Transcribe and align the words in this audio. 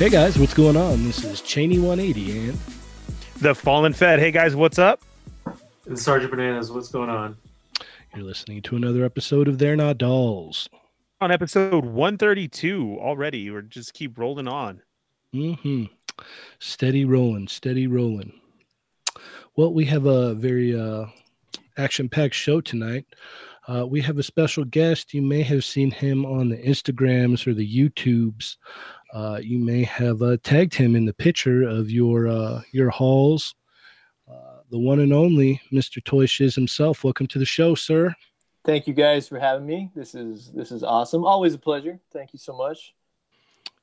Hey 0.00 0.08
guys, 0.08 0.38
what's 0.38 0.54
going 0.54 0.78
on? 0.78 1.04
This 1.04 1.22
is 1.24 1.42
Cheney 1.42 1.78
180 1.78 2.48
and 2.48 2.58
The 3.42 3.54
Fallen 3.54 3.92
Fed. 3.92 4.18
Hey 4.18 4.30
guys, 4.30 4.56
what's 4.56 4.78
up? 4.78 5.02
And 5.84 5.98
Sergeant 5.98 6.30
Bananas, 6.30 6.72
what's 6.72 6.88
going 6.88 7.10
on? 7.10 7.36
you're 8.16 8.24
listening 8.24 8.62
to 8.62 8.76
another 8.76 9.04
episode 9.04 9.46
of 9.46 9.58
They're 9.58 9.76
Not 9.76 9.98
Dolls. 9.98 10.70
On 11.20 11.30
episode 11.30 11.84
132 11.84 12.96
already. 12.98 13.50
We're 13.50 13.60
just 13.60 13.92
keep 13.92 14.16
rolling 14.18 14.48
on. 14.48 14.80
hmm 15.34 15.84
Steady 16.58 17.04
rolling, 17.04 17.46
steady 17.46 17.86
rolling. 17.86 18.32
Well, 19.54 19.74
we 19.74 19.84
have 19.84 20.06
a 20.06 20.32
very 20.32 20.80
uh, 20.80 21.08
action-packed 21.76 22.34
show 22.34 22.62
tonight. 22.62 23.04
Uh, 23.68 23.86
we 23.86 24.00
have 24.00 24.16
a 24.16 24.22
special 24.22 24.64
guest. 24.64 25.12
You 25.12 25.20
may 25.20 25.42
have 25.42 25.62
seen 25.62 25.90
him 25.90 26.24
on 26.24 26.48
the 26.48 26.56
Instagrams 26.56 27.46
or 27.46 27.52
the 27.52 27.68
YouTubes. 27.68 28.56
Uh, 29.12 29.40
you 29.42 29.58
may 29.58 29.82
have 29.82 30.22
uh, 30.22 30.36
tagged 30.42 30.74
him 30.74 30.94
in 30.94 31.04
the 31.04 31.12
picture 31.12 31.62
of 31.62 31.90
your 31.90 32.28
uh, 32.28 32.62
your 32.72 32.90
hauls. 32.90 33.54
Uh, 34.30 34.60
the 34.70 34.78
one 34.78 35.00
and 35.00 35.12
only 35.12 35.60
Mr. 35.72 36.02
Toy 36.04 36.26
Shiz 36.26 36.54
himself. 36.54 37.02
Welcome 37.02 37.26
to 37.28 37.38
the 37.38 37.44
show, 37.44 37.74
sir. 37.74 38.14
Thank 38.64 38.86
you 38.86 38.94
guys 38.94 39.26
for 39.26 39.38
having 39.38 39.66
me. 39.66 39.90
This 39.94 40.14
is 40.14 40.52
this 40.52 40.70
is 40.70 40.84
awesome. 40.84 41.24
Always 41.24 41.54
a 41.54 41.58
pleasure. 41.58 41.98
Thank 42.12 42.32
you 42.32 42.38
so 42.38 42.56
much. 42.56 42.94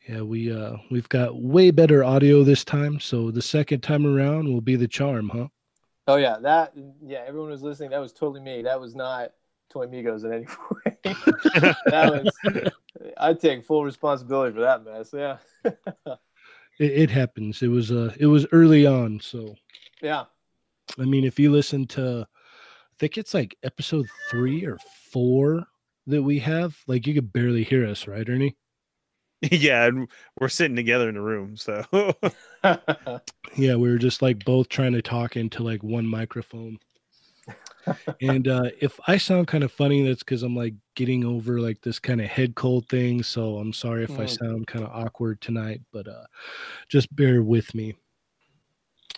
Yeah, 0.08 0.22
we 0.22 0.52
uh 0.52 0.78
we've 0.90 1.10
got 1.10 1.42
way 1.42 1.72
better 1.72 2.04
audio 2.04 2.44
this 2.44 2.64
time, 2.64 3.00
so 3.00 3.30
the 3.30 3.42
second 3.42 3.82
time 3.82 4.06
around 4.06 4.48
will 4.48 4.62
be 4.62 4.78
the 4.78 4.88
charm, 4.88 5.30
huh? 5.30 5.48
Oh 6.08 6.16
yeah, 6.16 6.38
that 6.42 6.74
yeah. 7.04 7.24
Everyone 7.28 7.50
was 7.50 7.64
listening. 7.64 7.90
That 7.90 8.00
was 8.00 8.14
totally 8.14 8.40
me. 8.40 8.62
That 8.62 8.80
was 8.80 8.96
not 8.96 9.34
Toy 9.70 9.88
Migos 9.88 10.24
in 10.24 10.34
any 10.34 10.46
way. 10.86 10.98
that 11.88 12.24
was. 12.24 12.72
I 13.18 13.34
take 13.34 13.66
full 13.66 13.84
responsibility 13.84 14.54
for 14.54 14.62
that 14.62 14.84
mess. 14.84 15.12
Yeah. 15.14 15.38
It, 16.80 16.92
it 16.92 17.10
happens. 17.10 17.64
It 17.64 17.70
was 17.70 17.92
uh 17.92 18.14
it 18.20 18.28
was 18.28 18.46
early 18.52 18.86
on, 18.86 19.20
so 19.20 19.56
yeah. 20.00 20.26
I 21.00 21.06
mean, 21.06 21.24
if 21.24 21.40
you 21.40 21.52
listen 21.52 21.88
to, 21.88 22.28
I 22.30 22.96
think 23.00 23.18
it's 23.18 23.34
like 23.34 23.58
episode 23.64 24.06
three 24.30 24.64
or 24.64 24.78
four 25.12 25.66
that 26.06 26.22
we 26.22 26.38
have, 26.38 26.78
like 26.86 27.08
you 27.08 27.16
could 27.16 27.34
barely 27.34 27.64
hear 27.64 27.84
us, 27.88 28.08
right, 28.08 28.30
Ernie? 28.30 28.56
yeah, 29.42 29.86
and 29.86 30.08
we're 30.40 30.50
sitting 30.50 30.76
together 30.76 31.10
in 31.10 31.16
the 31.16 31.22
room. 31.22 31.58
So 31.58 31.84
Yeah, 33.56 33.76
we 33.76 33.90
were 33.90 33.98
just 33.98 34.22
like 34.22 34.46
both 34.46 34.70
trying 34.70 34.94
to 34.94 35.02
talk 35.02 35.36
into 35.36 35.64
like 35.64 35.82
one 35.82 36.06
microphone. 36.06 36.78
And 38.22 38.48
uh 38.48 38.70
if 38.82 39.00
I 39.08 39.18
sound 39.18 39.48
kind 39.48 39.64
of 39.64 39.72
funny, 39.72 40.06
that's 40.08 40.24
because 40.24 40.44
I'm 40.44 40.56
like 40.56 40.74
getting 40.96 41.24
over 41.26 41.60
like 41.60 41.82
this 41.82 42.00
kind 42.00 42.20
of 42.22 42.28
head 42.28 42.56
cold 42.56 42.88
thing. 42.90 43.24
So 43.24 43.58
I'm 43.58 43.74
sorry 43.74 44.04
if 44.04 44.20
I 44.20 44.24
Mm. 44.26 44.38
sound 44.38 44.68
kind 44.68 44.84
of 44.86 44.92
awkward 44.92 45.42
tonight, 45.42 45.82
but 45.92 46.08
uh 46.08 46.26
just 46.90 47.16
bear 47.16 47.42
with 47.44 47.74
me. 47.76 47.96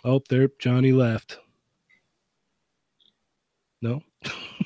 Oh, 0.03 0.22
there, 0.29 0.50
Johnny 0.59 0.91
left. 0.91 1.40
No, 3.81 4.02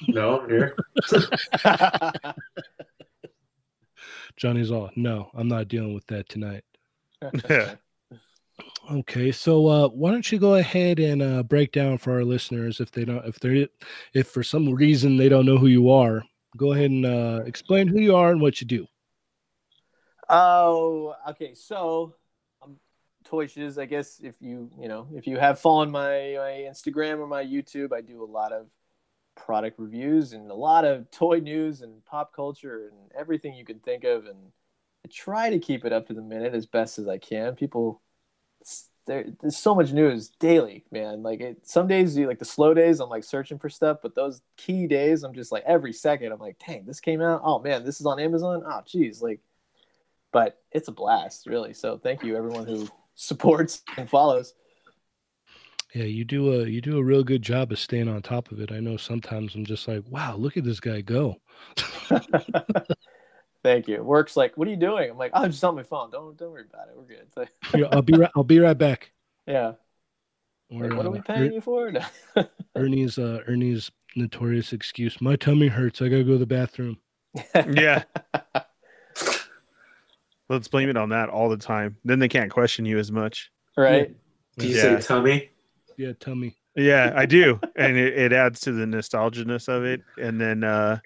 No, 0.08 0.40
I'm 0.42 0.50
here. 0.50 0.75
Johnny's 4.36 4.72
all 4.72 4.90
no, 4.96 5.30
I'm 5.34 5.47
not 5.47 5.68
dealing 5.68 5.94
with 5.94 6.08
that 6.08 6.28
tonight. 6.30 6.63
Okay, 8.91 9.31
so 9.31 9.68
uh, 9.68 9.88
why 9.90 10.12
don't 10.12 10.30
you 10.31 10.38
go 10.38 10.56
ahead 10.56 11.00
and 11.00 11.22
uh, 11.22 11.44
break 11.44 11.72
down 11.72 11.97
for 11.97 12.14
our 12.14 12.24
listeners 12.24 12.80
if 12.80 12.91
they 12.91 13.06
don't, 13.06 13.25
if 13.25 13.40
they're, 13.40 13.68
if 14.14 14.28
for 14.28 14.44
some 14.44 14.69
reason 14.69 15.18
they 15.18 15.30
don't 15.30 15.46
know 15.46 15.58
who 15.58 15.68
you 15.68 15.90
are, 15.90 16.24
go 16.58 16.74
ahead 16.74 16.92
and 16.92 17.06
uh, 17.06 17.42
explain 17.46 17.88
who 17.88 18.00
you 18.00 18.16
are 18.16 18.31
and 18.31 18.42
what 18.42 18.62
you 18.62 18.68
do. 18.68 18.86
oh, 20.30 21.16
okay. 21.30 21.53
So, 21.56 22.13
um, 22.62 22.78
Toy 23.24 23.47
I 23.80 23.86
guess 23.86 24.19
if 24.22 24.36
you 24.40 24.69
you 24.78 24.88
know 24.88 25.08
if 25.16 25.28
you 25.28 25.38
have 25.38 25.59
followed 25.59 25.90
my 25.90 26.36
my 26.38 26.68
Instagram 26.69 27.19
or 27.19 27.28
my 27.28 27.44
YouTube, 27.44 27.94
I 27.94 28.02
do 28.02 28.24
a 28.24 28.25
lot 28.25 28.52
of 28.52 28.68
product 29.36 29.80
reviews 29.80 30.34
and 30.34 30.52
a 30.52 30.56
lot 30.56 30.86
of 30.86 31.09
toy 31.09 31.40
news 31.40 31.81
and 31.81 32.06
pop 32.06 32.36
culture 32.36 32.90
and 32.92 33.12
everything 33.18 33.56
you 33.56 33.66
can 33.66 33.80
think 33.80 34.03
of, 34.03 34.25
and 34.25 34.38
I 35.06 35.09
try 35.12 35.50
to 35.50 35.58
keep 35.58 35.86
it 35.86 35.94
up 35.94 36.08
to 36.08 36.13
the 36.13 36.22
minute 36.22 36.53
as 36.53 36.66
best 36.66 37.00
as 37.00 37.08
I 37.08 37.18
can. 37.18 37.56
People, 37.56 38.03
there, 39.06 39.25
there's 39.41 39.58
so 39.58 39.75
much 39.75 39.91
news 39.91 40.30
daily, 40.40 40.86
man. 40.91 41.24
Like 41.24 41.41
it, 41.41 41.68
some 41.68 41.88
days, 41.88 42.18
you 42.18 42.28
like 42.28 42.40
the 42.40 42.46
slow 42.46 42.74
days, 42.74 43.00
I'm 43.00 43.09
like 43.09 43.24
searching 43.24 43.59
for 43.59 43.69
stuff, 43.69 43.97
but 44.02 44.16
those 44.16 44.41
key 44.58 44.88
days, 44.88 45.24
I'm 45.24 45.34
just 45.34 45.52
like 45.52 45.64
every 45.66 45.94
second, 45.94 46.31
I'm 46.31 46.40
like, 46.40 46.58
dang, 46.66 46.86
this 46.86 47.00
came 47.00 47.22
out. 47.22 47.42
Oh 47.44 47.59
man, 47.59 47.84
this 47.84 48.00
is 48.00 48.06
on 48.06 48.19
Amazon. 48.19 48.63
Oh 48.66 48.81
geez, 48.86 49.22
like, 49.22 49.40
but 50.31 50.62
it's 50.72 50.88
a 50.88 50.92
blast, 50.92 51.46
really. 51.46 51.74
So 51.74 51.97
thank 51.97 52.24
you 52.24 52.36
everyone 52.36 52.66
who 52.66 52.88
supports 53.16 53.81
and 53.97 54.09
follows. 54.09 54.53
Yeah, 55.94 56.06
you 56.06 56.25
do 56.25 56.53
a 56.53 56.66
you 56.66 56.81
do 56.81 56.97
a 56.97 57.03
real 57.03 57.24
good 57.24 57.44
job 57.44 57.72
of 57.72 57.80
staying 57.80 58.08
on 58.08 58.22
top 58.22 58.52
of 58.52 58.59
it. 58.59 58.72
I 58.72 58.80
know 58.80 58.97
sometimes 58.97 59.53
I'm 59.53 59.66
just 59.66 59.88
like, 59.88 60.03
wow, 60.09 60.36
look 60.36 60.58
at 60.58 60.63
this 60.63 60.80
guy 60.80 61.02
go. 61.02 61.38
Thank 63.63 63.88
you. 63.88 64.03
Work's 64.03 64.35
like, 64.35 64.57
what 64.57 64.68
are 64.68 64.72
you 64.72 64.78
doing? 64.78 65.09
I'm 65.12 65.18
like, 65.18 65.31
oh, 65.34 65.44
I'm 65.44 65.51
just 65.51 65.63
on 65.63 65.75
my 65.75 65.84
phone. 65.84 66.12
Don't 66.12 66.38
don't 66.38 66.51
worry 66.51 66.66
about 66.72 66.90
it. 66.90 66.96
We're 66.97 67.06
good. 67.06 67.28
Like, 67.35 67.50
Here, 67.74 67.88
I'll 67.91 68.01
be 68.01 68.13
right. 68.18 68.29
I'll 68.35 68.44
be 68.44 68.59
right 68.59 68.78
back. 68.78 69.12
yeah. 69.47 69.74
Or, 70.69 70.88
Like, 70.90 70.97
what 70.97 71.06
are 71.06 71.09
uh, 71.09 71.12
we 71.12 71.22
paying 71.22 71.53
you 71.53 71.62
for? 71.62 71.94
Er- 72.35 72.50
Ernie's 72.75 73.18
uh, 73.18 73.40
Ernie's 73.47 73.90
notorious 74.16 74.74
excuse. 74.74 75.22
My 75.22 75.35
tummy 75.38 75.68
hurts. 75.68 76.01
I 76.01 76.09
gotta 76.09 76.24
go 76.24 76.34
to 76.34 76.38
the 76.40 76.46
bathroom. 76.46 76.97
yeah. 77.56 78.03
Let's 80.50 80.68
blame 80.68 80.90
it 80.90 80.97
on 80.97 81.09
that 81.09 81.30
all 81.30 81.50
the 81.50 81.57
time. 81.57 81.97
Then 82.03 82.19
they 82.19 82.28
can't 82.28 82.51
question 82.51 82.85
you 82.85 82.97
as 83.00 83.12
much. 83.12 83.51
right. 83.78 84.13
Do 84.57 84.68
you 84.68 84.75
Yeah. 84.75 84.81
say 85.00 85.01
tummy? 85.01 85.50
Yeah, 85.97 86.12
tummy. 86.19 86.57
Yeah, 86.75 87.13
I 87.16 87.25
do. 87.25 87.59
and 87.75 87.97
it, 87.97 88.18
it 88.18 88.34
adds 88.34 88.59
to 88.62 88.72
the 88.72 88.85
nostalgia-ness 88.85 89.68
of 89.68 89.84
it. 89.84 90.01
And 90.22 90.40
then 90.40 90.63
uh 90.63 91.00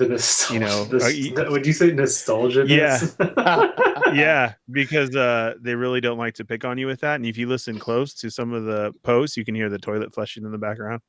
The 0.00 0.08
nostalgia. 0.08 0.54
You 0.54 0.60
know, 0.60 0.84
this, 0.84 1.04
uh, 1.04 1.42
y- 1.42 1.48
would 1.50 1.66
you 1.66 1.74
say 1.74 1.92
nostalgia? 1.92 2.64
Yeah. 2.66 2.98
yeah, 4.14 4.54
because 4.70 5.14
uh 5.14 5.54
they 5.60 5.74
really 5.74 6.00
don't 6.00 6.16
like 6.16 6.32
to 6.36 6.44
pick 6.46 6.64
on 6.64 6.78
you 6.78 6.86
with 6.86 7.00
that. 7.00 7.16
And 7.16 7.26
if 7.26 7.36
you 7.36 7.46
listen 7.46 7.78
close 7.78 8.14
to 8.14 8.30
some 8.30 8.54
of 8.54 8.64
the 8.64 8.92
posts, 9.02 9.36
you 9.36 9.44
can 9.44 9.54
hear 9.54 9.68
the 9.68 9.78
toilet 9.78 10.14
flushing 10.14 10.44
in 10.44 10.52
the 10.52 10.58
background. 10.58 11.02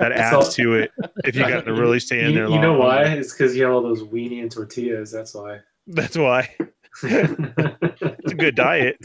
That 0.00 0.10
adds 0.10 0.34
all- 0.34 0.42
to 0.52 0.74
it 0.74 0.90
if 1.24 1.36
you 1.36 1.42
got 1.48 1.64
to 1.66 1.72
really 1.72 2.00
stay 2.00 2.20
in 2.24 2.30
you, 2.30 2.34
there 2.34 2.44
you 2.46 2.50
long. 2.50 2.60
know 2.62 2.78
why? 2.78 3.04
It's 3.04 3.32
because 3.32 3.54
you 3.56 3.62
have 3.64 3.72
all 3.74 3.82
those 3.82 4.02
weenie 4.02 4.42
and 4.42 4.50
tortillas. 4.50 5.12
That's 5.12 5.34
why. 5.34 5.60
That's 5.86 6.16
why. 6.16 6.48
It's 7.04 8.32
a 8.32 8.34
good 8.34 8.54
diet. 8.56 8.96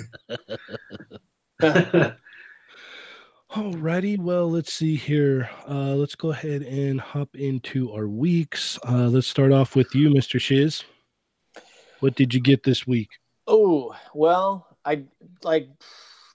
Alrighty, 3.57 4.19
well, 4.19 4.51
let's 4.51 4.71
see 4.71 4.95
here. 4.95 5.49
Uh, 5.67 5.95
let's 5.95 6.13
go 6.13 6.29
ahead 6.29 6.61
and 6.61 7.01
hop 7.01 7.35
into 7.35 7.91
our 7.91 8.07
weeks. 8.07 8.77
Uh, 8.87 9.07
let's 9.07 9.25
start 9.25 9.51
off 9.51 9.75
with 9.75 9.95
you, 9.95 10.09
Mr. 10.11 10.39
Shiz. 10.39 10.83
What 11.99 12.13
did 12.13 12.35
you 12.35 12.39
get 12.39 12.61
this 12.61 12.85
week? 12.85 13.09
Oh 13.47 13.95
well, 14.13 14.77
I 14.85 15.05
like 15.41 15.69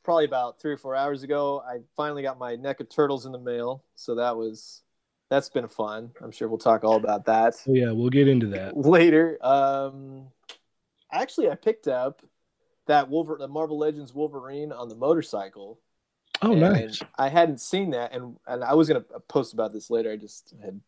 probably 0.03 0.25
about 0.25 0.61
three 0.61 0.73
or 0.73 0.77
four 0.77 0.97
hours 0.97 1.23
ago. 1.23 1.63
I 1.65 1.83
finally 1.97 2.23
got 2.23 2.41
my 2.41 2.57
NECA 2.57 2.91
turtles 2.91 3.25
in 3.25 3.31
the 3.31 3.39
mail, 3.39 3.85
so 3.95 4.17
that 4.17 4.37
was 4.37 4.83
that's 5.31 5.49
been 5.49 5.69
fun. 5.69 6.11
I'm 6.21 6.33
sure 6.33 6.49
we'll 6.49 6.59
talk 6.59 6.83
all 6.83 6.97
about 6.97 7.27
that 7.27 7.55
Oh 7.69 7.73
yeah, 7.73 7.93
we'll 7.93 8.11
get 8.11 8.27
into 8.27 8.49
that. 8.49 8.77
later. 8.77 9.39
Um, 9.47 10.27
actually, 11.13 11.51
I 11.51 11.55
picked 11.55 11.87
up 11.87 12.23
that 12.89 13.09
Wolver- 13.09 13.39
the 13.39 13.47
Marvel 13.47 13.79
Legends 13.79 14.13
Wolverine 14.13 14.73
on 14.73 14.89
the 14.89 14.97
motorcycle. 14.97 15.79
Oh, 16.41 16.53
and 16.53 16.61
nice. 16.61 17.01
I 17.19 17.29
hadn't 17.29 17.61
seen 17.61 17.91
that, 17.91 18.13
and 18.13 18.37
and 18.47 18.65
I 18.65 18.75
was 18.75 18.89
gonna 18.89 19.05
post 19.29 19.53
about 19.53 19.73
this 19.73 19.91
later. 19.91 20.11
I 20.11 20.17
just 20.17 20.55
had 20.63 20.81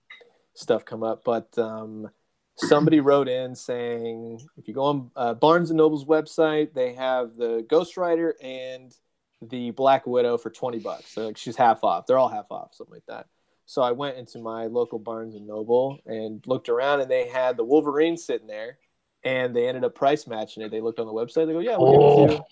stuff 0.54 0.84
come 0.84 1.02
up, 1.02 1.22
but 1.24 1.56
um, 1.58 2.10
somebody 2.56 3.00
wrote 3.00 3.28
in 3.28 3.54
saying 3.54 4.40
if 4.56 4.66
you 4.66 4.74
go 4.74 4.84
on 4.84 5.10
uh, 5.16 5.34
Barnes 5.34 5.70
and 5.70 5.76
Noble's 5.76 6.04
website, 6.04 6.72
they 6.74 6.94
have 6.94 7.36
the 7.36 7.64
Ghost 7.68 7.96
Rider 7.96 8.34
and 8.42 8.94
the 9.42 9.70
Black 9.72 10.06
Widow 10.06 10.38
for 10.38 10.50
twenty 10.50 10.78
bucks. 10.78 11.12
So 11.12 11.26
like 11.26 11.36
she's 11.36 11.56
half 11.56 11.84
off. 11.84 12.06
They're 12.06 12.18
all 12.18 12.28
half 12.28 12.50
off, 12.50 12.74
something 12.74 12.94
like 12.94 13.06
that. 13.08 13.26
So 13.66 13.80
I 13.82 13.92
went 13.92 14.18
into 14.18 14.38
my 14.38 14.66
local 14.66 14.98
Barnes 14.98 15.34
and 15.34 15.46
Noble 15.46 15.98
and 16.06 16.44
looked 16.46 16.68
around, 16.68 17.00
and 17.00 17.10
they 17.10 17.28
had 17.28 17.56
the 17.56 17.64
Wolverine 17.64 18.16
sitting 18.16 18.46
there, 18.46 18.78
and 19.24 19.54
they 19.54 19.68
ended 19.68 19.84
up 19.84 19.94
price 19.94 20.26
matching 20.26 20.62
it. 20.62 20.70
They 20.70 20.80
looked 20.80 20.98
on 21.00 21.06
the 21.06 21.12
website. 21.12 21.46
They 21.46 21.52
go, 21.52 21.60
"Yeah, 21.60 21.76
we'll 21.78 21.92
give 21.92 22.00
it 22.00 22.28
to 22.28 22.32
you." 22.34 22.44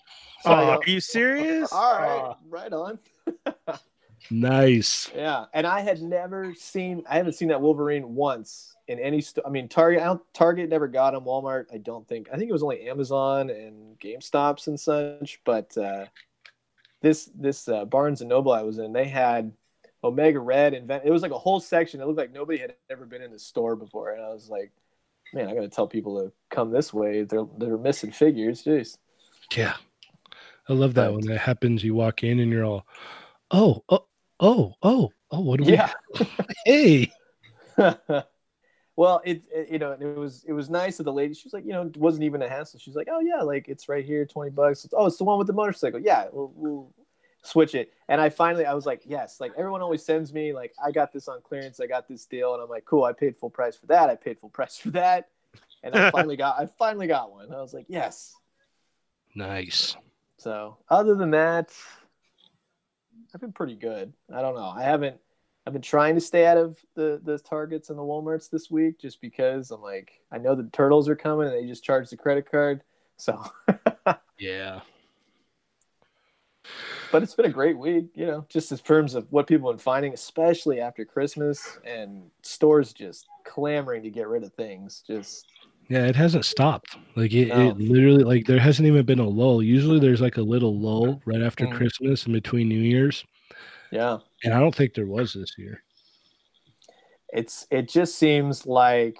So 0.43 0.51
I 0.51 0.61
Oh, 0.61 0.65
go, 0.65 0.71
are 0.79 0.89
you 0.89 0.99
serious? 0.99 1.71
all 1.71 1.93
right, 1.99 2.35
right 2.49 2.73
on. 2.73 2.99
Nice. 4.31 5.11
Yeah, 5.15 5.45
and 5.53 5.67
I 5.67 5.81
had 5.81 6.01
never 6.01 6.53
seen. 6.55 7.03
I 7.09 7.17
haven't 7.17 7.33
seen 7.33 7.49
that 7.49 7.61
Wolverine 7.61 8.15
once 8.15 8.73
in 8.87 8.97
any. 8.99 9.19
St- 9.21 9.45
I 9.45 9.49
mean, 9.49 9.67
Target. 9.67 10.01
I 10.01 10.05
don't, 10.05 10.21
Target 10.33 10.69
never 10.69 10.87
got 10.87 11.13
him. 11.13 11.21
Walmart. 11.25 11.65
I 11.73 11.77
don't 11.77 12.07
think. 12.07 12.27
I 12.31 12.37
think 12.37 12.49
it 12.49 12.53
was 12.53 12.63
only 12.63 12.87
Amazon 12.89 13.49
and 13.49 13.99
GameStops 13.99 14.67
and 14.67 14.79
such. 14.79 15.39
But 15.45 15.77
uh, 15.77 16.05
this 17.01 17.29
this 17.35 17.67
uh, 17.67 17.83
Barnes 17.85 18.21
and 18.21 18.29
Noble 18.29 18.53
I 18.53 18.61
was 18.63 18.79
in, 18.79 18.93
they 18.93 19.09
had 19.09 19.51
Omega 20.05 20.39
Red 20.39 20.73
and 20.73 20.87
Ven- 20.87 21.01
it 21.03 21.11
was 21.11 21.21
like 21.21 21.31
a 21.31 21.37
whole 21.37 21.59
section. 21.59 21.99
It 21.99 22.07
looked 22.07 22.17
like 22.17 22.31
nobody 22.33 22.57
had 22.59 22.75
ever 22.89 23.05
been 23.05 23.21
in 23.21 23.31
the 23.31 23.39
store 23.39 23.75
before, 23.75 24.11
and 24.11 24.23
I 24.23 24.29
was 24.29 24.49
like, 24.49 24.71
man, 25.33 25.47
I 25.47 25.55
got 25.55 25.61
to 25.61 25.69
tell 25.69 25.87
people 25.87 26.21
to 26.21 26.31
come 26.49 26.71
this 26.71 26.93
way. 26.93 27.23
They're 27.23 27.45
they're 27.57 27.77
missing 27.77 28.11
figures. 28.11 28.63
Jeez. 28.63 28.97
Yeah. 29.55 29.75
I 30.69 30.73
love 30.73 30.93
that 30.93 31.13
when 31.13 31.25
that 31.27 31.39
happens. 31.39 31.83
You 31.83 31.95
walk 31.95 32.23
in 32.23 32.39
and 32.39 32.51
you're 32.51 32.63
all, 32.63 32.87
oh, 33.51 33.83
oh, 33.89 34.05
oh, 34.39 34.73
oh, 34.81 35.11
oh, 35.31 35.39
what 35.41 35.59
do 35.59 35.65
we? 35.65 35.73
Yeah. 35.73 35.91
Hey, 36.65 37.11
well, 38.95 39.21
it, 39.25 39.43
it 39.51 39.69
you 39.69 39.79
know 39.79 39.91
it 39.99 40.17
was 40.17 40.45
it 40.47 40.53
was 40.53 40.69
nice 40.69 40.99
of 40.99 41.05
the 41.05 41.11
lady. 41.11 41.33
She 41.33 41.45
was 41.45 41.53
like, 41.53 41.65
you 41.65 41.73
know, 41.73 41.81
it 41.83 41.97
wasn't 41.97 42.23
even 42.23 42.41
a 42.41 42.47
hassle. 42.47 42.79
She's 42.79 42.95
like, 42.95 43.09
oh 43.11 43.19
yeah, 43.19 43.41
like 43.41 43.67
it's 43.67 43.89
right 43.89 44.05
here, 44.05 44.25
twenty 44.25 44.51
bucks. 44.51 44.87
oh, 44.93 45.07
it's 45.07 45.17
the 45.17 45.25
one 45.25 45.37
with 45.37 45.47
the 45.47 45.53
motorcycle. 45.53 45.99
Yeah, 45.99 46.27
we'll, 46.31 46.53
we'll 46.55 46.93
switch 47.43 47.75
it. 47.75 47.93
And 48.07 48.19
I 48.19 48.29
finally, 48.29 48.65
I 48.65 48.73
was 48.73 48.85
like, 48.85 49.03
yes. 49.05 49.39
Like 49.39 49.53
everyone 49.57 49.81
always 49.81 50.03
sends 50.03 50.33
me 50.33 50.53
like, 50.53 50.73
I 50.83 50.91
got 50.91 51.13
this 51.13 51.27
on 51.27 51.41
clearance. 51.41 51.79
I 51.79 51.87
got 51.87 52.07
this 52.07 52.25
deal, 52.25 52.53
and 52.53 52.63
I'm 52.63 52.69
like, 52.69 52.85
cool. 52.85 53.03
I 53.03 53.13
paid 53.13 53.35
full 53.35 53.49
price 53.49 53.75
for 53.75 53.87
that. 53.87 54.09
I 54.09 54.15
paid 54.15 54.39
full 54.39 54.49
price 54.49 54.77
for 54.77 54.89
that, 54.91 55.29
and 55.83 55.95
I 55.95 56.09
finally 56.11 56.35
got 56.35 56.59
I 56.59 56.65
finally 56.65 57.07
got 57.07 57.31
one. 57.31 57.53
I 57.53 57.61
was 57.61 57.73
like, 57.73 57.85
yes. 57.87 58.35
nice. 59.35 59.95
So 60.37 60.77
other 60.89 61.15
than 61.15 61.31
that, 61.31 61.71
I've 63.33 63.41
been 63.41 63.53
pretty 63.53 63.75
good. 63.75 64.13
I 64.33 64.41
don't 64.41 64.55
know. 64.55 64.73
I 64.75 64.83
haven't. 64.83 65.17
I've 65.65 65.71
been 65.71 65.81
trying 65.81 66.15
to 66.15 66.21
stay 66.21 66.45
out 66.45 66.57
of 66.57 66.77
the 66.95 67.21
the 67.23 67.37
Targets 67.39 67.89
and 67.89 67.97
the 67.97 68.03
WalMarts 68.03 68.49
this 68.49 68.69
week, 68.69 68.99
just 68.99 69.21
because 69.21 69.71
I'm 69.71 69.81
like, 69.81 70.21
I 70.31 70.37
know 70.37 70.55
the 70.55 70.69
turtles 70.73 71.07
are 71.07 71.15
coming, 71.15 71.47
and 71.47 71.55
they 71.55 71.65
just 71.65 71.83
charge 71.83 72.09
the 72.09 72.17
credit 72.17 72.49
card. 72.51 72.83
So, 73.15 73.41
Yeah. 74.37 74.81
But 77.13 77.23
it's 77.23 77.33
been 77.35 77.45
a 77.45 77.49
great 77.49 77.77
week, 77.77 78.07
you 78.15 78.25
know, 78.25 78.45
just 78.49 78.71
in 78.73 78.77
terms 78.79 79.15
of 79.15 79.25
what 79.31 79.47
people 79.47 79.69
have 79.69 79.77
been 79.77 79.83
finding, 79.83 80.13
especially 80.13 80.81
after 80.81 81.05
Christmas 81.05 81.77
and 81.85 82.23
stores 82.41 82.91
just 82.91 83.25
clamoring 83.45 84.03
to 84.03 84.09
get 84.09 84.27
rid 84.27 84.43
of 84.43 84.51
things. 84.53 85.01
Just 85.07 85.45
Yeah, 85.87 86.05
it 86.07 86.15
hasn't 86.17 86.43
stopped. 86.43 86.97
Like 87.15 87.31
it, 87.33 87.47
No. 87.49 87.69
it 87.69 87.77
literally 87.77 88.23
like 88.25 88.45
there 88.47 88.59
hasn't 88.59 88.87
even 88.87 89.05
been 89.05 89.19
a 89.19 89.27
lull. 89.29 89.63
Usually 89.63 89.99
there's 89.99 90.19
like 90.21 90.37
a 90.37 90.41
little 90.41 90.77
lull 90.77 91.21
right 91.25 91.41
after 91.41 91.65
Mm. 91.67 91.73
Christmas 91.77 92.25
and 92.25 92.33
between 92.33 92.67
New 92.67 92.81
Year's. 92.81 93.23
yeah. 93.91 94.17
And 94.43 94.53
I 94.53 94.59
don't 94.59 94.75
think 94.75 94.93
there 94.93 95.05
was 95.07 95.31
this 95.33 95.53
year. 95.57 95.83
it's 97.31 97.65
it 97.71 97.89
just 97.89 98.15
seems 98.15 98.65
like 98.65 99.17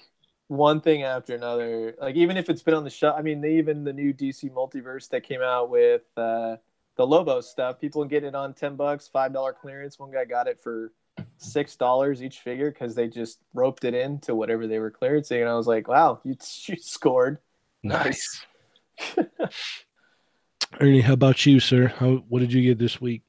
one 0.48 0.80
thing 0.81 1.01
after 1.04 1.34
another 1.36 1.96
like 2.00 2.16
even 2.16 2.38
if 2.38 2.50
it's 2.50 2.62
been 2.62 2.75
on 2.75 2.84
the 2.84 2.89
show 2.89 3.12
i 3.13 3.22
mean 3.24 3.42
they, 3.42 3.56
even 3.56 3.84
the 3.84 3.94
new 3.94 4.13
dc 4.13 4.48
multiverse 4.51 5.10
that 5.10 5.24
came 5.24 5.42
out 5.42 5.69
with 5.69 6.04
uh 6.18 6.56
the 6.95 7.06
lobo 7.06 7.42
stuff 7.42 7.80
people 7.80 8.06
get 8.06 8.24
it 8.24 8.36
on 8.36 8.54
10 8.54 8.75
bucks 8.75 9.07
five 9.07 9.34
dollar 9.34 9.54
clearance 9.54 9.98
one 9.98 10.12
guy 10.12 10.25
got 10.25 10.48
it 10.48 10.60
for 10.62 10.92
six 11.38 11.75
dollars 11.75 12.24
each 12.24 12.40
figure 12.40 12.72
because 12.72 12.95
they 12.95 13.07
just 13.07 13.40
roped 13.54 13.84
it 13.84 13.94
into 13.94 14.36
whatever 14.36 14.68
they 14.68 14.80
were 14.80 14.92
clearancing 14.92 15.42
and 15.42 15.50
i 15.50 15.56
was 15.56 15.68
like 15.68 15.88
wow 15.88 16.19
you, 16.24 16.36
you 16.66 16.75
scored 16.78 17.40
Nice. 17.84 18.45
Ernie, 20.80 21.01
how 21.01 21.13
about 21.13 21.45
you, 21.45 21.60
sir? 21.60 21.88
How 21.88 22.24
what 22.30 22.40
did 22.40 22.54
you 22.54 22.63
get 22.63 22.80
this 22.80 23.00
week? 23.00 23.24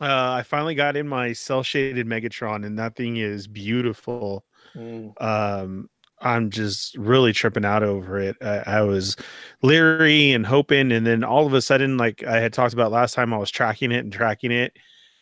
Uh, 0.00 0.32
I 0.32 0.42
finally 0.42 0.74
got 0.74 0.96
in 0.96 1.06
my 1.06 1.32
cel 1.32 1.62
shaded 1.62 2.06
Megatron, 2.06 2.64
and 2.64 2.78
that 2.78 2.96
thing 2.96 3.18
is 3.18 3.46
beautiful. 3.46 4.44
Mm, 4.74 5.20
um 5.22 5.88
i'm 6.20 6.50
just 6.50 6.96
really 6.96 7.32
tripping 7.32 7.64
out 7.64 7.82
over 7.82 8.18
it. 8.18 8.36
I, 8.42 8.62
I 8.66 8.80
was 8.82 9.16
leery 9.62 10.32
and 10.32 10.44
hoping 10.44 10.92
and 10.92 11.06
then 11.06 11.24
all 11.24 11.46
of 11.46 11.54
a 11.54 11.62
sudden 11.62 11.96
like 11.96 12.24
i 12.24 12.40
had 12.40 12.52
talked 12.52 12.74
about 12.74 12.92
last 12.92 13.14
time 13.14 13.32
i 13.32 13.38
was 13.38 13.50
tracking 13.50 13.92
it 13.92 14.00
and 14.00 14.12
tracking 14.12 14.50
it 14.52 14.76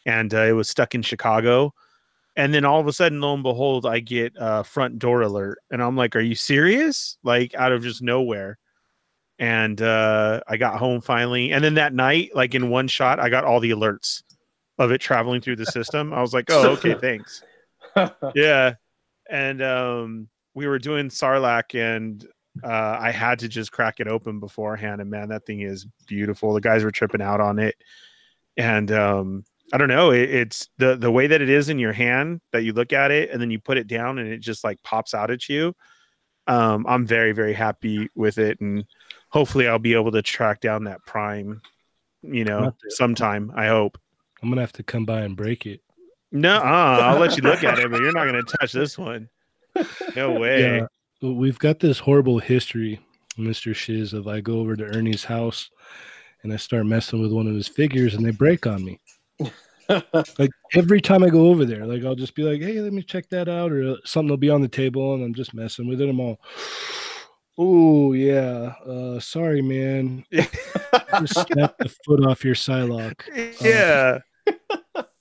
and 0.04 0.32
uh, 0.32 0.43
it 0.43 0.52
was 0.52 0.69
stuck 0.69 0.94
in 0.94 1.02
chicago. 1.02 1.75
And 2.38 2.52
then 2.52 2.66
all 2.66 2.78
of 2.78 2.87
a 2.87 2.93
sudden 2.93 3.20
lo 3.20 3.34
and 3.34 3.43
behold 3.43 3.87
i 3.87 3.98
get 4.00 4.32
a 4.37 4.62
front 4.64 4.98
door 4.98 5.22
alert 5.22 5.58
and 5.70 5.82
i'm 5.82 5.96
like 5.96 6.16
are 6.16 6.20
you 6.20 6.34
serious? 6.34 7.19
Like 7.22 7.54
out 7.54 7.72
of 7.72 7.82
just 7.82 8.02
nowhere. 8.02 8.58
And 9.38 9.81
uh 9.82 10.40
i 10.49 10.56
got 10.56 10.78
home 10.78 11.00
finally 11.00 11.52
and 11.52 11.62
then 11.62 11.75
that 11.75 11.92
night 11.92 12.31
like 12.34 12.54
in 12.54 12.70
one 12.70 12.88
shot 12.88 13.20
i 13.20 13.28
got 13.28 13.44
all 13.44 13.60
the 13.60 13.70
alerts 13.70 14.22
of 14.78 14.92
it 14.92 15.00
traveling 15.00 15.40
through 15.40 15.56
the 15.56 15.66
system. 15.66 16.12
I 16.12 16.20
was 16.20 16.32
like 16.32 16.50
oh 16.50 16.70
okay 16.70 16.94
thanks. 17.00 17.42
Yeah. 18.34 18.75
And 19.28 19.62
um 19.62 20.28
we 20.56 20.66
were 20.66 20.78
doing 20.78 21.08
sarlacc 21.10 21.74
and 21.78 22.26
uh 22.64 22.96
i 22.98 23.10
had 23.12 23.38
to 23.38 23.46
just 23.48 23.70
crack 23.70 24.00
it 24.00 24.08
open 24.08 24.40
beforehand. 24.40 25.00
And 25.00 25.10
man 25.10 25.28
that 25.28 25.44
thing 25.46 25.60
is 25.60 25.86
beautiful. 26.08 26.54
The 26.54 26.60
guys 26.62 26.82
were 26.82 26.90
tripping 26.90 27.22
out 27.22 27.40
on 27.40 27.60
it. 27.60 27.76
And 28.56 28.90
um 28.90 29.44
i 29.72 29.76
don't 29.78 29.88
know. 29.88 30.10
It, 30.10 30.30
it's 30.30 30.68
the 30.78 30.96
the 30.96 31.10
way 31.12 31.26
that 31.28 31.42
it 31.42 31.50
is 31.50 31.68
in 31.68 31.78
your 31.78 31.92
hand 31.92 32.40
that 32.52 32.64
you 32.64 32.72
look 32.72 32.92
at 32.92 33.10
it 33.10 33.30
and 33.30 33.40
then 33.40 33.50
you 33.50 33.60
put 33.60 33.76
it 33.76 33.86
down 33.86 34.18
and 34.18 34.28
it 34.28 34.38
just 34.38 34.64
like 34.64 34.82
pops 34.82 35.12
out 35.14 35.30
at 35.30 35.48
you. 35.48 35.74
Um 36.46 36.86
i'm 36.88 37.06
very 37.06 37.32
very 37.32 37.52
happy 37.52 38.08
with 38.14 38.38
it. 38.38 38.58
And 38.60 38.86
hopefully 39.28 39.68
i'll 39.68 39.78
be 39.78 39.92
able 39.94 40.12
to 40.12 40.22
track 40.22 40.60
down 40.60 40.84
that 40.84 41.04
prime 41.04 41.60
you 42.22 42.44
know 42.44 42.74
sometime 42.88 43.52
i 43.54 43.66
hope. 43.66 43.98
I'm 44.42 44.48
gonna 44.48 44.62
have 44.62 44.72
to 44.72 44.82
come 44.82 45.04
by 45.04 45.20
and 45.20 45.36
break 45.36 45.66
it. 45.66 45.80
no 46.32 46.56
i'll 46.56 47.18
let 47.18 47.36
you 47.36 47.42
look 47.42 47.62
at 47.62 47.78
it 47.78 47.90
but 47.90 48.00
you're 48.00 48.12
not 48.12 48.26
going 48.26 48.42
to 48.42 48.56
touch 48.58 48.72
this 48.72 48.96
one 48.96 49.28
no 50.17 50.32
way 50.40 50.61
Yeah. 50.62 50.87
We've 51.23 51.58
got 51.58 51.81
this 51.81 51.99
horrible 51.99 52.38
history, 52.38 53.00
Mr. 53.38 53.75
Shiz, 53.75 54.12
of 54.12 54.28
I 54.28 54.40
go 54.40 54.61
over 54.61 54.76
to 54.76 54.84
Ernie's 54.84 55.25
house 55.25 55.70
and 56.43 56.52
I 56.52 56.56
start 56.56 56.84
messing 56.87 57.23
with 57.23 57.32
one 57.32 57.46
of 57.46 57.55
his 57.55 57.69
figures 57.69 58.14
and 58.14 58.25
they 58.25 58.31
break 58.32 58.67
on 58.67 58.84
me. 58.84 59.00
Like 60.38 60.50
every 60.75 61.00
time 61.00 61.23
I 61.23 61.28
go 61.28 61.46
over 61.46 61.64
there, 61.64 61.87
like 61.87 62.05
I'll 62.05 62.17
just 62.17 62.34
be 62.34 62.43
like, 62.43 62.61
"Hey, 62.61 62.81
let 62.81 62.93
me 62.93 63.05
check 63.05 63.28
that 63.31 63.49
out," 63.49 63.70
or 63.70 63.96
something 64.05 64.31
will 64.31 64.37
be 64.37 64.50
on 64.50 64.61
the 64.61 64.67
table, 64.67 65.14
and 65.14 65.23
I'm 65.23 65.32
just 65.32 65.55
messing 65.55 65.87
with 65.87 66.00
it. 66.00 66.08
I'm 66.08 66.19
all, 66.19 66.40
"Oh 67.56 68.12
yeah, 68.12 68.75
uh, 68.85 69.21
sorry, 69.21 69.62
man, 69.62 70.25
just 70.33 71.35
snap 71.47 71.76
the 71.78 71.88
foot 72.04 72.26
off 72.26 72.45
your 72.45 72.56
Psylocke. 72.56 73.23
yeah 73.61 74.18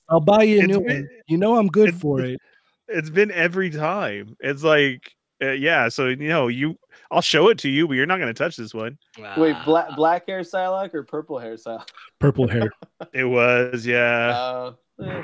I'll 0.10 0.20
buy 0.20 0.42
you 0.42 0.58
a 0.58 0.64
It's 0.64 0.68
new 0.68 0.80
been- 0.80 0.96
one. 1.02 1.10
You 1.28 1.38
know 1.38 1.58
I'm 1.60 1.68
good 1.68 1.94
for 2.02 2.22
it." 2.22 2.40
It's 2.88 3.10
been 3.10 3.32
every 3.32 3.70
time 3.70 4.36
it's 4.40 4.64
like 4.64 5.12
uh, 5.44 5.52
yeah 5.52 5.90
so 5.90 6.08
you 6.08 6.16
know 6.30 6.48
you 6.48 6.78
i'll 7.12 7.22
show 7.22 7.50
it 7.50 7.58
to 7.58 7.70
you 7.70 7.88
but 7.88 7.94
you're 7.94 8.06
not 8.06 8.18
going 8.20 8.34
to 8.34 8.38
touch 8.38 8.56
this 8.56 8.74
one 8.74 8.98
wait 9.38 9.56
black 9.66 9.96
black 9.96 10.28
hair 10.28 10.42
Psylocke 10.42 10.94
or 10.94 11.04
purple 11.04 11.38
hair 11.40 11.56
Psylocke? 11.56 11.90
Purple 12.20 12.48
hair. 12.48 12.72
it 13.14 13.26
was 13.26 13.86
yeah 13.86 14.30
Uh, 14.30 14.74
eh. 15.04 15.24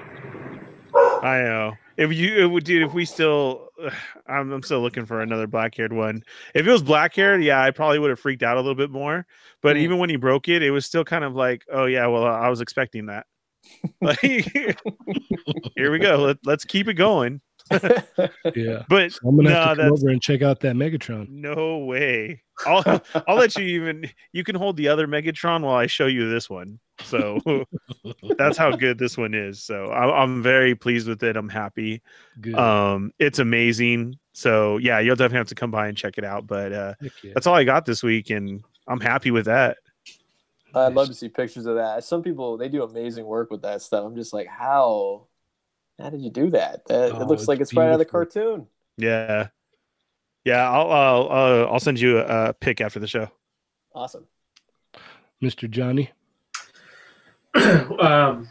i 1.23 1.41
know 1.43 1.73
if 1.97 2.11
you 2.13 2.35
it 2.43 2.45
would 2.47 2.63
dude 2.63 2.83
if 2.83 2.93
we 2.93 3.05
still 3.05 3.69
I'm, 4.27 4.51
I'm 4.51 4.63
still 4.63 4.81
looking 4.81 5.05
for 5.05 5.21
another 5.21 5.47
black 5.47 5.75
haired 5.75 5.93
one 5.93 6.23
if 6.55 6.65
it 6.67 6.71
was 6.71 6.81
black 6.83 7.15
haired 7.15 7.43
yeah 7.43 7.61
i 7.61 7.71
probably 7.71 7.99
would 7.99 8.09
have 8.09 8.19
freaked 8.19 8.43
out 8.43 8.57
a 8.57 8.59
little 8.59 8.75
bit 8.75 8.89
more 8.91 9.25
but 9.61 9.75
Mm. 9.75 9.79
even 9.79 9.97
when 9.99 10.09
he 10.09 10.15
broke 10.17 10.49
it 10.49 10.61
it 10.63 10.71
was 10.71 10.85
still 10.85 11.03
kind 11.05 11.23
of 11.23 11.35
like 11.35 11.63
oh 11.71 11.85
yeah 11.85 12.07
well 12.07 12.25
i 12.25 12.49
was 12.49 12.59
expecting 12.61 13.05
that 13.05 13.25
like 14.01 14.19
here 14.19 15.91
we 15.91 15.99
go 15.99 16.17
Let, 16.17 16.37
let's 16.43 16.65
keep 16.65 16.87
it 16.87 16.95
going 16.95 17.39
Yeah. 18.55 18.83
but 18.89 19.11
So 19.13 19.29
I'm 19.29 19.35
gonna 19.35 19.49
No, 19.49 19.55
have 19.55 19.77
to 19.77 19.83
come 19.83 19.93
over 19.93 20.09
and 20.09 20.21
check 20.21 20.41
out 20.41 20.59
that 20.61 20.75
Megatron. 20.75 21.29
No 21.29 21.79
way. 21.79 22.41
I'll 22.65 23.01
I'll 23.27 23.35
let 23.35 23.55
you 23.57 23.65
even 23.65 24.09
you 24.33 24.43
can 24.43 24.55
hold 24.55 24.77
the 24.77 24.87
other 24.87 25.07
Megatron 25.07 25.61
while 25.61 25.75
I 25.75 25.87
show 25.87 26.07
you 26.07 26.29
this 26.29 26.49
one. 26.49 26.79
So 27.03 27.39
that's 28.37 28.57
how 28.57 28.75
good 28.75 28.97
this 28.97 29.17
one 29.17 29.33
is. 29.33 29.63
So 29.63 29.85
I, 29.87 30.21
I'm 30.21 30.43
very 30.43 30.75
pleased 30.75 31.07
with 31.07 31.23
it. 31.23 31.35
I'm 31.35 31.49
happy. 31.49 32.01
Good. 32.39 32.55
Um, 32.55 33.11
it's 33.19 33.39
amazing. 33.39 34.17
So 34.33 34.77
yeah, 34.77 34.99
you'll 34.99 35.15
definitely 35.15 35.39
have 35.39 35.47
to 35.47 35.55
come 35.55 35.71
by 35.71 35.87
and 35.87 35.97
check 35.97 36.17
it 36.17 36.23
out. 36.23 36.47
But 36.47 36.73
uh, 36.73 36.93
yeah. 37.23 37.31
that's 37.33 37.47
all 37.47 37.55
I 37.55 37.63
got 37.63 37.85
this 37.85 38.03
week, 38.03 38.29
and 38.29 38.63
I'm 38.87 38.99
happy 38.99 39.31
with 39.31 39.45
that. 39.45 39.77
I'd 40.73 40.93
love 40.93 41.07
to 41.07 41.13
see 41.13 41.27
pictures 41.27 41.65
of 41.65 41.75
that. 41.75 42.03
Some 42.03 42.23
people 42.23 42.57
they 42.57 42.69
do 42.69 42.83
amazing 42.83 43.25
work 43.25 43.51
with 43.51 43.61
that 43.63 43.81
stuff. 43.81 44.05
I'm 44.05 44.15
just 44.15 44.33
like, 44.33 44.47
how? 44.47 45.27
How 45.99 46.09
did 46.09 46.21
you 46.21 46.29
do 46.29 46.49
that? 46.51 46.85
That 46.87 47.13
Oh, 47.13 47.21
it 47.21 47.27
looks 47.27 47.43
it's 47.43 47.47
like 47.47 47.59
it's 47.59 47.73
right 47.73 47.87
out 47.87 47.93
of 47.93 47.99
the 47.99 48.05
cartoon. 48.05 48.67
Yeah, 48.97 49.47
yeah. 50.43 50.69
I'll 50.69 50.91
I'll 50.91 51.21
uh, 51.31 51.65
I'll 51.65 51.79
send 51.79 51.99
you 51.99 52.19
a, 52.19 52.49
a 52.49 52.53
pic 52.53 52.81
after 52.81 52.99
the 52.99 53.07
show. 53.07 53.29
Awesome. 53.93 54.25
Mr. 55.41 55.69
Johnny. 55.69 56.11
um, 57.99 58.47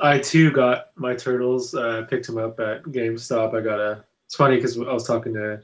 I 0.00 0.18
too 0.18 0.50
got 0.50 0.90
my 0.96 1.14
turtles. 1.14 1.74
Uh, 1.74 2.06
picked 2.08 2.26
them 2.26 2.38
up 2.38 2.60
at 2.60 2.82
GameStop. 2.84 3.54
I 3.54 3.60
got 3.60 3.80
a. 3.80 4.04
It's 4.26 4.34
funny 4.34 4.56
because 4.56 4.78
I 4.78 4.92
was 4.92 5.06
talking 5.06 5.34
to 5.34 5.60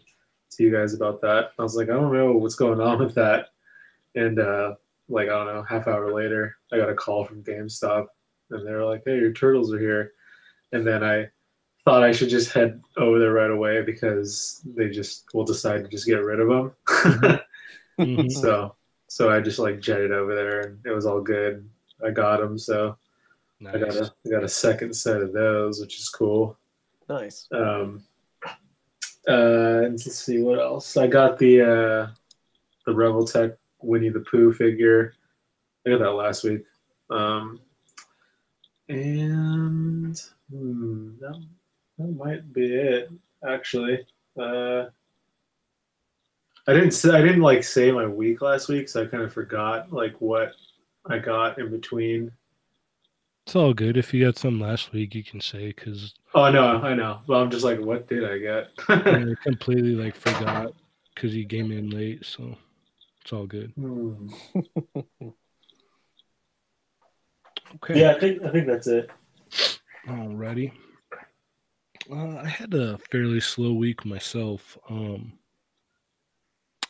to 0.53 0.63
you 0.63 0.73
guys 0.73 0.95
about 0.95 1.21
that. 1.21 1.53
I 1.59 1.63
was 1.63 1.77
like, 1.77 1.89
I 1.89 1.93
don't 1.93 2.13
know 2.13 2.33
what's 2.33 2.55
going 2.55 2.81
on 2.81 2.99
with 2.99 3.15
that, 3.15 3.49
and 4.15 4.39
uh, 4.39 4.75
like 5.09 5.29
I 5.29 5.33
don't 5.33 5.47
know, 5.47 5.63
half 5.63 5.87
hour 5.87 6.13
later, 6.13 6.57
I 6.73 6.77
got 6.77 6.89
a 6.89 6.95
call 6.95 7.25
from 7.25 7.43
GameStop, 7.43 8.07
and 8.51 8.67
they 8.67 8.73
were 8.73 8.85
like, 8.85 9.03
Hey, 9.05 9.19
your 9.19 9.33
turtles 9.33 9.73
are 9.73 9.79
here, 9.79 10.13
and 10.73 10.87
then 10.87 11.03
I 11.05 11.29
thought 11.85 12.03
I 12.03 12.13
should 12.13 12.29
just 12.29 12.53
head 12.53 12.81
over 12.97 13.19
there 13.19 13.33
right 13.33 13.51
away 13.51 13.83
because 13.83 14.61
they 14.77 14.91
just 14.91 15.25
will 15.35 15.45
decide 15.45 15.83
to 15.83 15.89
just 15.89 16.07
get 16.07 16.23
rid 16.23 16.41
of 16.41 16.49
them. 16.49 17.41
Mhm. 17.99 18.31
so 18.43 18.75
so 19.09 19.31
I 19.31 19.41
just 19.41 19.59
like 19.59 19.81
jetted 19.81 20.13
over 20.13 20.35
there, 20.35 20.61
and 20.61 20.79
it 20.87 20.91
was 20.93 21.07
all 21.07 21.21
good. 21.21 21.69
I 22.05 22.11
got 22.11 22.41
them, 22.41 22.59
so. 22.59 22.97
I 23.67 23.73
got 23.73 23.89
Nice. 23.89 23.97
a 23.97 24.13
I 24.27 24.31
got 24.31 24.45
a 24.45 24.49
second 24.49 24.95
set 24.95 25.21
of 25.21 25.33
those, 25.35 25.81
which 25.83 25.99
is 25.99 26.09
cool. 26.09 26.57
Nice. 27.11 27.47
Um, 27.53 28.03
uh, 29.29 29.83
and 29.85 29.93
let's 29.93 30.15
see 30.15 30.41
what 30.41 30.59
else. 30.59 30.97
I 30.97 31.07
got 31.09 31.39
the 31.39 31.61
uh, 31.61 32.07
the 32.87 32.93
Revoltech 32.95 33.57
Winnie 33.83 34.09
the 34.09 34.21
Pooh 34.21 34.53
figure. 34.53 35.13
I 35.87 35.91
got 35.91 35.99
that 35.99 36.13
last 36.13 36.43
week. 36.45 36.65
Um, 37.11 37.61
and 38.89 40.21
hmm, 40.51 41.11
that, 41.21 41.43
that 41.99 42.17
might 42.17 42.53
be 42.53 42.75
it. 42.75 43.11
Actually, 43.47 44.07
uh, 44.39 44.85
I 46.67 46.75
didn't 46.75 46.93
say 46.93 47.11
I 47.11 47.23
didn't 47.23 47.41
like 47.41 47.65
say 47.65 47.91
my 47.91 48.07
week 48.07 48.43
last 48.43 48.69
week, 48.69 48.89
so 48.89 49.03
I 49.03 49.07
kind 49.07 49.23
of 49.23 49.33
forgot 49.33 49.93
like 49.93 50.21
what 50.21 50.53
I 51.07 51.19
got 51.19 51.59
in 51.59 51.71
between. 51.71 52.33
It's 53.47 53.57
all 53.57 53.73
good. 53.73 53.97
If 53.97 54.13
you 54.13 54.25
got 54.25 54.39
some 54.39 54.61
last 54.61 54.93
week, 54.93 55.15
you 55.15 55.25
can 55.25 55.41
say 55.41 55.69
because 55.69 56.15
Oh 56.35 56.51
no, 56.51 56.81
I 56.83 56.95
know. 56.95 57.21
Well, 57.27 57.41
I'm 57.41 57.51
just 57.51 57.65
like, 57.65 57.81
what 57.81 58.07
did 58.07 58.25
I 58.25 58.39
get? 58.39 58.71
I 58.89 59.35
completely 59.43 59.95
like 59.95 60.15
forgot 60.15 60.75
because 61.15 61.35
you 61.35 61.47
came 61.47 61.73
in 61.73 61.91
late, 61.91 62.25
so 62.25 62.57
it's 63.23 63.33
all 63.33 63.47
good. 63.47 63.73
Hmm. 63.77 64.29
Okay. 67.77 68.01
Yeah, 68.01 68.11
I 68.13 68.19
think 68.19 68.43
I 68.43 68.51
think 68.51 68.67
that's 68.67 68.89
it. 68.89 69.11
Alrighty. 70.11 70.73
Uh, 72.11 72.39
I 72.39 72.49
had 72.49 72.75
a 72.75 72.99
fairly 72.99 73.39
slow 73.39 73.73
week 73.73 74.05
myself. 74.05 74.77
Um, 74.89 75.35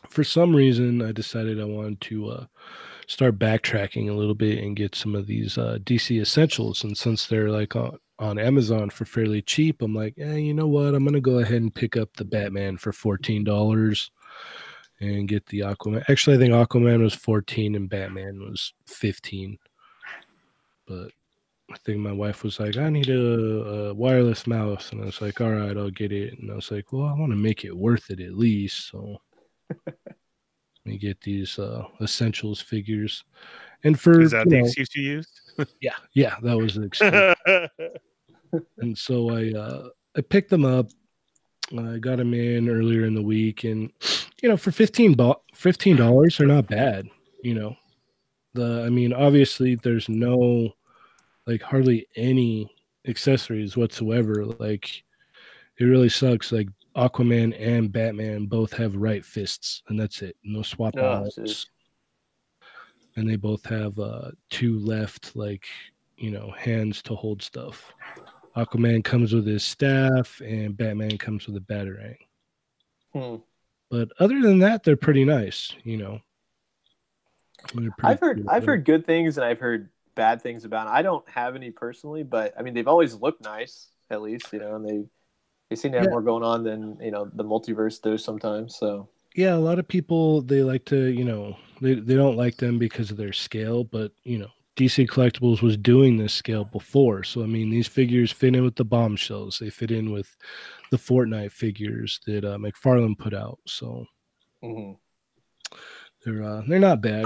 for 0.09 0.23
some 0.23 0.55
reason, 0.55 1.03
I 1.03 1.11
decided 1.11 1.61
I 1.61 1.65
wanted 1.65 2.01
to 2.01 2.29
uh, 2.29 2.45
start 3.05 3.37
backtracking 3.37 4.09
a 4.09 4.13
little 4.13 4.33
bit 4.33 4.57
and 4.63 4.75
get 4.75 4.95
some 4.95 5.13
of 5.13 5.27
these 5.27 5.59
uh, 5.59 5.77
DC 5.83 6.19
essentials. 6.19 6.83
And 6.83 6.97
since 6.97 7.27
they're 7.27 7.51
like 7.51 7.75
on, 7.75 7.99
on 8.17 8.39
Amazon 8.39 8.89
for 8.89 9.05
fairly 9.05 9.43
cheap, 9.43 9.83
I'm 9.83 9.93
like, 9.93 10.15
eh, 10.17 10.37
you 10.37 10.55
know 10.55 10.67
what? 10.67 10.95
I'm 10.95 11.05
gonna 11.05 11.21
go 11.21 11.39
ahead 11.39 11.61
and 11.61 11.73
pick 11.73 11.95
up 11.95 12.13
the 12.15 12.25
Batman 12.25 12.77
for 12.77 12.91
fourteen 12.91 13.43
dollars 13.43 14.09
and 14.99 15.27
get 15.27 15.45
the 15.45 15.59
Aquaman. 15.59 16.09
Actually, 16.09 16.37
I 16.37 16.39
think 16.39 16.53
Aquaman 16.53 17.03
was 17.03 17.13
fourteen 17.13 17.75
and 17.75 17.87
Batman 17.87 18.39
was 18.39 18.73
fifteen. 18.87 19.59
But 20.87 21.11
I 21.73 21.77
think 21.85 21.99
my 21.99 22.11
wife 22.11 22.43
was 22.43 22.59
like, 22.59 22.77
I 22.77 22.89
need 22.89 23.09
a, 23.09 23.19
a 23.19 23.93
wireless 23.93 24.45
mouse. 24.47 24.91
And 24.91 25.01
I 25.01 25.05
was 25.05 25.21
like, 25.21 25.39
all 25.41 25.51
right, 25.51 25.77
I'll 25.77 25.89
get 25.89 26.11
it. 26.11 26.37
And 26.39 26.51
I 26.51 26.55
was 26.55 26.71
like, 26.71 26.91
well, 26.91 27.05
I 27.05 27.13
want 27.13 27.31
to 27.31 27.37
make 27.37 27.63
it 27.63 27.75
worth 27.75 28.09
it 28.09 28.19
at 28.19 28.37
least. 28.37 28.89
So 28.89 29.17
let 29.85 29.95
me 30.85 30.97
get 30.97 31.21
these 31.21 31.57
uh, 31.59 31.85
essentials 32.01 32.61
figures. 32.61 33.23
And 33.83 33.99
for, 33.99 34.21
Is 34.21 34.31
that 34.31 34.49
the 34.49 34.57
know, 34.57 34.65
excuse 34.65 34.95
you 34.95 35.03
used? 35.03 35.41
yeah, 35.81 35.95
yeah, 36.13 36.35
that 36.43 36.57
was 36.57 36.75
the 36.75 36.83
excuse. 36.83 37.35
and 38.77 38.97
so 38.97 39.29
I, 39.29 39.51
uh, 39.57 39.89
I 40.17 40.21
picked 40.21 40.49
them 40.49 40.65
up. 40.65 40.87
I 41.77 41.97
got 41.97 42.17
them 42.17 42.33
in 42.33 42.69
earlier 42.69 43.05
in 43.05 43.15
the 43.15 43.21
week. 43.21 43.63
And, 43.63 43.91
you 44.41 44.49
know, 44.49 44.57
for 44.57 44.71
15 44.71 45.15
$15, 45.15 45.35
$15 45.55 46.37
they're 46.37 46.47
not 46.47 46.67
bad, 46.67 47.07
you 47.43 47.53
know. 47.53 47.75
The, 48.53 48.83
I 48.85 48.89
mean, 48.89 49.13
obviously, 49.13 49.75
there's 49.75 50.09
no 50.09 50.73
like 51.51 51.61
hardly 51.61 52.07
any 52.15 52.73
accessories 53.07 53.75
whatsoever. 53.75 54.45
Like 54.45 55.03
it 55.77 55.83
really 55.83 56.09
sucks. 56.09 56.51
Like 56.51 56.69
Aquaman 56.95 57.55
and 57.59 57.91
Batman 57.91 58.45
both 58.45 58.73
have 58.73 58.95
right 58.95 59.23
fists, 59.23 59.83
and 59.89 59.99
that's 59.99 60.21
it. 60.21 60.37
No 60.43 60.61
swap 60.61 60.93
Oh, 60.97 61.25
outs. 61.27 61.67
And 63.17 63.29
they 63.29 63.35
both 63.35 63.65
have 63.65 63.99
uh 63.99 64.31
two 64.49 64.79
left, 64.79 65.35
like 65.35 65.65
you 66.17 66.31
know, 66.31 66.53
hands 66.57 67.01
to 67.03 67.15
hold 67.15 67.41
stuff. 67.41 67.91
Aquaman 68.55 69.03
comes 69.03 69.33
with 69.33 69.45
his 69.45 69.63
staff, 69.63 70.41
and 70.41 70.77
Batman 70.77 71.17
comes 71.17 71.47
with 71.47 71.57
a 71.57 71.61
batarang. 71.61 72.17
Hmm. 73.13 73.35
But 73.89 74.09
other 74.19 74.41
than 74.41 74.59
that, 74.59 74.83
they're 74.83 74.95
pretty 74.95 75.25
nice. 75.25 75.73
You 75.83 75.97
know, 75.97 76.21
I've 78.03 78.19
heard 78.19 78.37
cool. 78.37 78.49
I've 78.49 78.65
heard 78.65 78.85
good 78.85 79.05
things 79.05 79.37
and 79.37 79.45
I've 79.45 79.59
heard 79.59 79.89
bad 80.15 80.41
things 80.41 80.65
about. 80.65 80.87
'em. 80.87 80.93
I 80.93 81.01
don't 81.01 81.27
have 81.29 81.55
any 81.55 81.71
personally, 81.71 82.23
but 82.23 82.53
I 82.57 82.63
mean 82.63 82.73
they've 82.73 82.87
always 82.87 83.15
looked 83.15 83.41
nice, 83.41 83.89
at 84.09 84.21
least 84.21 84.53
you 84.53 84.59
know, 84.59 84.75
and 84.75 84.85
they 84.87 85.05
they 85.69 85.75
seem 85.77 85.93
to 85.93 85.99
have 85.99 86.07
Yeah. 86.07 86.09
more 86.09 86.21
going 86.23 86.43
on 86.43 86.63
than 86.63 86.99
you 87.01 87.11
know 87.11 87.25
the 87.33 87.43
multiverse 87.45 88.01
does 88.01 88.23
sometimes. 88.23 88.77
So 88.77 89.09
yeah, 89.35 89.55
a 89.55 89.57
lot 89.57 89.79
of 89.79 89.87
people 89.87 90.41
they 90.41 90.61
like 90.63 90.85
to, 90.85 91.05
you 91.07 91.23
know, 91.23 91.55
they, 91.81 91.95
they 91.95 92.15
don't 92.15 92.35
like 92.37 92.57
them 92.57 92.77
because 92.77 93.11
of 93.11 93.17
their 93.17 93.33
scale, 93.33 93.83
but 93.83 94.11
you 94.23 94.37
know, 94.37 94.49
DC 94.75 95.05
Collectibles 95.07 95.61
was 95.61 95.77
doing 95.77 96.17
this 96.17 96.33
scale 96.33 96.65
before. 96.65 97.23
So 97.23 97.43
I 97.43 97.45
mean, 97.45 97.69
these 97.69 97.87
figures 97.87 98.31
fit 98.31 98.55
in 98.55 98.63
with 98.63 98.75
the 98.75 98.85
bombshells. 98.85 99.59
They 99.59 99.69
fit 99.69 99.91
in 99.91 100.11
with 100.11 100.35
the 100.91 100.97
Fortnite 100.97 101.51
figures 101.51 102.19
that 102.27 102.45
uh, 102.45 102.57
McFarlane 102.57 103.17
put 103.17 103.33
out. 103.33 103.59
So 103.67 104.05
mhm. 104.61 104.95
they're 106.25 106.43
uh, 106.43 106.61
they're 106.67 106.79
not 106.79 107.01
bad. 107.01 107.25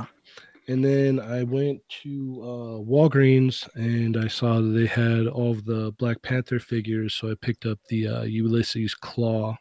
And 0.67 0.83
then 0.83 1.19
I 1.19 1.43
went 1.43 1.81
to 2.01 2.39
uh, 2.41 2.81
Walgreens 2.81 3.67
and 3.75 4.17
I 4.17 4.27
saw 4.27 4.55
that 4.55 4.69
they 4.69 4.87
had 4.87 5.27
all 5.27 5.51
of 5.51 5.63
the 5.63 5.93
Black 5.99 6.21
Panther 6.23 6.59
figures, 6.59 7.13
so 7.13 7.29
I 7.29 7.35
picked 7.39 7.67
up 7.67 7.77
the 7.89 8.07
uh, 8.07 8.21
Ulysses 8.23 8.95
Klaue, 8.95 9.55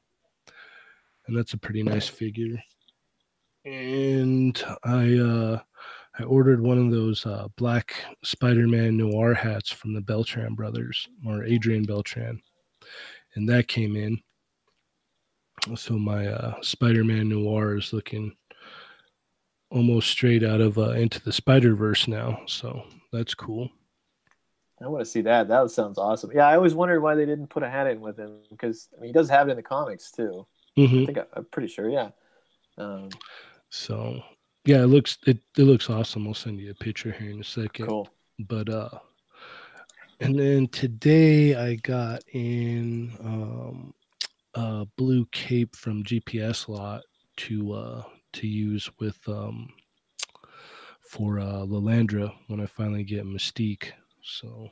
and 1.26 1.36
that's 1.36 1.52
a 1.52 1.58
pretty 1.58 1.82
nice 1.82 2.08
figure. 2.08 2.56
And 3.66 4.62
I 4.82 5.18
uh, 5.18 5.60
I 6.18 6.22
ordered 6.22 6.60
one 6.60 6.78
of 6.78 6.90
those 6.90 7.26
uh, 7.26 7.48
black 7.56 7.96
Spider-Man 8.22 8.96
noir 8.96 9.34
hats 9.34 9.70
from 9.70 9.94
the 9.94 10.00
Beltran 10.00 10.54
brothers 10.54 11.06
or 11.26 11.44
Adrian 11.44 11.84
Beltran, 11.84 12.40
and 13.34 13.48
that 13.48 13.68
came 13.68 13.96
in. 13.96 14.20
So 15.76 15.98
my 15.98 16.28
uh, 16.28 16.54
Spider-Man 16.62 17.28
noir 17.28 17.76
is 17.76 17.92
looking 17.92 18.36
almost 19.74 20.10
straight 20.10 20.42
out 20.44 20.62
of 20.62 20.78
uh, 20.78 20.92
into 20.92 21.20
the 21.22 21.32
Spider 21.32 21.74
Verse 21.76 22.08
now. 22.08 22.42
So 22.46 22.84
that's 23.12 23.34
cool. 23.34 23.70
I 24.82 24.88
want 24.88 25.02
to 25.04 25.10
see 25.10 25.22
that. 25.22 25.48
That 25.48 25.70
sounds 25.70 25.98
awesome. 25.98 26.30
Yeah, 26.34 26.48
I 26.48 26.56
always 26.56 26.74
wondered 26.74 27.00
why 27.00 27.14
they 27.14 27.26
didn't 27.26 27.46
put 27.48 27.62
a 27.62 27.70
hat 27.70 27.86
in 27.86 28.00
with 28.00 28.18
him 28.18 28.40
because 28.50 28.88
I 28.96 29.00
mean 29.00 29.08
he 29.08 29.12
does 29.12 29.30
have 29.30 29.48
it 29.48 29.52
in 29.52 29.56
the 29.56 29.62
comics 29.62 30.10
too. 30.10 30.46
hmm 30.76 31.04
I 31.04 31.06
think 31.06 31.18
I, 31.18 31.24
I'm 31.34 31.44
pretty 31.46 31.68
sure. 31.68 31.88
Yeah. 31.88 32.10
Um, 32.78 33.20
So 33.70 34.22
yeah, 34.64 34.82
it 34.82 34.86
looks 34.86 35.18
it, 35.26 35.38
it 35.56 35.62
looks 35.62 35.90
awesome. 35.90 36.26
I'll 36.26 36.34
send 36.34 36.60
you 36.60 36.70
a 36.70 36.74
picture 36.74 37.12
here 37.12 37.30
in 37.30 37.40
a 37.40 37.44
second. 37.44 37.88
cool. 37.88 38.12
But 38.38 38.68
uh, 38.68 38.90
and 40.20 40.38
then 40.38 40.68
today 40.68 41.54
I 41.54 41.76
got 41.76 42.22
in 42.32 43.12
um 43.20 43.94
a 44.54 44.86
blue 44.96 45.26
cape 45.32 45.76
from 45.76 46.04
GPS 46.04 46.68
lot 46.68 47.04
to 47.38 47.72
uh 47.72 48.02
to 48.34 48.46
use 48.46 48.90
with 48.98 49.18
um 49.28 49.68
for 51.08 51.40
uh 51.40 51.64
Lalandra 51.64 52.32
when 52.48 52.60
I 52.60 52.66
finally 52.66 53.04
get 53.04 53.24
Mystique. 53.24 53.92
So 54.22 54.68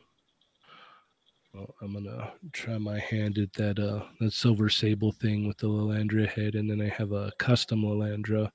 well, 1.55 1.75
I'm 1.83 1.93
gonna 1.93 2.33
try 2.53 2.79
my 2.79 2.99
hand 2.99 3.39
at 3.39 3.53
that 3.55 3.79
uh 3.79 4.05
that 4.21 4.33
silver 4.33 4.69
sable 4.69 5.13
thing 5.13 5.47
with 5.47 5.59
the 5.59 5.69
Lalandra 5.69 6.27
head, 6.27 6.55
and 6.55 6.71
then 6.71 6.81
I 6.81 6.89
have 6.89 7.13
a 7.13 7.33
custom 7.39 7.83
Lalandra 7.83 8.51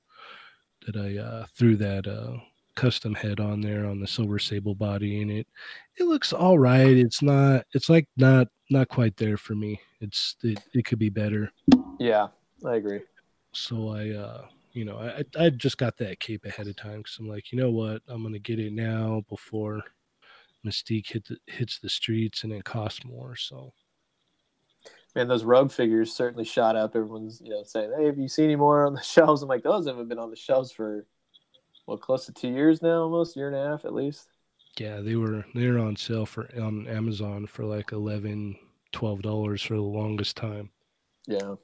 that 0.86 0.96
I 0.96 1.18
uh 1.18 1.46
threw 1.56 1.76
that 1.78 2.08
uh 2.08 2.38
custom 2.76 3.16
head 3.16 3.40
on 3.40 3.60
there 3.60 3.88
on 3.88 4.00
the 4.00 4.08
silver 4.08 4.40
sable 4.40 4.76
body, 4.76 5.22
and 5.22 5.32
it 5.32 5.48
it 5.98 6.06
looks 6.06 6.34
all 6.34 6.60
right. 6.60 6.98
It's 6.98 7.22
not 7.22 7.66
it's 7.74 7.90
like 7.90 8.08
not 8.18 8.48
not 8.70 8.90
quite 8.90 9.16
there 9.18 9.38
for 9.38 9.56
me. 9.56 9.80
It's 10.02 10.36
it, 10.44 10.60
it 10.74 10.86
could 10.86 11.00
be 11.00 11.10
better. 11.10 11.52
Yeah, 12.00 12.28
I 12.66 12.76
agree. 12.76 13.02
So 13.54 13.90
I 13.90 14.10
uh 14.10 14.46
you 14.78 14.86
know 14.86 14.98
I 15.00 15.24
I 15.46 15.50
just 15.50 15.78
got 15.78 15.98
that 15.98 16.20
cape 16.20 16.46
ahead 16.46 16.68
of 16.68 16.76
time 16.78 17.00
because 17.00 17.18
I'm 17.20 17.28
like 17.28 17.52
you 17.52 17.60
know 17.60 17.72
what 17.72 18.02
I'm 18.08 18.24
gonna 18.24 18.40
get 18.40 18.60
it 18.60 18.74
now 18.74 19.24
before 19.30 19.82
Mystique 20.66 21.12
hit 21.14 21.28
the, 21.28 21.38
hits 21.48 21.80
the 21.80 21.90
streets 21.90 22.44
and 22.44 22.54
it 22.54 22.64
costs 22.66 23.06
more. 23.06 23.36
So 23.36 23.74
Man, 25.16 25.28
those 25.28 25.44
rogue 25.44 25.72
figures 25.72 26.14
certainly 26.14 26.46
shot 26.46 26.76
up. 26.76 26.96
Everyone's 26.96 27.42
you 27.42 27.50
know 27.50 27.64
saying, 27.64 27.92
"Hey, 27.98 28.06
have 28.06 28.18
you 28.18 28.28
seen 28.28 28.46
any 28.46 28.56
more 28.56 28.86
on 28.86 28.94
the 28.94 29.02
shelves?" 29.14 29.42
I'm 29.42 29.50
like, 29.50 29.64
those 29.64 29.88
haven't 29.88 30.08
been 30.10 30.20
on 30.20 30.30
the 30.30 30.36
shelves 30.36 30.72
for 30.72 31.08
well, 31.88 31.98
close 32.00 32.26
to 32.28 32.34
two 32.34 32.50
years 32.50 32.82
now, 32.82 33.04
almost 33.04 33.36
year 33.38 33.48
and 33.48 33.58
a 33.58 33.66
half 33.70 33.86
at 33.86 33.94
least. 33.94 34.30
yeah, 34.80 35.02
they 35.02 35.16
were 35.18 35.46
they 35.54 35.68
were 35.68 35.78
on 35.80 35.96
sale 35.98 36.26
for 36.26 36.50
on 36.58 36.88
Amazon 36.88 37.48
for 37.48 37.66
like 37.66 37.92
11 37.92 38.58
12 38.94 39.22
dollars 39.22 39.62
for 39.62 39.76
the 39.76 39.82
longest 39.82 40.38
time, 40.38 40.72
Yeah. 41.28 41.56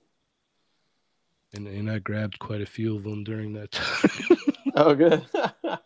And 1.54 1.68
and 1.68 1.90
I 1.90 2.00
grabbed 2.00 2.40
quite 2.40 2.62
a 2.62 2.66
few 2.66 2.96
of 2.96 3.04
them 3.04 3.24
during 3.24 3.54
that 3.54 3.72
time. 3.72 4.38
Oh, 4.76 4.96
good. 4.96 5.26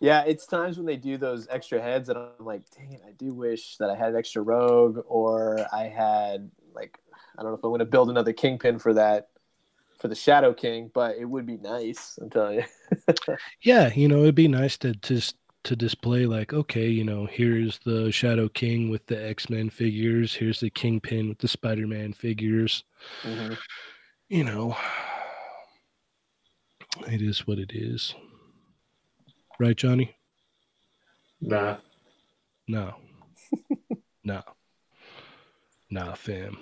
yeah, 0.00 0.24
it's 0.26 0.46
times 0.46 0.76
when 0.76 0.86
they 0.86 0.96
do 0.96 1.16
those 1.16 1.46
extra 1.50 1.80
heads 1.80 2.08
that 2.08 2.16
I'm 2.16 2.44
like, 2.44 2.62
dang 2.76 2.92
it, 2.92 3.02
I 3.06 3.12
do 3.12 3.32
wish 3.34 3.76
that 3.78 3.90
I 3.90 3.94
had 3.94 4.14
extra 4.14 4.42
rogue 4.42 5.04
or 5.06 5.66
I 5.72 5.84
had 5.84 6.50
like 6.74 6.98
I 7.38 7.42
don't 7.42 7.50
know 7.50 7.56
if 7.58 7.64
I'm 7.64 7.70
going 7.70 7.80
to 7.80 7.84
build 7.84 8.10
another 8.10 8.32
kingpin 8.32 8.78
for 8.78 8.94
that 8.94 9.28
for 9.98 10.08
the 10.08 10.14
Shadow 10.14 10.52
King, 10.52 10.90
but 10.92 11.16
it 11.16 11.24
would 11.24 11.46
be 11.46 11.56
nice. 11.56 12.18
I'm 12.20 12.30
telling 12.30 12.60
you. 12.60 13.14
yeah, 13.62 13.92
you 13.94 14.08
know, 14.08 14.22
it'd 14.22 14.34
be 14.34 14.48
nice 14.48 14.76
to 14.78 14.94
just 14.94 15.36
to 15.64 15.74
display 15.74 16.26
like, 16.26 16.52
okay, 16.52 16.86
you 16.88 17.02
know, 17.02 17.26
here's 17.26 17.80
the 17.80 18.12
Shadow 18.12 18.48
King 18.48 18.88
with 18.88 19.06
the 19.06 19.28
X 19.28 19.50
Men 19.50 19.68
figures. 19.70 20.34
Here's 20.34 20.60
the 20.60 20.70
Kingpin 20.70 21.28
with 21.28 21.38
the 21.38 21.48
Spider 21.48 21.86
Man 21.86 22.12
figures. 22.12 22.84
Mhm. 23.22 23.58
You 24.28 24.42
know, 24.42 24.76
it 27.06 27.22
is 27.22 27.46
what 27.46 27.58
it 27.58 27.70
is, 27.72 28.14
right, 29.60 29.76
Johnny? 29.76 30.16
Nah. 31.40 31.76
No. 32.66 32.94
no. 34.24 34.42
Nah, 35.90 36.14
fam. 36.14 36.58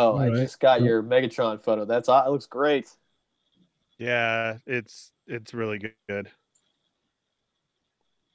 Oh, 0.00 0.16
I 0.16 0.26
Alright. 0.28 0.34
just 0.40 0.60
got 0.60 0.80
your 0.80 1.02
Megatron 1.02 1.60
photo. 1.60 1.84
That's 1.84 2.08
it 2.08 2.30
looks 2.30 2.46
great. 2.46 2.88
Yeah, 3.98 4.58
it's 4.66 5.12
it's 5.26 5.52
really 5.52 5.78
good- 5.78 5.94
good. 6.08 6.30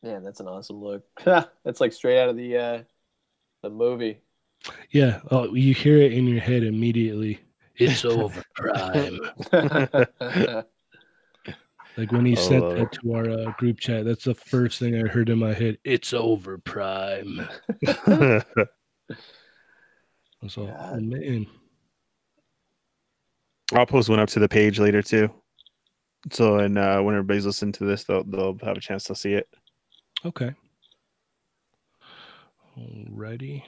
Man, 0.03 0.23
that's 0.23 0.41
an 0.41 0.47
awesome 0.47 0.83
look. 0.83 1.03
that's 1.25 1.79
like 1.81 1.93
straight 1.93 2.19
out 2.21 2.29
of 2.29 2.35
the 2.37 2.57
uh 2.57 2.83
the 3.63 3.69
movie. 3.71 4.19
Yeah. 4.91 5.21
Oh, 5.31 5.53
you 5.55 5.73
hear 5.73 5.97
it 5.97 6.13
in 6.13 6.27
your 6.27 6.41
head 6.41 6.63
immediately. 6.63 7.39
It's 7.75 8.05
over 8.05 8.43
prime. 8.55 9.19
Like 11.95 12.11
when 12.11 12.25
he 12.25 12.35
sent 12.35 12.63
Oh. 12.63 12.73
that 12.75 12.91
to 12.93 13.13
our 13.13 13.29
uh, 13.29 13.51
group 13.59 13.79
chat, 13.79 14.03
that's 14.03 14.23
the 14.23 14.33
first 14.33 14.79
thing 14.79 14.95
I 14.95 15.07
heard 15.07 15.29
in 15.29 15.37
my 15.37 15.53
head. 15.53 15.77
It's 15.83 16.11
over 16.11 16.57
prime. 16.57 17.47
I 17.87 18.41
was 20.41 20.57
like, 20.57 20.69
oh 20.69 20.73
God. 20.75 21.03
man. 21.03 21.45
I'll 23.73 23.85
post 23.85 24.09
one 24.09 24.19
up 24.19 24.29
to 24.29 24.39
the 24.39 24.49
page 24.49 24.79
later 24.79 25.03
too. 25.03 25.29
So 26.31 26.57
and 26.57 26.79
uh, 26.79 26.99
when 27.01 27.13
everybody's 27.13 27.45
listening 27.45 27.73
to 27.73 27.85
this, 27.85 28.05
they'll 28.05 28.23
they'll 28.23 28.57
have 28.63 28.77
a 28.77 28.81
chance 28.81 29.03
to 29.05 29.15
see 29.15 29.33
it. 29.33 29.47
Okay. 30.25 30.51
Alrighty. 32.75 33.61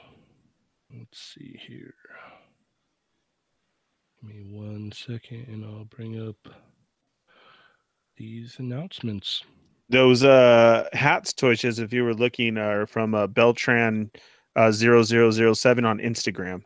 Let's 0.92 1.34
see 1.34 1.60
here. 1.64 1.94
Give 4.26 4.34
me 4.34 4.58
one 4.58 4.92
second 4.92 5.46
and 5.48 5.64
I'll 5.64 5.84
bring 5.84 6.28
up 6.28 6.52
these 8.16 8.56
announcements. 8.58 9.44
Those 9.88 10.24
uh 10.24 10.88
hats, 10.92 11.32
Toyshes, 11.32 11.78
if 11.78 11.92
you 11.92 12.02
were 12.02 12.14
looking, 12.14 12.56
are 12.56 12.86
from 12.86 13.14
uh, 13.14 13.26
Beltran 13.26 14.10
uh, 14.56 14.72
0007 14.72 15.84
on 15.84 15.98
Instagram. 15.98 16.62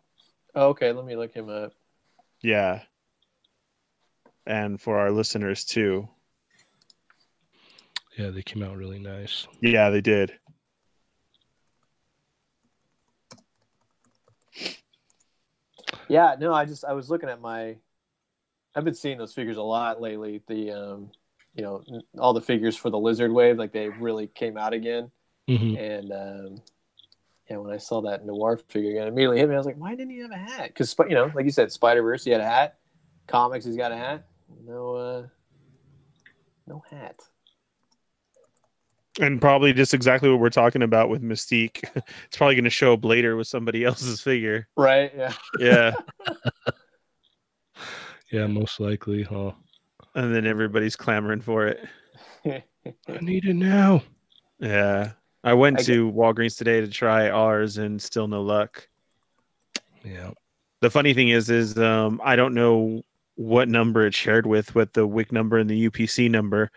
okay, 0.54 0.92
let 0.92 1.04
me 1.04 1.16
look 1.16 1.34
him 1.34 1.48
up. 1.48 1.72
Yeah. 2.40 2.82
And 4.46 4.80
for 4.80 4.98
our 4.98 5.10
listeners 5.10 5.64
too. 5.64 6.08
Yeah, 8.16 8.30
they 8.30 8.42
came 8.42 8.62
out 8.62 8.76
really 8.76 8.98
nice. 8.98 9.46
Yeah, 9.60 9.90
they 9.90 10.00
did. 10.00 10.32
Yeah, 16.10 16.34
no, 16.40 16.52
I 16.52 16.64
just 16.64 16.84
I 16.84 16.92
was 16.92 17.08
looking 17.08 17.28
at 17.28 17.40
my 17.40 17.76
I've 18.74 18.84
been 18.84 18.94
seeing 18.94 19.16
those 19.16 19.32
figures 19.32 19.56
a 19.56 19.62
lot 19.62 20.00
lately. 20.00 20.42
The 20.48 20.72
um 20.72 21.10
you 21.54 21.62
know, 21.62 21.82
all 22.18 22.32
the 22.32 22.40
figures 22.40 22.76
for 22.76 22.90
the 22.90 22.98
lizard 22.98 23.32
wave, 23.32 23.58
like 23.58 23.72
they 23.72 23.88
really 23.88 24.26
came 24.26 24.56
out 24.56 24.72
again. 24.72 25.10
hmm 25.48 25.76
And 25.76 26.12
um 26.12 26.56
yeah, 27.48 27.56
when 27.58 27.72
I 27.72 27.78
saw 27.78 28.02
that 28.02 28.26
noir 28.26 28.58
figure 28.68 28.90
again, 28.90 29.08
immediately 29.08 29.38
hit 29.38 29.48
me. 29.48 29.54
I 29.54 29.58
was 29.58 29.66
like, 29.66 29.78
why 29.78 29.90
didn't 29.94 30.10
he 30.10 30.18
have 30.18 30.30
a 30.32 30.36
hat? 30.36 30.68
Because 30.68 30.94
you 31.08 31.14
know, 31.14 31.30
like 31.34 31.44
you 31.44 31.50
said, 31.52 31.70
Spider 31.70 32.02
Verse, 32.02 32.24
he 32.24 32.30
had 32.30 32.40
a 32.40 32.44
hat. 32.44 32.78
Comics, 33.28 33.64
he's 33.64 33.76
got 33.76 33.92
a 33.92 33.96
hat. 33.96 34.24
No, 34.66 34.94
uh, 34.94 35.26
no 36.66 36.82
hat. 36.90 37.20
And 39.20 39.40
probably 39.40 39.72
just 39.72 39.94
exactly 39.94 40.30
what 40.30 40.40
we're 40.40 40.50
talking 40.50 40.82
about 40.82 41.10
with 41.10 41.22
Mystique. 41.22 41.84
it's 42.26 42.36
probably 42.36 42.54
going 42.54 42.64
to 42.64 42.70
show 42.70 42.94
up 42.94 43.04
later 43.04 43.36
with 43.36 43.46
somebody 43.46 43.84
else's 43.86 44.20
figure. 44.20 44.66
Right? 44.76 45.12
Yeah. 45.16 45.32
Yeah. 45.58 45.92
Yeah, 48.32 48.46
most 48.46 48.78
likely, 48.78 49.24
huh? 49.24 49.50
and 50.14 50.34
then 50.34 50.46
everybody's 50.46 50.96
clamoring 50.96 51.40
for 51.40 51.66
it. 51.66 51.84
I 52.44 52.62
need 53.20 53.44
it 53.44 53.54
now. 53.54 54.02
Yeah. 54.58 55.12
I 55.42 55.54
went 55.54 55.80
I 55.80 55.82
to 55.84 56.12
Walgreens 56.12 56.56
today 56.56 56.80
to 56.80 56.88
try 56.88 57.30
ours 57.30 57.78
and 57.78 58.00
still 58.00 58.28
no 58.28 58.42
luck. 58.42 58.88
Yeah. 60.04 60.32
The 60.80 60.90
funny 60.90 61.14
thing 61.14 61.28
is, 61.28 61.50
is 61.50 61.78
um, 61.78 62.20
I 62.24 62.36
don't 62.36 62.54
know 62.54 63.02
what 63.36 63.68
number 63.68 64.06
it 64.06 64.14
shared 64.14 64.46
with, 64.46 64.74
with 64.74 64.92
the 64.92 65.06
WIC 65.06 65.32
number 65.32 65.58
and 65.58 65.68
the 65.68 65.88
UPC 65.88 66.30
number, 66.30 66.70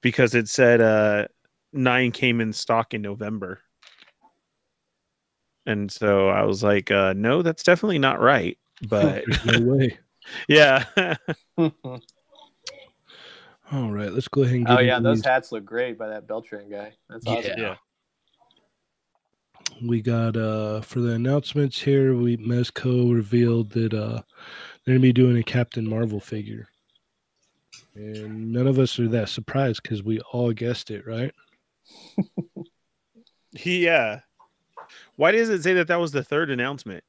because 0.00 0.34
it 0.34 0.48
said 0.48 0.80
uh, 0.80 1.28
nine 1.72 2.12
came 2.12 2.40
in 2.40 2.52
stock 2.52 2.94
in 2.94 3.02
November. 3.02 3.60
And 5.66 5.90
so 5.90 6.28
I 6.28 6.42
was 6.42 6.62
like, 6.62 6.90
uh, 6.90 7.12
no, 7.16 7.42
that's 7.42 7.62
definitely 7.62 7.98
not 7.98 8.20
right. 8.20 8.58
But 8.88 9.24
no 9.44 9.60
way. 9.60 9.98
yeah. 10.48 10.84
All 13.72 13.92
right, 13.92 14.12
let's 14.12 14.26
go 14.26 14.42
ahead 14.42 14.56
and 14.56 14.66
get 14.66 14.78
oh 14.78 14.80
yeah, 14.80 14.96
into 14.96 15.10
those 15.10 15.18
these. 15.18 15.26
hats 15.26 15.52
look 15.52 15.64
great 15.64 15.96
by 15.96 16.08
that 16.08 16.26
Beltran 16.26 16.68
guy. 16.68 16.92
That's 17.08 17.24
awesome. 17.26 17.52
Yeah. 17.56 17.76
we 19.86 20.02
got 20.02 20.36
uh 20.36 20.80
for 20.80 20.98
the 20.98 21.12
announcements 21.12 21.80
here 21.80 22.16
we 22.16 22.36
Mezco 22.36 23.14
revealed 23.14 23.70
that 23.70 23.94
uh 23.94 24.22
they're 24.84 24.94
gonna 24.94 25.00
be 25.00 25.12
doing 25.12 25.36
a 25.36 25.44
Captain 25.44 25.88
Marvel 25.88 26.18
figure. 26.18 26.68
And 27.94 28.52
none 28.52 28.66
of 28.66 28.80
us 28.80 28.98
are 28.98 29.08
that 29.08 29.28
surprised 29.28 29.82
because 29.84 30.02
we 30.02 30.18
all 30.32 30.52
guessed 30.52 30.90
it, 30.90 31.06
right? 31.06 31.32
He, 33.52 33.84
yeah. 33.84 34.20
Why 35.16 35.32
does 35.32 35.48
it 35.48 35.62
say 35.62 35.74
that 35.74 35.88
that 35.88 36.00
was 36.00 36.12
the 36.12 36.24
third 36.24 36.50
announcement? 36.50 37.04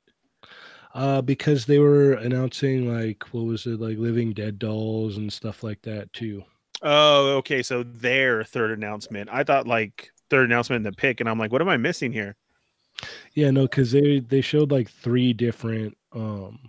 Uh 0.94 1.22
because 1.22 1.66
they 1.66 1.80
were 1.80 2.14
announcing 2.14 2.94
like 2.94 3.24
what 3.34 3.46
was 3.46 3.66
it, 3.66 3.80
like 3.80 3.98
living 3.98 4.34
dead 4.34 4.60
dolls 4.60 5.18
and 5.18 5.32
stuff 5.32 5.64
like 5.64 5.82
that 5.84 6.12
too. 6.12 6.44
Oh, 6.82 7.38
okay. 7.38 7.64
So 7.64 7.84
their 7.84 8.44
third 8.44 8.72
announcement. 8.72 9.30
I 9.32 9.44
thought 9.44 9.68
like 9.68 10.12
third 10.30 10.46
announcement 10.46 10.80
in 10.80 10.84
the 10.84 10.92
pick, 10.92 11.20
and 11.20 11.30
I'm 11.30 11.40
like, 11.40 11.52
what 11.52 11.62
am 11.62 11.70
I 11.70 11.78
missing 11.78 12.12
here? 12.12 12.36
Yeah, 13.34 13.52
no, 13.52 13.64
because 13.64 13.92
they 13.92 14.20
they 14.20 14.42
showed 14.42 14.72
like 14.72 14.90
three 14.90 15.34
different 15.34 15.98
um 16.12 16.60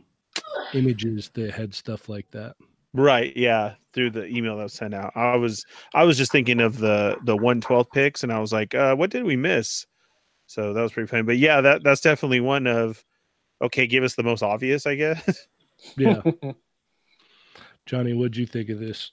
images 0.75 1.31
that 1.35 1.53
had 1.53 1.75
stuff 1.75 2.09
like 2.09 2.31
that. 2.31 2.55
Right. 2.95 3.37
Yeah. 3.37 3.75
Through 3.95 4.11
the 4.13 4.27
email 4.27 4.57
that 4.57 4.63
was 4.65 4.73
sent 4.73 4.95
out, 4.95 5.13
I 5.15 5.37
was 5.37 5.67
I 5.93 6.05
was 6.05 6.17
just 6.17 6.33
thinking 6.33 6.61
of 6.61 6.79
the 6.79 7.19
the 7.25 7.37
one 7.37 7.61
twelfth 7.61 7.91
picks, 7.93 8.23
and 8.23 8.33
I 8.33 8.39
was 8.39 8.51
like, 8.53 8.75
uh, 8.75 8.95
what 8.97 9.11
did 9.11 9.25
we 9.25 9.37
miss? 9.37 9.87
So 10.47 10.73
that 10.73 10.81
was 10.81 10.93
pretty 10.93 11.09
funny. 11.09 11.23
But 11.25 11.37
yeah, 11.37 11.61
that 11.61 11.83
that's 11.85 12.01
definitely 12.01 12.41
one 12.41 12.67
of 12.67 13.05
okay. 13.61 13.87
Give 13.87 14.03
us 14.03 14.15
the 14.15 14.23
most 14.23 14.43
obvious, 14.43 14.87
I 14.87 14.95
guess. 14.95 15.47
Yeah. 15.97 16.23
Johnny, 17.87 18.15
what'd 18.15 18.37
you 18.37 18.47
think 18.47 18.69
of 18.69 18.79
this? 18.79 19.11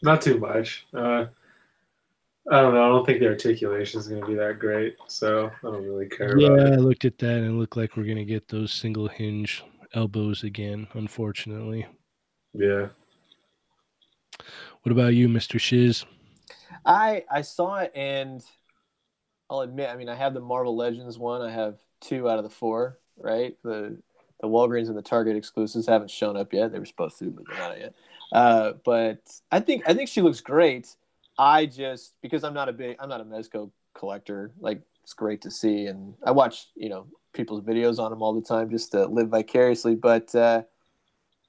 Not 0.00 0.22
too 0.22 0.38
much. 0.38 0.86
Uh, 0.94 1.26
I 2.50 2.60
don't 2.60 2.74
know. 2.74 2.84
I 2.84 2.88
don't 2.88 3.04
think 3.06 3.20
the 3.20 3.28
articulation 3.28 4.00
is 4.00 4.08
going 4.08 4.20
to 4.22 4.26
be 4.26 4.34
that 4.34 4.58
great, 4.58 4.96
so 5.06 5.50
I 5.62 5.66
don't 5.66 5.84
really 5.84 6.08
care 6.08 6.38
Yeah, 6.38 6.48
about 6.48 6.72
I 6.72 6.76
looked 6.76 7.04
at 7.04 7.18
that 7.18 7.36
and 7.38 7.46
it 7.46 7.52
looked 7.52 7.76
like 7.76 7.96
we're 7.96 8.04
gonna 8.06 8.24
get 8.24 8.48
those 8.48 8.72
single 8.72 9.08
hinge 9.08 9.62
elbows 9.94 10.42
again, 10.44 10.86
unfortunately. 10.94 11.86
Yeah. 12.54 12.88
What 14.82 14.92
about 14.92 15.14
you, 15.14 15.28
Mr. 15.28 15.58
Shiz? 15.58 16.04
I 16.84 17.24
I 17.30 17.42
saw 17.42 17.76
it 17.76 17.92
and 17.94 18.44
I'll 19.48 19.60
admit, 19.60 19.90
I 19.90 19.96
mean, 19.96 20.08
I 20.08 20.14
have 20.14 20.34
the 20.34 20.40
Marvel 20.40 20.76
Legends 20.76 21.18
one. 21.18 21.42
I 21.42 21.50
have 21.50 21.76
two 22.00 22.28
out 22.28 22.38
of 22.38 22.44
the 22.44 22.50
four, 22.50 22.98
right? 23.18 23.56
The 23.62 23.98
the 24.40 24.48
Walgreens 24.48 24.88
and 24.88 24.96
the 24.96 25.02
Target 25.02 25.36
exclusives 25.36 25.86
haven't 25.86 26.10
shown 26.10 26.36
up 26.36 26.52
yet. 26.52 26.72
They 26.72 26.78
were 26.78 26.84
supposed 26.84 27.18
to, 27.20 27.30
but 27.30 27.44
they're 27.48 27.58
not 27.58 27.78
yet. 27.78 27.94
Uh, 28.32 28.72
but 28.84 29.20
I 29.50 29.60
think 29.60 29.88
I 29.88 29.94
think 29.94 30.08
she 30.08 30.22
looks 30.22 30.40
great. 30.40 30.94
I 31.38 31.66
just 31.66 32.14
because 32.20 32.44
I'm 32.44 32.54
not 32.54 32.68
a 32.68 32.72
big 32.72 32.96
I'm 33.00 33.08
not 33.08 33.20
a 33.20 33.24
Mezco 33.24 33.70
collector. 33.94 34.52
Like 34.60 34.82
it's 35.02 35.14
great 35.14 35.42
to 35.42 35.50
see, 35.50 35.86
and 35.86 36.14
I 36.24 36.32
watch 36.32 36.68
you 36.74 36.88
know 36.88 37.06
people's 37.32 37.62
videos 37.62 37.98
on 37.98 38.10
them 38.10 38.22
all 38.22 38.34
the 38.34 38.46
time 38.46 38.70
just 38.70 38.92
to 38.92 39.06
live 39.06 39.28
vicariously. 39.28 39.94
But 39.94 40.34
uh, 40.34 40.62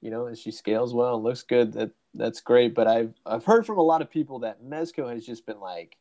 you 0.06 0.12
know, 0.12 0.32
she 0.34 0.52
scales 0.52 0.94
well 0.94 1.16
and 1.16 1.24
looks 1.24 1.42
good, 1.44 1.74
that 1.74 1.90
that's 2.14 2.40
great. 2.40 2.74
But 2.76 2.88
I've 2.88 3.14
I've 3.26 3.44
heard 3.46 3.66
from 3.66 3.78
a 3.78 3.82
lot 3.82 4.02
of 4.02 4.10
people 4.10 4.40
that 4.40 4.64
Mezco 4.64 5.10
has 5.12 5.26
just 5.26 5.46
been 5.46 5.60
like 5.60 5.98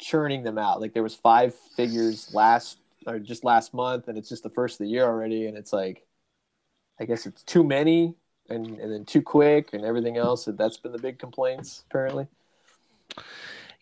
churning 0.00 0.44
them 0.44 0.58
out. 0.58 0.80
Like 0.80 0.94
there 0.94 1.02
was 1.04 1.14
five 1.14 1.54
figures 1.76 2.30
last 2.34 2.78
or 3.06 3.18
just 3.20 3.44
last 3.44 3.74
month, 3.74 4.08
and 4.08 4.18
it's 4.18 4.28
just 4.30 4.44
the 4.44 4.50
first 4.50 4.76
of 4.80 4.86
the 4.86 4.92
year 4.92 5.04
already, 5.04 5.46
and 5.46 5.58
it's 5.58 5.72
like 5.72 6.06
I 7.00 7.06
guess 7.06 7.26
it's 7.26 7.42
too 7.44 7.64
many 7.64 8.14
and 8.50 8.80
and 8.80 8.92
then 8.92 9.04
too 9.06 9.22
quick 9.22 9.70
and 9.74 9.84
everything 9.84 10.16
else. 10.18 10.46
And 10.48 10.58
that's 10.58 10.78
been 10.78 10.92
the 10.92 10.98
big 10.98 11.18
complaints 11.18 11.84
apparently. 11.90 12.28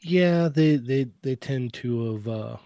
Yeah, 0.03 0.49
they 0.49 0.77
they 0.77 1.09
they 1.23 1.35
tend 1.37 1.73
to 1.75 2.13
have 2.15 2.29
uh 2.29 2.57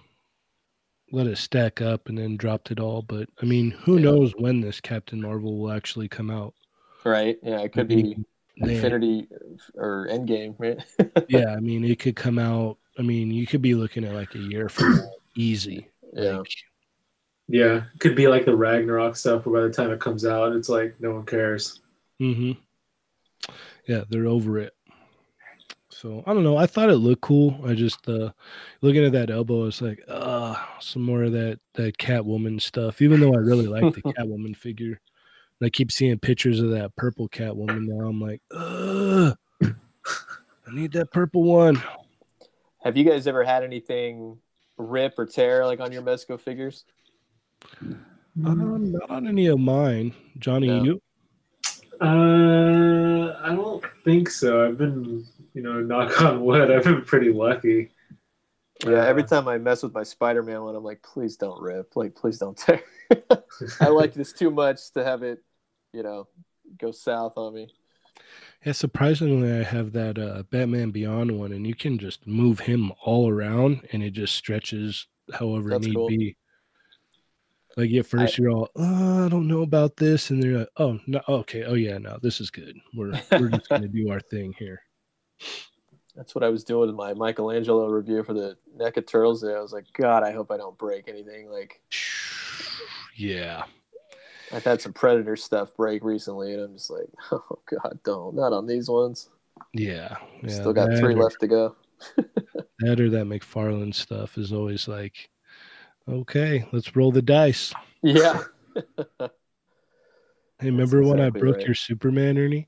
let 1.12 1.27
it 1.27 1.37
stack 1.37 1.83
up 1.83 2.09
and 2.09 2.17
then 2.17 2.37
dropped 2.38 2.71
it 2.71 2.81
all. 2.81 3.03
But 3.03 3.29
I 3.43 3.45
mean, 3.45 3.73
who 3.73 3.99
Yeah. 3.99 4.01
knows 4.01 4.33
when 4.38 4.61
this 4.62 4.81
Captain 4.81 5.21
Marvel 5.21 5.59
will 5.59 5.71
actually 5.73 6.09
come 6.09 6.31
out? 6.31 6.55
Right? 7.05 7.39
Yeah, 7.43 7.61
it 7.61 7.73
could 7.73 7.81
I 7.83 7.85
be 7.85 7.95
mean, 8.03 8.27
they- 8.61 8.75
Infinity 8.77 9.29
or 9.75 10.09
Endgame, 10.11 10.55
right? 10.59 10.79
yeah, 11.29 11.55
I 11.55 11.61
mean, 11.61 11.85
it 11.85 11.99
could 11.99 12.17
come 12.17 12.39
out. 12.39 12.79
I 12.99 13.03
mean, 13.03 13.31
you 13.31 13.47
could 13.47 13.63
be 13.63 13.75
looking 13.75 14.05
at 14.05 14.15
like 14.15 14.35
a 14.35 14.39
year 14.39 14.69
from 14.69 15.01
easy. 15.37 15.89
yeah. 16.13 16.39
Like, 16.39 16.53
Yeah. 17.47 17.83
It 17.95 18.01
could 18.01 18.17
be 18.17 18.27
like 18.29 18.45
the 18.45 18.57
Ragnarok 18.57 19.15
stuff 19.17 19.47
where 19.47 19.63
by 19.63 19.69
the 19.69 19.73
time 19.73 19.93
it 19.93 20.01
comes 20.01 20.27
out, 20.27 20.53
it's 20.57 20.69
like 20.69 20.97
no 21.01 21.13
one 21.13 21.25
cares. 21.25 21.81
hmm 22.19 22.53
Yeah, 23.87 24.03
they're 24.11 24.27
over 24.27 24.59
it. 24.59 24.75
So 25.91 26.23
I 26.27 26.35
don't 26.35 26.45
know. 26.45 26.57
I 26.57 26.67
thought 26.67 26.91
it 26.91 26.97
looked 26.97 27.23
cool. 27.23 27.59
I 27.65 27.75
just 27.75 28.09
uh 28.09 28.31
looking 28.83 29.05
at 29.05 29.13
that 29.13 29.31
elbow, 29.31 29.67
it's 29.67 29.81
was 29.81 29.89
like, 29.91 30.05
uh, 30.09 30.55
some 30.81 31.03
more 31.03 31.23
of 31.25 31.33
that 31.33 31.61
that 31.75 31.99
Catwoman 31.99 32.61
stuff. 32.61 33.01
Even 33.01 33.21
though 33.21 33.33
I 33.35 33.39
really 33.39 33.67
like 33.67 33.95
the 33.95 34.03
Catwoman 34.15 34.57
figure, 34.57 35.01
and 35.61 35.66
I 35.66 35.71
keep 35.71 35.90
seeing 35.90 36.18
pictures 36.18 36.61
of 36.61 36.71
that 36.71 36.94
purple 36.97 37.29
Catwoman 37.29 37.87
now. 37.87 38.07
I'm 38.07 38.21
like, 38.21 38.40
uh, 38.55 39.33
I 39.62 40.75
need 40.75 40.92
that 40.92 41.12
purple 41.12 41.42
one. 41.42 41.83
Have 42.83 42.97
you 42.97 43.05
guys 43.05 43.27
ever 43.27 43.42
had 43.44 43.64
anything 43.64 44.38
rip 44.77 45.18
or 45.18 45.27
tear 45.27 45.66
like 45.66 45.81
on 45.81 45.92
your 45.92 46.03
Mezco 46.03 46.38
figures? 46.40 46.85
Um, 47.83 48.92
not 48.92 49.11
on 49.11 49.27
any 49.27 49.47
of 49.49 49.59
mine, 49.59 50.14
Johnny. 50.38 50.68
No. 50.68 50.85
You? 50.85 51.03
Uh, 52.01 53.37
I 53.42 53.55
don't 53.55 53.85
think 54.05 54.31
so. 54.31 54.64
I've 54.64 54.79
been, 54.79 55.27
you 55.55 55.62
know, 55.62 55.81
knock 55.81 56.23
on 56.23 56.42
wood. 56.42 56.71
I've 56.71 56.85
been 56.85 57.03
pretty 57.03 57.33
lucky. 57.33 57.90
Yeah, 58.87 59.05
every 59.05 59.25
Uh, 59.25 59.27
time 59.27 59.49
I 59.49 59.59
mess 59.59 59.83
with 59.83 59.92
my 59.92 60.05
Spider-Man 60.05 60.62
one, 60.62 60.77
I'm 60.77 60.85
like, 60.85 61.03
please 61.03 61.37
don't 61.37 61.61
rip, 61.61 61.97
like 61.97 62.14
please 62.14 62.38
don't 62.38 62.57
tear. 62.57 62.81
I 63.81 63.88
like 63.88 64.14
this 64.14 64.33
too 64.33 64.53
much 64.53 64.92
to 64.92 65.03
have 65.03 65.25
it, 65.25 65.42
you 65.92 66.03
know, 66.03 66.29
go 66.79 66.90
south 66.90 67.35
on 67.37 67.55
me. 67.55 67.72
Yeah, 68.64 68.72
surprisingly, 68.72 69.53
I 69.53 69.62
have 69.62 69.92
that 69.92 70.18
uh, 70.18 70.42
Batman 70.51 70.90
Beyond 70.90 71.38
one, 71.38 71.53
and 71.53 71.66
you 71.66 71.74
can 71.74 71.98
just 71.98 72.27
move 72.27 72.61
him 72.61 72.92
all 73.05 73.29
around, 73.29 73.87
and 73.92 74.03
it 74.03 74.11
just 74.11 74.35
stretches 74.35 75.07
however 75.33 75.70
That's 75.70 75.87
need 75.87 75.94
cool. 75.94 76.09
be. 76.09 76.37
Like 77.77 77.92
at 77.92 78.07
first, 78.07 78.38
you're 78.38 78.51
all, 78.51 78.68
oh, 78.74 79.27
I 79.27 79.29
don't 79.29 79.46
know 79.46 79.62
about 79.62 79.96
this, 79.96 80.31
and 80.31 80.42
they're 80.42 80.59
like, 80.59 80.68
oh 80.79 80.98
no, 81.07 81.20
okay, 81.29 81.62
oh 81.62 81.74
yeah, 81.74 81.98
no, 81.98 82.18
this 82.20 82.40
is 82.40 82.51
good. 82.51 82.77
We're 82.94 83.12
we're 83.31 83.51
just 83.51 83.68
gonna 83.68 83.87
do 83.87 84.11
our 84.11 84.20
thing 84.20 84.55
here. 84.59 84.83
That's 86.16 86.35
what 86.35 86.42
I 86.42 86.48
was 86.48 86.64
doing 86.64 86.88
in 86.88 86.96
my 86.96 87.14
Michelangelo 87.14 87.87
review 87.87 88.24
for 88.24 88.35
the 88.35 88.57
NECA 88.77 89.07
Turtles. 89.07 89.40
Day. 89.40 89.55
I 89.55 89.61
was 89.61 89.72
like, 89.72 89.85
God, 89.92 90.24
I 90.24 90.33
hope 90.33 90.51
I 90.51 90.57
don't 90.57 90.77
break 90.77 91.07
anything. 91.07 91.48
Like 91.48 91.81
Yeah, 93.16 93.62
I've 94.53 94.65
had 94.65 94.81
some 94.81 94.93
Predator 94.93 95.37
stuff 95.37 95.77
break 95.77 96.03
recently, 96.05 96.55
and 96.55 96.63
I'm 96.63 96.73
just 96.75 96.91
like, 96.91 97.09
oh 97.33 97.59
God, 97.71 97.99
don't, 98.05 98.35
not 98.35 98.53
on 98.53 98.67
these 98.67 98.89
ones. 98.89 99.29
yeah, 99.73 100.17
yeah. 100.43 100.51
Still 100.51 100.73
got 100.73 100.91
that 100.91 100.99
three 100.99 101.15
or- 101.15 101.23
left 101.23 101.41
to 101.41 101.47
go. 101.49 101.77
That 102.81 103.01
or 103.01 103.11
that 103.11 103.27
McFarlane 103.27 103.93
stuff 103.93 104.39
is 104.39 104.53
always 104.53 104.87
like, 104.87 105.31
okay, 106.09 106.65
let's 106.71 106.95
roll 106.95 107.11
the 107.11 107.21
dice. 107.23 107.75
Yeah. 108.03 108.45
Hey, 110.61 110.71
remember 110.71 111.05
when 111.05 111.21
I 111.21 111.31
broke 111.31 111.59
right. 111.59 111.67
your 111.67 111.75
Superman, 111.77 112.37
Ernie? 112.37 112.67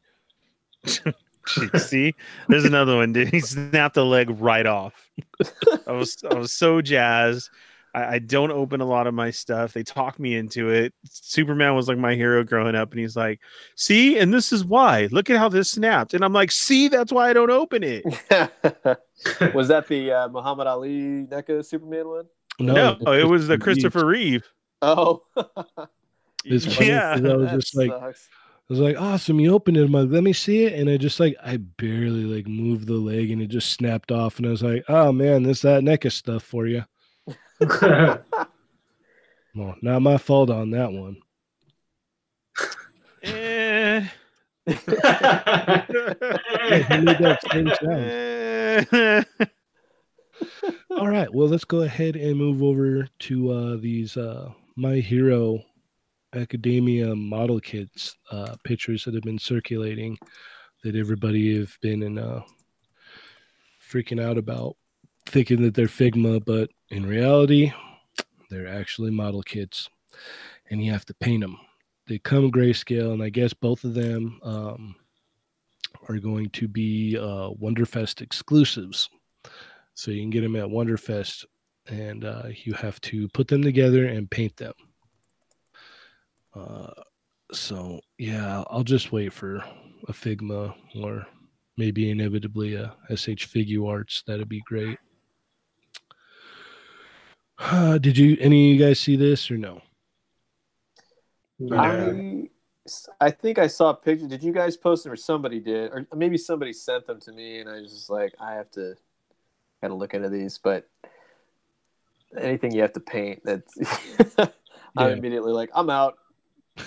See, 1.77 2.15
there's 2.49 2.65
another 2.65 2.95
one, 2.95 3.13
dude. 3.13 3.29
He 3.29 3.41
snapped 3.41 3.97
the 3.97 4.05
leg 4.05 4.31
right 4.39 4.67
off. 4.67 5.11
I 5.89 5.93
was 5.93 6.17
I 6.31 6.35
was 6.35 6.53
so 6.53 6.81
jazzed. 6.81 7.51
I, 7.95 8.15
I 8.15 8.19
don't 8.19 8.51
open 8.51 8.81
a 8.81 8.85
lot 8.87 9.07
of 9.07 9.15
my 9.15 9.31
stuff. 9.31 9.73
They 9.73 9.83
talk 9.83 10.19
me 10.19 10.37
into 10.37 10.69
it. 10.71 10.95
Superman 11.05 11.75
was 11.75 11.89
like 11.89 11.99
my 11.99 12.15
hero 12.15 12.45
growing 12.45 12.75
up, 12.75 12.91
and 12.93 13.01
he's 13.01 13.17
like, 13.17 13.41
"See, 13.77 14.19
and 14.19 14.33
this 14.33 14.53
is 14.53 14.65
why. 14.65 15.09
Look 15.11 15.31
at 15.31 15.39
how 15.39 15.49
this 15.49 15.71
snapped." 15.71 16.15
And 16.15 16.25
I'm 16.25 16.33
like, 16.33 16.51
"See, 16.51 16.89
that's 16.89 17.13
why 17.13 17.31
I 17.31 17.33
don't 17.33 17.51
open 17.51 17.83
it." 17.83 18.05
was 19.55 19.69
that 19.69 19.87
the 19.89 20.13
uh, 20.13 20.29
Muhammad 20.29 20.67
Ali 20.67 21.27
NECA 21.27 21.65
Superman 21.65 22.09
one? 22.09 22.25
No, 22.59 22.97
it 23.07 23.27
was 23.29 23.49
the 23.49 23.59
Christopher 23.59 24.07
Reeve. 24.07 24.47
Oh, 24.83 25.23
It's 26.45 26.65
funny 26.75 26.89
yeah, 26.89 27.17
'cause 27.17 27.25
I 27.25 27.37
was 27.37 27.51
just 27.51 27.77
like, 27.77 27.91
sucks. 27.91 28.29
I 28.33 28.73
was 28.73 28.79
like, 28.81 29.01
awesome, 29.01 29.41
you 29.41 29.53
opened 29.53 29.77
it. 29.77 29.85
I'm 29.85 29.93
like, 29.93 30.09
let 30.11 30.23
me 30.23 30.33
see 30.33 30.65
it. 30.65 30.75
And 30.75 30.89
I 30.89 30.97
just 30.97 31.19
like, 31.21 31.37
I 31.45 31.57
barely 31.59 32.25
like 32.25 32.47
moved 32.47 32.87
the 32.87 32.95
leg 32.95 33.31
and 33.31 33.43
it 33.43 33.49
just 33.49 33.73
snapped 33.73 34.13
off. 34.13 34.39
And 34.39 34.47
I 34.47 34.51
was 34.51 34.63
like, 34.63 34.85
oh 34.89 35.13
man, 35.13 35.43
this 35.43 35.63
that 35.63 35.83
NECA 35.83 36.11
stuff 36.13 36.43
for 36.43 36.67
you. 36.67 36.85
Well, 39.55 39.75
not 39.83 40.01
my 40.01 40.17
fault 40.17 40.49
on 40.49 40.71
that 40.71 40.93
one. 40.93 41.17
Eh. 43.25 44.07
Hey, 44.67 44.75
who 46.83 47.03
made 47.03 47.19
that 47.19 47.41
same 47.51 47.69
sound? 47.83 49.27
All 50.91 51.09
right. 51.09 51.33
Well, 51.35 51.49
let's 51.49 51.65
go 51.65 51.83
ahead 51.83 52.15
and 52.15 52.37
move 52.37 52.63
over 52.63 53.09
to 53.21 53.51
uh, 53.51 53.77
these 53.77 54.17
uh, 54.17 54.51
My 54.77 54.97
Hero 54.97 55.63
Academia 56.35 57.15
model 57.17 57.59
kits 57.59 58.17
uh, 58.31 58.55
pictures 58.63 59.05
that 59.05 59.15
have 59.15 59.25
been 59.25 59.39
circulating 59.39 60.17
that 60.85 60.95
everybody 60.95 61.59
have 61.59 61.77
been 61.83 62.03
in, 62.05 62.19
uh, 62.19 62.43
freaking 63.91 64.23
out 64.23 64.39
about, 64.39 64.77
thinking 65.27 65.63
that 65.63 65.75
they're 65.75 65.87
Figma, 65.87 66.45
but 66.45 66.71
in 66.91 67.07
reality, 67.07 67.73
they're 68.51 68.69
actually 68.69 69.11
model 69.11 69.43
kits, 69.43 69.89
and 70.71 70.85
you 70.85 70.93
have 70.93 71.07
to 71.07 71.15
paint 71.15 71.43
them. 71.43 71.57
They 72.07 72.19
come 72.19 72.51
grayscale, 72.51 73.13
and 73.13 73.23
I 73.23 73.29
guess 73.29 73.53
both 73.53 73.85
of 73.85 73.95
them 73.95 74.41
um, 74.43 74.97
are 76.09 76.19
going 76.19 76.51
to 76.51 76.67
be 76.67 77.17
uh, 77.17 77.51
Wonderfest 77.61 78.21
exclusives. 78.21 79.09
So 79.95 80.11
you 80.11 80.23
can 80.23 80.31
get 80.31 80.41
them 80.41 80.57
at 80.57 80.67
Wonderfest, 80.67 81.45
and 81.87 82.25
uh, 82.25 82.49
you 82.65 82.73
have 82.75 83.01
to 83.03 83.29
put 83.29 83.49
them 83.49 83.63
together 83.63 84.07
and 84.07 84.31
paint 84.31 84.57
them. 84.57 84.73
Uh, 86.55 86.91
so 87.53 88.01
yeah, 88.19 88.65
I'll 88.69 88.83
just 88.83 89.13
wait 89.13 89.33
for 89.33 89.65
a 90.09 90.13
Figma 90.13 90.75
or 91.01 91.27
maybe 91.77 92.11
inevitably 92.11 92.75
a 92.75 92.95
SH 93.11 93.47
Figuarts. 93.53 94.25
That'd 94.25 94.49
be 94.49 94.63
great. 94.67 94.99
Uh, 97.61 97.99
did 97.99 98.17
you 98.17 98.37
any 98.41 98.71
of 98.71 98.79
you 98.79 98.87
guys 98.87 98.99
see 98.99 99.17
this 99.17 99.51
or 99.51 99.59
no? 99.59 99.83
No. 101.59 101.77
I, 101.77 102.49
I 103.21 103.31
think 103.31 103.59
I 103.59 103.67
saw 103.67 103.91
a 103.91 103.95
picture. 103.95 104.27
Did 104.27 104.43
you 104.43 104.53
guys 104.53 104.79
post 104.79 105.05
them 105.05 105.13
or 105.13 105.17
somebody 105.17 105.61
did? 105.61 105.93
Or 105.93 106.07
maybe 106.17 106.39
somebody 106.39 106.73
sent 106.73 107.07
them 107.07 107.21
to 107.21 107.33
me 107.33 107.59
and 107.59 107.69
I 107.69 107.81
was 107.81 107.93
just 107.93 108.09
like, 108.09 108.33
I 108.41 108.55
have 108.55 108.71
to 108.73 108.95
got 109.83 109.89
to 109.89 109.95
look 109.95 110.15
into 110.15 110.31
these. 110.31 110.57
But 110.59 110.89
anything 112.39 112.73
you 112.73 112.81
have 112.81 112.95
to 112.95 113.01
paint, 113.01 113.43
that's. 113.45 113.75
I'm 114.97 115.13
immediately 115.13 115.53
like, 115.53 115.71
I'm 115.75 115.91
out. 115.91 116.19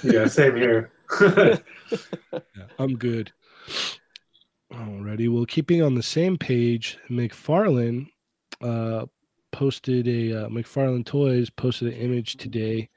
yeah, 0.03 0.27
same 0.27 0.55
here. 0.55 0.91
Yeah, 2.31 2.65
I'm 2.79 2.95
good. 2.95 3.31
Alrighty. 4.73 5.31
Well, 5.31 5.45
keeping 5.45 5.83
on 5.83 5.93
the 5.93 6.01
same 6.01 6.35
page, 6.37 6.97
McFarlane 7.09 8.07
uh, 8.61 9.05
posted 9.53 10.07
a 10.07 10.43
uh, 10.43 10.49
McFarlane 10.49 11.05
Toys 11.05 11.49
posted 11.49 11.93
an 11.93 11.99
image 11.99 12.35
today 12.35 12.89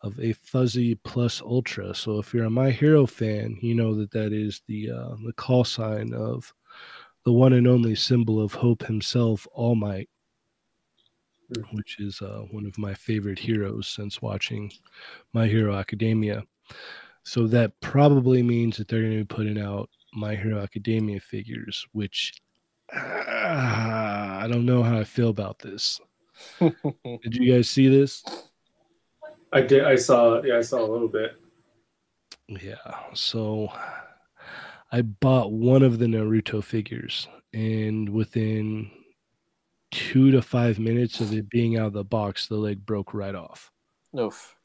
of 0.00 0.18
a 0.18 0.32
Fuzzy 0.32 0.94
Plus 0.94 1.42
Ultra. 1.42 1.94
So 1.94 2.18
if 2.18 2.32
you're 2.32 2.46
a 2.46 2.50
My 2.50 2.70
Hero 2.70 3.04
fan, 3.04 3.58
you 3.60 3.74
know 3.74 3.94
that 3.96 4.10
that 4.12 4.32
is 4.32 4.62
the 4.66 4.90
uh, 4.90 5.16
the 5.26 5.34
call 5.36 5.64
sign 5.64 6.14
of 6.14 6.50
the 7.24 7.32
one 7.32 7.52
and 7.52 7.68
only 7.68 7.94
symbol 7.94 8.40
of 8.40 8.54
Hope 8.54 8.82
himself, 8.86 9.46
All 9.52 9.74
Might, 9.74 10.08
Hmm. 11.54 11.76
which 11.76 12.00
is 12.00 12.20
uh, 12.22 12.42
one 12.50 12.66
of 12.66 12.78
my 12.78 12.94
favorite 12.94 13.38
heroes 13.38 13.88
since 13.88 14.22
watching 14.22 14.72
My 15.32 15.46
Hero 15.46 15.74
Academia. 15.74 16.44
So 17.24 17.46
that 17.48 17.78
probably 17.80 18.42
means 18.42 18.76
that 18.76 18.88
they're 18.88 19.02
going 19.02 19.18
to 19.18 19.24
be 19.24 19.34
putting 19.34 19.60
out 19.60 19.90
My 20.14 20.34
Hero 20.34 20.60
Academia 20.60 21.20
figures, 21.20 21.86
which 21.92 22.32
uh, 22.94 22.98
I 24.42 24.46
don't 24.50 24.66
know 24.66 24.82
how 24.82 24.98
I 24.98 25.04
feel 25.04 25.28
about 25.28 25.58
this. 25.58 26.00
Did 26.60 27.36
you 27.36 27.52
guys 27.52 27.68
see 27.68 27.88
this? 27.88 28.24
I 29.52 29.60
did. 29.60 29.84
I 29.84 29.96
saw. 29.96 30.42
Yeah, 30.42 30.56
I 30.56 30.62
saw 30.62 30.80
a 30.80 30.90
little 30.90 31.08
bit. 31.08 31.36
Yeah. 32.48 32.76
So 33.14 33.70
I 34.90 35.02
bought 35.02 35.52
one 35.52 35.82
of 35.82 35.98
the 35.98 36.06
Naruto 36.06 36.64
figures, 36.64 37.28
and 37.52 38.08
within 38.08 38.90
two 39.90 40.30
to 40.30 40.40
five 40.40 40.78
minutes 40.78 41.20
of 41.20 41.32
it 41.34 41.50
being 41.50 41.76
out 41.76 41.88
of 41.88 41.92
the 41.92 42.04
box, 42.04 42.46
the 42.46 42.56
leg 42.56 42.84
broke 42.84 43.12
right 43.12 43.34
off. 43.34 43.70
Oof. 44.18 44.56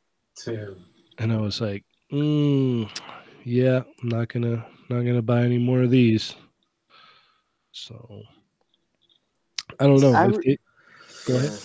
Damn. 0.45 0.77
And 1.17 1.33
I 1.33 1.37
was 1.37 1.59
like, 1.59 1.83
mm, 2.11 2.89
yeah, 3.43 3.81
I'm 4.01 4.09
not 4.09 4.29
gonna 4.29 4.65
not 4.89 5.01
gonna 5.01 5.21
buy 5.21 5.43
any 5.43 5.57
more 5.57 5.83
of 5.83 5.91
these. 5.91 6.35
So 7.77 8.23
I 9.79 9.85
don't 9.85 10.01
know. 10.01 10.13
I 10.13 10.27
If 10.27 10.37
re- 10.37 10.43
it- 10.45 10.59
go 11.25 11.35
ahead. 11.37 11.59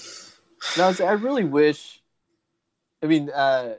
No, 0.76 1.06
I 1.06 1.12
really 1.12 1.44
wish. 1.44 2.02
I 3.02 3.06
mean, 3.06 3.30
uh, 3.30 3.76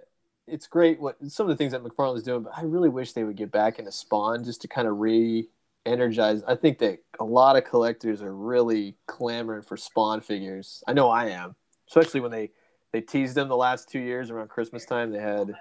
it's 0.48 0.68
great 0.68 1.00
what 1.00 1.18
some 1.32 1.46
of 1.46 1.50
the 1.50 1.56
things 1.56 1.72
that 1.72 1.84
McFarlane's 1.84 2.24
doing, 2.24 2.44
but 2.44 2.54
I 2.58 2.64
really 2.64 2.90
wish 2.90 3.14
they 3.14 3.24
would 3.24 3.38
get 3.38 3.52
back 3.52 3.80
into 3.80 3.92
Spawn 3.92 4.44
just 4.44 4.62
to 4.64 4.68
kind 4.68 4.88
of 4.88 5.00
re-energize. 5.00 6.44
I 6.44 6.56
think 6.56 6.80
that 6.80 7.00
a 7.20 7.24
lot 7.24 7.56
of 7.56 7.64
collectors 7.64 8.22
are 8.22 8.34
really 8.34 8.96
clamoring 9.08 9.62
for 9.62 9.78
Spawn 9.78 10.20
figures. 10.20 10.84
I 10.88 10.94
know 10.94 11.10
I 11.10 11.28
am, 11.28 11.56
especially 11.88 12.20
when 12.20 12.32
they 12.32 12.52
they 12.92 13.02
teased 13.02 13.36
them 13.36 13.48
the 13.48 13.58
last 13.58 13.90
two 13.90 14.00
years 14.00 14.30
around 14.30 14.50
Christmas 14.50 14.86
time. 14.86 15.12
They 15.12 15.20
had, 15.22 15.56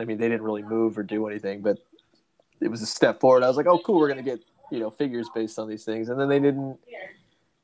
I 0.00 0.04
mean, 0.04 0.18
they 0.18 0.28
didn't 0.28 0.42
really 0.42 0.62
move 0.62 0.98
or 0.98 1.02
do 1.02 1.26
anything, 1.26 1.60
but 1.62 1.78
it 2.60 2.68
was 2.68 2.82
a 2.82 2.86
step 2.86 3.20
forward. 3.20 3.42
I 3.42 3.48
was 3.48 3.56
like, 3.56 3.66
oh, 3.66 3.78
cool, 3.78 3.98
we're 3.98 4.08
gonna 4.08 4.22
get 4.22 4.42
you 4.70 4.80
know 4.80 4.90
figures 4.90 5.28
based 5.34 5.58
on 5.58 5.68
these 5.68 5.84
things, 5.84 6.08
and 6.08 6.18
then 6.20 6.28
they 6.28 6.38
didn't 6.40 6.78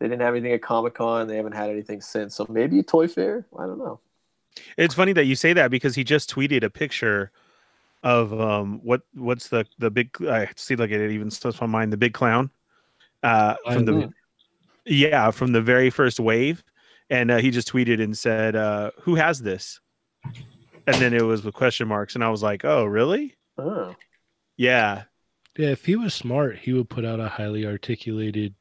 they 0.00 0.06
didn't 0.08 0.20
have 0.22 0.34
anything 0.34 0.52
at 0.52 0.62
Comic 0.62 0.94
Con. 0.94 1.26
They 1.28 1.36
haven't 1.36 1.52
had 1.52 1.70
anything 1.70 2.00
since. 2.00 2.34
So 2.34 2.46
maybe 2.48 2.82
Toy 2.82 3.06
Fair. 3.08 3.46
I 3.58 3.66
don't 3.66 3.78
know. 3.78 4.00
It's 4.76 4.94
funny 4.94 5.12
that 5.14 5.24
you 5.24 5.34
say 5.36 5.52
that 5.54 5.70
because 5.70 5.94
he 5.94 6.04
just 6.04 6.32
tweeted 6.34 6.62
a 6.62 6.70
picture 6.70 7.30
of 8.02 8.38
um 8.38 8.80
what 8.82 9.00
what's 9.14 9.48
the 9.48 9.64
the 9.78 9.90
big 9.90 10.10
I 10.26 10.50
see 10.56 10.76
like 10.76 10.90
it 10.90 11.10
even 11.10 11.30
slips 11.30 11.60
my 11.60 11.66
mind 11.66 11.92
the 11.92 11.96
big 11.96 12.12
clown 12.12 12.50
uh 13.22 13.54
from 13.72 13.84
the 13.86 13.92
Mhm. 13.92 14.12
yeah 14.84 15.30
from 15.30 15.52
the 15.52 15.62
very 15.62 15.88
first 15.88 16.20
wave 16.20 16.62
and 17.08 17.30
uh, 17.30 17.38
he 17.38 17.50
just 17.50 17.72
tweeted 17.72 18.02
and 18.02 18.16
said 18.16 18.56
uh 18.56 18.90
who 19.00 19.14
has 19.14 19.40
this 19.40 19.80
and 20.86 20.96
then 20.96 21.14
it 21.14 21.22
was 21.22 21.42
with 21.44 21.54
question 21.54 21.88
marks 21.88 22.14
and 22.14 22.22
I 22.22 22.28
was 22.28 22.42
like 22.42 22.62
oh 22.64 22.84
really 22.84 23.36
Oh. 23.56 23.96
yeah 24.58 25.04
Yeah, 25.56 25.68
if 25.68 25.84
he 25.84 25.96
was 25.96 26.14
smart, 26.14 26.58
he 26.58 26.72
would 26.72 26.88
put 26.88 27.04
out 27.04 27.20
a 27.20 27.28
highly 27.28 27.64
articulated 27.66 28.54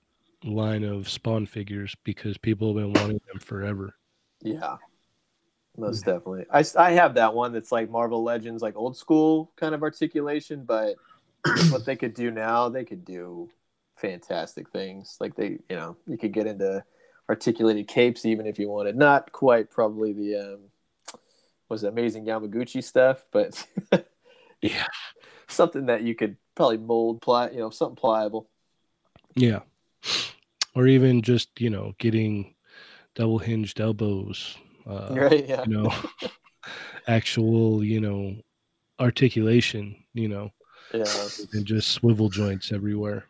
line 0.43 0.83
of 0.83 1.09
Spawn 1.09 1.45
figures 1.45 1.95
because 2.03 2.37
people 2.37 2.67
have 2.67 2.75
been 2.75 2.93
wanting 2.93 3.21
them 3.27 3.39
forever. 3.39 3.95
Yeah, 4.41 4.77
most 5.77 6.05
definitely. 6.05 6.45
I, 6.51 6.63
I 6.77 6.91
have 6.91 7.15
that 7.15 7.33
one 7.33 7.51
that's 7.53 7.71
like 7.71 7.89
Marvel 7.89 8.23
Legends, 8.23 8.61
like 8.61 8.75
old 8.75 8.95
school 8.95 9.51
kind 9.55 9.73
of 9.73 9.81
articulation, 9.81 10.65
but 10.65 10.95
what 11.71 11.85
they 11.85 11.95
could 11.95 12.13
do 12.13 12.29
now, 12.29 12.69
they 12.69 12.85
could 12.85 13.05
do 13.05 13.49
fantastic 13.95 14.69
things. 14.69 15.17
Like 15.19 15.35
they, 15.35 15.59
you 15.69 15.75
know, 15.75 15.97
you 16.05 16.17
could 16.17 16.33
get 16.33 16.47
into 16.47 16.83
articulated 17.29 17.87
capes 17.87 18.25
even 18.25 18.45
if 18.45 18.59
you 18.59 18.69
wanted. 18.69 18.95
Not 18.95 19.31
quite 19.31 19.71
probably 19.71 20.13
the 20.13 20.35
um, 20.53 20.59
was 21.69 21.83
amazing 21.83 22.25
Yamaguchi 22.25 22.83
stuff, 22.83 23.25
but 23.31 23.65
Yeah. 24.61 24.87
something 25.47 25.87
that 25.87 26.03
you 26.03 26.15
could 26.15 26.37
probably 26.55 26.77
mold, 26.77 27.21
pli- 27.21 27.51
you 27.53 27.59
know, 27.59 27.69
something 27.69 27.95
pliable. 27.95 28.49
Yeah. 29.35 29.59
Or 30.75 30.87
even 30.87 31.21
just, 31.21 31.49
you 31.59 31.69
know, 31.69 31.93
getting 31.97 32.55
double 33.15 33.39
hinged 33.39 33.79
elbows, 33.79 34.57
uh, 34.87 35.09
right? 35.11 35.47
Yeah. 35.47 35.63
you 35.67 35.73
know, 35.73 35.93
actual, 37.07 37.83
you 37.83 37.99
know, 38.01 38.35
articulation, 38.99 39.95
you 40.13 40.27
know, 40.27 40.51
Yeah. 40.93 41.05
and 41.53 41.65
just 41.65 41.89
swivel 41.89 42.29
joints 42.29 42.71
everywhere. 42.71 43.25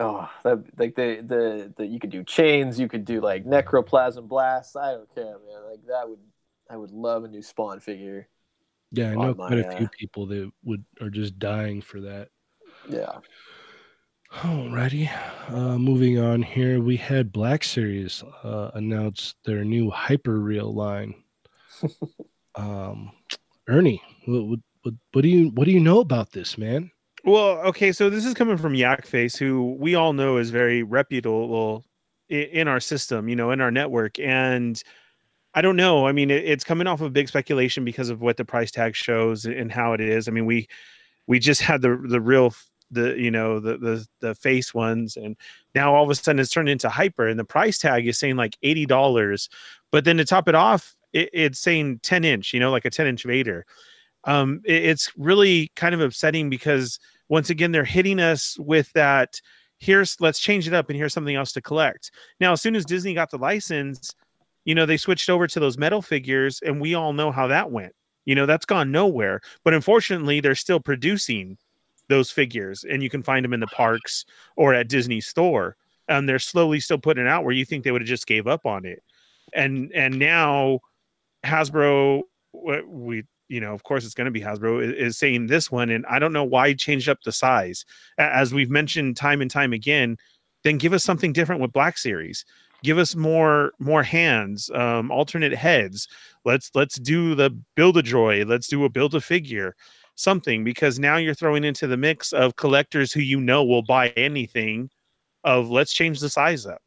Oh, 0.00 0.28
that 0.42 0.58
like 0.76 0.96
the 0.96 1.22
the 1.24 1.72
the 1.76 1.86
you 1.86 2.00
could 2.00 2.10
do 2.10 2.24
chains, 2.24 2.80
you 2.80 2.88
could 2.88 3.04
do 3.04 3.20
like 3.20 3.44
necroplasm 3.44 4.26
blasts. 4.26 4.74
I 4.74 4.90
don't 4.92 5.14
care, 5.14 5.24
man. 5.24 5.70
Like 5.70 5.86
that 5.86 6.08
would 6.08 6.18
I 6.68 6.76
would 6.76 6.90
love 6.90 7.22
a 7.22 7.28
new 7.28 7.42
Spawn 7.42 7.78
figure. 7.78 8.28
Yeah, 8.90 9.12
I 9.12 9.14
know 9.14 9.34
quite 9.34 9.60
a 9.60 9.76
few 9.76 9.86
uh, 9.86 9.90
people 9.96 10.26
that 10.26 10.50
would 10.64 10.84
are 11.00 11.10
just 11.10 11.38
dying 11.38 11.80
for 11.80 12.00
that. 12.00 12.30
Yeah. 12.88 13.18
Alrighty. 14.32 15.10
Uh, 15.48 15.78
moving 15.78 16.18
on 16.18 16.42
here, 16.42 16.80
we 16.80 16.96
had 16.96 17.32
Black 17.32 17.62
Series 17.62 18.22
uh, 18.42 18.70
announce 18.74 19.36
their 19.44 19.64
new 19.64 19.90
Hyper 19.90 20.40
Real 20.40 20.74
line. 20.74 21.14
um, 22.56 23.12
Ernie, 23.68 24.02
what, 24.26 24.46
what, 24.46 24.58
what, 24.82 24.94
what 25.12 25.22
do 25.22 25.28
you 25.28 25.50
what 25.50 25.64
do 25.66 25.70
you 25.70 25.80
know 25.80 26.00
about 26.00 26.32
this, 26.32 26.58
man? 26.58 26.90
Well, 27.24 27.58
okay, 27.68 27.92
so 27.92 28.10
this 28.10 28.26
is 28.26 28.34
coming 28.34 28.58
from 28.58 28.74
Yak 28.74 29.06
Face, 29.06 29.36
who 29.36 29.76
we 29.78 29.94
all 29.94 30.12
know 30.12 30.36
is 30.36 30.50
very 30.50 30.82
reputable 30.82 31.84
in 32.28 32.68
our 32.68 32.80
system, 32.80 33.28
you 33.28 33.36
know, 33.36 33.50
in 33.50 33.60
our 33.60 33.70
network. 33.70 34.18
And 34.18 34.82
I 35.54 35.62
don't 35.62 35.76
know. 35.76 36.06
I 36.06 36.12
mean, 36.12 36.30
it's 36.30 36.64
coming 36.64 36.86
off 36.86 37.00
of 37.00 37.12
big 37.12 37.28
speculation 37.28 37.84
because 37.84 38.10
of 38.10 38.20
what 38.20 38.36
the 38.36 38.44
price 38.44 38.70
tag 38.70 38.96
shows 38.96 39.46
and 39.46 39.70
how 39.70 39.92
it 39.92 40.00
is. 40.00 40.26
I 40.28 40.32
mean, 40.32 40.46
we 40.46 40.68
we 41.26 41.38
just 41.38 41.62
had 41.62 41.80
the 41.80 41.96
the 42.08 42.20
real 42.20 42.46
f- 42.46 42.66
the 42.94 43.14
you 43.18 43.30
know 43.30 43.60
the 43.60 43.76
the 43.76 44.06
the 44.20 44.34
face 44.34 44.72
ones, 44.74 45.16
and 45.16 45.36
now 45.74 45.94
all 45.94 46.04
of 46.04 46.10
a 46.10 46.14
sudden 46.14 46.38
it's 46.40 46.50
turned 46.50 46.68
into 46.68 46.88
hyper, 46.88 47.28
and 47.28 47.38
the 47.38 47.44
price 47.44 47.78
tag 47.78 48.06
is 48.06 48.18
saying 48.18 48.36
like 48.36 48.56
eighty 48.62 48.86
dollars, 48.86 49.48
but 49.92 50.04
then 50.04 50.16
to 50.16 50.24
top 50.24 50.48
it 50.48 50.54
off, 50.54 50.94
it, 51.12 51.30
it's 51.32 51.58
saying 51.58 52.00
ten 52.02 52.24
inch, 52.24 52.52
you 52.54 52.60
know, 52.60 52.70
like 52.70 52.84
a 52.84 52.90
ten 52.90 53.06
inch 53.06 53.24
Vader. 53.24 53.66
Um, 54.24 54.62
it- 54.64 54.84
it's 54.84 55.12
really 55.18 55.70
kind 55.76 55.94
of 55.94 56.00
upsetting 56.00 56.48
because 56.50 56.98
once 57.28 57.50
again 57.50 57.72
they're 57.72 57.84
hitting 57.84 58.20
us 58.20 58.58
with 58.58 58.92
that 58.92 59.40
here's 59.78 60.18
let's 60.20 60.38
change 60.38 60.66
it 60.68 60.72
up 60.74 60.88
and 60.88 60.96
here's 60.96 61.12
something 61.12 61.34
else 61.34 61.52
to 61.52 61.60
collect 61.60 62.10
now 62.38 62.52
as 62.52 62.62
soon 62.62 62.76
as 62.76 62.84
disney 62.84 63.12
got 63.12 63.30
the 63.30 63.36
license 63.38 64.14
you 64.64 64.74
know 64.74 64.86
they 64.86 64.96
switched 64.96 65.28
over 65.28 65.46
to 65.46 65.58
those 65.58 65.76
metal 65.76 66.00
figures 66.00 66.60
and 66.64 66.80
we 66.80 66.94
all 66.94 67.12
know 67.12 67.32
how 67.32 67.46
that 67.48 67.70
went 67.72 67.92
you 68.24 68.34
know 68.34 68.46
that's 68.46 68.64
gone 68.66 68.92
nowhere 68.92 69.40
but 69.64 69.74
unfortunately 69.74 70.40
they're 70.40 70.54
still 70.54 70.78
producing 70.80 71.58
those 72.08 72.30
figures 72.30 72.84
and 72.84 73.02
you 73.02 73.10
can 73.10 73.22
find 73.22 73.44
them 73.44 73.54
in 73.54 73.60
the 73.60 73.66
parks 73.68 74.24
or 74.56 74.74
at 74.74 74.88
disney 74.88 75.20
store 75.20 75.76
and 76.08 76.28
they're 76.28 76.38
slowly 76.38 76.80
still 76.80 76.98
putting 76.98 77.24
it 77.24 77.28
out 77.28 77.44
where 77.44 77.54
you 77.54 77.64
think 77.64 77.82
they 77.82 77.90
would 77.90 78.02
have 78.02 78.08
just 78.08 78.26
gave 78.26 78.46
up 78.46 78.66
on 78.66 78.84
it 78.84 79.02
and 79.54 79.90
and 79.94 80.18
now 80.18 80.78
hasbro 81.44 82.22
we 82.86 83.24
you 83.48 83.60
know, 83.60 83.74
of 83.74 83.82
course, 83.82 84.04
it's 84.04 84.14
going 84.14 84.24
to 84.24 84.30
be 84.30 84.40
Hasbro 84.40 84.94
is 84.94 85.18
saying 85.18 85.46
this 85.46 85.70
one, 85.70 85.90
and 85.90 86.04
I 86.06 86.18
don't 86.18 86.32
know 86.32 86.44
why 86.44 86.72
changed 86.74 87.08
up 87.08 87.22
the 87.22 87.32
size. 87.32 87.84
As 88.18 88.54
we've 88.54 88.70
mentioned 88.70 89.16
time 89.16 89.40
and 89.40 89.50
time 89.50 89.72
again, 89.72 90.16
then 90.62 90.78
give 90.78 90.92
us 90.92 91.04
something 91.04 91.32
different 91.32 91.60
with 91.60 91.72
Black 91.72 91.98
Series. 91.98 92.44
Give 92.82 92.98
us 92.98 93.14
more 93.14 93.72
more 93.78 94.02
hands, 94.02 94.70
um, 94.74 95.10
alternate 95.10 95.54
heads. 95.54 96.08
Let's 96.44 96.70
let's 96.74 96.96
do 96.96 97.34
the 97.34 97.56
build 97.76 97.96
a 97.96 98.02
droid. 98.02 98.48
Let's 98.48 98.68
do 98.68 98.84
a 98.84 98.88
build 98.88 99.14
a 99.14 99.20
figure, 99.20 99.74
something 100.14 100.64
because 100.64 100.98
now 100.98 101.16
you're 101.16 101.34
throwing 101.34 101.64
into 101.64 101.86
the 101.86 101.96
mix 101.96 102.32
of 102.32 102.56
collectors 102.56 103.12
who 103.12 103.20
you 103.20 103.40
know 103.40 103.64
will 103.64 103.82
buy 103.82 104.08
anything. 104.10 104.90
Of 105.44 105.68
let's 105.68 105.92
change 105.92 106.20
the 106.20 106.30
size 106.30 106.64
up 106.64 106.80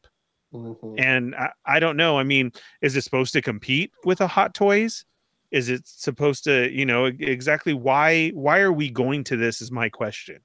Mhm. 0.54 0.96
and 0.98 1.36
I, 1.36 1.52
I 1.66 1.80
don't 1.80 1.98
know 1.98 2.18
i 2.18 2.24
mean 2.24 2.52
is 2.82 2.96
it 2.96 3.04
supposed 3.04 3.34
to 3.34 3.42
compete 3.42 3.92
with 4.06 4.22
a 4.22 4.28
hot 4.28 4.54
toys 4.54 5.04
is 5.52 5.70
it 5.70 5.86
supposed 5.86 6.46
to 6.46 6.72
you 6.72 6.86
know 6.86 7.06
exactly 7.06 7.74
why 7.74 8.30
why 8.30 8.60
are 8.60 8.72
we 8.72 8.90
going 8.90 9.24
to 9.26 9.36
this 9.36 9.62
is 9.62 9.72
my 9.72 9.90
question 9.90 10.40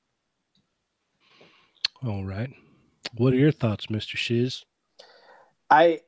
All 2.05 2.25
right. 2.25 2.51
What 3.17 3.33
are 3.33 3.37
your 3.37 3.53
thoughts, 3.53 3.87
Mr. 3.87 4.17
Shiz? 4.17 4.65
I 5.71 6.01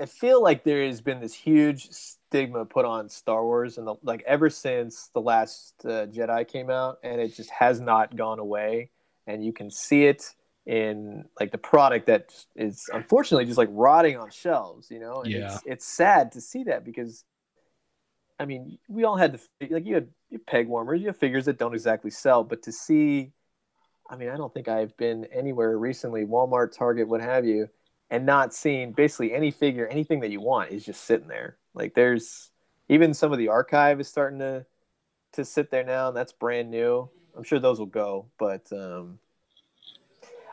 I 0.00 0.06
feel 0.06 0.42
like 0.42 0.64
there 0.64 0.84
has 0.86 1.00
been 1.00 1.20
this 1.20 1.34
huge 1.34 1.90
stigma 1.90 2.64
put 2.64 2.84
on 2.84 3.08
Star 3.08 3.44
Wars, 3.44 3.78
and 3.78 3.86
the, 3.86 3.94
like 4.02 4.22
ever 4.26 4.50
since 4.50 5.10
the 5.14 5.20
last 5.20 5.74
uh, 5.84 6.06
Jedi 6.06 6.46
came 6.46 6.70
out, 6.70 6.98
and 7.02 7.20
it 7.20 7.34
just 7.34 7.50
has 7.50 7.80
not 7.80 8.16
gone 8.16 8.38
away. 8.38 8.90
And 9.26 9.44
you 9.44 9.52
can 9.52 9.70
see 9.70 10.04
it 10.04 10.34
in 10.66 11.24
like 11.40 11.50
the 11.52 11.58
product 11.58 12.06
that 12.06 12.34
is 12.54 12.88
unfortunately 12.92 13.44
just 13.46 13.58
like 13.58 13.68
rotting 13.72 14.16
on 14.16 14.30
shelves. 14.30 14.90
You 14.90 15.00
know, 15.00 15.22
and 15.22 15.32
Yeah. 15.32 15.44
it's 15.46 15.62
it's 15.66 15.86
sad 15.86 16.32
to 16.32 16.40
see 16.40 16.64
that 16.64 16.84
because, 16.84 17.24
I 18.38 18.44
mean, 18.44 18.78
we 18.88 19.04
all 19.04 19.16
had 19.16 19.32
the 19.32 19.68
like 19.68 19.86
you 19.86 19.94
had 19.94 20.08
you 20.30 20.38
peg 20.38 20.68
warmers, 20.68 21.00
you 21.00 21.08
have 21.08 21.16
figures 21.18 21.46
that 21.46 21.58
don't 21.58 21.74
exactly 21.74 22.10
sell, 22.10 22.44
but 22.44 22.62
to 22.62 22.72
see. 22.72 23.32
I 24.10 24.16
mean, 24.16 24.30
I 24.30 24.38
don't 24.38 24.54
think 24.54 24.68
I've 24.68 24.96
been 24.96 25.26
anywhere 25.26 25.76
recently, 25.76 26.24
Walmart, 26.24 26.72
Target, 26.74 27.08
what 27.08 27.20
have 27.20 27.44
you, 27.44 27.68
and 28.10 28.24
not 28.24 28.54
seeing 28.54 28.92
basically 28.92 29.34
any 29.34 29.50
figure, 29.50 29.86
anything 29.86 30.20
that 30.20 30.30
you 30.30 30.40
want 30.40 30.70
is 30.70 30.84
just 30.84 31.04
sitting 31.04 31.28
there. 31.28 31.56
Like 31.74 31.94
there's 31.94 32.50
even 32.88 33.14
some 33.14 33.32
of 33.32 33.38
the 33.38 33.48
archive 33.48 34.00
is 34.00 34.08
starting 34.08 34.38
to 34.38 34.64
to 35.32 35.44
sit 35.44 35.70
there 35.70 35.84
now, 35.84 36.08
and 36.08 36.16
that's 36.16 36.32
brand 36.32 36.70
new. 36.70 37.08
I'm 37.36 37.42
sure 37.44 37.58
those 37.58 37.78
will 37.78 37.86
go, 37.86 38.26
but 38.38 38.72
um, 38.72 39.18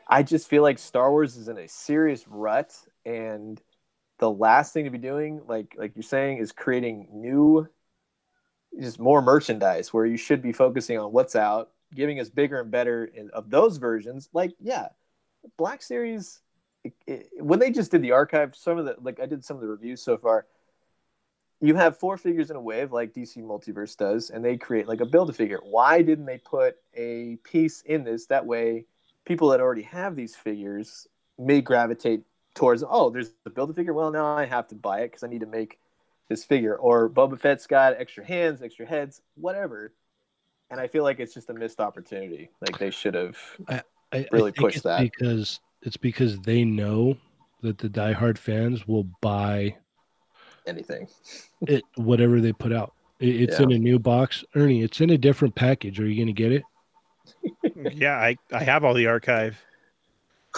I 0.08 0.22
just 0.22 0.48
feel 0.48 0.62
like 0.62 0.78
Star 0.78 1.10
Wars 1.10 1.36
is 1.38 1.48
in 1.48 1.58
a 1.58 1.68
serious 1.68 2.28
rut, 2.28 2.76
and 3.06 3.62
the 4.20 4.30
last 4.30 4.74
thing 4.74 4.86
to 4.86 4.91
be 4.91 4.98
doing, 4.98 5.41
like 5.48 5.76
like 5.78 5.96
you're 5.96 6.04
saying, 6.04 6.38
is 6.39 6.52
creating 6.52 7.08
new, 7.12 7.68
just 8.80 9.00
more 9.00 9.22
merchandise 9.22 9.94
where 9.94 10.06
you 10.06 10.18
should 10.18 10.41
be 10.41 10.52
focusing 10.52 11.00
on 11.00 11.12
what's 11.12 11.36
out, 11.36 11.72
giving 11.94 12.20
us 12.20 12.30
bigger 12.30 12.60
and 12.60 12.70
better 12.70 13.06
in, 13.06 13.30
of 13.32 13.50
those 13.50 13.78
versions. 13.78 14.30
Like 14.34 14.52
yeah, 14.60 14.89
Black 15.58 15.82
Series 15.82 16.41
it, 16.86 16.93
it, 17.08 17.30
when 17.43 17.60
they 17.60 17.71
just 17.71 17.91
did 17.91 18.02
the 18.02 18.12
archive, 18.12 18.56
some 18.56 18.78
of 18.78 18.86
the 18.86 18.95
like 19.02 19.19
I 19.19 19.26
did 19.26 19.43
some 19.43 19.58
of 19.58 19.62
the 19.62 19.67
reviews 19.67 20.02
so 20.02 20.17
far. 20.17 20.45
You 21.62 21.76
have 21.76 21.98
four 21.98 22.17
figures 22.17 22.50
in 22.52 22.58
a 22.58 22.62
wave 22.62 22.91
like 22.91 23.13
DC 23.13 23.38
Multiverse 23.38 23.98
does, 23.98 24.30
and 24.30 24.43
they 24.43 24.58
create 24.58 24.88
like 24.88 25.02
a 25.02 25.06
build 25.06 25.30
a 25.30 25.34
figure. 25.34 25.60
Why 25.63 26.02
didn't 26.02 26.26
they 26.26 26.38
put 26.38 26.78
a 26.93 27.38
piece 27.43 27.82
in 27.82 28.04
this? 28.04 28.28
That 28.28 28.45
way, 28.45 28.86
people 29.26 29.50
that 29.50 29.62
already 29.62 29.84
have 29.84 30.15
these 30.15 30.36
figures 30.36 31.08
may 31.39 31.62
gravitate 31.62 32.21
towards. 32.54 32.84
Oh, 32.88 33.10
there's 33.10 33.32
a 33.45 33.50
build 33.50 33.69
a 33.71 33.74
figure. 33.74 33.93
Well, 33.93 34.12
now 34.12 34.26
I 34.38 34.45
have 34.45 34.67
to 34.67 34.76
buy 34.76 35.02
it 35.02 35.08
because 35.12 35.24
I 35.24 35.28
need 35.28 35.39
to 35.41 35.45
make 35.48 35.80
this 36.30 36.43
figure. 36.43 36.76
Or 36.76 37.10
Boba 37.10 37.39
Fett's 37.39 37.67
got 37.67 37.93
extra 37.98 38.26
hands, 38.26 38.62
extra 38.62 38.86
heads, 38.86 39.21
whatever. 39.36 39.93
And 40.69 40.80
I 40.80 40.88
feel 40.88 41.04
like 41.04 41.19
it's 41.19 41.34
just 41.34 41.50
a 41.50 41.54
missed 41.54 41.80
opportunity. 41.80 42.50
Like 42.62 42.78
they 42.80 42.91
should 42.91 43.13
have. 43.13 43.38
I, 43.67 43.82
I 44.12 44.28
Really 44.32 44.52
think 44.52 44.58
push 44.58 44.82
that. 44.82 45.00
because 45.02 45.60
it's 45.86 45.98
because 45.98 46.39
they 46.39 46.65
know 46.65 47.15
that 47.62 47.78
the 47.78 47.89
diehard 47.89 48.38
fans 48.38 48.88
will 48.88 49.06
buy 49.21 49.78
anything. 50.67 51.08
it 51.62 51.84
whatever 51.95 52.41
they 52.41 52.52
put 52.52 52.74
out. 52.74 52.93
It, 53.19 53.43
it's 53.43 53.60
in 53.60 53.71
a 53.71 53.80
new 53.80 53.98
box, 53.98 54.43
Ernie. 54.56 54.82
It's 54.82 55.00
in 55.00 55.12
a 55.12 55.17
different 55.17 55.56
package. 55.56 56.00
Are 56.00 56.08
you 56.08 56.15
going 56.15 56.28
to 56.28 56.34
get 56.34 56.52
it? 56.52 56.63
yeah 57.93 58.17
i 58.17 58.36
i 58.52 58.63
have 58.63 58.84
all 58.84 58.93
the 58.93 59.08
archive 59.08 59.58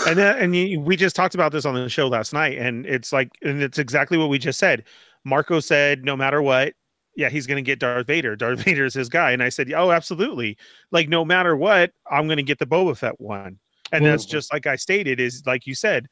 and 0.06 0.18
then, 0.18 0.38
and 0.38 0.56
you, 0.56 0.80
we 0.80 0.96
just 0.96 1.16
talked 1.16 1.34
about 1.34 1.52
this 1.52 1.66
on 1.66 1.74
the 1.74 1.90
show 1.90 2.08
last 2.08 2.34
night, 2.34 2.58
and 2.58 2.86
it's 2.86 3.12
like, 3.12 3.32
and 3.42 3.62
it's 3.62 3.80
exactly 3.80 4.18
what 4.18 4.30
we 4.30 4.38
just 4.38 4.60
said. 4.60 4.84
Marco 5.24 5.60
said, 5.60 6.04
no 6.04 6.16
matter 6.16 6.42
what, 6.42 6.74
yeah, 7.16 7.30
he's 7.30 7.48
going 7.48 7.58
to 7.58 7.64
get 7.64 7.80
Darth 7.80 8.06
Vader. 8.06 8.36
Darth 8.36 8.60
Vader 8.64 8.86
is 8.86 8.94
his 8.94 9.10
guy, 9.10 9.32
and 9.32 9.42
I 9.42 9.50
said, 9.50 9.72
oh, 9.74 9.92
absolutely. 9.92 10.58
Like, 10.92 11.10
no 11.10 11.26
matter 11.26 11.56
what, 11.56 11.92
I'm 12.10 12.28
going 12.28 12.38
to 12.38 12.44
get 12.44 12.60
the 12.60 12.68
Boba 12.68 12.96
Fett 12.96 13.20
one, 13.20 13.58
and 13.92 14.06
that's 14.06 14.26
just 14.26 14.52
like 14.52 14.68
I 14.68 14.76
stated. 14.76 15.20
Is 15.20 15.44
like 15.46 15.66
you 15.66 15.76
said, 15.76 16.08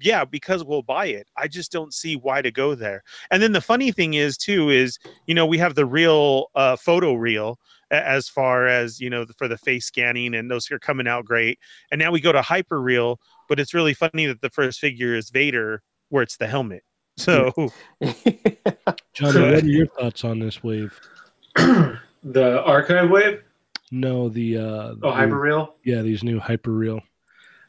yeah, 0.00 0.24
because 0.24 0.64
we'll 0.64 0.82
buy 0.82 1.06
it. 1.06 1.28
I 1.36 1.48
just 1.48 1.72
don't 1.72 1.94
see 1.94 2.16
why 2.16 2.42
to 2.42 2.50
go 2.50 2.74
there. 2.74 3.02
And 3.30 3.42
then 3.42 3.52
the 3.52 3.60
funny 3.60 3.92
thing 3.92 4.14
is 4.14 4.36
too 4.36 4.70
is 4.70 4.98
you 5.26 5.34
know 5.34 5.46
we 5.46 5.58
have 5.58 5.74
the 5.74 5.86
real 5.86 6.46
uh, 6.54 6.76
photo 6.76 7.14
reel 7.14 7.58
as 7.90 8.28
far 8.28 8.66
as 8.66 9.00
you 9.00 9.08
know 9.08 9.24
for 9.36 9.48
the 9.48 9.56
face 9.56 9.86
scanning 9.86 10.34
and 10.34 10.50
those 10.50 10.70
are 10.70 10.78
coming 10.78 11.08
out 11.08 11.24
great. 11.24 11.58
And 11.90 11.98
now 11.98 12.10
we 12.10 12.20
go 12.20 12.32
to 12.32 12.42
hyper 12.42 12.80
real, 12.80 13.20
but 13.48 13.58
it's 13.58 13.74
really 13.74 13.94
funny 13.94 14.26
that 14.26 14.40
the 14.40 14.50
first 14.50 14.78
figure 14.78 15.14
is 15.14 15.30
Vader, 15.30 15.82
where 16.08 16.22
it's 16.22 16.36
the 16.36 16.48
helmet. 16.48 16.82
So, 17.18 17.52
Johnny, 17.52 17.72
what 19.20 19.64
are 19.64 19.66
your 19.66 19.88
thoughts 19.88 20.22
on 20.22 20.38
this 20.38 20.62
wave? 20.62 20.96
the 21.56 22.62
archive 22.64 23.10
wave. 23.10 23.42
No, 23.90 24.28
the 24.28 24.58
uh, 24.58 24.94
Oh, 25.02 25.10
hyper 25.10 25.38
real. 25.38 25.76
yeah, 25.84 26.02
these 26.02 26.22
new 26.22 26.38
hyper 26.38 26.70
real. 26.72 27.00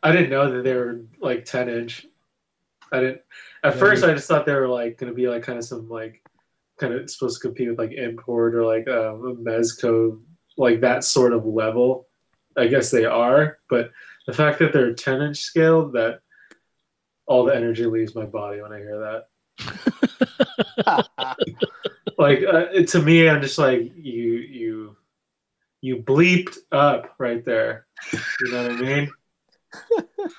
I 0.03 0.12
didn't 0.12 0.29
know 0.29 0.51
that 0.51 0.63
they 0.63 0.73
were 0.73 1.01
like 1.19 1.45
10 1.45 1.69
inch. 1.69 2.05
I 2.91 2.99
didn't. 2.99 3.21
At 3.63 3.73
Yeah, 3.73 3.79
first, 3.79 4.03
I 4.03 4.13
just 4.13 4.27
thought 4.27 4.45
they 4.45 4.53
were 4.55 4.67
like 4.67 4.97
going 4.97 5.12
to 5.12 5.15
be 5.15 5.27
like 5.27 5.43
kind 5.43 5.58
of 5.58 5.65
some 5.65 5.89
like 5.89 6.23
kind 6.79 6.93
of 6.93 7.10
supposed 7.10 7.41
to 7.41 7.47
compete 7.47 7.69
with 7.69 7.77
like 7.79 7.91
import 7.91 8.55
or 8.55 8.65
like 8.65 8.88
um, 8.88 9.25
a 9.25 9.36
Mezco, 9.36 10.19
like 10.58 10.82
that 10.82 11.03
sort 11.03 11.34
of 11.34 11.45
level. 11.45 12.08
I 12.58 12.67
guess 12.67 12.89
they 12.91 13.05
are, 13.05 13.60
but 13.69 13.91
the 14.27 14.34
fact 14.34 14.60
that 14.60 14.73
they're 14.73 14.93
10 14.93 15.21
inch 15.21 15.38
scale, 15.38 15.89
that 15.91 16.21
all 17.25 17.45
the 17.45 17.55
energy 17.55 17.86
leaves 17.86 18.15
my 18.15 18.25
body 18.25 18.62
when 18.62 18.73
I 18.73 18.79
hear 18.79 19.23
that. 19.60 21.05
Like 22.17 22.43
uh, 22.43 22.65
to 22.88 23.01
me, 23.01 23.29
I'm 23.29 23.41
just 23.41 23.58
like 23.58 23.93
you, 23.95 24.34
you, 24.34 24.88
you 25.82 25.98
bleeped 25.98 26.58
up 26.72 27.15
right 27.18 27.44
there. 27.46 27.86
You 28.13 28.52
know 28.52 28.63
what 28.63 28.72
I 28.72 28.82
mean? 28.82 29.12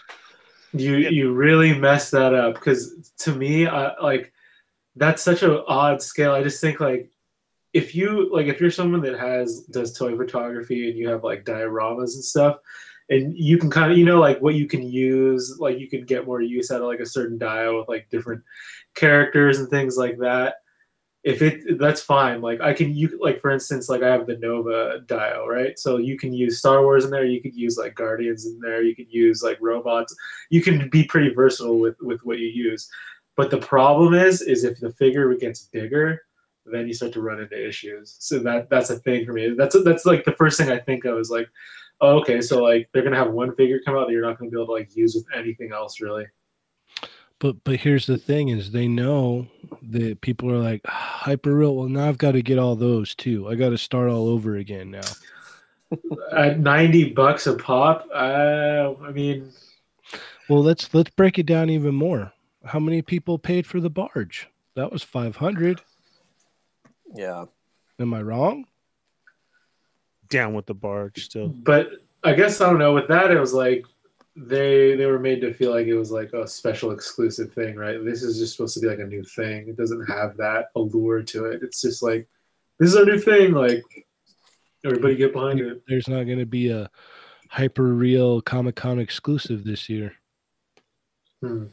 you 0.73 0.97
you 0.97 1.33
really 1.33 1.77
messed 1.77 2.13
that 2.13 2.35
up 2.35 2.55
because 2.55 3.13
to 3.19 3.35
me 3.35 3.67
I, 3.67 3.99
like 4.01 4.33
that's 4.97 5.23
such 5.23 5.43
an 5.43 5.63
odd 5.67 6.03
scale 6.03 6.33
i 6.33 6.43
just 6.43 6.61
think 6.61 6.81
like 6.81 7.11
if 7.73 7.95
you 7.95 8.33
like 8.33 8.47
if 8.47 8.61
you're 8.61 8.71
someone 8.71 9.01
that 9.03 9.19
has 9.19 9.63
does 9.65 9.97
toy 9.97 10.17
photography 10.17 10.89
and 10.89 10.99
you 10.99 11.09
have 11.09 11.25
like 11.25 11.45
dioramas 11.45 12.15
and 12.15 12.25
stuff 12.25 12.57
and 13.09 13.37
you 13.37 13.59
can 13.59 13.71
kind 13.71 13.91
of 13.91 13.99
you 13.99 14.05
know 14.05 14.21
like 14.21 14.41
what 14.41 14.55
you 14.55 14.67
can 14.67 14.83
use 14.83 15.57
like 15.59 15.79
you 15.79 15.89
can 15.89 16.05
get 16.05 16.27
more 16.27 16.41
use 16.41 16.71
out 16.71 16.81
of 16.81 16.87
like 16.87 17.01
a 17.01 17.07
certain 17.07 17.39
dial 17.39 17.79
with 17.79 17.89
like 17.89 18.09
different 18.09 18.43
characters 18.95 19.59
and 19.59 19.69
things 19.71 19.97
like 19.97 20.19
that 20.19 20.57
if 21.23 21.43
it 21.43 21.79
that's 21.79 22.01
fine. 22.01 22.41
Like 22.41 22.61
i 22.61 22.73
can 22.73 22.95
you 22.95 23.19
like 23.21 23.41
for 23.41 23.51
instance 23.51 23.89
like 23.89 24.03
i 24.03 24.09
have 24.09 24.27
the 24.27 24.39
nova 24.39 25.01
dial 25.07 25.47
right? 25.47 25.79
So 25.79 25.99
you 25.99 26.19
can 26.19 26.33
use 26.33 26.59
star 26.59 26.83
wars 26.83 27.05
in 27.05 27.11
there. 27.11 27.25
You 27.25 27.43
could 27.43 27.55
use 27.55 27.77
like 27.77 27.95
guardians 27.95 28.47
in 28.47 28.59
there. 28.61 28.83
You 28.83 28.95
could 28.95 29.13
use 29.13 29.43
like 29.43 29.59
robots. 29.61 30.15
You 30.51 30.63
can 30.63 30.89
be 30.89 31.05
pretty 31.05 31.35
versatile 31.35 31.79
with 31.79 31.97
with 32.01 32.21
what 32.25 32.39
you 32.39 32.49
use. 32.49 32.89
But 33.37 33.51
the 33.51 33.59
problem 33.59 34.15
is 34.15 34.43
is 34.43 34.65
if 34.65 34.81
the 34.81 34.93
figure 34.93 35.33
gets 35.35 35.63
bigger 35.63 36.23
then 36.67 36.87
you 36.87 36.95
start 36.95 37.13
to 37.13 37.23
run 37.23 37.41
into 37.41 37.69
issues. 37.69 38.17
So 38.21 38.39
that 38.41 38.71
that's 38.71 38.91
a 38.91 38.97
thing 38.97 39.27
for 39.27 39.33
me. 39.33 39.55
That's 39.57 39.77
that's 39.83 40.07
like 40.07 40.25
the 40.25 40.33
first 40.33 40.59
thing 40.59 40.71
i 40.71 40.79
think 40.79 41.05
of 41.05 41.19
is 41.19 41.31
like 41.31 41.49
oh, 42.01 42.19
okay 42.19 42.41
so 42.41 42.63
like 42.63 42.89
they're 42.93 43.03
gonna 43.03 43.17
have 43.17 43.33
one 43.33 43.55
figure 43.55 43.81
come 43.85 43.97
out 43.97 44.07
that 44.07 44.13
you're 44.13 44.23
not 44.23 44.39
gonna 44.39 44.51
be 44.51 44.57
able 44.57 44.67
to 44.67 44.73
like 44.73 44.95
use 44.97 45.15
with 45.15 45.27
anything 45.35 45.73
else 45.73 46.01
really 46.01 46.27
But 47.41 47.65
but 47.65 47.77
here's 47.81 48.07
the 48.07 48.19
thing: 48.19 48.49
is 48.51 48.71
they 48.71 48.87
know 48.87 49.49
that 49.83 50.21
people 50.21 50.53
are 50.53 50.59
like 50.59 50.87
hyper 50.87 51.55
real. 51.55 51.75
Well, 51.75 51.89
now 51.89 52.07
I've 52.09 52.19
got 52.19 52.33
to 52.33 52.43
get 52.43 52.59
all 52.59 52.77
those 52.77 53.15
too. 53.15 53.49
I 53.49 53.55
got 53.57 53.71
to 53.71 53.79
start 53.79 54.09
all 54.11 54.29
over 54.29 54.57
again 54.57 54.91
now. 54.93 55.01
at 56.37 56.61
90 56.61 57.15
bucks 57.15 57.49
a 57.49 57.55
pop 57.55 58.09
uh, 58.15 58.93
i 59.03 59.11
mean 59.11 59.51
Well, 60.49 60.63
let's 60.63 60.95
let's 60.95 61.11
break 61.11 61.37
it 61.37 61.47
down 61.47 61.69
even 61.69 61.97
more. 61.97 62.33
How 62.65 62.79
many 62.79 63.03
people 63.03 63.39
paid 63.39 63.67
for 63.67 63.81
the 63.81 63.91
barge? 63.91 64.49
That 64.77 64.93
was 64.93 65.03
five 65.03 65.37
hundred. 65.37 65.81
yeah. 67.15 67.47
Am 67.99 68.15
I 68.15 68.23
wrong? 68.23 68.67
down 70.29 70.55
with 70.55 70.67
the 70.67 70.75
barge 70.75 71.25
still. 71.25 71.49
but 71.49 71.89
I 72.23 72.35
guess 72.35 72.61
I 72.61 72.67
don't 72.67 72.79
know. 72.79 72.95
With 72.95 73.09
that, 73.09 73.33
it 73.33 73.41
was 73.41 73.53
like 73.53 73.85
they 74.37 74.95
they 74.97 75.07
were 75.07 75.19
made 75.19 75.41
to 75.41 75.53
feel 75.53 75.73
like 75.73 75.87
it 75.87 75.97
was 75.97 76.11
like 76.11 76.33
a 76.33 76.47
special 76.47 76.93
exclusive 76.93 77.53
thing, 77.53 77.77
right? 77.77 78.05
This 78.05 78.23
is 78.23 78.39
just 78.39 78.57
supposed 78.57 78.75
to 78.75 78.81
be 78.81 78.87
like 78.87 79.01
a 79.01 79.07
new 79.07 79.25
thing. 79.25 79.69
It 79.69 79.77
doesn't 79.77 80.07
have 80.07 80.37
that 80.37 80.67
allure 80.77 81.23
to 81.23 81.47
it. 81.47 81.63
It's 81.63 81.81
just 81.81 82.03
like 82.03 82.29
this 82.79 82.91
is 82.91 82.97
our 82.97 83.05
new 83.05 83.19
thing. 83.19 83.53
Like 83.53 83.83
everybody 84.85 85.17
get 85.17 85.33
behind 85.33 85.61
it. 85.61 85.83
There's 85.89 86.09
not 86.09 86.25
going 86.25 86.39
to 86.39 86.47
be 86.47 86.71
a 86.71 86.89
hyper 87.49 87.93
real 87.93 88.41
Comic 88.41 88.77
Con 88.77 88.99
exclusive 88.99 89.65
this 89.65 89.89
year. 89.89 90.15
Hmm. 91.43 91.67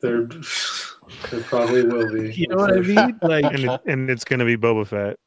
There, 0.00 0.24
there 1.30 1.40
probably 1.42 1.84
will 1.84 2.12
be. 2.12 2.32
You 2.36 2.48
know 2.48 2.56
what 2.56 2.72
I 2.72 2.80
mean? 2.80 3.18
Like, 3.22 3.44
And, 3.44 3.64
it, 3.64 3.80
and 3.86 4.10
it's 4.10 4.24
going 4.24 4.40
to 4.40 4.46
be 4.46 4.56
Boba 4.56 4.86
Fett. 4.86 5.18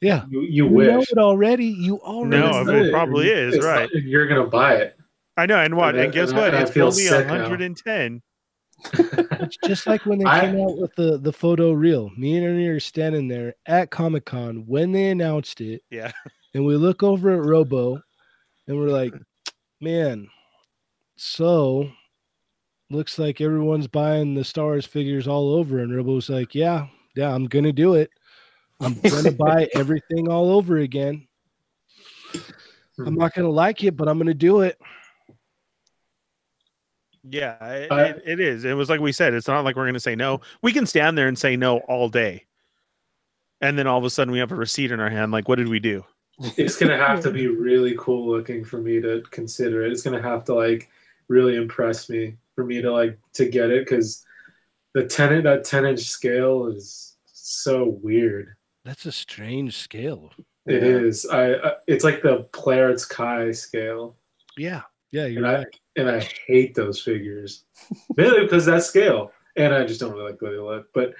Yeah, 0.00 0.24
You, 0.30 0.40
you 0.42 0.48
you 0.50 0.64
know 0.64 0.98
wish. 0.98 1.12
it 1.12 1.18
already. 1.18 1.66
You 1.66 2.00
already 2.00 2.36
know. 2.42 2.50
No, 2.50 2.60
It's 2.60 2.88
it 2.88 2.90
not- 2.90 2.90
probably 2.92 3.28
is, 3.30 3.54
it's 3.56 3.64
right. 3.64 3.88
not- 3.92 4.02
you're 4.04 4.26
gonna 4.26 4.46
buy 4.46 4.74
it. 4.76 4.96
I 5.36 5.46
know. 5.46 5.58
And 5.58 5.76
what? 5.76 5.94
And 5.94 6.04
And, 6.04 6.12
guess 6.12 6.28
and 6.30 6.38
what? 6.38 6.48
and 6.48 6.56
I 6.58 6.62
It's 6.62 6.70
feel 6.70 6.86
only 6.86 7.02
sick 7.02 7.26
now. 7.26 7.32
110. 7.34 8.22
It's 8.94 9.56
just 9.64 9.86
like 9.86 10.04
when 10.06 10.18
they 10.18 10.24
I- 10.24 10.40
came 10.40 10.60
out 10.60 10.76
with 10.78 10.94
the 10.96 11.18
the 11.18 11.32
photo 11.32 11.72
reel. 11.72 12.10
Me 12.16 12.36
and 12.36 12.46
Ernie 12.46 12.66
are 12.68 12.80
standing 12.80 13.28
there 13.28 13.54
at 13.66 13.90
Comic 13.90 14.24
Con 14.26 14.64
when 14.66 14.92
they 14.92 15.10
announced 15.10 15.60
it, 15.60 15.82
Yeah. 15.90 16.10
and 16.54 16.64
we 16.66 16.76
look 16.76 17.02
over 17.02 17.30
at 17.32 17.44
Robo, 17.44 18.00
and 18.66 18.76
we're 18.78 18.88
like, 18.88 19.14
"Man, 19.80 20.28
so 21.16 21.88
looks 22.90 23.18
like 23.18 23.40
everyone's 23.40 23.88
buying 23.88 24.34
the 24.34 24.44
Stars 24.44 24.84
figures 24.86 25.28
all 25.28 25.54
over." 25.54 25.78
And 25.78 25.94
Robo's 25.94 26.28
like, 26.28 26.54
"Yeah, 26.54 26.86
yeah, 27.14 27.32
I'm 27.34 27.46
gonna 27.46 27.72
do 27.72 27.94
it. 27.94 28.10
I'm 28.82 29.00
gonna 29.00 29.30
buy 29.32 29.68
everything 29.74 30.28
all 30.28 30.50
over 30.50 30.78
again. 30.78 31.26
I'm 32.98 33.14
not 33.14 33.34
gonna 33.34 33.50
like 33.50 33.82
it, 33.84 33.96
but 33.96 34.08
I'm 34.08 34.18
gonna 34.18 34.34
do 34.34 34.60
it." 34.62 34.78
Yeah, 37.24 37.64
it, 37.64 37.92
I- 37.92 38.04
it, 38.06 38.22
it 38.26 38.40
is. 38.40 38.64
It 38.64 38.74
was 38.74 38.88
like 38.90 39.00
we 39.00 39.12
said, 39.12 39.34
it's 39.34 39.46
not 39.48 39.64
like 39.64 39.76
we're 39.76 39.84
going 39.84 39.94
to 39.94 40.00
say 40.00 40.16
no. 40.16 40.40
We 40.60 40.72
can 40.72 40.86
stand 40.86 41.16
there 41.16 41.28
and 41.28 41.38
say 41.38 41.56
no 41.56 41.78
all 41.80 42.08
day. 42.08 42.46
And 43.60 43.78
then 43.78 43.86
all 43.86 43.98
of 43.98 44.04
a 44.04 44.10
sudden 44.10 44.32
we 44.32 44.40
have 44.40 44.50
a 44.50 44.56
receipt 44.56 44.90
in 44.90 44.98
our 44.98 45.08
hand. 45.10 45.30
Like, 45.30 45.48
what 45.48 45.56
did 45.56 45.68
we 45.68 45.78
do? 45.78 46.04
it's 46.56 46.76
gonna 46.76 46.96
have 46.96 47.20
to 47.22 47.30
be 47.30 47.46
really 47.46 47.94
cool 47.98 48.28
looking 48.28 48.64
for 48.64 48.78
me 48.78 49.00
to 49.00 49.22
consider 49.30 49.84
it. 49.84 49.92
It's 49.92 50.02
gonna 50.02 50.20
have 50.22 50.44
to 50.46 50.54
like 50.54 50.90
really 51.28 51.54
impress 51.56 52.08
me 52.10 52.36
for 52.56 52.64
me 52.64 52.82
to 52.82 52.90
like 52.90 53.18
to 53.34 53.44
get 53.48 53.70
it 53.70 53.84
because 53.84 54.24
the 54.94 55.04
ten 55.06 55.44
that 55.44 55.62
ten 55.64 55.84
inch 55.84 56.00
scale 56.00 56.66
is 56.66 57.16
so 57.26 57.84
weird. 58.02 58.56
That's 58.84 59.06
a 59.06 59.12
strange 59.12 59.76
scale. 59.76 60.32
It 60.66 60.82
Yeah. 60.82 60.88
is. 60.88 61.26
I, 61.26 61.54
I 61.54 61.72
it's 61.86 62.04
like 62.04 62.22
the 62.22 62.48
Play 62.52 62.80
Arts 62.80 63.04
Kai 63.04 63.52
scale, 63.52 64.16
Yeah, 64.56 64.82
yeah, 65.10 65.26
you're 65.26 65.44
and 65.44 65.56
I 65.56 65.64
and 65.96 66.10
I 66.10 66.20
hate 66.46 66.74
those 66.74 67.00
figures 67.02 67.64
mainly 68.16 68.40
because 68.42 68.64
that 68.66 68.82
scale, 68.84 69.32
and 69.56 69.74
I 69.74 69.84
just 69.84 70.00
don't 70.00 70.12
really 70.12 70.30
like 70.30 70.38
the 70.38 70.44
way 70.46 70.52
they 70.52 70.58
look. 70.58 70.86
But 70.94 71.14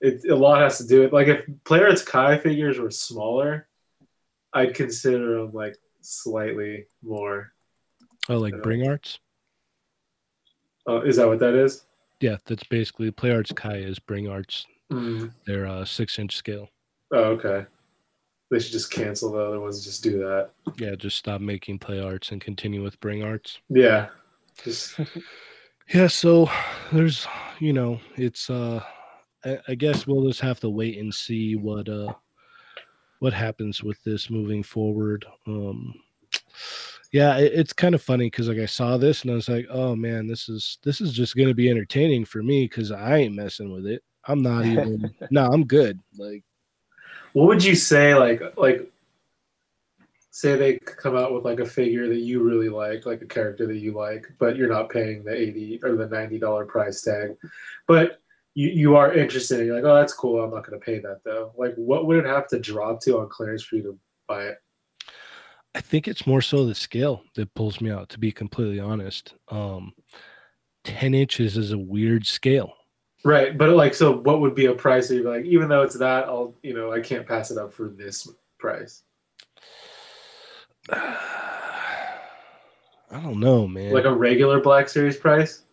it 0.00 0.24
a 0.30 0.36
lot 0.36 0.60
has 0.60 0.78
to 0.78 0.86
do 0.86 1.00
with 1.02 1.12
like 1.12 1.28
if 1.28 1.44
Play 1.64 1.80
Arts 1.82 2.02
Kai 2.02 2.38
figures 2.38 2.78
were 2.78 2.90
smaller, 2.90 3.68
I'd 4.52 4.74
consider 4.74 5.38
them 5.40 5.52
like 5.52 5.76
slightly 6.00 6.86
more. 7.02 7.52
Oh, 8.28 8.38
like 8.38 8.62
Bring 8.62 8.86
Arts. 8.86 9.18
Oh, 10.86 11.00
is 11.00 11.16
that 11.16 11.26
what 11.28 11.38
that 11.40 11.54
is? 11.54 11.84
Yeah, 12.20 12.36
that's 12.46 12.64
basically 12.64 13.10
Play 13.10 13.32
Arts 13.32 13.52
Kai 13.52 13.76
is 13.78 13.98
Bring 13.98 14.28
Arts. 14.28 14.66
Mm. 14.92 15.32
Their 15.46 15.66
uh, 15.66 15.84
six 15.84 16.18
inch 16.18 16.36
scale. 16.36 16.68
Oh, 17.12 17.24
okay. 17.24 17.66
They 18.50 18.58
should 18.60 18.72
just 18.72 18.90
cancel 18.92 19.32
the 19.32 19.38
other 19.38 19.60
ones. 19.60 19.84
Just 19.84 20.02
do 20.02 20.18
that. 20.18 20.50
Yeah, 20.78 20.94
just 20.94 21.16
stop 21.18 21.40
making 21.40 21.78
Play 21.80 22.00
Arts 22.00 22.30
and 22.30 22.40
continue 22.40 22.82
with 22.82 23.00
Bring 23.00 23.22
Arts. 23.24 23.58
Yeah. 23.68 24.08
Just 24.62 24.98
Yeah, 25.94 26.08
so 26.08 26.50
there's, 26.92 27.26
you 27.60 27.72
know, 27.72 28.00
it's. 28.16 28.50
uh 28.50 28.82
I, 29.44 29.58
I 29.68 29.74
guess 29.76 30.06
we'll 30.06 30.26
just 30.26 30.40
have 30.40 30.58
to 30.60 30.70
wait 30.70 30.98
and 30.98 31.14
see 31.14 31.54
what 31.54 31.88
uh 31.88 32.12
what 33.20 33.32
happens 33.32 33.82
with 33.82 34.02
this 34.02 34.28
moving 34.30 34.62
forward. 34.62 35.24
Um 35.46 35.94
yeah, 37.12 37.36
it, 37.38 37.52
it's 37.54 37.72
kind 37.72 37.94
of 37.94 38.02
funny 38.02 38.26
because 38.26 38.48
like 38.48 38.58
I 38.58 38.66
saw 38.66 38.96
this 38.96 39.22
and 39.22 39.30
I 39.30 39.34
was 39.34 39.48
like, 39.48 39.66
oh 39.70 39.94
man, 39.94 40.26
this 40.26 40.48
is 40.48 40.78
this 40.82 41.00
is 41.00 41.12
just 41.12 41.36
gonna 41.36 41.54
be 41.54 41.70
entertaining 41.70 42.24
for 42.24 42.42
me 42.42 42.64
because 42.64 42.90
I 42.90 43.18
ain't 43.18 43.36
messing 43.36 43.70
with 43.72 43.86
it. 43.86 44.02
I'm 44.26 44.42
not 44.42 44.66
even. 44.66 45.14
no, 45.30 45.46
I'm 45.46 45.64
good. 45.64 46.00
Like 46.18 46.42
what 47.36 47.48
would 47.48 47.62
you 47.62 47.74
say? 47.74 48.14
Like 48.14 48.40
like 48.56 48.90
say 50.30 50.56
they 50.56 50.78
come 50.78 51.14
out 51.14 51.34
with 51.34 51.44
like 51.44 51.60
a 51.60 51.66
figure 51.66 52.08
that 52.08 52.20
you 52.20 52.42
really 52.42 52.70
like, 52.70 53.04
like 53.04 53.20
a 53.20 53.26
character 53.26 53.66
that 53.66 53.76
you 53.76 53.92
like, 53.92 54.26
but 54.38 54.56
you're 54.56 54.70
not 54.70 54.88
paying 54.88 55.22
the 55.22 55.34
eighty 55.34 55.78
or 55.82 55.96
the 55.96 56.08
ninety 56.08 56.38
dollar 56.38 56.64
price 56.64 57.02
tag, 57.02 57.36
but 57.86 58.22
you, 58.54 58.68
you 58.68 58.96
are 58.96 59.12
interested. 59.12 59.58
And 59.58 59.66
you're 59.66 59.76
like, 59.76 59.84
oh, 59.84 59.96
that's 59.96 60.14
cool. 60.14 60.42
I'm 60.42 60.50
not 60.50 60.66
going 60.66 60.80
to 60.80 60.86
pay 60.86 60.98
that 61.00 61.20
though. 61.26 61.52
Like, 61.58 61.74
what 61.74 62.06
would 62.06 62.16
it 62.16 62.24
have 62.24 62.48
to 62.48 62.58
drop 62.58 63.02
to 63.02 63.18
on 63.18 63.28
clearance 63.28 63.62
for 63.62 63.76
you 63.76 63.82
to 63.82 63.98
buy 64.26 64.44
it? 64.44 64.58
I 65.74 65.82
think 65.82 66.08
it's 66.08 66.26
more 66.26 66.40
so 66.40 66.64
the 66.64 66.74
scale 66.74 67.22
that 67.34 67.52
pulls 67.52 67.82
me 67.82 67.90
out. 67.90 68.08
To 68.10 68.18
be 68.18 68.32
completely 68.32 68.80
honest, 68.80 69.34
um, 69.48 69.92
ten 70.84 71.12
inches 71.12 71.58
is 71.58 71.72
a 71.72 71.76
weird 71.76 72.26
scale. 72.26 72.72
Right, 73.26 73.58
but 73.58 73.70
like, 73.70 73.92
so 73.92 74.18
what 74.18 74.40
would 74.40 74.54
be 74.54 74.66
a 74.66 74.72
price 74.72 75.08
that 75.08 75.16
you're 75.16 75.28
like, 75.28 75.44
even 75.46 75.68
though 75.68 75.82
it's 75.82 75.98
that, 75.98 76.26
I'll, 76.26 76.54
you 76.62 76.72
know, 76.74 76.92
I 76.92 77.00
can't 77.00 77.26
pass 77.26 77.50
it 77.50 77.58
up 77.58 77.72
for 77.72 77.88
this 77.88 78.28
price. 78.56 79.02
I 80.92 81.18
don't 83.10 83.40
know, 83.40 83.66
man. 83.66 83.92
Like 83.92 84.04
a 84.04 84.14
regular 84.14 84.60
Black 84.60 84.88
Series 84.88 85.16
price. 85.16 85.64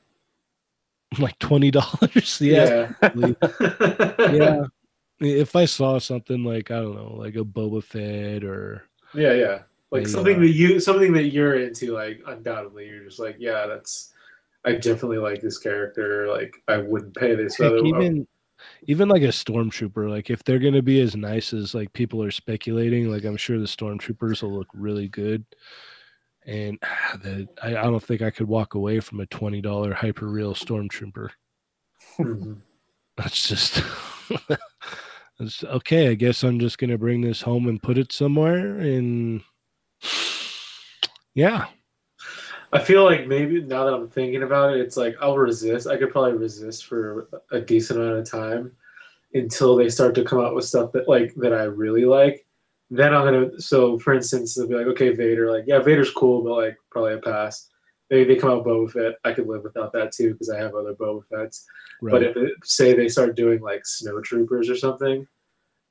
like 1.19 1.37
twenty 1.37 1.69
dollars. 1.69 2.37
yeah, 2.41 2.91
Yeah. 3.15 3.33
yeah. 4.17 4.65
If 5.19 5.55
I 5.55 5.65
saw 5.65 5.99
something 5.99 6.43
like 6.43 6.71
I 6.71 6.81
don't 6.81 6.95
know, 6.95 7.13
like 7.15 7.35
a 7.35 7.45
Boba 7.45 7.83
Fett 7.83 8.43
or 8.43 8.83
yeah, 9.13 9.33
yeah. 9.33 9.59
Like 9.91 10.07
something 10.07 10.37
uh, 10.37 10.39
that 10.39 10.49
you, 10.49 10.79
something 10.79 11.13
that 11.13 11.25
you're 11.25 11.59
into, 11.59 11.93
like 11.93 12.19
undoubtedly, 12.25 12.87
you're 12.87 13.03
just 13.03 13.19
like, 13.19 13.35
yeah, 13.37 13.67
that's. 13.67 14.12
I 14.65 14.73
definitely 14.73 15.17
like 15.17 15.41
this 15.41 15.57
character. 15.57 16.27
Like, 16.27 16.55
I 16.67 16.77
wouldn't 16.77 17.15
pay 17.15 17.35
this. 17.35 17.59
other- 17.59 17.77
even 17.77 18.27
even 18.87 19.09
like 19.09 19.23
a 19.23 19.27
stormtrooper, 19.27 20.09
like 20.09 20.29
if 20.29 20.41
they're 20.43 20.59
gonna 20.59 20.81
be 20.81 21.01
as 21.01 21.17
nice 21.17 21.53
as 21.53 21.75
like 21.75 21.91
people 21.91 22.23
are 22.23 22.31
speculating, 22.31 23.09
like 23.11 23.25
I'm 23.25 23.35
sure 23.35 23.59
the 23.59 23.65
stormtroopers 23.65 24.41
will 24.41 24.53
look 24.53 24.69
really 24.73 25.09
good. 25.09 25.45
And 26.45 26.77
that 27.23 27.47
I, 27.61 27.69
I 27.75 27.83
don't 27.83 28.01
think 28.03 28.21
I 28.21 28.31
could 28.31 28.47
walk 28.47 28.75
away 28.75 28.99
from 29.01 29.19
a 29.19 29.25
twenty 29.25 29.59
dollar 29.61 29.93
hyper 29.93 30.27
real 30.27 30.53
stormtrooper. 30.53 31.29
Mhm. 32.17 32.61
That's 33.17 33.47
just 33.47 33.83
that's 35.39 35.63
okay. 35.65 36.07
I 36.07 36.13
guess 36.15 36.41
I'm 36.43 36.59
just 36.59 36.77
gonna 36.77 36.97
bring 36.97 37.21
this 37.21 37.41
home 37.41 37.67
and 37.67 37.83
put 37.83 37.97
it 37.97 38.11
somewhere 38.13 38.77
and 38.79 39.41
yeah. 41.35 41.65
I 42.73 42.79
feel 42.79 43.03
like 43.03 43.27
maybe 43.27 43.61
now 43.61 43.85
that 43.85 43.93
I'm 43.93 44.07
thinking 44.07 44.41
about 44.41 44.73
it, 44.73 44.81
it's 44.81 44.97
like 44.97 45.15
I'll 45.21 45.37
resist. 45.37 45.87
I 45.87 45.95
could 45.95 46.09
probably 46.09 46.33
resist 46.33 46.87
for 46.87 47.29
a 47.51 47.61
decent 47.61 47.99
amount 47.99 48.17
of 48.17 48.29
time 48.29 48.71
until 49.35 49.75
they 49.75 49.89
start 49.89 50.15
to 50.15 50.23
come 50.23 50.39
out 50.39 50.55
with 50.55 50.65
stuff 50.65 50.91
that 50.93 51.07
like 51.07 51.33
that 51.35 51.53
I 51.53 51.63
really 51.63 52.05
like. 52.05 52.45
Then 52.89 53.13
I'm 53.13 53.25
gonna. 53.25 53.61
So 53.61 53.99
for 53.99 54.13
instance, 54.13 54.55
they'll 54.55 54.67
be 54.67 54.73
like, 54.73 54.87
okay, 54.87 55.11
Vader, 55.11 55.51
like 55.51 55.65
yeah, 55.67 55.79
Vader's 55.79 56.11
cool, 56.11 56.43
but 56.43 56.55
like 56.55 56.77
probably 56.89 57.13
a 57.13 57.19
pass. 57.19 57.69
Maybe 58.09 58.33
they 58.33 58.39
come 58.39 58.51
out 58.51 58.65
Boba 58.65 58.91
Fett. 58.91 59.13
I 59.23 59.33
could 59.33 59.47
live 59.47 59.63
without 59.63 59.93
that 59.93 60.11
too 60.11 60.33
because 60.33 60.49
I 60.49 60.59
have 60.59 60.73
other 60.73 60.95
Boba 60.95 61.23
Fetts. 61.27 61.65
Right. 62.01 62.11
But 62.11 62.23
if 62.23 62.37
it, 62.37 62.53
say 62.63 62.93
they 62.93 63.07
start 63.07 63.35
doing 63.35 63.61
like 63.61 63.85
Snow 63.85 64.19
Troopers 64.19 64.69
or 64.69 64.75
something, 64.75 65.27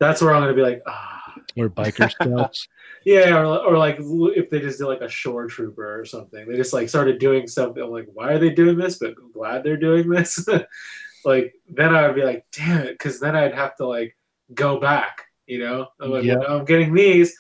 that's 0.01 0.21
where 0.21 0.35
I'm 0.35 0.43
gonna 0.43 0.55
be 0.55 0.63
like, 0.63 0.83
ah, 0.87 1.35
or 1.57 1.69
biker 1.69 2.11
scouts. 2.21 2.67
Yeah, 3.05 3.37
or, 3.37 3.45
or 3.45 3.79
like 3.79 3.97
if 4.01 4.51
they 4.51 4.61
just 4.61 4.79
did 4.79 4.87
like 4.87 5.01
a 5.01 5.09
shore 5.09 5.47
trooper 5.47 6.01
or 6.01 6.05
something, 6.05 6.49
they 6.49 6.57
just 6.57 6.73
like 6.73 6.89
started 6.89 7.19
doing 7.19 7.47
something. 7.47 7.83
I'm 7.83 7.91
like, 7.91 8.09
why 8.13 8.33
are 8.33 8.39
they 8.39 8.51
doing 8.51 8.77
this? 8.79 8.99
But 8.99 9.15
I'm 9.21 9.33
glad 9.33 9.65
they're 9.65 9.77
doing 9.77 10.09
this. 10.09 10.47
like 11.25 11.55
then 11.69 11.95
I 11.95 12.07
would 12.07 12.17
be 12.17 12.25
like, 12.25 12.45
damn 12.53 12.87
it, 12.87 12.93
because 12.99 13.21
then 13.21 13.37
I'd 13.37 13.55
have 13.55 13.77
to 13.77 13.87
like 13.87 14.17
go 14.55 14.81
back. 14.81 15.23
You 15.47 15.59
know, 15.59 15.89
I'm 16.01 16.11
like, 16.11 16.25
Yeah. 16.25 16.37
well, 16.37 16.49
now 16.49 16.59
I'm 16.59 16.65
getting 16.65 16.95
these. 16.95 17.37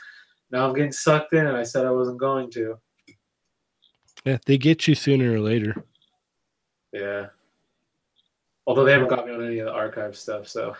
Now 0.50 0.68
I'm 0.68 0.74
getting 0.74 0.92
sucked 0.92 1.32
in, 1.32 1.46
and 1.46 1.56
I 1.56 1.62
said 1.62 1.86
I 1.86 1.90
wasn't 1.90 2.18
going 2.18 2.50
to. 2.52 2.78
Yeah, 4.24 4.38
they 4.46 4.58
get 4.58 4.86
you 4.86 4.94
sooner 4.94 5.32
or 5.32 5.40
later. 5.40 5.84
Yeah. 6.92 7.28
Although 8.66 8.84
they 8.84 8.92
haven't 8.92 9.08
got 9.08 9.26
me 9.26 9.32
on 9.34 9.44
any 9.44 9.58
of 9.58 9.66
the 9.66 9.72
archive 9.72 10.16
stuff, 10.16 10.46
so. 10.46 10.76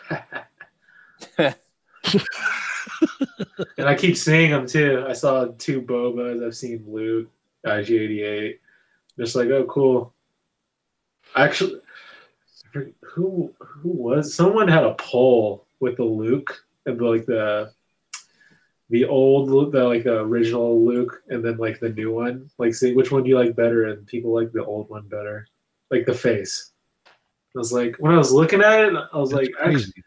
and 3.79 3.89
I 3.89 3.95
keep 3.95 4.17
seeing 4.17 4.51
them 4.51 4.67
too. 4.67 5.05
I 5.09 5.13
saw 5.13 5.47
two 5.59 5.83
Bobas. 5.83 6.45
I've 6.45 6.57
seen 6.57 6.85
Luke, 6.87 7.31
IG88. 7.67 8.59
Just 9.19 9.37
like, 9.37 9.49
oh, 9.49 9.65
cool. 9.65 10.15
Actually, 11.37 11.81
who 13.03 13.53
who 13.59 13.89
was 13.91 14.35
someone 14.35 14.69
had 14.69 14.85
a 14.85 14.95
poll 14.95 15.67
with 15.81 15.97
the 15.97 16.05
Luke 16.05 16.65
and 16.87 16.99
the, 16.99 17.05
like 17.05 17.27
the 17.27 17.73
the 18.91 19.07
old 19.07 19.49
Luke, 19.49 19.73
the 19.73 19.85
like 19.85 20.05
the 20.05 20.21
original 20.21 20.85
Luke, 20.85 21.23
and 21.29 21.43
then 21.45 21.57
like 21.57 21.81
the 21.81 21.89
new 21.89 22.13
one. 22.13 22.51
Like, 22.59 22.75
see 22.75 22.95
which 22.95 23.11
one 23.11 23.23
do 23.23 23.31
you 23.31 23.39
like 23.39 23.57
better? 23.57 23.87
And 23.87 24.07
people 24.07 24.35
like 24.35 24.53
the 24.53 24.65
old 24.65 24.91
one 24.91 25.09
better, 25.09 25.47
like 25.91 26.05
the 26.05 26.15
face. 26.15 26.73
I 27.07 27.59
was 27.59 27.73
like, 27.73 27.97
when 27.99 28.13
I 28.13 28.19
was 28.19 28.33
looking 28.33 28.63
at 28.63 28.81
it, 28.81 28.95
I 28.95 29.19
was 29.19 29.31
That's 29.31 29.43
like, 29.43 29.53
crazy. 29.53 29.89
Actually, 29.89 30.05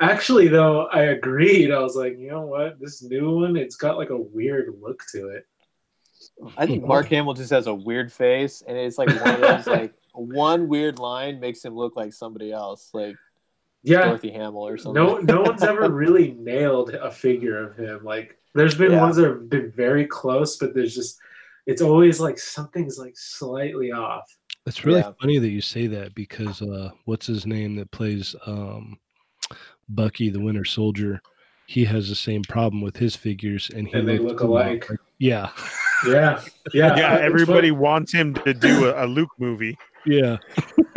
though, 0.00 0.86
I 0.92 1.02
agreed. 1.04 1.70
I 1.70 1.78
was 1.80 1.96
like, 1.96 2.18
you 2.18 2.28
know 2.30 2.42
what? 2.42 2.80
This 2.80 3.02
new 3.02 3.36
one, 3.40 3.56
it's 3.56 3.76
got 3.76 3.96
like 3.98 4.10
a 4.10 4.16
weird 4.16 4.74
look 4.80 5.02
to 5.12 5.28
it. 5.28 5.46
I 6.56 6.66
think 6.66 6.84
Mark 6.84 7.06
Hamill 7.08 7.34
just 7.34 7.50
has 7.50 7.66
a 7.66 7.74
weird 7.74 8.12
face, 8.12 8.62
and 8.66 8.76
it's 8.76 8.98
like 8.98 9.08
one 9.08 9.34
of 9.34 9.40
those 9.40 9.66
like 9.66 9.94
one 10.12 10.68
weird 10.68 10.98
line 10.98 11.40
makes 11.40 11.64
him 11.64 11.74
look 11.74 11.96
like 11.96 12.12
somebody 12.12 12.52
else, 12.52 12.90
like 12.92 13.16
Yeah. 13.82 14.04
Dorothy 14.04 14.30
Hamill 14.30 14.66
or 14.66 14.78
something. 14.78 15.02
No, 15.02 15.18
no 15.18 15.42
one's 15.46 15.62
ever 15.62 15.90
really 15.90 16.32
nailed 16.32 16.90
a 16.94 17.10
figure 17.10 17.62
of 17.62 17.76
him. 17.76 18.04
Like, 18.04 18.38
there's 18.54 18.74
been 18.74 18.92
Yeah. 18.92 19.00
ones 19.02 19.16
that 19.16 19.26
have 19.28 19.48
been 19.48 19.70
very 19.70 20.06
close, 20.06 20.56
but 20.56 20.74
there's 20.74 20.94
just, 20.94 21.18
it's 21.66 21.82
always 21.82 22.20
like 22.20 22.38
something's 22.38 22.98
like 22.98 23.16
slightly 23.16 23.92
off. 23.92 24.24
It's 24.66 24.84
really 24.84 25.00
Yeah. 25.00 25.12
funny 25.20 25.38
that 25.38 25.48
you 25.48 25.60
say 25.62 25.86
that 25.88 26.14
because 26.14 26.60
uh 26.60 26.90
what's 27.04 27.26
his 27.26 27.46
name 27.46 27.76
that 27.76 27.90
plays 27.92 28.34
um 28.46 28.98
Bucky 29.94 30.30
the 30.30 30.40
Winter 30.40 30.64
Soldier? 30.64 31.20
He 31.66 31.84
has 31.84 32.08
the 32.08 32.14
same 32.16 32.42
problem 32.42 32.82
with 32.82 32.96
his 32.96 33.14
figures 33.14 33.70
and 33.74 33.86
he 33.86 33.92
And 33.94 34.08
they 34.08 34.18
look 34.18 34.40
alike. 34.40 34.88
like- 34.90 34.98
yeah. 35.18 35.50
Yeah. 36.06 36.42
Yeah. 36.72 36.96
yeah, 36.96 37.18
everybody 37.20 37.70
wants 37.70 38.12
him 38.12 38.32
to 38.34 38.54
do 38.54 38.86
a, 38.88 39.04
a 39.04 39.06
Luke 39.06 39.30
movie. 39.38 39.76
Yeah. 40.06 40.38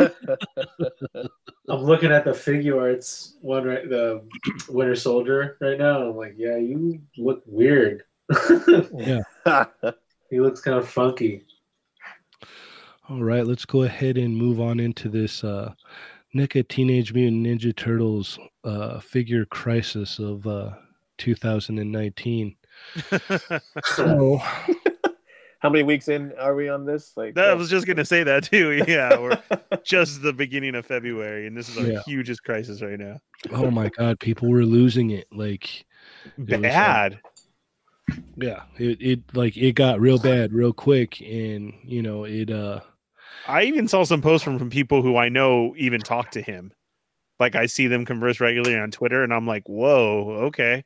I'm 1.68 1.82
looking 1.82 2.10
at 2.12 2.24
the 2.24 2.30
Figuarts 2.32 3.34
one 3.40 3.64
right, 3.64 3.88
the 3.88 4.22
Winter 4.68 4.94
Soldier 4.94 5.56
right 5.60 5.78
now. 5.78 6.00
And 6.00 6.10
I'm 6.10 6.16
like, 6.16 6.34
yeah, 6.36 6.56
you 6.56 7.00
look 7.18 7.42
weird. 7.46 8.02
Yeah. 8.96 9.20
he 10.30 10.40
looks 10.40 10.60
kind 10.60 10.78
of 10.78 10.88
funky. 10.88 11.42
All 13.08 13.22
right, 13.22 13.46
let's 13.46 13.66
go 13.66 13.82
ahead 13.82 14.16
and 14.16 14.34
move 14.36 14.60
on 14.60 14.80
into 14.80 15.08
this 15.10 15.44
uh 15.44 15.74
NECA 16.34 16.66
Teenage 16.68 17.12
Mutant 17.14 17.46
Ninja 17.46 17.74
Turtles 17.74 18.38
uh 18.64 18.98
figure 19.00 19.44
crisis 19.44 20.18
of 20.18 20.46
uh 20.46 20.70
2019. 21.18 22.56
So 23.96 24.40
How 25.60 25.70
many 25.70 25.82
weeks 25.82 26.08
in 26.08 26.32
are 26.38 26.54
we 26.54 26.68
on 26.68 26.84
this? 26.84 27.12
Like 27.16 27.34
That 27.36 27.48
uh, 27.48 27.52
I 27.52 27.54
was 27.54 27.70
just 27.70 27.86
gonna 27.86 28.04
say 28.04 28.22
that 28.24 28.44
too. 28.44 28.84
Yeah, 28.88 29.18
we're 29.18 29.42
just 29.82 30.22
the 30.22 30.32
beginning 30.32 30.74
of 30.74 30.84
February, 30.84 31.46
and 31.46 31.56
this 31.56 31.68
is 31.70 31.78
our 31.78 31.86
Yeah. 31.86 32.02
hugest 32.04 32.44
crisis 32.44 32.82
right 32.82 32.98
now. 32.98 33.18
oh 33.52 33.70
my 33.70 33.88
god, 33.88 34.20
people 34.20 34.50
were 34.50 34.64
losing 34.64 35.10
it. 35.10 35.26
Like 35.32 35.86
was 36.36 36.48
like- 36.50 36.62
Bad. 36.62 37.18
yeah, 38.36 38.64
it, 38.76 39.00
it 39.00 39.20
like 39.34 39.56
it 39.56 39.72
got 39.72 40.00
real 40.00 40.18
bad 40.18 40.52
real 40.52 40.74
quick 40.74 41.22
and 41.22 41.72
you 41.84 42.02
know, 42.02 42.24
it 42.24 42.50
uh 42.50 42.80
I 43.46 43.64
even 43.64 43.88
saw 43.88 44.04
some 44.04 44.22
posts 44.22 44.44
from, 44.44 44.58
from 44.58 44.70
people 44.70 45.02
who 45.02 45.16
I 45.16 45.28
know 45.28 45.74
even 45.76 46.00
talk 46.00 46.30
to 46.32 46.42
him. 46.42 46.72
Like 47.40 47.54
I 47.54 47.66
see 47.66 47.86
them 47.88 48.04
converse 48.04 48.40
regularly 48.40 48.78
on 48.78 48.90
Twitter, 48.90 49.22
and 49.24 49.32
I'm 49.32 49.46
like, 49.46 49.68
whoa, 49.68 50.44
okay. 50.46 50.84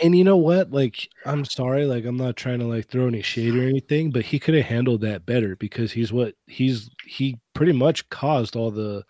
And 0.00 0.16
you 0.16 0.24
know 0.24 0.36
what? 0.36 0.70
Like, 0.70 1.08
I'm 1.24 1.44
sorry, 1.44 1.86
like 1.86 2.04
I'm 2.04 2.16
not 2.16 2.36
trying 2.36 2.58
to 2.58 2.66
like 2.66 2.88
throw 2.88 3.06
any 3.06 3.22
shade 3.22 3.54
or 3.54 3.62
anything, 3.62 4.10
but 4.10 4.24
he 4.24 4.38
could 4.38 4.54
have 4.54 4.66
handled 4.66 5.00
that 5.02 5.24
better 5.24 5.56
because 5.56 5.92
he's 5.92 6.12
what 6.12 6.34
he's 6.46 6.90
he 7.06 7.38
pretty 7.54 7.72
much 7.72 8.08
caused 8.10 8.56
all 8.56 8.70
the 8.70 9.04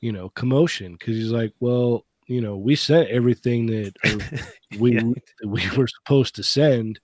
you 0.00 0.12
know 0.12 0.30
commotion 0.30 0.92
because 0.92 1.16
he's 1.16 1.32
like, 1.32 1.52
well, 1.60 2.06
you 2.26 2.40
know, 2.40 2.56
we 2.56 2.74
sent 2.76 3.10
everything 3.10 3.66
that 3.66 3.92
we 4.78 4.94
Yeah. 4.94 5.02
we 5.46 5.68
were 5.76 5.88
supposed 5.88 6.34
to 6.36 6.42
send, 6.42 7.00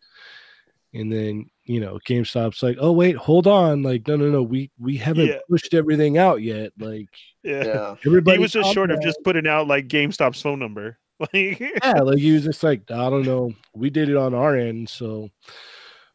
and 0.94 1.12
then 1.12 1.50
you 1.64 1.78
know, 1.80 2.00
GameStop's 2.08 2.62
like, 2.64 2.78
oh 2.80 2.90
wait, 2.90 3.14
hold 3.16 3.46
on, 3.46 3.82
like 3.82 4.06
no, 4.08 4.16
no, 4.16 4.28
no, 4.30 4.42
we 4.42 4.70
we 4.78 4.96
haven't 4.96 5.28
Yeah. 5.28 5.38
pushed 5.48 5.72
everything 5.74 6.18
out 6.18 6.42
yet, 6.42 6.72
like 6.78 7.08
Yeah. 7.44 7.64
yeah. 7.64 7.94
everybody 8.06 8.38
He 8.38 8.42
was 8.42 8.52
just 8.52 8.64
calm 8.64 8.74
short 8.74 8.90
of 8.90 9.00
just 9.00 9.18
putting 9.22 9.46
out 9.46 9.68
like 9.68 9.86
GameStop's 9.88 10.40
phone 10.42 10.58
number. 10.58 10.98
Like 11.34 11.60
yeah, 11.60 12.00
like 12.00 12.16
he 12.16 12.32
was 12.32 12.44
just 12.44 12.62
like, 12.62 12.90
I 12.90 13.10
don't 13.10 13.26
know, 13.26 13.52
we 13.74 13.90
did 13.90 14.08
it 14.08 14.16
on 14.16 14.32
our 14.32 14.56
end, 14.56 14.88
so 14.88 15.28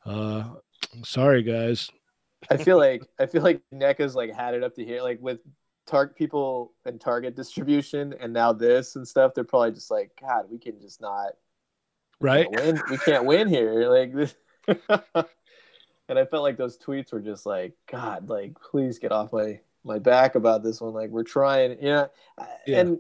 uh 0.04 0.46
sorry 1.04 1.44
guys. 1.44 1.92
I 2.50 2.58
feel 2.58 2.78
like 2.78 3.04
I 3.20 3.28
feel 3.28 3.44
like 3.44 3.62
NECA's 3.72 4.16
like 4.16 4.34
had 4.34 4.56
it 4.56 4.64
up 4.64 4.74
to 4.76 4.84
here, 4.84 5.04
like 5.04 5.20
with 5.22 5.42
Target 5.86 6.16
people 6.16 6.74
and 6.86 7.00
Target 7.00 7.36
distribution, 7.36 8.16
and 8.20 8.34
now 8.34 8.52
this 8.52 8.96
and 8.96 9.08
stuff. 9.08 9.34
They're 9.36 9.44
probably 9.44 9.74
just 9.74 9.92
like, 9.92 10.10
God, 10.20 10.46
we 10.50 10.58
can 10.58 10.82
just 10.82 11.00
not 11.00 11.34
right? 12.20 12.48
can't 12.52 12.66
win. 12.66 12.82
We 12.90 12.98
can't 12.98 13.26
win 13.26 13.48
here. 13.48 13.88
Like 13.88 14.12
this. 14.12 14.34
and 16.08 16.20
I 16.20 16.26
felt 16.26 16.44
like 16.44 16.58
those 16.58 16.78
tweets 16.78 17.12
were 17.12 17.20
just 17.22 17.46
like, 17.46 17.74
God, 17.92 18.30
like 18.30 18.54
please 18.72 19.00
get 19.00 19.12
off 19.12 19.34
my 19.34 19.60
my 19.84 20.00
back 20.00 20.36
about 20.36 20.64
this 20.64 20.82
one. 20.82 20.94
Like 20.94 21.10
we're 21.10 21.24
trying, 21.24 21.72
you 21.82 21.90
know, 21.90 22.10
Yeah. 22.66 22.80
and 22.80 23.00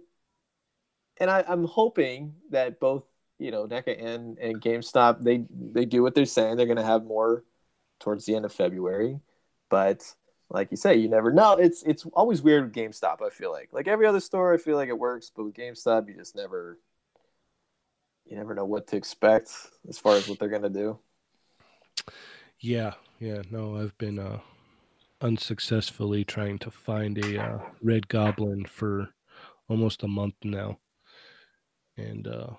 and 1.17 1.29
I, 1.29 1.43
I'm 1.47 1.65
hoping 1.65 2.35
that 2.51 2.79
both 2.79 3.03
you 3.39 3.51
know 3.51 3.67
NECA 3.67 4.01
and 4.03 4.37
and 4.39 4.61
GameStop 4.61 5.21
they 5.23 5.45
they 5.49 5.85
do 5.85 6.01
what 6.03 6.15
they're 6.15 6.25
saying. 6.25 6.57
They're 6.57 6.65
going 6.65 6.77
to 6.77 6.83
have 6.83 7.03
more 7.05 7.43
towards 7.99 8.25
the 8.25 8.35
end 8.35 8.45
of 8.45 8.53
February, 8.53 9.19
but 9.69 10.13
like 10.49 10.69
you 10.71 10.77
say, 10.77 10.95
you 10.95 11.09
never 11.09 11.31
know. 11.31 11.53
It's 11.53 11.83
it's 11.83 12.05
always 12.13 12.41
weird 12.41 12.65
with 12.65 12.73
GameStop. 12.73 13.21
I 13.25 13.29
feel 13.29 13.51
like 13.51 13.69
like 13.71 13.87
every 13.87 14.05
other 14.05 14.19
store, 14.19 14.53
I 14.53 14.57
feel 14.57 14.75
like 14.77 14.89
it 14.89 14.99
works, 14.99 15.31
but 15.35 15.45
with 15.45 15.55
GameStop, 15.55 16.07
you 16.07 16.15
just 16.15 16.35
never 16.35 16.79
you 18.25 18.35
never 18.37 18.55
know 18.55 18.65
what 18.65 18.87
to 18.87 18.97
expect 18.97 19.51
as 19.87 19.97
far 19.97 20.15
as 20.15 20.27
what 20.27 20.39
they're 20.39 20.49
going 20.49 20.61
to 20.63 20.69
do. 20.69 20.99
Yeah, 22.59 22.93
yeah. 23.19 23.41
No, 23.51 23.77
I've 23.77 23.97
been 23.97 24.19
uh, 24.19 24.39
unsuccessfully 25.21 26.23
trying 26.23 26.59
to 26.59 26.71
find 26.71 27.17
a 27.17 27.41
uh, 27.43 27.59
red 27.81 28.07
goblin 28.07 28.65
for 28.65 29.09
almost 29.69 30.03
a 30.03 30.07
month 30.07 30.35
now, 30.43 30.79
and 31.97 32.27
uh, 32.27 32.51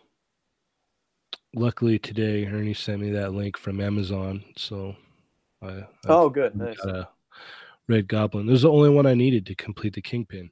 luckily 1.55 1.99
today 1.99 2.47
Ernie 2.47 2.75
sent 2.75 3.01
me 3.01 3.11
that 3.11 3.33
link 3.33 3.57
from 3.57 3.81
Amazon, 3.81 4.45
so 4.57 4.95
I, 5.63 5.69
I 5.69 5.87
Oh, 6.09 6.29
good, 6.29 6.57
nice. 6.57 6.77
got 6.77 6.95
a 6.95 7.09
red 7.89 8.09
goblin. 8.09 8.47
This 8.47 8.57
is 8.57 8.63
the 8.63 8.71
only 8.71 8.91
one 8.91 9.07
I 9.07 9.15
needed 9.15 9.47
to 9.47 9.55
complete 9.55 9.95
the 9.95 10.03
kingpin. 10.03 10.51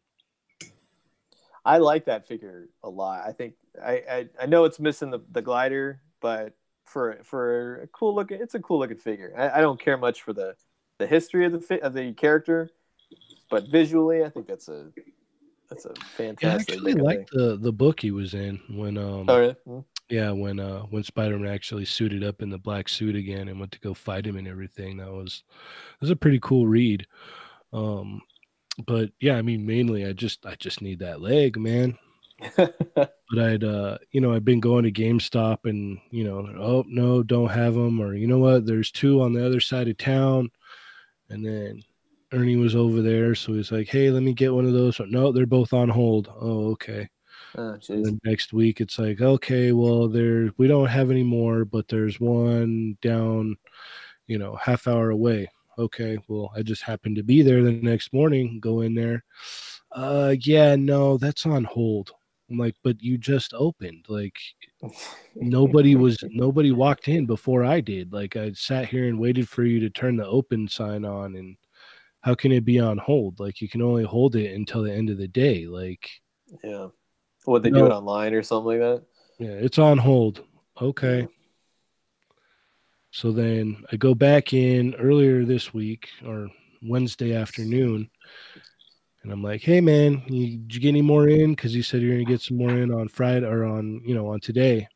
I 1.65 1.79
like 1.79 2.05
that 2.07 2.27
figure 2.27 2.69
a 2.83 2.89
lot. 2.91 3.27
I 3.27 3.33
think 3.33 3.55
I 3.83 3.93
I, 3.93 4.29
I 4.43 4.47
know 4.47 4.65
it's 4.65 4.79
missing 4.81 5.11
the, 5.11 5.21
the 5.31 5.43
glider, 5.43 6.01
but 6.21 6.55
for 6.85 7.19
for 7.23 7.83
a 7.83 7.87
cool 7.89 8.15
looking, 8.15 8.41
it's 8.41 8.55
a 8.55 8.61
cool 8.61 8.79
looking 8.79 8.97
figure. 8.97 9.33
I, 9.37 9.59
I 9.59 9.61
don't 9.61 9.81
care 9.81 9.97
much 9.97 10.23
for 10.23 10.33
the 10.33 10.55
the 10.99 11.07
history 11.07 11.45
of 11.47 11.53
the 11.53 11.61
fi- 11.61 11.81
of 11.81 11.95
the 11.95 12.13
character, 12.13 12.71
but 13.51 13.69
visually, 13.69 14.25
I 14.25 14.29
think 14.29 14.47
that's 14.47 14.69
a 14.69 14.91
that's 15.69 15.87
a 15.87 15.95
fantastic. 16.17 16.71
I 16.71 16.75
actually 16.75 16.95
liked 16.95 17.31
thing. 17.31 17.39
the 17.49 17.57
the 17.57 17.73
book 17.73 18.01
he 18.01 18.11
was 18.11 18.35
in 18.35 18.61
when 18.71 18.97
um 18.99 19.27
Oh, 19.29 19.39
really? 19.39 19.57
Hmm. 19.67 19.79
yeah 20.09 20.31
when 20.31 20.61
uh 20.61 20.83
when 20.83 21.03
Spider-Man 21.03 21.53
actually 21.53 21.85
suited 21.85 22.23
up 22.23 22.43
in 22.43 22.51
the 22.51 22.59
black 22.59 22.89
suit 22.89 23.17
again 23.17 23.49
and 23.49 23.59
went 23.59 23.73
to 23.73 23.81
go 23.81 23.95
fight 23.95 24.27
him 24.27 24.37
and 24.37 24.47
everything. 24.47 24.99
That 24.99 25.13
was 25.13 25.43
that 25.49 26.01
was 26.03 26.11
a 26.11 26.17
pretty 26.17 26.39
cool 26.41 26.67
read. 26.67 27.07
Um 27.73 28.21
but 28.87 29.11
yeah, 29.21 29.37
I 29.37 29.43
mean 29.43 29.65
mainly 29.65 30.05
I 30.05 30.13
just 30.13 30.45
I 30.47 30.55
just 30.57 30.83
need 30.83 30.99
that 30.99 31.21
leg, 31.21 31.57
man. 31.59 31.97
But 33.31 33.39
I'd 33.39 33.65
uh 33.65 33.99
you 34.13 34.21
know, 34.21 34.33
I've 34.33 34.45
been 34.45 34.61
going 34.61 34.85
to 34.85 34.93
GameStop 34.93 35.59
and 35.65 35.99
you 36.11 36.25
know, 36.25 36.47
oh 36.59 36.85
no, 36.87 37.23
don't 37.23 37.49
have 37.51 37.75
them 37.75 38.01
or 38.01 38.15
you 38.15 38.27
know 38.27 38.39
what, 38.39 38.67
there's 38.67 38.91
two 38.93 39.23
on 39.23 39.33
the 39.33 39.45
other 39.45 39.61
side 39.61 39.89
of 39.89 39.99
town. 39.99 40.51
And 41.31 41.45
then 41.45 41.83
Ernie 42.33 42.57
was 42.57 42.77
over 42.77 43.03
there, 43.03 43.35
so 43.35 43.55
he's 43.55 43.73
like, 43.73 43.89
"Hey, 43.89 44.11
let 44.11 44.23
me 44.23 44.35
get 44.35 44.55
one 44.55 44.67
of 44.67 44.73
those." 44.73 45.01
No, 45.01 45.33
they're 45.33 45.47
both 45.47 45.73
on 45.73 45.89
hold. 45.89 46.29
Oh, 46.41 46.71
okay. 46.73 47.09
oh, 48.05 48.19
next 48.25 48.53
week 48.53 48.81
it's 48.81 48.99
like, 48.99 49.21
okay, 49.21 49.73
well, 49.73 50.09
there 50.09 50.51
we 50.59 50.67
don't 50.69 50.87
have 50.89 51.11
any 51.11 51.23
more, 51.23 51.65
but 51.65 51.89
there's 51.89 52.21
one 52.21 52.99
down, 53.03 53.57
you 54.27 54.39
know, 54.39 54.57
half 54.57 54.87
hour 54.89 55.11
away. 55.11 55.49
Okay, 55.79 56.19
well, 56.29 56.53
I 56.57 56.63
just 56.63 56.83
happened 56.83 57.17
to 57.17 57.23
be 57.25 57.43
there 57.43 57.63
the 57.63 57.73
next 57.73 58.13
morning. 58.13 58.61
Go 58.61 58.81
in 58.81 58.95
there. 58.95 59.25
Uh, 59.93 60.35
yeah, 60.41 60.77
no, 60.77 61.19
that's 61.19 61.47
on 61.47 61.65
hold. 61.65 62.13
I'm 62.51 62.59
like, 62.59 62.75
but 62.83 63.01
you 63.03 63.17
just 63.19 63.55
opened. 63.55 64.05
Like, 64.09 64.37
nobody 65.35 65.97
was 65.97 66.23
nobody 66.31 66.73
walked 66.73 67.09
in 67.09 67.27
before 67.27 67.65
I 67.65 67.81
did. 67.81 68.13
Like, 68.13 68.37
I 68.37 68.53
sat 68.53 68.89
here 68.89 69.09
and 69.09 69.19
waited 69.19 69.49
for 69.49 69.65
you 69.65 69.81
to 69.81 69.91
turn 69.91 70.17
the 70.17 70.27
open 70.27 70.69
sign 70.69 71.05
on, 71.05 71.37
and 71.37 71.57
how 72.21 72.35
can 72.35 72.53
it 72.53 72.65
be 72.65 72.81
on 72.81 72.99
hold? 72.99 73.41
Like, 73.41 73.61
you 73.61 73.69
can 73.69 73.83
only 73.83 74.05
hold 74.05 74.37
it 74.37 74.55
until 74.55 74.83
the 74.83 74.93
end 74.93 75.11
of 75.11 75.19
the 75.19 75.29
day. 75.29 75.67
Like. 75.67 76.09
yeah. 76.63 76.89
Would 77.47 77.63
they 77.63 77.71
No. 77.71 77.81
do 77.81 77.87
it 77.87 77.93
online 77.93 78.33
or 78.33 78.43
something 78.43 78.69
like 78.69 78.81
that? 78.81 79.03
Yeah, 79.39 79.51
it's 79.51 79.79
on 79.79 79.99
hold. 79.99 80.45
Okay. 80.81 81.29
So 83.11 83.33
then 83.33 83.85
I 83.93 83.97
go 83.97 84.15
back 84.15 84.55
in 84.55 84.95
earlier 84.95 85.45
this 85.45 85.75
week 85.75 86.09
or 86.27 86.49
Wednesday 86.83 87.35
afternoon, 87.35 88.11
and 89.25 89.33
I'm 89.33 89.43
like, 89.43 89.63
"Hey, 89.63 89.81
man, 89.81 90.23
you, 90.29 90.59
did 90.59 90.75
you 90.75 90.81
get 90.81 90.89
any 90.91 91.03
more 91.03 91.29
in? 91.29 91.53
Because 91.55 91.75
you 91.75 91.83
said 91.83 92.03
you're 92.03 92.13
gonna 92.13 92.25
get 92.25 92.43
some 92.43 92.59
more 92.59 92.71
in 92.71 92.93
on 92.93 93.09
Friday 93.09 93.47
or 93.47 93.65
on 93.65 94.03
you 94.05 94.15
know 94.15 94.29
on 94.29 94.41
today." 94.41 94.87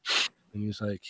And 0.55 0.63
he's 0.63 0.81
like, 0.81 1.03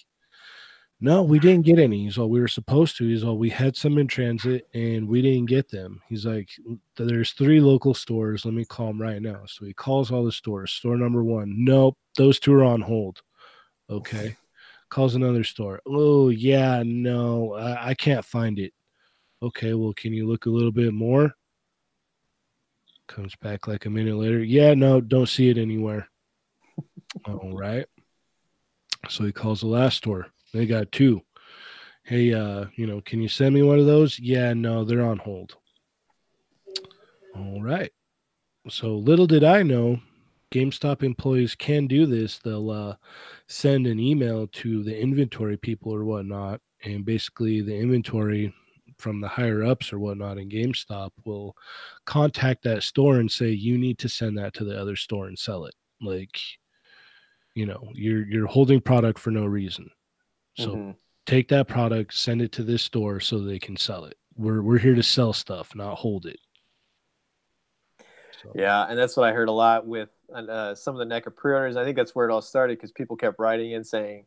"No, 1.01 1.23
we 1.23 1.39
didn't 1.39 1.67
get 1.67 1.79
any." 1.79 2.05
He's 2.05 2.17
all, 2.17 2.31
"We 2.31 2.41
were 2.41 2.49
supposed 2.49 2.97
to." 2.99 3.09
He's 3.09 3.25
all, 3.25 3.37
"We 3.37 3.51
had 3.51 3.77
some 3.77 3.99
in 3.99 4.07
transit 4.07 4.69
and 4.73 5.09
we 5.09 5.21
didn't 5.23 5.47
get 5.47 5.69
them." 5.69 6.01
He's 6.09 6.25
like, 6.27 6.49
"There's 6.97 7.33
three 7.33 7.61
local 7.61 7.95
stores. 7.95 8.45
Let 8.45 8.55
me 8.55 8.65
call 8.65 8.89
them 8.89 9.03
right 9.03 9.21
now." 9.21 9.43
So 9.47 9.67
he 9.67 9.75
calls 9.75 10.11
all 10.13 10.25
the 10.25 10.33
stores. 10.33 10.73
Store 10.73 10.97
number 10.97 11.25
one, 11.25 11.55
nope, 11.65 11.99
those 12.17 12.39
two 12.39 12.55
are 12.55 12.65
on 12.65 12.81
hold. 12.81 13.21
Okay. 13.91 14.37
Calls 14.91 15.15
another 15.15 15.45
store. 15.45 15.81
Oh, 15.87 16.31
yeah, 16.31 16.83
no, 16.87 17.55
I, 17.55 17.91
I 17.91 17.95
can't 17.95 18.25
find 18.25 18.59
it. 18.59 18.73
Okay, 19.43 19.75
well, 19.75 19.93
can 19.95 20.13
you 20.13 20.27
look 20.27 20.47
a 20.47 20.51
little 20.51 20.73
bit 20.73 20.95
more? 20.95 21.35
Comes 23.09 23.35
back 23.37 23.67
like 23.67 23.87
a 23.87 23.91
minute 23.91 24.17
later. 24.17 24.43
Yeah, 24.43 24.75
no, 24.75 25.01
don't 25.01 25.29
see 25.29 25.49
it 25.49 25.59
anywhere. 25.59 26.09
All 27.27 27.57
right. 27.57 27.87
So 29.09 29.25
he 29.25 29.33
calls 29.33 29.61
the 29.61 29.67
last 29.67 29.97
store. 29.97 30.27
They 30.53 30.67
got 30.67 30.93
two. 30.93 31.23
Hey, 32.05 32.33
uh, 32.33 32.67
you 32.77 32.87
know, 32.87 33.01
can 33.01 33.21
you 33.21 33.29
send 33.29 33.55
me 33.55 33.63
one 33.63 33.79
of 33.79 33.87
those? 33.87 34.19
Yeah, 34.19 34.53
no, 34.55 34.85
they're 34.85 35.05
on 35.05 35.19
hold. 35.19 35.57
All 37.35 37.63
right. 37.63 37.91
So 38.69 38.95
little 38.95 39.27
did 39.27 39.43
I 39.43 39.63
know, 39.63 40.01
GameStop 40.51 41.03
employees 41.03 41.55
can 41.55 41.87
do 41.87 42.07
this. 42.07 42.39
They'll 42.39 42.71
uh, 42.71 42.97
send 43.47 43.87
an 43.87 43.99
email 44.01 44.47
to 44.47 44.83
the 44.83 44.99
inventory 44.99 45.57
people 45.57 45.95
or 45.95 46.05
whatnot, 46.05 46.61
and 46.85 47.05
basically 47.05 47.61
the 47.61 47.77
inventory 47.77 48.55
from 48.99 49.21
the 49.21 49.29
higher 49.29 49.65
ups 49.65 49.93
or 49.93 49.99
whatnot 49.99 50.39
in 50.39 50.49
GameStop 50.49 51.11
will 51.25 51.57
contact 52.05 52.65
that 52.65 52.83
store 52.83 53.17
and 53.17 53.31
say 53.31 53.51
you 53.51 53.79
need 53.79 53.99
to 53.99 54.09
send 54.09 54.37
that 54.39 54.55
to 54.55 54.65
the 54.65 54.79
other 54.81 54.97
store 54.97 55.29
and 55.29 55.39
sell 55.39 55.65
it. 55.65 55.75
Like, 56.01 56.39
you 57.55 57.67
know, 57.67 57.89
you're 57.95 58.27
you're 58.27 58.47
holding 58.47 58.81
product 58.81 59.19
for 59.19 59.31
no 59.31 59.47
reason. 59.47 59.91
So 60.57 60.77
Mhm. 60.77 60.97
take 61.27 61.49
that 61.49 61.69
product, 61.69 62.15
send 62.15 62.43
it 62.43 62.53
to 62.53 62.65
this 62.65 62.83
store 62.83 63.21
so 63.21 63.39
they 63.39 63.59
can 63.59 63.77
sell 63.77 64.05
it. 64.05 64.17
We're 64.37 64.63
we're 64.63 64.79
here 64.79 64.95
to 64.95 65.03
sell 65.03 65.33
stuff, 65.33 65.75
not 65.75 65.97
hold 65.97 66.27
it. 66.27 66.41
So, 68.43 68.53
Yeah, 68.55 68.85
and 68.85 68.97
that's 68.97 69.17
what 69.17 69.29
I 69.29 69.33
heard 69.33 69.49
a 69.49 69.53
lot 69.53 69.87
with 69.87 70.11
uh, 70.33 70.75
some 70.75 70.95
of 70.95 71.01
the 71.01 71.13
NECA 71.13 71.35
pre-orders. 71.35 71.77
I 71.77 71.85
think 71.85 71.97
that's 71.97 72.15
where 72.15 72.29
it 72.29 72.33
all 72.33 72.43
started 72.43 72.79
because 72.79 72.93
people 72.93 73.17
kept 73.17 73.41
writing 73.41 73.73
in 73.73 73.83
saying, 73.83 74.27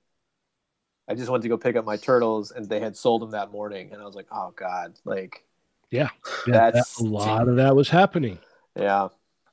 "I 1.07 1.15
just 1.15 1.29
went 1.29 1.43
to 1.43 1.49
go 1.49 1.57
pick 1.57 1.75
up 1.75 1.85
my 1.85 1.97
turtles," 1.97 2.51
and 2.51 2.67
they 2.67 2.79
had 2.79 2.95
sold 2.95 3.21
them 3.21 3.31
that 3.31 3.51
morning, 3.51 3.91
and 3.91 4.01
I 4.01 4.05
was 4.05 4.15
like, 4.15 4.27
"Oh 4.31 4.53
God!" 4.55 4.93
Like, 5.05 5.43
yeah, 5.89 6.09
that- 6.45 6.73
That's- 6.73 6.99
a 6.99 7.03
lot 7.03 7.47
of 7.47 7.55
that 7.57 7.75
was 7.75 7.89
happening. 7.89 8.39
yeah, 8.75 9.09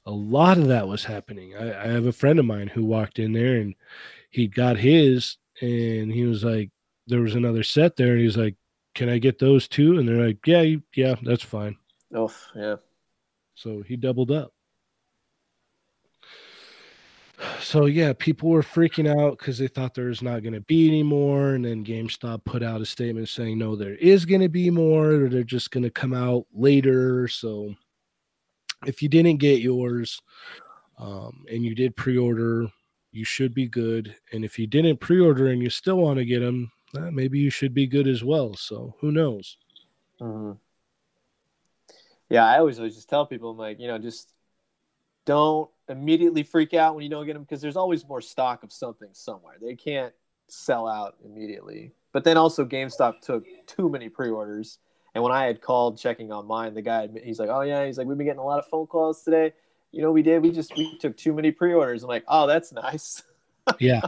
a 0.07 0.11
lot 0.11 0.59
of 0.59 0.68
that 0.68 0.86
was 0.88 1.05
happening. 1.05 1.55
I, 1.57 1.84
I 1.84 1.86
have 1.88 2.07
a 2.07 2.12
friend 2.12 2.38
of 2.38 2.44
mine 2.44 2.68
who 2.68 2.84
walked 2.84 3.18
in 3.18 3.32
there 3.32 3.57
and 3.57 3.74
he 4.30 4.46
got 4.46 4.76
his, 4.78 5.36
and 5.61 6.12
he 6.12 6.24
was 6.24 6.44
like, 6.44 6.70
there 7.07 7.20
was 7.22 7.34
another 7.34 7.62
set 7.62 7.96
there, 7.96 8.12
and 8.12 8.20
he's 8.20 8.36
like, 8.36 8.55
"Can 8.94 9.09
I 9.09 9.18
get 9.18 9.38
those 9.38 9.66
too?" 9.68 9.99
And 9.99 10.09
they're 10.09 10.24
like, 10.26 10.46
"Yeah, 10.46 10.76
yeah, 10.94 11.16
that's 11.22 11.44
fine." 11.44 11.76
oh 12.14 12.32
yeah, 12.55 12.76
So 13.55 13.82
he 13.82 13.96
doubled 13.96 14.30
up. 14.30 14.53
So 17.61 17.86
yeah, 17.86 18.12
people 18.12 18.49
were 18.49 18.62
freaking 18.62 19.09
out 19.09 19.39
because 19.39 19.59
they 19.59 19.68
thought 19.68 19.95
there 19.95 20.07
was 20.07 20.22
not 20.22 20.43
going 20.43 20.55
to 20.55 20.61
be 20.61 20.89
any 20.89 21.03
more, 21.03 21.51
and 21.51 21.64
then 21.64 21.84
GameStop 21.84 22.45
put 22.45 22.62
out 22.62 22.80
a 22.80 22.86
statement 22.86 23.28
saying, 23.28 23.59
"No, 23.59 23.76
there 23.76 23.95
is 23.95 24.24
going 24.24 24.41
to 24.41 24.49
be 24.49 24.70
more. 24.70 25.12
Or 25.12 25.28
they're 25.28 25.45
just 25.45 25.70
going 25.70 25.84
to 25.84 25.91
come 25.91 26.12
out 26.12 26.47
later." 26.53 27.28
So 27.28 27.74
if 28.86 29.03
you 29.03 29.09
didn't 29.09 29.36
get 29.36 29.61
yours, 29.61 30.20
um, 30.99 31.45
and 31.51 31.64
you 31.64 31.74
did 31.74 31.97
pre-order, 31.97 32.66
you 33.12 33.24
should 33.24 33.55
be 33.55 33.68
good. 33.68 34.16
And 34.32 34.45
if 34.45 34.59
you 34.59 34.66
didn't 34.66 34.99
pre-order 34.99 35.49
and 35.49 35.62
you 35.62 35.70
still 35.70 35.97
want 35.97 36.18
to 36.18 36.24
get 36.24 36.41
them, 36.41 36.72
uh, 36.97 37.11
maybe 37.11 37.39
you 37.39 37.51
should 37.51 37.74
be 37.74 37.86
good 37.86 38.09
as 38.09 38.24
well. 38.24 38.55
So 38.55 38.95
who 39.01 39.12
knows? 39.12 39.57
hmm 40.18 40.53
yeah. 42.28 42.45
I 42.45 42.59
always 42.59 42.78
always 42.78 42.95
just 42.95 43.09
tell 43.09 43.26
people, 43.26 43.51
I'm 43.51 43.57
like, 43.57 43.80
you 43.80 43.89
know, 43.89 43.99
just 43.99 44.32
don't 45.29 45.68
immediately 45.91 46.43
freak 46.43 46.72
out 46.72 46.95
when 46.95 47.05
you 47.05 47.11
don't 47.11 47.26
get 47.26 47.35
them 47.35 47.43
because 47.43 47.61
there's 47.61 47.76
always 47.76 48.09
more 48.09 48.22
stock 48.22 48.62
of 48.62 48.72
something 48.72 49.11
somewhere. 49.12 49.57
They 49.61 49.74
can't 49.74 50.14
sell 50.47 50.89
out 50.89 51.16
immediately. 51.22 51.93
But 52.12 52.24
then 52.24 52.39
also 52.39 52.64
GameStop 52.64 53.20
took 53.20 53.45
too 53.66 53.91
many 53.91 54.09
pre-orders. 54.09 54.79
And 55.14 55.22
when 55.22 55.31
I 55.31 55.45
had 55.45 55.61
called 55.61 55.99
checking 55.99 56.33
on 56.33 56.47
mine, 56.47 56.72
the 56.72 56.81
guy 56.81 57.09
he's 57.22 57.39
like, 57.39 57.51
"Oh 57.51 57.61
yeah," 57.61 57.85
he's 57.85 57.99
like, 57.99 58.07
"We've 58.07 58.16
been 58.16 58.26
getting 58.26 58.41
a 58.41 58.45
lot 58.45 58.59
of 58.59 58.66
phone 58.66 58.87
calls 58.87 59.22
today. 59.22 59.53
You 59.93 60.01
know, 60.01 60.12
we 60.12 60.22
did. 60.22 60.43
We 60.43 60.51
just 60.51 60.74
we 60.79 60.97
took 60.97 61.14
too 61.14 61.35
many 61.35 61.51
pre-orders." 61.51 62.03
I'm 62.03 62.09
like, 62.09 62.24
"Oh, 62.26 62.47
that's 62.47 62.72
nice." 62.72 63.22
Yeah. 63.79 64.01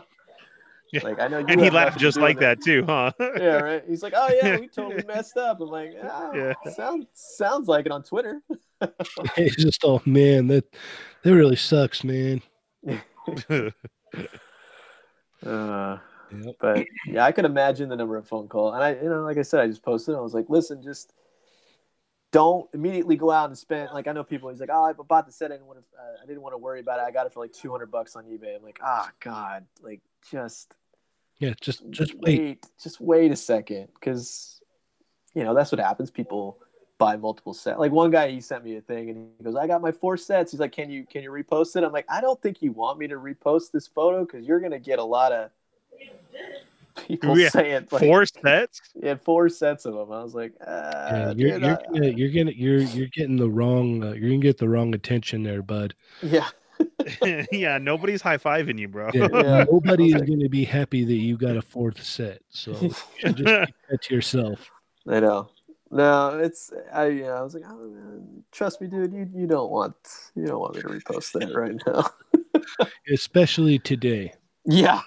Yeah. 0.91 1.01
Like 1.05 1.21
I 1.21 1.29
know 1.29 1.39
you 1.39 1.45
and 1.49 1.61
he 1.61 1.69
laughed 1.69 1.99
just 1.99 2.19
like 2.19 2.37
with 2.37 2.45
it." 2.45 2.59
that 2.59 2.65
too, 2.65 2.85
huh? 2.87 3.13
Yeah, 3.37 3.57
right. 3.59 3.85
He's 3.87 4.03
like, 4.03 4.15
"Oh 4.17 4.29
yeah, 4.29 4.59
we 4.59 4.69
totally 4.69 5.05
messed 5.07 5.37
up." 5.37 5.61
I'm 5.61 5.69
like, 5.69 5.93
ah, 6.03 6.33
Yeah. 6.35 6.55
sounds 6.73 7.07
sounds 7.13 7.69
like 7.69 7.85
it 7.85 7.93
on 7.93 8.03
Twitter. 8.03 8.41
It's 9.37 9.57
just 9.57 9.81
oh 9.85 10.01
man, 10.07 10.47
that 10.49 10.65
that 11.23 11.35
really 11.35 11.57
sucks, 11.57 12.05
man. 12.05 12.43
Uh, 15.45 15.99
Yep. 16.33 16.57
but 16.61 16.87
yeah, 17.07 17.25
I 17.25 17.33
could 17.33 17.45
imagine 17.45 17.89
the 17.89 17.97
number 17.97 18.17
of 18.17 18.29
phone 18.29 18.47
call, 18.47 18.73
and 18.73 18.85
I, 18.85 18.93
you 18.95 19.09
know, 19.09 19.23
like 19.23 19.37
I 19.37 19.43
said, 19.43 19.61
I 19.61 19.67
just 19.67 19.83
posted. 19.83 20.15
I 20.15 20.21
was 20.21 20.33
like, 20.33 20.49
listen, 20.49 20.81
just 20.81 21.13
don't 22.31 22.69
immediately 22.73 23.17
go 23.17 23.33
out 23.33 23.49
and 23.49 23.59
spend. 23.59 23.91
Like 23.93 24.07
I 24.07 24.13
know 24.13 24.23
people. 24.23 24.49
He's 24.49 24.61
like, 24.61 24.71
oh, 24.73 24.85
I 24.85 24.93
bought 24.93 25.27
the 25.27 25.33
set. 25.33 25.51
I 25.51 25.55
didn't 25.57 25.67
want 25.67 25.81
to. 25.81 25.87
Uh, 25.99 26.23
I 26.23 26.27
didn't 26.27 26.43
want 26.43 26.53
to 26.53 26.59
worry 26.59 26.79
about 26.79 27.01
it. 27.01 27.03
I 27.03 27.11
got 27.11 27.27
it 27.27 27.33
for 27.33 27.41
like 27.41 27.53
two 27.53 27.71
hundred 27.73 27.91
bucks 27.91 28.15
on 28.15 28.27
eBay. 28.27 28.55
I'm 28.55 28.63
like, 28.63 28.79
ah, 28.81 29.11
God, 29.19 29.67
like 29.83 30.01
just 30.31 30.77
Yeah, 31.41 31.55
just 31.61 31.83
just 31.91 32.15
wait. 32.15 32.65
just 32.81 33.01
wait 33.01 33.33
a 33.33 33.37
second, 33.37 33.89
because 33.95 34.61
you 35.35 35.43
know 35.43 35.53
that's 35.55 35.73
what 35.73 35.81
happens. 35.81 36.13
People 36.13 36.59
buy 37.01 37.17
multiple 37.17 37.53
sets. 37.55 37.79
Like 37.81 37.91
one 37.91 38.13
guy, 38.13 38.31
he 38.31 38.41
sent 38.41 38.63
me 38.63 38.77
a 38.77 38.81
thing, 38.81 39.11
and 39.11 39.29
he 39.39 39.43
goes, 39.45 39.57
"I 39.57 39.67
got 39.67 39.81
my 39.81 39.91
four 39.91 40.17
sets." 40.17 40.53
He's 40.53 40.61
like, 40.61 40.71
"Can 40.71 40.89
you 40.91 41.05
can 41.05 41.25
you 41.25 41.33
repost 41.33 41.75
it?" 41.75 41.83
I'm 41.83 41.91
like, 41.93 42.05
"I 42.09 42.21
don't 42.21 42.41
think 42.41 42.63
you 42.63 42.71
want 42.71 42.99
me 42.99 43.09
to 43.09 43.17
repost 43.17 43.73
this 43.73 43.89
photo 43.89 44.25
because 44.25 44.47
you're 44.47 44.61
gonna 44.61 44.79
get 44.79 45.01
a 45.01 45.05
lot 45.05 45.33
of 45.33 45.51
people 47.09 47.37
Yeah, 47.39 47.49
saying 47.49 47.89
like, 47.91 48.03
Four 48.03 48.27
sets. 48.27 48.83
He 49.01 49.09
had 49.09 49.21
four 49.23 49.49
sets 49.49 49.87
of 49.87 49.95
them. 49.95 50.13
I 50.13 50.23
was 50.23 50.35
like, 50.35 50.53
Yeah, 50.61 50.67
uh, 50.67 51.35
you're 51.37 51.53
dude, 51.59 51.63
you're 51.63 51.71
I- 51.73 51.93
gonna, 51.93 52.09
you're 52.09 52.29
gonna 52.31 52.53
you're 52.57 52.83
you're 52.83 53.09
getting 53.09 53.37
the 53.37 53.49
wrong 53.51 54.05
uh, 54.05 54.13
you're 54.13 54.29
gonna 54.31 54.39
get 54.39 54.59
the 54.59 54.69
wrong 54.69 54.95
attention 54.95 55.43
there, 55.43 55.63
bud. 55.63 55.95
yeah, 56.23 56.49
yeah, 57.51 57.79
nobody's 57.79 58.21
high 58.23 58.37
fiving 58.37 58.79
you, 58.79 58.89
bro. 58.89 59.11
Yeah, 59.15 59.29
Yeah. 59.33 59.65
nobody 59.71 60.15
is 60.15 60.21
gonna 60.23 60.49
be 60.51 60.65
happy 60.65 61.05
that 61.05 61.15
you 61.15 61.37
got 61.39 61.57
a 61.57 61.63
fourth 61.63 62.03
set. 62.03 62.43
So 62.51 62.73
just 62.75 63.09
keep 63.19 63.75
that 63.89 64.03
to 64.03 64.15
yourself. 64.15 64.71
I 65.09 65.21
know. 65.21 65.49
No, 65.91 66.39
it's 66.39 66.71
I. 66.93 67.07
You 67.09 67.23
know, 67.25 67.33
I 67.33 67.43
was 67.43 67.55
like, 67.55 67.65
oh, 67.67 67.89
man, 67.89 68.45
trust 68.53 68.81
me, 68.81 68.87
dude. 68.87 69.13
You 69.13 69.29
you 69.35 69.47
don't 69.47 69.71
want 69.71 69.97
you 70.37 70.47
don't 70.47 70.61
want 70.61 70.77
me 70.77 70.83
to 70.83 70.89
repost 70.89 71.33
that 71.33 71.55
right 71.55 71.81
now. 71.87 72.87
Especially 73.13 73.79
today. 73.79 74.33
yeah. 74.65 75.01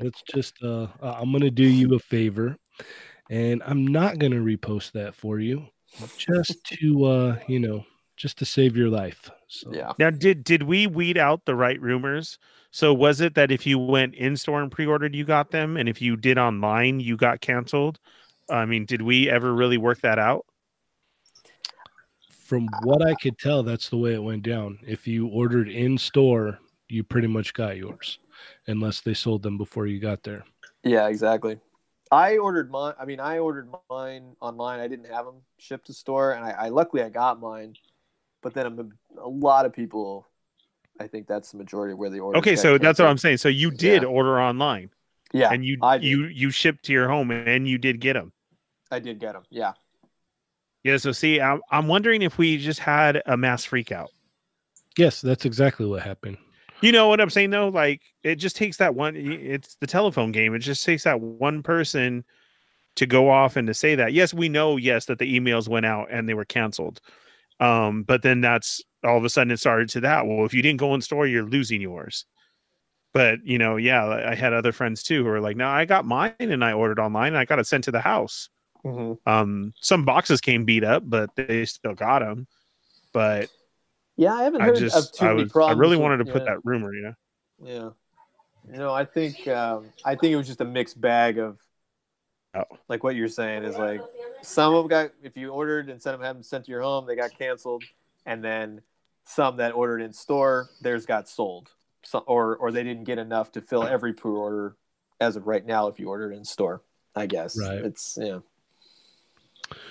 Let's 0.00 0.22
just 0.22 0.54
uh 0.62 0.86
uh, 1.02 1.16
I'm 1.20 1.32
gonna 1.32 1.50
do 1.50 1.64
you 1.64 1.94
a 1.94 1.98
favor 1.98 2.56
and 3.30 3.62
I'm 3.66 3.86
not 3.86 4.18
gonna 4.18 4.36
repost 4.36 4.92
that 4.92 5.14
for 5.14 5.40
you 5.40 5.66
just 6.16 6.64
to 6.64 7.04
uh 7.04 7.38
you 7.48 7.58
know 7.58 7.84
just 8.16 8.38
to 8.38 8.44
save 8.44 8.76
your 8.76 8.88
life. 8.88 9.30
So 9.48 9.72
Yeah. 9.72 9.92
Now, 9.98 10.10
did 10.10 10.42
did 10.42 10.62
we 10.62 10.86
weed 10.86 11.18
out 11.18 11.44
the 11.44 11.54
right 11.54 11.80
rumors? 11.80 12.38
So 12.70 12.92
was 12.92 13.20
it 13.20 13.34
that 13.34 13.50
if 13.50 13.66
you 13.66 13.78
went 13.78 14.14
in 14.14 14.36
store 14.36 14.62
and 14.62 14.70
pre-ordered, 14.70 15.14
you 15.14 15.24
got 15.24 15.50
them, 15.50 15.76
and 15.76 15.88
if 15.88 16.02
you 16.02 16.16
did 16.16 16.38
online, 16.38 17.00
you 17.00 17.16
got 17.16 17.40
canceled? 17.40 17.98
I 18.48 18.64
mean, 18.64 18.84
did 18.86 19.02
we 19.02 19.30
ever 19.30 19.52
really 19.54 19.78
work 19.78 20.00
that 20.02 20.18
out? 20.18 20.46
from 22.30 22.68
what 22.82 23.04
I 23.06 23.14
could 23.14 23.38
tell, 23.38 23.62
that's 23.62 23.88
the 23.88 23.96
way 23.96 24.14
it 24.14 24.22
went 24.22 24.42
down. 24.44 24.78
If 24.86 25.06
you 25.06 25.26
ordered 25.26 25.68
in 25.68 25.98
store, 25.98 26.58
you 26.88 27.02
pretty 27.02 27.26
much 27.26 27.52
got 27.54 27.76
yours, 27.76 28.18
unless 28.66 29.00
they 29.00 29.14
sold 29.14 29.42
them 29.42 29.58
before 29.58 29.86
you 29.86 29.98
got 29.98 30.22
there. 30.22 30.44
Yeah. 30.84 31.08
Exactly. 31.08 31.58
I 32.10 32.36
ordered 32.36 32.70
mine. 32.70 32.94
I 33.00 33.04
mean, 33.04 33.18
I 33.18 33.38
ordered 33.38 33.68
mine 33.90 34.36
online. 34.40 34.78
I 34.78 34.86
didn't 34.86 35.06
have 35.12 35.26
them 35.26 35.42
shipped 35.58 35.88
to 35.88 35.92
store, 35.92 36.32
and 36.32 36.44
I, 36.44 36.50
I 36.50 36.68
luckily 36.68 37.02
I 37.02 37.08
got 37.08 37.40
mine. 37.40 37.74
But 38.42 38.54
then 38.54 38.66
a, 39.18 39.20
a 39.22 39.28
lot 39.28 39.66
of 39.66 39.72
people, 39.72 40.26
I 41.00 41.08
think 41.08 41.26
that's 41.26 41.52
the 41.52 41.58
majority 41.58 41.92
of 41.92 41.98
where 41.98 42.10
they 42.10 42.20
order. 42.20 42.38
Okay, 42.38 42.56
so 42.56 42.78
that's 42.78 42.98
what 43.00 43.08
I'm 43.08 43.18
saying. 43.18 43.38
So 43.38 43.48
you 43.48 43.70
did 43.72 44.02
Yeah. 44.02 44.08
order 44.08 44.40
online, 44.40 44.90
Yeah, 45.32 45.50
and 45.52 45.64
you 45.64 45.78
I 45.82 45.96
you 45.96 46.26
you 46.26 46.50
shipped 46.50 46.84
to 46.86 46.92
your 46.92 47.08
home, 47.08 47.30
and 47.32 47.68
you 47.68 47.78
did 47.78 48.00
get 48.00 48.14
them. 48.14 48.32
I 48.90 48.98
did 48.98 49.18
get 49.18 49.32
them. 49.32 49.42
Yeah. 49.50 49.72
Yeah. 50.84 50.96
So 50.98 51.12
see, 51.12 51.40
I'm 51.40 51.60
I'm 51.70 51.88
wondering 51.88 52.22
if 52.22 52.38
we 52.38 52.58
just 52.58 52.80
had 52.80 53.22
a 53.26 53.36
mass 53.36 53.64
freak 53.64 53.92
out. 53.92 54.10
Yes, 54.96 55.20
that's 55.20 55.44
exactly 55.44 55.86
what 55.86 56.02
happened. 56.02 56.38
You 56.82 56.92
know 56.92 57.08
what 57.08 57.20
I'm 57.20 57.30
saying 57.30 57.50
though? 57.50 57.68
Like 57.68 58.02
it 58.22 58.36
just 58.36 58.56
takes 58.56 58.76
that 58.78 58.94
one 58.94 59.16
it's 59.16 59.76
the 59.76 59.86
telephone 59.86 60.32
game. 60.32 60.54
It 60.54 60.60
just 60.60 60.84
takes 60.84 61.04
that 61.04 61.20
one 61.20 61.62
person 61.62 62.24
to 62.96 63.06
go 63.06 63.30
off 63.30 63.56
and 63.56 63.66
to 63.66 63.74
say 63.74 63.94
that. 63.94 64.12
Yes, 64.12 64.32
we 64.32 64.48
know 64.48 64.76
yes 64.76 65.06
that 65.06 65.18
the 65.18 65.38
emails 65.38 65.68
went 65.68 65.86
out 65.86 66.08
and 66.10 66.28
they 66.28 66.34
were 66.34 66.44
canceled. 66.44 67.00
Um 67.60 68.02
but 68.02 68.22
then 68.22 68.40
that's 68.40 68.82
all 69.04 69.16
of 69.16 69.24
a 69.24 69.30
sudden 69.30 69.50
it 69.50 69.58
started 69.58 69.88
to 69.90 70.00
that. 70.00 70.26
Well, 70.26 70.44
if 70.44 70.54
you 70.54 70.62
didn't 70.62 70.80
go 70.80 70.94
in 70.94 71.00
store, 71.00 71.26
you're 71.26 71.44
losing 71.44 71.80
yours. 71.80 72.26
But, 73.12 73.38
you 73.44 73.56
know, 73.56 73.76
yeah, 73.76 74.04
I 74.06 74.34
had 74.34 74.52
other 74.52 74.72
friends 74.72 75.02
too 75.02 75.24
who 75.24 75.30
were 75.30 75.40
like, 75.40 75.56
"No, 75.56 75.66
I 75.66 75.86
got 75.86 76.04
mine 76.04 76.34
and 76.38 76.62
I 76.62 76.74
ordered 76.74 76.98
online 76.98 77.28
and 77.28 77.38
I 77.38 77.46
got 77.46 77.58
it 77.58 77.66
sent 77.66 77.84
to 77.84 77.90
the 77.90 78.02
house." 78.02 78.50
Mm-hmm. 78.86 79.28
Um 79.28 79.72
some 79.80 80.04
boxes 80.04 80.40
came 80.40 80.64
beat 80.64 80.84
up, 80.84 81.02
but 81.06 81.30
they 81.36 81.64
still 81.64 81.94
got 81.94 82.20
them. 82.20 82.46
But 83.12 83.48
Yeah, 84.16 84.34
I 84.34 84.44
haven't 84.44 84.62
I 84.62 84.66
heard 84.66 84.74
of 84.76 84.80
just 84.80 85.14
too 85.14 85.24
I 85.26 85.28
many 85.34 85.44
was 85.44 85.56
I 85.56 85.72
really 85.72 85.96
wanted 85.96 86.24
to 86.24 86.32
put 86.32 86.42
yeah. 86.42 86.54
that 86.54 86.64
rumor, 86.64 86.94
you 86.94 87.02
know. 87.02 87.14
Yeah. 87.64 87.90
You 88.72 88.78
know, 88.78 88.92
I 88.92 89.04
think 89.04 89.46
um, 89.48 89.86
I 90.04 90.14
think 90.16 90.32
it 90.32 90.36
was 90.36 90.46
just 90.46 90.60
a 90.60 90.64
mixed 90.64 91.00
bag 91.00 91.38
of 91.38 91.58
Oh. 92.54 92.64
like 92.88 93.04
what 93.04 93.14
you're 93.14 93.28
saying 93.28 93.64
is 93.64 93.76
like 93.76 94.00
some 94.40 94.72
of 94.74 94.82
them 94.82 94.88
got 94.88 95.10
if 95.22 95.36
you 95.36 95.50
ordered 95.50 95.90
instead 95.90 96.14
of 96.14 96.20
having 96.20 96.36
them 96.38 96.42
sent 96.42 96.64
to 96.64 96.70
your 96.70 96.80
home, 96.80 97.06
they 97.06 97.14
got 97.14 97.36
canceled, 97.38 97.84
and 98.24 98.42
then 98.42 98.80
some 99.24 99.58
that 99.58 99.74
ordered 99.74 100.00
in 100.00 100.12
store, 100.14 100.70
theirs 100.80 101.04
got 101.04 101.28
sold, 101.28 101.70
so, 102.02 102.20
or 102.20 102.56
or 102.56 102.72
they 102.72 102.82
didn't 102.82 103.04
get 103.04 103.18
enough 103.18 103.52
to 103.52 103.60
fill 103.60 103.82
every 103.82 104.14
pre-order 104.14 104.74
as 105.20 105.36
of 105.36 105.46
right 105.46 105.66
now 105.66 105.88
if 105.88 106.00
you 106.00 106.08
ordered 106.08 106.32
in 106.32 106.44
store. 106.46 106.80
I 107.14 107.26
guess 107.26 107.60
Right. 107.60 107.84
it's 107.84 108.16
yeah 108.18 108.38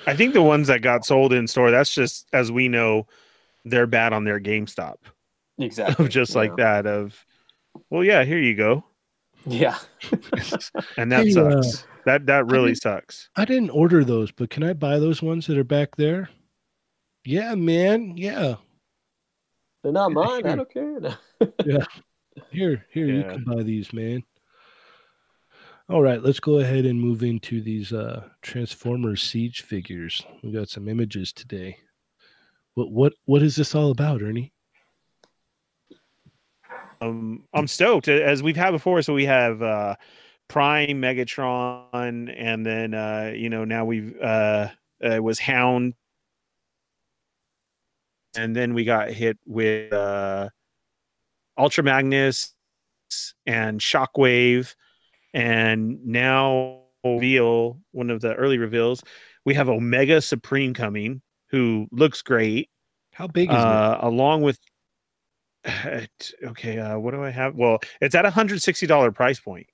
I 0.07 0.15
think 0.15 0.33
the 0.33 0.41
ones 0.41 0.67
that 0.67 0.81
got 0.81 1.05
sold 1.05 1.33
in 1.33 1.47
store, 1.47 1.71
that's 1.71 1.93
just 1.93 2.27
as 2.33 2.51
we 2.51 2.67
know, 2.67 3.07
they're 3.65 3.87
bad 3.87 4.13
on 4.13 4.23
their 4.23 4.39
GameStop. 4.39 4.95
exactly 5.57 6.05
Of 6.05 6.11
just 6.19 6.35
like 6.35 6.55
that 6.57 6.85
of 6.85 7.25
well, 7.89 8.03
yeah, 8.03 8.23
here 8.23 8.39
you 8.39 8.55
go. 8.55 8.83
yeah 9.45 9.77
And 10.97 11.11
that 11.11 11.25
Hey, 11.25 11.35
uh, 11.35 11.61
sucks. 11.61 11.85
that 12.05 12.25
that 12.27 12.45
really 12.47 12.69
didn't- 12.69 12.81
sucks. 12.81 13.29
I 13.35 13.45
didn't 13.45 13.69
order 13.71 14.03
those, 14.03 14.31
but 14.31 14.49
can 14.49 14.63
I 14.63 14.73
buy 14.73 14.99
those 14.99 15.21
ones 15.21 15.47
that 15.47 15.57
are 15.57 15.63
back 15.63 15.95
there? 15.97 16.29
Yeah, 17.25 17.55
man. 17.55 18.15
Yeah. 18.17 18.55
they're 19.83 19.91
not 19.91 20.11
mine. 20.11 20.45
I 20.45 20.55
don't 20.55 20.69
care. 20.71 20.99
Yeah. 21.65 21.85
Here, 22.51 22.85
here, 22.91 23.05
you 23.07 23.23
can 23.23 23.43
buy 23.45 23.63
these, 23.63 23.91
man. 23.93 24.23
All 25.87 26.01
right, 26.01 26.19
let's 26.21 26.39
go 26.39 26.57
ahead 26.57 26.87
and 26.87 26.99
move 26.99 27.21
into 27.21 27.61
these 27.61 27.93
uh 27.93 28.23
Transformers 28.41 29.21
Siege 29.21 29.61
figures. 29.61 30.25
We 30.41 30.51
got 30.51 30.67
some 30.67 30.87
images 30.87 31.31
today. 31.31 31.77
What 32.73 32.91
what 32.91 33.13
what 33.25 33.43
is 33.43 33.55
this 33.55 33.75
all 33.75 33.91
about, 33.91 34.23
Ernie? 34.23 34.51
Um 37.01 37.43
I'm 37.53 37.67
stoked 37.67 38.07
as 38.07 38.41
we've 38.41 38.55
had 38.55 38.71
before. 38.71 39.03
So 39.03 39.13
we 39.13 39.25
have 39.25 39.61
uh 39.61 39.95
Prime, 40.47 41.01
Megatron, 41.01 42.33
and 42.35 42.65
then 42.65 42.95
uh, 42.95 43.33
you 43.35 43.49
know, 43.49 43.63
now 43.63 43.85
we've 43.85 44.19
uh 44.19 44.69
it 45.01 45.23
was 45.23 45.37
Hound. 45.37 45.93
And 48.35 48.55
then 48.55 48.73
we 48.73 48.85
got 48.85 49.11
hit 49.11 49.37
with 49.45 49.93
uh 49.93 50.49
Ultra 51.59 51.83
Magnus 51.83 52.55
and 53.45 53.79
Shockwave, 53.79 54.73
and 55.35 56.03
now 56.05 56.79
reveal 57.03 57.79
one 57.91 58.09
of 58.09 58.21
the 58.21 58.33
early 58.35 58.57
reveals. 58.57 59.03
We 59.43 59.53
have 59.53 59.69
Omega 59.69 60.21
Supreme 60.21 60.73
coming, 60.73 61.21
who 61.49 61.87
looks 61.91 62.21
great, 62.21 62.69
How 63.13 63.27
big 63.27 63.49
is 63.49 63.55
it? 63.55 63.59
uh, 63.59 63.99
along 64.01 64.41
with. 64.41 64.57
Okay, 66.43 66.77
uh, 66.79 66.97
what 66.97 67.11
do 67.11 67.23
I 67.23 67.31
have? 67.31 67.55
Well, 67.55 67.79
it's 67.99 68.15
at 68.15 68.25
a 68.25 68.29
hundred 68.29 68.61
sixty 68.61 68.85
dollar 68.87 69.11
price 69.11 69.39
point. 69.39 69.67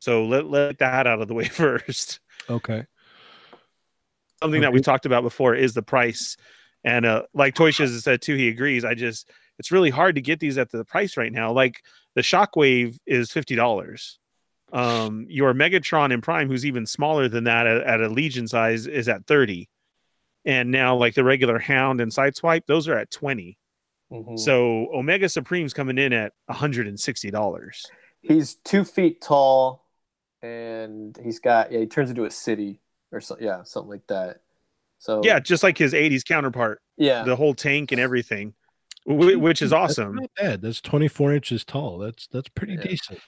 So 0.00 0.24
let 0.24 0.46
let 0.46 0.78
that 0.78 1.06
out 1.06 1.20
of 1.20 1.28
the 1.28 1.34
way 1.34 1.44
first. 1.48 2.20
Okay. 2.48 2.86
Something 4.42 4.62
that 4.62 4.72
we 4.72 4.80
talked 4.80 5.04
about 5.04 5.22
before 5.22 5.54
is 5.54 5.74
the 5.74 5.82
price, 5.82 6.36
and 6.82 7.04
uh, 7.04 7.24
like 7.34 7.54
Toy 7.54 7.72
Shiz 7.72 7.90
has 7.92 8.04
said 8.04 8.22
too, 8.22 8.36
he 8.36 8.48
agrees. 8.48 8.84
I 8.84 8.94
just 8.94 9.28
it's 9.58 9.70
really 9.72 9.90
hard 9.90 10.14
to 10.14 10.22
get 10.22 10.40
these 10.40 10.56
at 10.56 10.70
the 10.70 10.84
price 10.84 11.16
right 11.16 11.32
now. 11.32 11.52
Like 11.52 11.82
the 12.14 12.22
Shockwave 12.22 12.96
is 13.06 13.30
fifty 13.30 13.54
dollars. 13.56 14.19
Um, 14.72 15.26
your 15.28 15.52
Megatron 15.54 16.12
in 16.12 16.20
Prime, 16.20 16.48
who's 16.48 16.64
even 16.66 16.86
smaller 16.86 17.28
than 17.28 17.44
that 17.44 17.66
at, 17.66 17.82
at 17.82 18.00
a 18.00 18.08
Legion 18.08 18.46
size, 18.48 18.86
is 18.86 19.08
at 19.08 19.26
thirty, 19.26 19.68
and 20.44 20.70
now 20.70 20.96
like 20.96 21.14
the 21.14 21.24
regular 21.24 21.58
Hound 21.58 22.00
and 22.00 22.12
Sideswipe, 22.12 22.66
those 22.66 22.86
are 22.88 22.96
at 22.98 23.10
twenty. 23.10 23.58
Mhm. 24.12 24.38
So 24.38 24.88
Omega 24.94 25.26
Supreme's 25.28 25.72
coming 25.72 25.98
in 25.98 26.12
at 26.12 26.32
hundred 26.48 26.86
and 26.86 26.98
sixty 26.98 27.30
dollars. 27.30 27.86
he's 28.22 28.56
two 28.56 28.84
feet 28.84 29.20
tall, 29.20 29.86
and 30.42 31.18
he's 31.22 31.38
got 31.38 31.72
yeah. 31.72 31.80
He 31.80 31.86
turns 31.86 32.10
into 32.10 32.24
a 32.24 32.30
city 32.30 32.80
or 33.12 33.20
something. 33.20 33.46
Yeah, 33.46 33.62
something 33.62 33.90
like 33.90 34.06
that. 34.08 34.40
So 34.98 35.22
Yeah, 35.24 35.40
just 35.40 35.62
like 35.62 35.78
his 35.78 35.92
'80s 35.94 36.24
counterpart, 36.24 36.80
yeah, 36.96 37.22
the 37.24 37.36
whole 37.36 37.54
tank 37.54 37.90
and 37.92 38.00
everything, 38.00 38.54
which 39.06 39.62
is 39.62 39.72
awesome. 39.72 40.16
not 40.16 40.30
bad. 40.36 40.60
That's 40.62 40.80
24 40.80 41.32
inches 41.34 41.64
tall. 41.64 41.98
That's 41.98 42.26
that's 42.26 42.48
pretty 42.50 42.74
Yeah. 42.74 42.82
decent. 42.82 43.20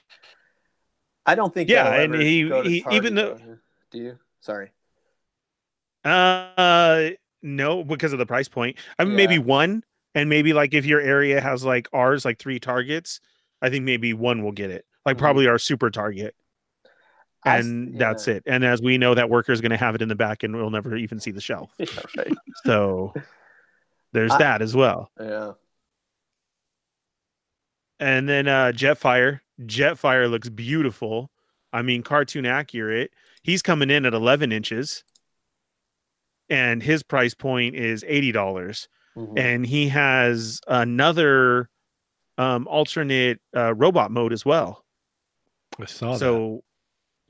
I 1.25 1.35
don't 1.35 1.53
think. 1.53 1.69
Yeah, 1.69 1.93
and 1.93 2.13
he- 2.15 2.49
he- 2.63 2.85
even 2.91 3.15
though- 3.15 3.39
do 3.91 3.97
you? 3.97 4.19
Sorry. 4.41 4.71
Uh, 6.03 7.11
no, 7.41 7.83
because 7.83 8.11
of 8.13 8.19
the 8.19 8.25
price 8.25 8.49
point. 8.49 8.77
I 8.99 9.05
mean, 9.05 9.15
maybe 9.15 9.39
one, 9.39 9.83
and 10.15 10.29
maybe 10.29 10.51
like 10.53 10.73
if 10.73 10.85
your 10.85 10.99
area 10.99 11.39
has 11.39 11.63
like 11.63 11.87
ours, 11.93 12.25
like 12.25 12.39
three 12.39 12.59
targets, 12.59 13.21
I 13.61 13.69
think 13.69 13.85
maybe 13.85 14.13
one 14.13 14.43
will 14.43 14.51
get 14.51 14.69
it. 14.69 14.85
Like 15.05 15.15
Mhm. 15.15 15.19
probably 15.19 15.47
our 15.47 15.57
super 15.59 15.89
target, 15.89 16.35
I 17.45 17.57
and 17.59 17.97
that's 17.99 18.27
yeah. 18.27 18.35
it. 18.35 18.43
And 18.45 18.65
as 18.65 18.81
we 18.81 18.97
know, 18.97 19.13
that 19.15 19.29
worker 19.29 19.51
is 19.53 19.61
going 19.61 19.71
to 19.71 19.77
have 19.77 19.95
it 19.95 20.01
in 20.01 20.09
the 20.09 20.15
back, 20.15 20.43
and 20.43 20.55
we'll 20.55 20.69
never 20.69 20.95
even 20.97 21.19
see 21.21 21.31
the 21.31 21.41
shelf. 21.41 21.71
Yeah, 21.79 21.87
right. 22.17 22.33
So 22.65 23.13
there's 24.11 24.31
I- 24.31 24.37
that 24.39 24.61
as 24.61 24.75
well. 24.75 25.09
Yeah. 25.19 25.53
And 27.99 28.27
then 28.27 28.47
uh 28.47 28.71
Jetfire. 28.75 29.39
Jetfire 29.61 30.29
looks 30.29 30.49
beautiful. 30.49 31.29
I 31.71 31.81
mean, 31.81 32.03
cartoon 32.03 32.45
accurate. 32.45 33.11
He's 33.43 33.61
coming 33.61 33.89
in 33.89 34.05
at 34.05 34.13
11 34.13 34.51
inches, 34.51 35.03
and 36.49 36.81
his 36.83 37.03
price 37.03 37.33
point 37.33 37.75
is 37.75 38.03
eighty 38.07 38.31
dollars. 38.31 38.87
Mhm. 39.15 39.39
And 39.39 39.65
he 39.65 39.89
has 39.89 40.59
another 40.67 41.69
um 42.37 42.67
alternate 42.67 43.39
uh, 43.55 43.73
robot 43.75 44.11
mode 44.11 44.33
as 44.33 44.45
well. 44.45 44.83
I 45.79 45.85
saw 45.85 46.13
that. 46.13 46.19
so, 46.19 46.63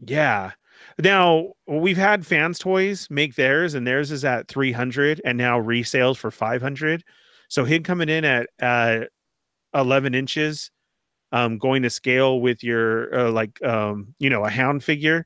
yeah. 0.06 0.52
Now 1.00 1.54
we've 1.68 1.98
had 1.98 2.26
fans 2.26 2.60
toys 2.60 3.08
make 3.10 3.36
theirs, 3.36 3.74
and 3.74 3.86
theirs 3.88 4.12
is 4.12 4.26
at 4.26 4.48
three 4.48 4.72
hundred, 4.72 5.22
and 5.24 5.38
now 5.38 5.60
resales 5.60 6.18
for 6.18 6.32
five 6.32 6.62
hundred. 6.62 7.04
So 7.50 7.64
him 7.64 7.84
coming 7.84 8.10
in 8.10 8.26
at 8.26 8.50
uh, 8.62 9.02
eleven 9.74 10.16
inches, 10.16 10.72
um, 11.34 11.60
going 11.60 11.84
to 11.84 11.92
scale 11.92 12.42
with 12.42 12.64
your 12.64 13.14
uh, 13.18 13.32
like 13.32 13.62
um, 13.64 14.16
you 14.20 14.32
know 14.32 14.46
a 14.46 14.52
hound 14.52 14.86
figure 14.86 15.26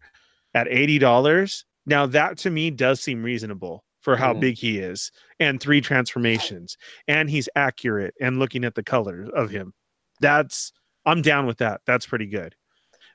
at 0.54 0.68
eighty 0.70 1.00
dollars. 1.00 1.66
Now 1.86 2.06
that 2.08 2.38
to 2.40 2.50
me 2.52 2.72
does 2.72 3.02
seem 3.02 3.24
reasonable 3.24 3.86
for 4.02 4.18
how 4.18 4.34
Mhm. 4.34 4.40
big 4.42 4.58
he 4.58 4.80
is, 4.80 5.12
and 5.40 5.62
three 5.62 5.82
transformations, 5.82 6.78
and 7.08 7.30
he's 7.30 7.50
accurate. 7.56 8.16
And 8.22 8.40
looking 8.40 8.64
at 8.66 8.76
the 8.76 8.84
colors 8.84 9.30
of 9.36 9.50
him, 9.52 9.74
that's 10.22 10.74
I'm 11.06 11.22
down 11.22 11.46
with 11.48 11.60
that. 11.60 11.82
That's 11.88 12.08
pretty 12.08 12.28
good. 12.28 12.56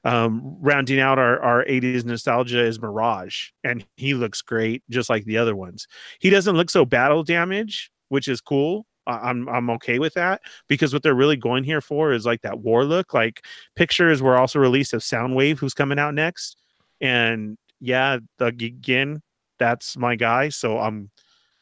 Um, 0.05 0.57
rounding 0.61 0.99
out 1.01 1.19
our, 1.19 1.41
our 1.41 1.65
80s 1.67 2.05
nostalgia 2.05 2.65
is 2.65 2.81
Mirage, 2.81 3.51
and 3.63 3.87
he 3.97 4.15
looks 4.15 4.43
great, 4.43 4.83
just 4.91 5.09
like 5.09 5.25
the 5.25 5.39
other 5.39 5.55
ones. 5.55 5.87
He 6.21 6.31
doesn't 6.31 6.57
look 6.57 6.71
so 6.71 6.85
battle 6.85 7.23
damage, 7.23 7.93
which 8.09 8.27
is 8.29 8.41
cool. 8.41 8.87
I'm 9.07 9.49
I'm 9.49 9.71
okay 9.71 9.99
with 9.99 10.15
that 10.15 10.43
because 10.69 10.93
what 10.93 11.03
they're 11.03 11.15
really 11.15 11.37
going 11.37 11.65
here 11.65 11.81
for 11.81 12.13
is 12.13 12.27
like 12.27 12.43
that 12.43 12.61
war 12.61 12.85
look. 12.85 13.15
Like 13.15 13.45
pictures 13.77 14.23
were 14.23 14.37
also 14.37 14.59
released 14.59 14.93
of 14.93 15.03
Soundwave, 15.03 15.59
who's 15.59 15.75
coming 15.75 15.99
out 15.99 16.15
next, 16.15 16.57
and 17.01 17.59
yeah, 17.81 18.19
the 18.39 18.47
again, 18.47 19.23
that's 19.59 19.97
my 19.97 20.17
guy. 20.17 20.49
So 20.51 20.79
I'm 20.79 21.11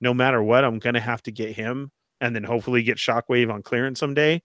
no 0.01 0.13
matter 0.15 0.43
what, 0.43 0.65
I'm 0.65 0.79
gonna 0.79 1.01
have 1.01 1.23
to 1.25 1.33
get 1.33 1.57
him, 1.57 1.91
and 2.21 2.35
then 2.35 2.45
hopefully 2.45 2.83
get 2.83 2.99
Shockwave 2.99 3.53
on 3.53 3.63
clearance 3.63 4.01
someday 4.01 4.43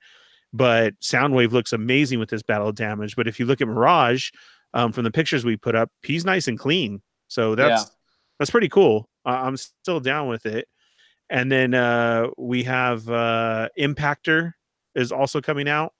but 0.55 0.97
Soundwave 1.01 1.51
looks 1.51 1.73
amazing 1.73 2.17
with 2.17 2.29
this 2.29 2.41
battle 2.41 2.71
damage. 2.71 3.17
But 3.17 3.27
if 3.27 3.39
you 3.39 3.45
look 3.45 3.59
at 3.59 3.67
Mirage 3.67 4.29
um, 4.73 4.93
from 4.93 5.03
the 5.03 5.11
pictures 5.11 5.43
we 5.43 5.57
put 5.57 5.75
up, 5.75 5.91
he's 6.01 6.23
nice 6.23 6.47
and 6.47 6.57
clean. 6.57 7.01
So 7.27 7.55
that's 7.55 7.91
that's 8.39 8.51
pretty 8.51 8.69
cool. 8.69 9.09
Uh, 9.25 9.41
I'm 9.43 9.57
still 9.57 9.99
down 9.99 10.29
with 10.29 10.45
it. 10.45 10.67
And 11.29 11.51
then 11.51 11.73
uh, 11.73 12.27
we 12.37 12.63
have 12.63 13.09
uh, 13.09 13.69
Impactor 13.79 14.53
is 14.93 15.11
also 15.11 15.41
coming 15.41 15.67
out, 15.67 15.93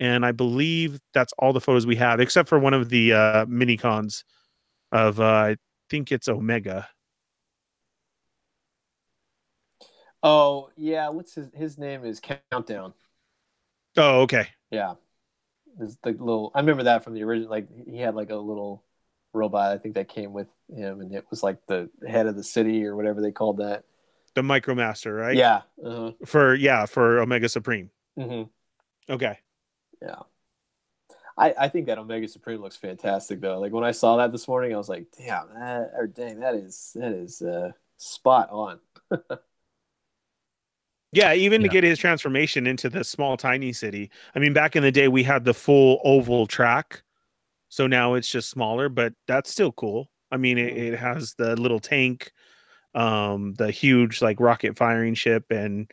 and 0.00 0.24
I 0.24 0.32
believe 0.32 0.98
that's 1.14 1.32
all 1.38 1.52
the 1.52 1.60
photos 1.60 1.86
we 1.86 1.96
have, 1.96 2.20
except 2.20 2.48
for 2.48 2.58
one 2.58 2.74
of 2.74 2.88
the 2.88 3.12
uh, 3.12 3.46
mini 3.48 3.76
cons 3.76 4.24
of 4.92 5.20
uh, 5.20 5.24
I 5.24 5.56
think 5.90 6.10
it's 6.12 6.28
Omega. 6.28 6.88
Oh 10.22 10.70
yeah, 10.76 11.08
what's 11.10 11.34
his 11.34 11.48
his 11.54 11.78
name 11.78 12.04
is 12.04 12.20
Countdown. 12.20 12.94
Oh, 13.96 14.22
okay. 14.22 14.48
Yeah, 14.70 14.94
It's 15.80 15.96
the 16.02 16.10
little. 16.12 16.52
I 16.54 16.60
remember 16.60 16.84
that 16.84 17.04
from 17.04 17.14
the 17.14 17.22
original. 17.24 17.50
Like 17.50 17.68
he 17.88 17.98
had 17.98 18.14
like 18.14 18.30
a 18.30 18.36
little 18.36 18.84
robot. 19.32 19.72
I 19.72 19.78
think 19.78 19.94
that 19.96 20.08
came 20.08 20.32
with 20.32 20.48
him, 20.74 21.00
and 21.00 21.14
it 21.14 21.26
was 21.30 21.42
like 21.42 21.58
the 21.66 21.90
head 22.08 22.26
of 22.26 22.36
the 22.36 22.44
city 22.44 22.84
or 22.86 22.96
whatever 22.96 23.22
they 23.22 23.32
called 23.32 23.58
that. 23.58 23.84
The 24.36 24.42
Micromaster, 24.42 25.18
right? 25.18 25.36
Yeah. 25.36 25.62
Uh-huh. 25.84 26.12
For 26.24 26.54
yeah, 26.54 26.86
for 26.86 27.18
Omega 27.18 27.48
Supreme. 27.48 27.90
Mm-hmm. 28.16 29.12
Okay. 29.12 29.38
Yeah. 30.00 30.20
I, 31.38 31.54
I 31.58 31.68
think 31.68 31.86
that 31.86 31.98
Omega 31.98 32.28
Supreme 32.28 32.60
looks 32.60 32.76
fantastic 32.76 33.40
though. 33.40 33.58
Like 33.58 33.72
when 33.72 33.84
I 33.84 33.90
saw 33.90 34.16
that 34.18 34.30
this 34.32 34.46
morning, 34.46 34.72
I 34.72 34.76
was 34.76 34.88
like, 34.88 35.06
damn, 35.18 35.48
that 35.54 35.90
or 35.96 36.06
dang, 36.06 36.40
that 36.40 36.54
is 36.54 36.92
that 36.94 37.12
is 37.12 37.42
uh, 37.42 37.72
spot 37.96 38.50
on. 38.50 38.78
Yeah, 41.12 41.32
even 41.32 41.62
to 41.62 41.68
get 41.68 41.82
his 41.82 41.98
transformation 41.98 42.66
into 42.66 42.90
the 42.90 43.02
small, 43.02 43.38
tiny 43.38 43.72
city. 43.72 44.10
I 44.34 44.38
mean, 44.38 44.52
back 44.52 44.76
in 44.76 44.82
the 44.82 44.92
day, 44.92 45.08
we 45.08 45.22
had 45.22 45.44
the 45.44 45.54
full 45.54 45.98
oval 46.04 46.46
track. 46.46 47.04
So 47.70 47.86
now 47.86 48.14
it's 48.14 48.28
just 48.28 48.50
smaller, 48.50 48.90
but 48.90 49.14
that's 49.26 49.50
still 49.50 49.72
cool. 49.72 50.10
I 50.30 50.36
mean, 50.36 50.58
it, 50.58 50.76
it 50.76 50.98
has 50.98 51.34
the 51.34 51.56
little 51.56 51.80
tank, 51.80 52.32
um, 52.96 53.54
the 53.54 53.70
huge 53.70 54.22
like 54.22 54.40
rocket 54.40 54.76
firing 54.76 55.14
ship, 55.14 55.46
and 55.50 55.90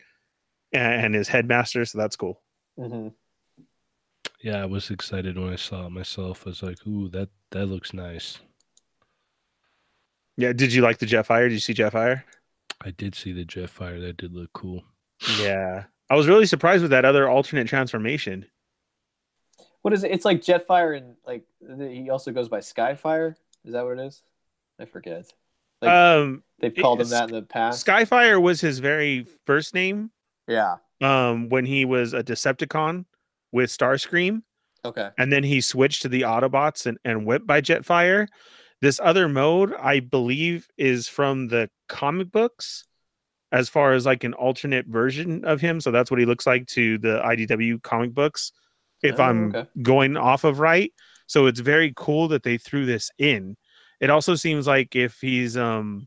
and 0.72 1.14
his 1.14 1.28
headmaster. 1.28 1.84
So 1.84 1.98
that's 1.98 2.16
cool. 2.16 2.40
hmm 2.76 3.08
yeah, 4.42 4.62
I 4.62 4.66
was 4.66 4.90
excited 4.90 5.38
when 5.38 5.52
I 5.52 5.56
saw 5.56 5.86
it 5.86 5.90
myself. 5.90 6.42
I 6.46 6.50
was 6.50 6.62
like, 6.62 6.86
"Ooh, 6.86 7.08
that 7.10 7.30
that 7.50 7.66
looks 7.66 7.94
nice." 7.94 8.38
Yeah. 10.36 10.52
Did 10.52 10.72
you 10.72 10.82
like 10.82 10.98
the 10.98 11.06
Jetfire? 11.06 11.44
Did 11.48 11.52
you 11.52 11.60
see 11.60 11.74
Jetfire? 11.74 12.24
I 12.82 12.90
did 12.90 13.14
see 13.14 13.32
the 13.32 13.44
Jetfire. 13.44 14.00
That 14.00 14.16
did 14.16 14.32
look 14.34 14.52
cool. 14.52 14.84
Yeah. 15.40 15.84
I 16.10 16.16
was 16.16 16.26
really 16.26 16.46
surprised 16.46 16.82
with 16.82 16.90
that 16.90 17.04
other 17.04 17.28
alternate 17.28 17.68
transformation. 17.68 18.46
What 19.82 19.94
is 19.94 20.04
it? 20.04 20.10
It's 20.10 20.24
like 20.24 20.40
Jetfire 20.40 20.96
and 20.96 21.16
like 21.26 21.44
he 21.90 22.10
also 22.10 22.32
goes 22.32 22.48
by 22.48 22.58
Skyfire. 22.58 23.36
Is 23.64 23.72
that 23.72 23.84
what 23.84 23.98
it 23.98 24.06
is? 24.06 24.22
I 24.78 24.84
forget. 24.86 25.32
Like 25.84 25.92
um, 25.94 26.42
they've 26.60 26.74
called 26.74 27.00
him 27.00 27.08
that 27.08 27.28
in 27.28 27.34
the 27.34 27.42
past. 27.42 27.86
Skyfire 27.86 28.40
was 28.40 28.60
his 28.60 28.78
very 28.78 29.26
first 29.46 29.74
name. 29.74 30.10
yeah. 30.48 30.76
Um, 31.02 31.48
when 31.48 31.66
he 31.66 31.84
was 31.84 32.14
a 32.14 32.22
Decepticon 32.22 33.04
with 33.52 33.68
Starscream. 33.70 34.42
Okay. 34.86 35.08
and 35.16 35.32
then 35.32 35.42
he 35.42 35.60
switched 35.62 36.02
to 36.02 36.08
the 36.08 36.22
Autobots 36.22 36.84
and, 36.84 36.98
and 37.06 37.24
whipped 37.26 37.46
by 37.46 37.60
Jetfire. 37.62 38.26
This 38.82 39.00
other 39.02 39.28
mode, 39.28 39.72
I 39.74 40.00
believe, 40.00 40.68
is 40.76 41.08
from 41.08 41.48
the 41.48 41.70
comic 41.88 42.30
books 42.30 42.84
as 43.50 43.68
far 43.70 43.92
as 43.94 44.04
like 44.04 44.24
an 44.24 44.34
alternate 44.34 44.86
version 44.86 45.42
of 45.46 45.60
him. 45.60 45.80
So 45.80 45.90
that's 45.90 46.10
what 46.10 46.20
he 46.20 46.26
looks 46.26 46.46
like 46.46 46.66
to 46.68 46.98
the 46.98 47.18
IDW 47.24 47.82
comic 47.82 48.12
books, 48.12 48.52
if 49.02 49.18
Oh, 49.18 49.22
I'm 49.24 49.54
okay. 49.54 49.68
going 49.82 50.16
off 50.18 50.44
of 50.44 50.60
right. 50.60 50.92
So 51.26 51.46
it's 51.46 51.60
very 51.60 51.92
cool 51.96 52.28
that 52.28 52.42
they 52.42 52.58
threw 52.58 52.84
this 52.84 53.10
in. 53.18 53.56
It 54.04 54.10
also 54.10 54.34
seems 54.34 54.66
like 54.66 54.94
if 54.94 55.20
he's 55.20 55.56
um 55.56 56.06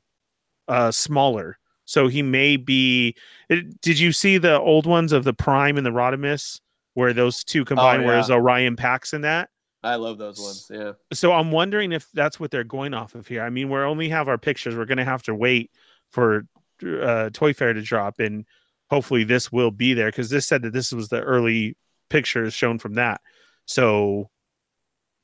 uh 0.67 0.91
smaller, 0.91 1.57
so 1.85 2.07
he 2.07 2.21
may 2.21 2.57
be. 2.57 3.15
It, 3.49 3.81
did 3.81 3.99
you 3.99 4.11
see 4.11 4.37
the 4.37 4.59
old 4.59 4.85
ones 4.85 5.11
of 5.13 5.23
the 5.23 5.33
Prime 5.33 5.77
and 5.77 5.85
the 5.85 5.91
Rodimus, 5.91 6.59
where 6.93 7.13
those 7.13 7.43
two 7.43 7.65
combine? 7.65 8.01
yeah. 8.01 8.07
Whereas 8.07 8.29
Orion 8.31 8.75
Pax 8.75 9.13
in 9.13 9.21
that. 9.21 9.49
I 9.83 9.95
love 9.95 10.17
those 10.17 10.39
ones. 10.39 10.69
Yeah. 10.73 10.93
So 11.13 11.31
I'm 11.31 11.51
wondering 11.51 11.91
if 11.91 12.07
that's 12.13 12.39
what 12.39 12.51
they're 12.51 12.63
going 12.63 12.93
off 12.93 13.15
of 13.15 13.27
here. 13.27 13.43
I 13.43 13.49
mean, 13.49 13.69
we 13.69 13.77
only 13.79 14.09
have 14.09 14.27
our 14.27 14.37
pictures. 14.37 14.75
We're 14.75 14.85
going 14.85 14.97
to 14.97 15.05
have 15.05 15.23
to 15.23 15.35
wait 15.35 15.71
for 16.11 16.45
uh, 16.85 17.29
Toy 17.31 17.53
Fair 17.53 17.73
to 17.73 17.81
drop, 17.81 18.19
and 18.19 18.45
hopefully 18.89 19.23
this 19.23 19.51
will 19.51 19.71
be 19.71 19.93
there 19.93 20.07
because 20.09 20.29
this 20.29 20.45
said 20.47 20.63
that 20.63 20.73
this 20.73 20.91
was 20.91 21.07
the 21.09 21.21
early 21.21 21.77
pictures 22.09 22.53
shown 22.53 22.79
from 22.79 22.95
that. 22.95 23.21
So 23.65 24.29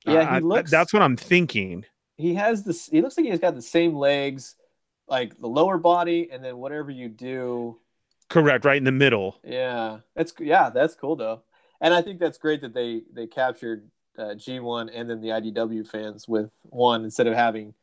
Yeah, 0.06 0.30
I- 0.30 0.36
he 0.40 0.46
looks. 0.46 0.72
that's 0.72 0.94
what 0.94 1.02
I'm 1.02 1.18
thinking. 1.18 1.86
He 2.18 2.36
has 2.36 2.64
this. 2.64 2.88
He 2.88 3.02
looks 3.02 3.18
like 3.18 3.26
he's 3.26 3.40
got 3.40 3.56
the 3.56 3.62
same 3.62 3.96
legs, 3.96 4.56
like 5.08 5.40
the 5.40 5.48
lower 5.48 5.78
body, 5.78 6.30
and 6.32 6.44
then 6.44 6.58
whatever 6.58 6.92
you 6.92 7.10
do. 7.10 7.80
Correct, 8.30 8.66
right 8.66 8.78
in 8.78 8.84
the 8.84 8.92
middle. 8.92 9.40
Yeah, 9.44 10.00
that's 10.16 10.34
yeah, 10.40 10.70
that's 10.70 10.96
cool 10.96 11.16
though, 11.16 11.44
and 11.82 11.94
I 11.94 12.02
think 12.02 12.20
that's 12.20 12.38
great 12.38 12.62
that 12.62 12.74
they 12.74 13.04
they 13.12 13.28
captured 13.28 13.90
uh, 14.18 14.36
G1 14.36 14.90
and 14.94 15.10
then 15.10 15.22
the 15.22 15.30
IDW 15.30 15.88
fans 15.88 16.28
with 16.28 16.52
one 16.64 17.04
instead 17.04 17.28
of 17.28 17.34
having, 17.34 17.74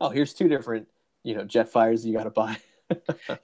oh, 0.00 0.08
here's 0.08 0.34
two 0.34 0.48
different 0.48 0.88
you 1.22 1.34
know 1.34 1.44
jet 1.44 1.68
fires 1.68 2.04
you 2.06 2.14
got 2.14 2.24
to 2.24 2.30
buy. 2.30 2.56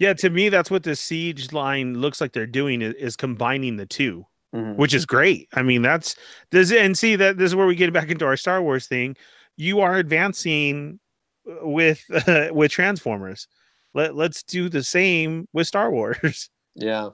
Yeah, 0.00 0.12
to 0.14 0.28
me, 0.28 0.48
that's 0.48 0.72
what 0.72 0.82
the 0.82 0.96
siege 0.96 1.52
line 1.52 2.00
looks 2.00 2.20
like 2.20 2.32
they're 2.32 2.48
doing 2.48 2.82
is, 2.82 2.94
is 2.94 3.14
combining 3.14 3.76
the 3.76 3.86
two. 3.86 4.26
which 4.50 4.92
is 4.92 5.06
great. 5.06 5.48
I 5.54 5.62
mean, 5.62 5.82
that's 5.82 6.16
this 6.50 6.72
and 6.72 6.98
see 6.98 7.14
that 7.14 7.38
this 7.38 7.46
is 7.50 7.54
where 7.54 7.66
we 7.66 7.76
get 7.76 7.92
back 7.92 8.10
into 8.10 8.26
our 8.26 8.36
Star 8.36 8.60
Wars 8.60 8.88
thing. 8.88 9.14
You 9.56 9.80
are 9.80 9.96
advancing 9.96 11.00
uh, 11.48 11.66
with 11.68 12.04
uh, 12.28 12.48
with 12.54 12.70
Transformers. 12.72 13.48
Let 13.94 14.14
let's 14.14 14.42
do 14.42 14.68
the 14.68 14.82
same 14.84 15.48
with 15.52 15.66
Star 15.66 15.90
Wars. 15.90 16.50
Yeah, 16.78 17.10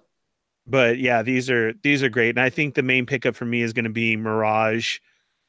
But 0.67 0.99
yeah, 0.99 1.23
these 1.23 1.51
are 1.51 1.73
these 1.83 2.03
are 2.03 2.09
great, 2.09 2.31
and 2.31 2.41
I 2.41 2.51
think 2.51 2.75
the 2.75 2.83
main 2.83 3.07
pickup 3.07 3.35
for 3.35 3.45
me 3.45 3.63
is 3.63 3.73
going 3.73 3.85
to 3.85 3.91
be 3.91 4.17
Mirage, 4.17 4.99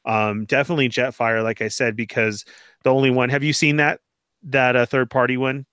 Um, 0.06 0.46
definitely 0.46 0.90
Jetfire, 0.90 1.44
like 1.44 1.62
I 1.64 1.70
said, 1.70 1.96
because 1.98 2.46
the 2.84 2.94
only 2.94 3.12
one. 3.12 3.30
Have 3.30 3.44
you 3.44 3.54
seen 3.54 3.78
that 3.78 4.02
that 4.46 4.76
uh, 4.78 4.86
third 4.88 5.10
party 5.12 5.38
one? 5.38 5.66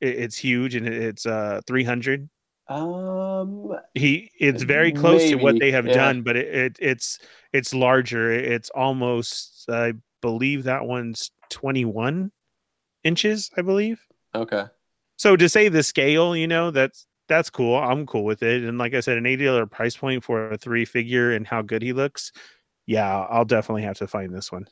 It, 0.00 0.16
it's 0.18 0.36
huge 0.38 0.74
and 0.74 0.86
it, 0.86 0.94
it's 0.94 1.26
uh 1.26 1.60
300. 1.66 2.28
Um, 2.68 3.72
He 3.94 4.30
it's 4.38 4.62
very 4.62 4.92
close 4.92 5.26
to 5.26 5.36
what 5.36 5.58
they 5.58 5.70
have 5.72 5.86
yeah. 5.86 5.92
done, 5.92 6.22
but 6.22 6.36
it, 6.36 6.54
it 6.54 6.78
it's 6.80 7.18
it's 7.56 7.74
larger. 7.74 8.30
It's 8.32 8.70
almost 8.70 9.68
I 9.70 9.94
believe 10.22 10.64
that 10.64 10.84
one's 10.86 11.30
21 11.50 12.30
inches, 13.04 13.50
I 13.56 13.62
believe. 13.62 14.00
okay. 14.34 14.64
So 15.18 15.34
to 15.36 15.48
say 15.48 15.68
the 15.68 15.82
scale, 15.82 16.36
you 16.36 16.46
know, 16.46 16.70
that's 16.70 17.06
that's 17.28 17.48
cool. 17.50 17.76
I'm 17.76 18.04
cool 18.06 18.24
with 18.24 18.42
it. 18.42 18.62
And 18.64 18.76
like 18.78 18.92
I 18.94 19.00
said, 19.00 19.16
an 19.16 19.24
eighty 19.26 19.46
dollar 19.46 19.64
price 19.66 19.96
point 19.96 20.22
for 20.22 20.50
a 20.50 20.58
three 20.58 20.84
figure 20.84 21.32
and 21.32 21.46
how 21.46 21.62
good 21.62 21.80
he 21.82 21.92
looks. 21.94 22.32
Yeah, 22.84 23.20
I'll 23.20 23.46
definitely 23.46 23.82
have 23.82 23.96
to 23.98 24.06
find 24.06 24.32
this 24.34 24.52
one. 24.52 24.66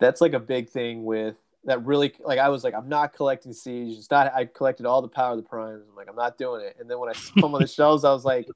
That's 0.00 0.20
like 0.20 0.32
a 0.32 0.40
big 0.40 0.68
thing 0.70 1.04
with 1.04 1.36
that. 1.64 1.84
Really, 1.84 2.12
like 2.20 2.38
I 2.38 2.48
was 2.48 2.64
like, 2.64 2.74
I'm 2.74 2.88
not 2.88 3.12
collecting 3.12 3.52
Siege. 3.52 3.98
It's 3.98 4.10
not. 4.10 4.32
I 4.34 4.46
collected 4.46 4.86
all 4.86 5.02
the 5.02 5.08
Power 5.08 5.32
of 5.32 5.36
the 5.36 5.42
Primes. 5.48 5.84
I'm 5.88 5.94
like, 5.94 6.08
I'm 6.08 6.16
not 6.16 6.38
doing 6.38 6.64
it. 6.64 6.76
And 6.80 6.90
then 6.90 6.98
when 6.98 7.10
I 7.10 7.12
saw 7.12 7.42
them 7.42 7.54
on 7.54 7.60
the 7.60 7.68
shelves, 7.68 8.04
I 8.04 8.12
was 8.12 8.24
like, 8.24 8.48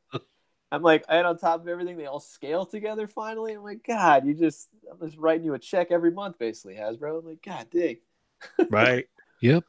I'm 0.73 0.83
like, 0.83 1.05
and 1.09 1.27
on 1.27 1.39
top 1.39 1.61
of 1.61 1.69
everything, 1.69 1.97
they 1.97 2.07
all 2.07 2.21
scale 2.21 2.67
together. 2.67 3.07
Finally, 3.07 3.53
I'm 3.55 3.63
like, 3.63 3.85
God, 3.87 4.27
you 4.27 4.35
just, 4.35 4.69
I'm 4.91 4.99
just 5.07 5.17
writing 5.17 5.45
you 5.45 5.55
a 5.55 5.59
check 5.59 5.91
every 5.91 6.11
month, 6.11 6.39
basically, 6.39 6.75
Hasbro. 6.75 7.21
I'm 7.21 7.27
like, 7.27 7.43
God, 7.43 7.69
dig. 7.71 7.99
Right. 8.71 9.07
Yep. 9.43 9.65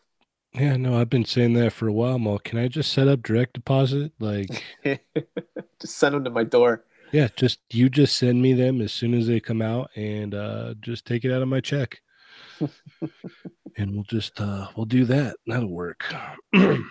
Yeah, 0.54 0.78
no, 0.78 0.98
I've 1.00 1.10
been 1.10 1.26
saying 1.26 1.54
that 1.56 1.74
for 1.74 1.90
a 1.90 1.94
while, 1.94 2.18
Mo. 2.18 2.38
Can 2.38 2.58
I 2.58 2.70
just 2.70 2.94
set 2.94 3.10
up 3.10 3.22
direct 3.22 3.54
deposit? 3.54 4.14
Like, 4.18 4.64
just 4.86 5.98
send 5.98 6.16
them 6.16 6.24
to 6.24 6.30
my 6.30 6.46
door. 6.46 6.86
yeah, 7.12 7.28
just 7.36 7.60
you 7.70 7.90
just 7.90 8.16
send 8.18 8.42
me 8.42 8.54
them 8.54 8.80
as 8.80 8.94
soon 8.94 9.14
as 9.14 9.28
they 9.28 9.42
come 9.42 9.62
out 9.62 9.92
and 9.96 10.34
uh 10.34 10.74
just 10.80 11.06
take 11.06 11.26
it 11.26 11.34
out 11.34 11.42
of 11.42 11.50
my 11.50 11.60
check. 11.60 12.00
and 13.76 13.92
we'll 13.94 14.04
just 14.06 14.40
uh 14.40 14.68
we'll 14.78 14.86
do 14.86 15.04
that. 15.04 15.36
That'll 15.48 15.70
work. 15.70 16.06
Even 16.54 16.86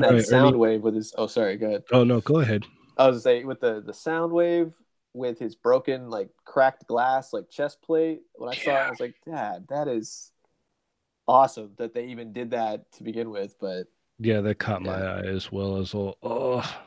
that 0.00 0.12
right, 0.12 0.24
sound 0.24 0.50
Ernie. 0.50 0.58
wave 0.58 0.82
with 0.82 0.94
his. 0.94 1.12
Oh, 1.18 1.26
sorry. 1.26 1.56
Go 1.56 1.66
ahead. 1.66 1.82
oh 1.92 2.04
no, 2.04 2.20
go 2.20 2.38
ahead. 2.38 2.64
I 2.96 3.06
was 3.06 3.22
gonna 3.24 3.38
say 3.38 3.44
with 3.44 3.60
the 3.60 3.82
the 3.84 3.94
sound 3.94 4.32
wave 4.32 4.72
with 5.12 5.38
his 5.38 5.54
broken 5.54 6.10
like 6.10 6.28
cracked 6.44 6.86
glass 6.86 7.32
like 7.32 7.48
chest 7.50 7.80
plate. 7.82 8.20
When 8.34 8.50
I 8.50 8.54
saw 8.54 8.70
it, 8.70 8.86
I 8.86 8.90
was 8.90 9.00
like, 9.00 9.14
Dad, 9.24 9.66
that 9.68 9.88
is 9.88 10.32
awesome 11.26 11.72
that 11.78 11.94
they 11.94 12.06
even 12.06 12.32
did 12.32 12.50
that 12.50 12.90
to 12.92 13.02
begin 13.02 13.30
with. 13.30 13.54
But 13.60 13.86
Yeah, 14.18 14.40
that 14.42 14.58
caught 14.58 14.82
my 14.82 15.00
eye 15.00 15.26
as 15.26 15.50
well 15.50 15.76
as 15.78 15.94
well. 15.94 16.16
oh 16.22 16.78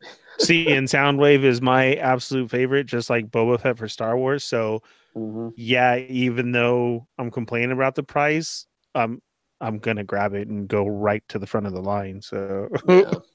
See, 0.40 0.72
and 0.74 0.88
Soundwave 0.88 1.44
is 1.44 1.62
my 1.62 1.94
absolute 1.94 2.50
favorite, 2.50 2.86
just 2.86 3.08
like 3.08 3.30
Boba 3.30 3.60
Fett 3.60 3.78
for 3.78 3.88
Star 3.88 4.16
Wars. 4.16 4.44
So 4.44 4.82
yeah, 5.56 5.96
even 5.96 6.52
though 6.52 7.06
I'm 7.18 7.30
complaining 7.30 7.72
about 7.72 7.94
the 7.94 8.02
price, 8.02 8.66
um, 8.94 9.20
I'm 9.60 9.78
gonna 9.78 10.04
grab 10.04 10.34
it 10.34 10.48
and 10.48 10.68
go 10.68 10.86
right 10.86 11.22
to 11.28 11.38
the 11.38 11.46
front 11.46 11.66
of 11.66 11.72
the 11.72 11.80
line. 11.80 12.20
So 12.20 12.68
yeah. 12.88 13.12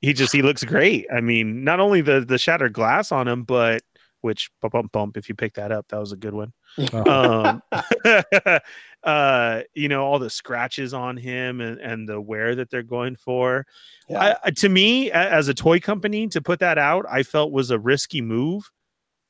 he 0.00 0.12
just 0.12 0.32
he 0.32 0.42
looks 0.42 0.64
great. 0.64 1.06
I 1.12 1.20
mean, 1.20 1.64
not 1.64 1.80
only 1.80 2.00
the 2.00 2.20
the 2.20 2.38
shattered 2.38 2.72
glass 2.72 3.12
on 3.12 3.26
him, 3.28 3.44
but 3.44 3.82
which 4.20 4.50
bump 4.60 4.72
bump 4.72 4.92
bump. 4.92 5.16
If 5.16 5.28
you 5.28 5.34
pick 5.34 5.54
that 5.54 5.72
up, 5.72 5.86
that 5.88 5.98
was 6.00 6.12
a 6.12 6.16
good 6.16 6.34
one. 6.34 6.52
oh, 6.92 7.60
Um, 7.62 7.62
uh, 9.04 9.62
you 9.74 9.88
know, 9.88 10.04
all 10.04 10.18
the 10.18 10.30
scratches 10.30 10.92
on 10.92 11.16
him 11.16 11.60
and 11.60 11.78
and 11.80 12.08
the 12.08 12.20
wear 12.20 12.54
that 12.56 12.70
they're 12.70 12.82
going 12.82 13.16
for. 13.16 13.64
yeah. 14.08 14.36
I, 14.44 14.50
to 14.50 14.68
me, 14.68 15.10
as 15.12 15.48
a 15.48 15.54
toy 15.54 15.78
company, 15.80 16.26
to 16.28 16.40
put 16.42 16.58
that 16.60 16.78
out, 16.78 17.06
I 17.10 17.22
felt 17.22 17.52
was 17.52 17.70
a 17.70 17.78
risky 17.78 18.20
move 18.20 18.68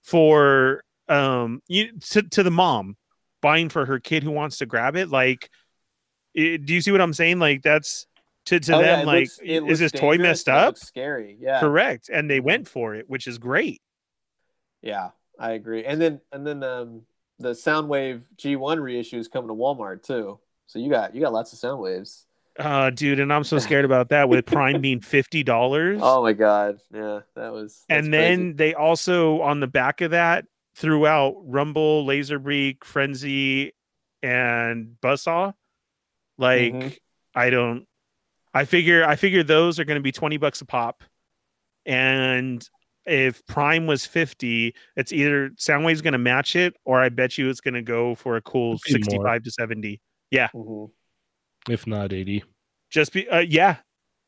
for 0.02 0.82
um 1.08 1.62
you 1.68 1.92
to, 2.10 2.22
to 2.22 2.42
the 2.42 2.50
mom 2.50 2.96
buying 3.42 3.68
for 3.68 3.84
her 3.86 4.00
kid 4.00 4.22
who 4.22 4.30
wants 4.30 4.58
to 4.58 4.66
grab 4.66 4.96
it. 4.96 5.08
Like, 5.10 5.50
i- 6.36 6.58
do 6.62 6.72
you 6.74 6.80
see 6.80 6.90
what 6.90 7.00
I'm 7.00 7.12
saying? 7.12 7.38
Like, 7.38 7.62
that's 7.62 8.06
to 8.46 8.58
to 8.60 8.74
Oh, 8.76 8.82
them. 8.82 9.00
it 9.00 9.06
like, 9.06 9.20
looks- 9.20 9.40
is 9.42 9.78
this 9.78 9.92
toy 9.92 10.18
messed 10.18 10.48
up? 10.48 10.76
scary. 10.78 11.36
Yeah. 11.40 11.60
Correct, 11.60 12.08
and 12.12 12.28
they 12.30 12.40
went 12.40 12.66
for 12.68 12.94
it, 12.94 13.08
which 13.08 13.26
is 13.26 13.38
great. 13.38 13.80
Yeah, 14.82 15.10
I 15.38 15.52
agree. 15.52 15.84
And 15.84 16.00
then 16.00 16.20
and 16.32 16.46
then 16.46 16.62
um 16.62 17.02
the 17.38 17.50
Soundwave 17.50 18.22
G1 18.36 18.80
reissue 18.80 19.18
is 19.18 19.28
coming 19.28 19.48
to 19.48 19.54
Walmart 19.54 20.02
too. 20.02 20.38
So 20.66 20.78
you 20.78 20.90
got 20.90 21.14
you 21.14 21.20
got 21.20 21.32
lots 21.32 21.52
of 21.52 21.58
sound 21.58 21.80
waves. 21.80 22.26
Uh, 22.58 22.88
dude, 22.88 23.20
and 23.20 23.30
I'm 23.30 23.44
so 23.44 23.58
scared 23.58 23.84
about 23.84 24.08
that 24.08 24.30
with 24.30 24.46
Prime 24.46 24.80
being 24.80 25.00
fifty 25.02 25.42
dollars. 25.42 26.00
Oh 26.02 26.22
my 26.22 26.32
god. 26.32 26.80
Yeah, 26.94 27.20
that 27.34 27.52
was 27.52 27.84
and 27.90 28.12
then 28.12 28.56
they 28.56 28.72
also 28.74 29.42
on 29.42 29.60
the 29.60 29.66
back 29.66 30.00
of 30.00 30.12
that 30.12 30.46
threw 30.74 31.06
out 31.06 31.34
Rumble, 31.44 32.06
Laserbeak, 32.06 32.82
Frenzy, 32.84 33.72
and 34.22 34.96
Buzzsaw. 35.02 35.52
Like 36.38 36.72
Mhm. 36.72 36.96
I 37.34 37.50
don't 37.50 37.86
I 38.56 38.64
figure 38.64 39.04
I 39.04 39.16
figure 39.16 39.42
those 39.42 39.78
are 39.78 39.84
gonna 39.84 40.00
be 40.00 40.12
20 40.12 40.38
bucks 40.38 40.62
a 40.62 40.64
pop. 40.64 41.04
And 41.84 42.66
if 43.04 43.44
Prime 43.46 43.86
was 43.86 44.06
50, 44.06 44.74
it's 44.96 45.12
either 45.12 45.50
Soundwave's 45.50 46.00
gonna 46.00 46.16
match 46.16 46.56
it, 46.56 46.74
or 46.86 47.02
I 47.02 47.10
bet 47.10 47.36
you 47.36 47.50
it's 47.50 47.60
gonna 47.60 47.82
go 47.82 48.14
for 48.14 48.36
a 48.36 48.40
cool 48.40 48.78
Could 48.78 48.94
be 48.94 49.16
more. 49.16 49.26
65 49.28 49.42
to 49.42 49.50
70. 49.50 50.00
Mhm. 50.32 50.90
if 51.68 51.86
not 51.86 52.14
80. 52.14 52.44
Just 52.88 53.12
be 53.12 53.28
uh, 53.28 53.40
yeah. 53.40 53.76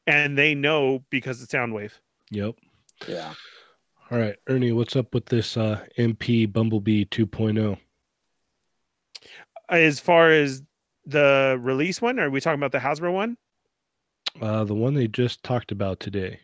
And 0.07 0.37
they 0.37 0.55
know 0.55 1.05
because 1.09 1.43
it's 1.43 1.53
Soundwave. 1.53 1.93
Yep. 2.31 2.57
Yeah. 3.07 3.33
All 4.11 4.19
right, 4.19 4.37
Ernie, 4.47 4.73
what's 4.73 4.95
up 4.95 5.15
with 5.15 5.25
this 5.27 5.57
uh 5.57 5.87
MP 5.97 6.45
Bumblebee 6.53 7.05
oh? 7.05 7.25
2.0? 7.25 7.79
As 9.71 10.01
far 10.01 10.31
as 10.31 10.63
the 11.07 11.59
release 11.63 12.03
one, 12.03 12.19
are 12.19 12.29
we 12.29 12.43
talking 12.43 12.61
about 12.61 12.73
the 12.73 12.79
Hasbro 12.79 13.15
one? 13.15 13.39
Uh 14.41 14.65
the 14.65 14.75
one 14.75 14.95
they 14.95 15.07
just 15.09 15.43
talked 15.43 15.73
about 15.73 16.01
today. 16.01 16.41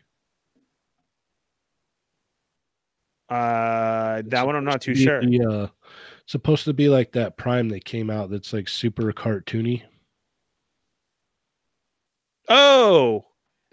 Uh, 3.29 4.21
It's 4.25 4.29
that 4.29 4.45
one 4.45 4.55
I'm 4.55 4.65
not 4.65 4.81
too 4.81 4.95
sure. 4.95 5.21
the, 5.21 5.41
uh, 5.41 5.67
supposed 6.27 6.65
to 6.65 6.73
be 6.73 6.89
like 6.89 7.11
that 7.13 7.37
Prime 7.37 7.69
that 7.69 7.85
came 7.85 8.09
out 8.09 8.29
that's 8.29 8.53
like 8.53 8.67
super 8.67 9.11
cartoony. 9.13 9.83
Oh, 12.47 13.25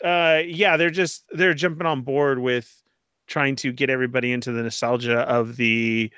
uh, 0.03 0.41
yeah, 0.47 0.77
they're 0.77 0.91
just 0.91 1.25
they're 1.31 1.55
jumping 1.55 1.87
on 1.87 2.03
board 2.03 2.39
with 2.39 2.83
trying 3.27 3.57
to 3.57 3.73
get 3.73 3.91
everybody 3.91 4.33
into 4.33 4.53
the 4.53 4.63
nostalgia 4.63 5.21
of 5.21 5.57
the 5.57 6.11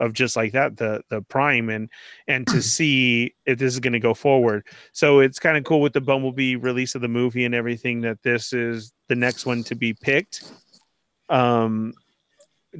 of 0.00 0.12
just 0.12 0.36
like 0.36 0.52
that 0.52 0.76
the 0.76 1.02
the 1.08 1.20
prime 1.22 1.68
and 1.70 1.90
and 2.26 2.46
to 2.46 2.62
see 2.62 3.34
if 3.46 3.58
this 3.58 3.72
is 3.72 3.80
going 3.80 3.92
to 3.92 4.00
go 4.00 4.14
forward 4.14 4.66
so 4.92 5.20
it's 5.20 5.38
kind 5.38 5.56
of 5.56 5.64
cool 5.64 5.80
with 5.80 5.92
the 5.92 6.00
bumblebee 6.00 6.56
release 6.56 6.94
of 6.94 7.00
the 7.00 7.08
movie 7.08 7.44
and 7.44 7.54
everything 7.54 8.00
that 8.00 8.22
this 8.22 8.52
is 8.52 8.92
the 9.08 9.14
next 9.14 9.46
one 9.46 9.62
to 9.64 9.74
be 9.74 9.92
picked 9.92 10.50
um 11.28 11.92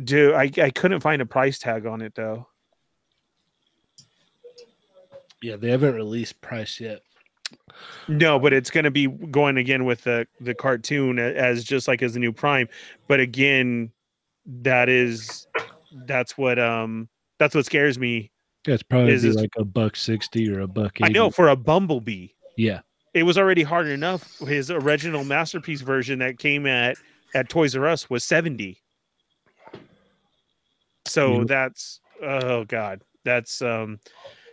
do 0.04 0.34
i 0.34 0.50
i 0.62 0.70
couldn't 0.70 1.00
find 1.00 1.20
a 1.22 1.26
price 1.26 1.58
tag 1.58 1.86
on 1.86 2.02
it 2.02 2.14
though 2.14 2.46
Yeah, 5.42 5.56
they 5.56 5.70
haven't 5.70 5.94
released 5.94 6.40
price 6.40 6.80
yet. 6.80 7.02
No, 8.08 8.38
but 8.38 8.52
it's 8.52 8.70
going 8.70 8.84
to 8.84 8.90
be 8.90 9.06
going 9.06 9.56
again 9.56 9.84
with 9.84 10.02
the 10.02 10.26
the 10.40 10.54
cartoon 10.54 11.18
as 11.18 11.64
just 11.64 11.86
like 11.88 12.02
as 12.02 12.14
the 12.14 12.20
new 12.20 12.32
Prime. 12.32 12.68
But 13.06 13.20
again, 13.20 13.92
that 14.46 14.88
is 14.88 15.46
that's 16.06 16.36
what 16.38 16.58
um 16.58 17.08
that's 17.38 17.54
what 17.54 17.64
scares 17.66 17.98
me. 17.98 18.30
Yeah, 18.66 18.74
it's 18.74 18.82
probably 18.82 19.12
Is 19.12 19.22
be 19.22 19.32
like 19.32 19.52
a 19.56 19.64
buck 19.64 19.96
60 19.96 20.50
or 20.50 20.60
a 20.60 20.66
buck 20.66 21.00
80. 21.00 21.04
I 21.04 21.08
know 21.08 21.30
for 21.30 21.48
a 21.48 21.56
Bumblebee, 21.56 22.28
Yeah. 22.56 22.80
it 23.14 23.22
was 23.22 23.38
already 23.38 23.62
hard 23.62 23.86
enough. 23.86 24.38
His 24.40 24.70
original 24.70 25.24
masterpiece 25.24 25.80
version 25.80 26.18
that 26.18 26.38
came 26.38 26.66
at 26.66 26.96
at 27.34 27.48
Toys 27.48 27.76
R 27.76 27.86
Us 27.86 28.08
was 28.10 28.24
seventy. 28.24 28.82
So 31.06 31.38
Yep. 31.40 31.46
that's 31.48 32.00
oh 32.22 32.64
god, 32.64 33.02
that's 33.24 33.62
um 33.62 34.00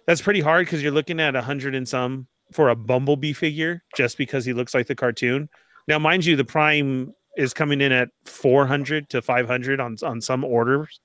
that's 0.08 0.22
pretty 0.22 0.42
hard 0.42 0.66
because 0.66 0.84
you're 0.84 0.92
looking 0.92 1.20
at 1.20 1.36
a 1.36 1.42
hundred 1.42 1.76
and 1.76 1.88
some 1.88 2.28
for 2.54 2.70
a 2.70 2.76
Bumblebee 2.76 3.34
figure 3.34 3.84
just 3.96 4.18
because 4.18 4.46
he 4.46 4.54
looks 4.54 4.74
like 4.74 4.88
the 4.88 4.96
cartoon. 4.96 5.50
Now, 5.88 5.98
mind 6.00 6.26
you, 6.26 6.36
the 6.36 6.46
Prime 6.46 7.12
is 7.38 7.54
coming 7.54 7.82
in 7.82 7.92
at 7.92 8.10
400 8.26 9.10
to 9.10 9.22
500 9.22 9.80
on 9.80 9.98
on 10.04 10.22
some 10.22 10.44
orders, 10.44 11.00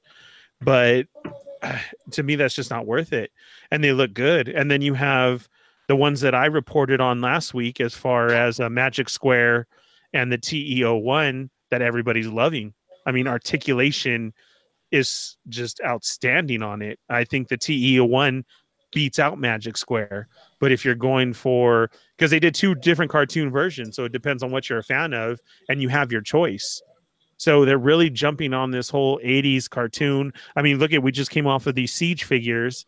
but 0.61 1.06
to 2.12 2.22
me, 2.22 2.36
that's 2.36 2.54
just 2.54 2.70
not 2.70 2.86
worth 2.86 3.12
it. 3.12 3.30
And 3.70 3.82
they 3.82 3.92
look 3.92 4.14
good. 4.14 4.48
And 4.48 4.70
then 4.70 4.82
you 4.82 4.94
have 4.94 5.48
the 5.88 5.96
ones 5.96 6.20
that 6.20 6.34
I 6.34 6.46
reported 6.46 7.00
on 7.00 7.20
last 7.20 7.54
week, 7.54 7.80
as 7.80 7.94
far 7.94 8.28
as 8.28 8.61
a 8.61 8.70
Magic 8.70 9.08
Square 9.08 9.66
and 10.12 10.30
the 10.30 10.38
TEO 10.38 10.96
one 10.96 11.50
that 11.70 11.82
everybody's 11.82 12.28
loving. 12.28 12.74
I 13.06 13.12
mean, 13.12 13.26
articulation 13.26 14.32
is 14.90 15.36
just 15.48 15.80
outstanding 15.84 16.62
on 16.62 16.82
it. 16.82 16.98
I 17.08 17.24
think 17.24 17.48
the 17.48 17.56
TEO 17.56 18.04
one 18.04 18.44
beats 18.92 19.18
out 19.18 19.38
Magic 19.38 19.76
Square. 19.76 20.28
But 20.58 20.72
if 20.72 20.84
you're 20.84 20.94
going 20.94 21.32
for 21.32 21.90
because 22.16 22.30
they 22.30 22.40
did 22.40 22.54
two 22.54 22.74
different 22.74 23.11
cartoon 23.11 23.50
versions, 23.50 23.96
so 23.96 24.04
it 24.04 24.12
depends 24.12 24.42
on 24.42 24.50
what 24.50 24.68
you're 24.68 24.80
a 24.80 24.84
fan 24.84 25.14
of, 25.14 25.40
and 25.68 25.80
you 25.80 25.88
have 25.88 26.12
your 26.12 26.22
choice. 26.22 26.82
So 27.41 27.64
they're 27.64 27.78
really 27.78 28.11
jumping 28.11 28.53
on 28.53 28.70
this 28.70 28.91
whole 28.91 29.18
80s 29.20 29.66
cartoon. 29.66 30.34
I 30.57 30.61
mean, 30.61 30.78
look 30.78 30.93
at 30.93 31.03
we 31.03 31.11
just 31.11 31.30
came 31.30 31.47
off 31.47 31.66
of 31.66 31.74
these 31.74 31.91
siege 31.91 32.24
figures 32.24 32.84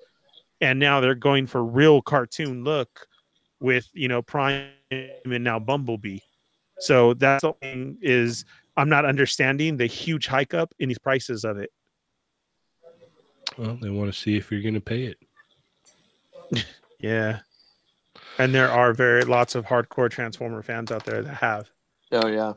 and 0.61 0.79
now 0.79 1.01
they're 1.01 1.15
going 1.15 1.47
for 1.47 1.65
real 1.65 2.03
cartoon 2.03 2.63
look 2.63 3.07
with, 3.61 3.89
you 3.95 4.09
know, 4.09 4.21
Prime 4.21 4.69
and 4.91 5.43
now 5.43 5.59
Bumblebee. 5.59 6.19
So 6.81 7.15
that's 7.15 7.41
something 7.41 7.97
is 8.03 8.45
I'm 8.77 8.91
not 8.91 9.07
understanding 9.07 9.79
the 9.79 9.87
huge 9.87 10.27
hike 10.27 10.53
up 10.53 10.75
in 10.79 10.91
these 10.91 10.99
prices 10.99 11.47
of 11.47 11.57
it. 11.57 11.71
Well, 13.57 13.79
they 13.81 13.89
want 13.89 14.13
to 14.13 14.19
see 14.19 14.37
if 14.37 14.53
you're 14.53 14.61
going 14.61 14.75
to 14.75 14.81
pay 14.83 15.05
it. 15.05 15.17
Yeah. 17.01 17.41
And 18.39 18.55
there 18.55 18.71
are 18.71 18.93
very 18.93 19.25
lots 19.25 19.57
of 19.57 19.65
hardcore 19.65 20.09
Transformer 20.09 20.63
fans 20.63 20.93
out 20.93 21.05
there 21.05 21.21
that 21.21 21.35
have. 21.35 21.69
Oh 22.13 22.29
yeah. 22.29 22.53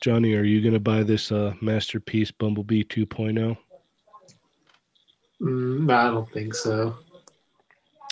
Johnny, 0.00 0.34
are 0.34 0.44
you 0.44 0.62
going 0.62 0.74
to 0.74 0.80
buy 0.80 1.02
this 1.02 1.30
uh, 1.30 1.52
masterpiece 1.60 2.30
Bumblebee 2.30 2.84
oh? 2.84 2.94
2.0? 2.94 3.56
Mm, 5.42 5.80
no, 5.86 5.94
I 5.94 6.04
don't 6.04 6.32
think 6.32 6.54
so. 6.54 6.96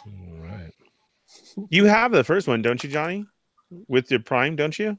All 0.07 0.39
right. 0.39 0.73
You 1.71 1.87
have 1.87 2.13
the 2.13 2.25
first 2.25 2.47
one, 2.47 2.61
don't 2.61 2.83
you, 2.85 2.91
Johnny? 2.91 3.27
With 3.87 4.11
your 4.11 4.21
Prime, 4.21 4.55
don't 4.55 4.79
you? 4.79 4.99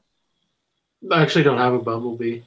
I 1.10 1.22
actually 1.22 1.44
don't 1.44 1.58
have 1.58 1.74
a 1.74 1.78
Bumblebee. 1.78 2.42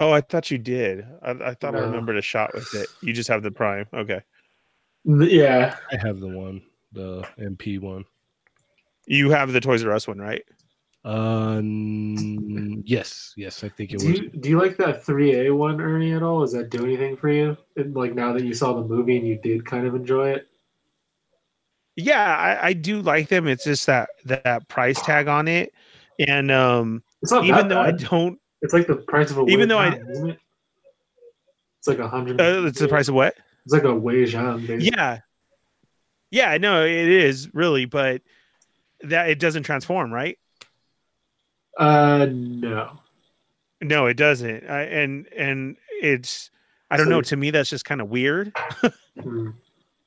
Oh, 0.00 0.12
I 0.12 0.20
thought 0.20 0.50
you 0.50 0.58
did. 0.58 1.06
I, 1.22 1.30
I 1.30 1.54
thought 1.54 1.74
I 1.74 1.78
remembered 1.78 2.16
a 2.16 2.22
shot 2.22 2.54
with 2.54 2.74
it. 2.74 2.88
You 3.00 3.12
just 3.12 3.28
have 3.28 3.42
the 3.42 3.50
Prime. 3.50 3.86
Okay. 3.94 4.20
Yeah. 5.04 5.76
I 5.90 5.96
have 5.96 6.20
the 6.20 6.28
one, 6.28 6.62
the 6.92 7.26
MP 7.38 7.80
one. 7.80 8.04
You 9.06 9.30
have 9.30 9.52
the 9.52 9.60
Toys 9.60 9.84
R 9.84 9.92
Us 9.92 10.06
one, 10.06 10.18
right? 10.18 10.42
N- 11.04 12.82
yes, 12.86 13.32
yes, 13.36 13.64
I 13.64 13.68
think 13.68 13.92
it 13.92 13.98
Do 14.00 14.08
was. 14.08 14.18
you, 14.20 14.28
do 14.30 14.48
you 14.48 14.58
like 14.60 14.76
that 14.76 15.04
3A 15.04 15.54
one, 15.56 15.80
Ernie, 15.80 16.12
at 16.12 16.22
all? 16.22 16.40
Does 16.40 16.52
that 16.52 16.70
do 16.70 16.84
anything 16.84 17.16
for 17.16 17.28
you? 17.28 17.56
And, 17.76 17.94
like 17.94 18.14
now 18.14 18.32
that 18.32 18.44
you 18.44 18.54
saw 18.54 18.72
the 18.74 18.82
movie 18.86 19.16
and 19.16 19.26
you 19.26 19.38
did 19.42 19.64
kind 19.66 19.86
of 19.86 19.94
enjoy 19.94 20.30
it? 20.30 20.46
Yeah, 21.96 22.24
I, 22.36 22.68
I 22.68 22.72
do 22.72 23.02
like 23.02 23.28
them. 23.28 23.46
It's 23.48 23.64
just 23.64 23.86
that 23.86 24.08
that 24.24 24.66
price 24.68 25.00
tag 25.02 25.28
on 25.28 25.46
it, 25.46 25.74
and 26.26 26.50
um, 26.50 27.02
It's 27.20 27.30
not 27.30 27.44
even 27.44 27.68
that 27.68 27.74
though 27.74 27.80
I 27.82 27.92
don't, 27.92 28.38
It's 28.62 28.72
like 28.72 28.86
the 28.86 28.96
price 28.96 29.30
of 29.30 29.36
a 29.38 29.42
Even 29.42 29.60
Wei 29.60 29.66
though 29.66 29.78
I- 29.78 29.88
it? 29.88 30.38
It's 31.78 31.88
like 31.88 31.98
a 31.98 32.08
hundred. 32.08 32.40
uh, 32.40 32.64
it's 32.66 32.78
the 32.78 32.88
price 32.88 33.08
of 33.08 33.14
what? 33.14 33.34
It's 33.64 33.74
like 33.74 33.82
a 33.84 33.88
Weijiang, 33.88 34.66
basically. 34.66 34.86
Yeah, 34.96 35.18
yeah, 36.30 36.56
no, 36.58 36.82
it 36.84 36.94
is 37.08 37.52
really, 37.52 37.84
but 37.84 38.22
that 39.02 39.28
it 39.28 39.38
doesn't 39.38 39.64
transform, 39.64 40.12
right? 40.14 40.38
Uh, 41.78 42.26
no. 42.30 42.98
No, 43.80 44.06
it 44.06 44.16
doesn't. 44.16 44.68
I, 44.68 44.82
and 44.82 45.26
and 45.36 45.76
it's 46.00 46.50
I 46.90 46.96
don't 46.96 47.06
So- 47.06 47.10
know. 47.10 47.20
To 47.22 47.36
me, 47.36 47.50
that's 47.50 47.70
just 47.70 47.84
kind 47.84 48.00
of 48.00 48.08
weird. 48.08 48.52
Hmm. 49.20 49.50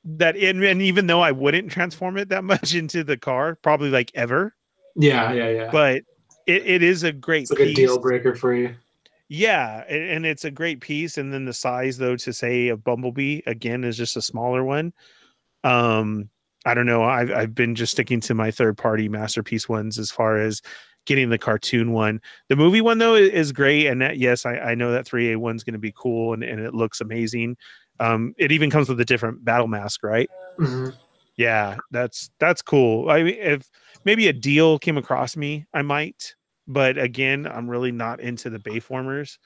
That 0.04 0.36
and, 0.36 0.62
and 0.62 0.80
even 0.82 1.06
though 1.08 1.20
I 1.20 1.32
wouldn't 1.32 1.70
transform 1.72 2.16
it 2.16 2.28
that 2.28 2.44
much 2.52 2.74
into 2.74 3.02
the 3.04 3.16
car, 3.16 3.56
probably 3.56 3.90
like 3.90 4.10
ever, 4.14 4.54
Yeah, 4.94 5.32
yeah, 5.32 5.48
yeah. 5.50 5.70
but 5.72 6.02
it, 6.46 6.64
it 6.64 6.82
is 6.82 7.02
a 7.02 7.12
great 7.12 7.42
it's 7.42 7.50
like 7.50 7.60
a 7.60 7.64
piece. 7.64 7.76
deal 7.76 7.98
breaker 7.98 8.34
for 8.36 8.54
you. 8.54 8.74
Yeah, 9.28 9.82
and, 9.88 10.02
and 10.10 10.26
it's 10.26 10.44
a 10.44 10.50
great 10.52 10.80
piece. 10.80 11.18
And 11.18 11.32
then 11.32 11.44
the 11.44 11.52
size, 11.52 11.98
though, 11.98 12.14
to 12.14 12.32
say 12.32 12.68
of 12.68 12.84
Bumblebee 12.84 13.40
again 13.46 13.82
is 13.82 13.96
just 13.96 14.16
a 14.16 14.22
smaller 14.22 14.62
one. 14.62 14.92
Um, 15.64 16.30
I 16.64 16.74
don't 16.74 16.86
know. 16.86 17.02
I've 17.02 17.32
I've 17.32 17.54
been 17.54 17.74
just 17.74 17.90
sticking 17.92 18.20
to 18.22 18.34
my 18.34 18.52
third 18.52 18.78
party 18.78 19.08
masterpiece 19.08 19.68
ones 19.68 19.98
as 19.98 20.10
far 20.12 20.36
as 20.38 20.62
getting 21.06 21.30
the 21.30 21.38
cartoon 21.38 21.92
one. 21.92 22.20
The 22.48 22.56
movie 22.56 22.80
one 22.80 22.98
though 22.98 23.14
i- 23.14 23.18
is 23.20 23.52
great, 23.52 23.86
and 23.86 24.00
that, 24.02 24.18
yes, 24.18 24.44
I, 24.44 24.56
I 24.58 24.74
know 24.74 24.92
that 24.92 25.06
three 25.06 25.32
A 25.32 25.38
one's 25.38 25.64
going 25.64 25.74
to 25.74 25.78
be 25.78 25.92
cool 25.96 26.34
and, 26.34 26.42
and 26.42 26.60
it 26.60 26.74
looks 26.74 27.00
amazing. 27.00 27.56
Um, 27.98 28.34
it 28.36 28.52
even 28.52 28.70
comes 28.70 28.88
with 28.88 29.00
a 29.00 29.04
different 29.06 29.44
battle 29.44 29.68
mask, 29.68 30.02
right? 30.02 30.28
Mhm. 30.58 30.94
Yeah, 31.36 31.76
that's 31.90 32.30
that's 32.38 32.62
cool. 32.62 33.10
I 33.10 33.22
mean, 33.22 33.36
if 33.38 33.70
maybe 34.04 34.28
a 34.28 34.32
deal 34.32 34.78
came 34.78 34.98
across 34.98 35.36
me, 35.36 35.66
I 35.72 35.82
might. 35.82 36.34
But 36.66 36.98
again, 36.98 37.46
I'm 37.46 37.70
really 37.70 37.92
not 37.92 38.20
into 38.20 38.50
the 38.50 38.58
Bayformers. 38.58 39.38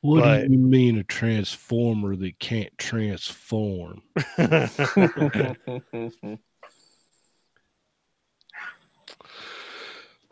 What 0.00 0.20
but- 0.22 0.46
do 0.46 0.52
you 0.52 0.58
mean 0.58 0.98
a 0.98 1.04
transformer 1.04 2.16
that 2.16 2.38
can't 2.40 2.76
transform? 2.78 4.02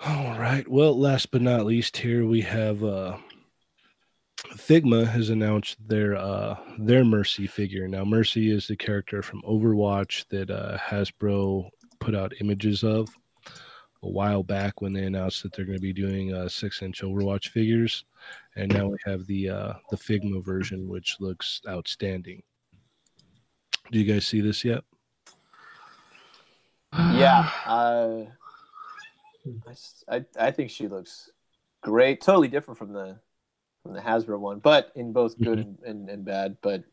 All 0.08 0.38
right. 0.38 0.66
Well, 0.68 0.96
last 0.96 1.32
but 1.32 1.42
not 1.42 1.66
least, 1.66 1.96
here 1.96 2.26
we 2.26 2.40
have 2.42 2.84
uh 2.84 3.16
Figma 4.54 5.04
has 5.04 5.30
announced 5.30 5.76
their 5.84 6.16
uh 6.16 6.56
their 6.78 7.04
Mercy 7.04 7.48
figure. 7.48 7.88
Now, 7.88 8.04
Mercy 8.04 8.52
is 8.52 8.68
the 8.68 8.76
character 8.76 9.20
from 9.20 9.42
Overwatch 9.42 10.24
that 10.28 10.48
uh, 10.48 10.78
Hasbro 10.78 11.68
put 11.98 12.14
out 12.14 12.40
images 12.40 12.84
of 12.84 13.08
a 14.04 14.08
while 14.08 14.44
back 14.44 14.80
when 14.80 14.92
they 14.92 15.02
announced 15.02 15.42
that 15.42 15.52
they're 15.52 15.64
going 15.64 15.78
to 15.78 15.82
be 15.82 15.92
doing 15.92 16.32
uh, 16.32 16.48
six-inch 16.48 17.02
Overwatch 17.02 17.48
figures, 17.48 18.04
and 18.54 18.72
now 18.72 18.86
we 18.86 18.98
have 19.04 19.26
the 19.26 19.50
uh, 19.50 19.72
the 19.90 19.96
Figma 19.96 20.44
version, 20.44 20.88
which 20.88 21.16
looks 21.18 21.60
outstanding. 21.68 22.44
Do 23.90 23.98
you 23.98 24.04
guys 24.04 24.24
see 24.24 24.40
this 24.40 24.64
yet? 24.64 24.84
yeah. 26.92 27.50
Uh, 27.64 28.26
Hmm. 29.46 29.58
I, 29.66 29.70
s- 29.70 30.04
I 30.08 30.24
I 30.38 30.50
think 30.50 30.70
she 30.70 30.88
looks 30.88 31.30
great. 31.82 32.20
Totally 32.20 32.48
different 32.48 32.78
from 32.78 32.92
the 32.92 33.18
from 33.82 33.94
the 33.94 34.00
Hasbro 34.00 34.38
one, 34.38 34.58
but 34.58 34.92
in 34.94 35.12
both 35.12 35.38
good 35.38 35.58
mm-hmm. 35.58 35.84
and, 35.84 36.00
and, 36.00 36.10
and 36.10 36.24
bad. 36.24 36.56
But 36.60 36.84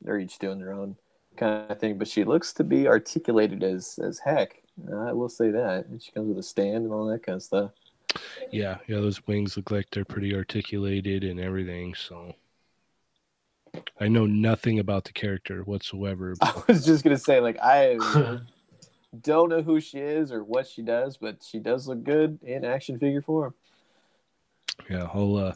they're 0.00 0.18
each 0.18 0.38
doing 0.38 0.58
their 0.58 0.72
own 0.72 0.96
kind 1.36 1.70
of 1.70 1.78
thing. 1.78 1.98
But 1.98 2.08
she 2.08 2.24
looks 2.24 2.52
to 2.54 2.64
be 2.64 2.88
articulated 2.88 3.62
as 3.62 3.98
as 4.02 4.18
heck. 4.18 4.62
I 4.88 5.12
will 5.12 5.28
say 5.28 5.50
that. 5.50 5.86
And 5.86 6.02
she 6.02 6.10
comes 6.12 6.28
with 6.28 6.38
a 6.38 6.42
stand 6.42 6.84
and 6.84 6.92
all 6.92 7.06
that 7.06 7.22
kind 7.22 7.36
of 7.36 7.42
stuff. 7.42 7.72
Yeah, 8.50 8.78
yeah, 8.88 8.96
those 8.96 9.26
wings 9.26 9.56
look 9.56 9.70
like 9.70 9.88
they're 9.92 10.04
pretty 10.04 10.34
articulated 10.34 11.22
and 11.22 11.38
everything. 11.38 11.94
So 11.94 12.34
I 14.00 14.08
know 14.08 14.26
nothing 14.26 14.78
about 14.78 15.04
the 15.04 15.12
character 15.12 15.62
whatsoever. 15.62 16.34
I 16.42 16.62
was 16.66 16.84
just 16.84 17.04
gonna 17.04 17.18
say, 17.18 17.40
like, 17.40 17.58
I 17.62 17.98
don't 19.18 19.48
know 19.48 19.62
who 19.62 19.80
she 19.80 19.98
is 19.98 20.30
or 20.32 20.44
what 20.44 20.66
she 20.66 20.82
does, 20.82 21.16
but 21.16 21.42
she 21.42 21.58
does 21.58 21.88
look 21.88 22.04
good 22.04 22.38
in 22.42 22.64
action 22.64 22.98
figure 22.98 23.22
form. 23.22 23.54
Yeah, 24.88 25.08
I'll 25.12 25.36
uh, 25.36 25.54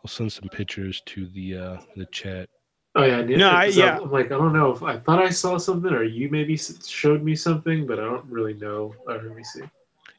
I'll 0.00 0.08
send 0.08 0.32
some 0.32 0.48
pictures 0.48 1.02
to 1.06 1.26
the 1.26 1.56
uh, 1.56 1.76
the 1.96 2.06
chat. 2.06 2.48
Oh 2.94 3.04
yeah, 3.04 3.20
Nick- 3.20 3.36
No, 3.36 3.50
I- 3.50 3.64
yeah. 3.66 3.98
I'm 3.98 4.10
like 4.10 4.26
I 4.26 4.38
don't 4.38 4.52
know 4.52 4.70
if 4.70 4.82
I 4.82 4.98
thought 4.98 5.22
I 5.22 5.28
saw 5.30 5.58
something 5.58 5.92
or 5.92 6.02
you 6.02 6.28
maybe 6.30 6.56
showed 6.56 7.22
me 7.22 7.36
something, 7.36 7.86
but 7.86 7.98
I 7.98 8.04
don't 8.04 8.24
really 8.26 8.54
know. 8.54 8.94
Uh, 9.08 9.14
let 9.14 9.36
me 9.36 9.44
see. 9.44 9.62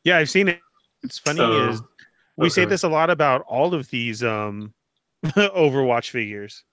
yeah, 0.03 0.17
I've 0.17 0.29
seen 0.29 0.47
it. 0.47 0.61
It's 1.03 1.19
funny 1.19 1.41
Oh, 1.41 1.69
is 1.69 1.81
we 2.37 2.49
say 2.49 2.65
this 2.65 2.83
a 2.83 2.87
lot 2.89 3.09
about 3.09 3.41
all 3.47 3.73
of 3.73 3.89
these 3.89 4.23
um 4.23 4.73
Overwatch 5.25 6.11
figures. 6.11 6.63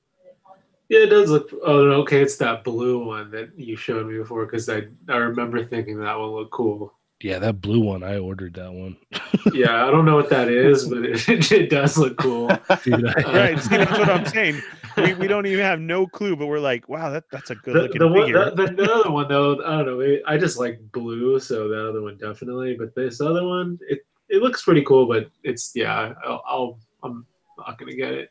Yeah, 0.88 1.00
it 1.00 1.06
does 1.06 1.30
look. 1.30 1.50
Oh, 1.64 1.80
okay, 2.02 2.20
it's 2.22 2.36
that 2.36 2.62
blue 2.64 3.04
one 3.06 3.30
that 3.30 3.58
you 3.58 3.76
showed 3.76 4.06
me 4.06 4.18
before 4.18 4.44
because 4.46 4.68
I 4.68 4.82
I 5.08 5.16
remember 5.16 5.64
thinking 5.64 5.98
that 6.00 6.18
one 6.18 6.30
looked 6.30 6.52
cool. 6.52 6.92
Yeah, 7.22 7.38
that 7.38 7.60
blue 7.62 7.80
one, 7.80 8.02
I 8.02 8.18
ordered 8.18 8.54
that 8.54 8.72
one. 8.72 8.96
Yeah, 9.52 9.86
I 9.86 9.90
don't 9.90 10.04
know 10.06 10.16
what 10.16 10.30
that 10.30 10.48
is, 10.48 10.88
but 10.88 11.04
it, 11.04 11.28
it 11.52 11.70
does 11.70 11.96
look 11.98 12.16
cool. 12.16 12.48
Dude, 12.82 13.06
I- 13.06 13.22
Right. 13.32 13.58
See, 13.60 13.76
that's 13.76 13.90
what 13.98 14.08
I'm 14.08 14.24
saying. 14.26 14.60
We, 14.96 15.14
we 15.14 15.26
don't 15.28 15.46
even 15.46 15.64
have 15.64 15.80
no 15.80 16.06
clue, 16.06 16.34
but 16.34 16.46
we're 16.46 16.58
like, 16.60 16.88
wow, 16.88 17.10
that, 17.10 17.24
that's 17.30 17.50
a 17.50 17.54
good 17.54 17.74
The, 17.76 17.80
looking 17.82 17.98
the 18.00 18.08
one, 18.08 18.22
figure. 18.24 18.50
the, 18.50 18.66
the 18.74 18.92
other 18.92 19.10
one 19.10 19.28
though, 19.28 19.62
I 19.64 19.76
don't 19.78 19.86
know. 19.86 20.00
it- 20.00 20.22
I 20.26 20.38
just 20.38 20.58
like 20.58 20.80
blue, 20.92 21.38
so 21.38 21.68
that 21.68 21.88
other 21.88 22.02
one 22.02 22.16
definitely. 22.16 22.74
But 22.78 22.94
this 22.94 23.20
other 23.20 23.44
one, 23.46 23.78
it 23.88 24.00
it 24.28 24.42
looks 24.42 24.62
pretty 24.62 24.82
cool, 24.82 25.06
but 25.06 25.30
it's 25.44 25.72
yeah. 25.74 26.14
I'll, 26.24 26.42
I'll 26.48 26.78
I'm 27.02 27.26
not 27.58 27.78
gonna 27.78 27.94
get 27.94 28.12
it. 28.12 28.30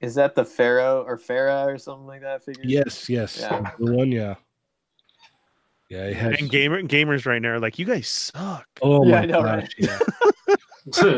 Is 0.00 0.14
that 0.14 0.34
the 0.34 0.44
Pharaoh 0.44 1.04
or 1.06 1.18
Farah 1.18 1.66
or 1.66 1.78
something 1.78 2.06
like 2.06 2.22
that 2.22 2.44
figure? 2.44 2.64
yes, 2.64 3.08
yes, 3.08 3.38
Yeah. 3.38 3.70
the 3.78 3.92
one, 3.92 4.10
yeah, 4.10 4.36
yeah. 5.90 6.04
It 6.04 6.16
has, 6.16 6.40
and 6.40 6.50
gamer 6.50 6.82
gamers 6.82 7.26
right 7.26 7.40
now 7.40 7.50
are 7.50 7.60
like, 7.60 7.78
you 7.78 7.84
guys 7.84 8.08
suck. 8.08 8.66
oh 8.80 9.04
Yeah, 9.04 9.16
my 9.16 9.22
I 9.22 9.26
know, 9.26 9.42
gosh, 9.42 9.62
right? 9.62 9.74
yeah. 9.78 9.98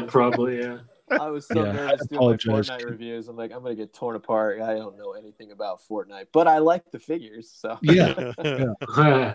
Probably 0.08 0.58
yeah. 0.58 0.78
I 1.10 1.28
was 1.28 1.46
so 1.46 1.64
Yeah, 1.64 1.72
nervous 1.72 2.06
doing 2.06 2.20
my 2.20 2.34
apologize. 2.34 2.70
Fortnite 2.70 2.90
reviews. 2.90 3.28
I'm 3.28 3.36
like, 3.36 3.52
I'm 3.52 3.62
gonna 3.62 3.74
get 3.74 3.92
torn 3.94 4.16
apart. 4.16 4.60
I 4.60 4.74
don't 4.74 4.96
know 4.96 5.12
anything 5.12 5.52
about 5.52 5.80
Fortnite, 5.88 6.26
but 6.32 6.48
I 6.48 6.58
like 6.58 6.90
the 6.90 6.98
figures. 6.98 7.50
So 7.50 7.78
Yeah. 7.82 8.32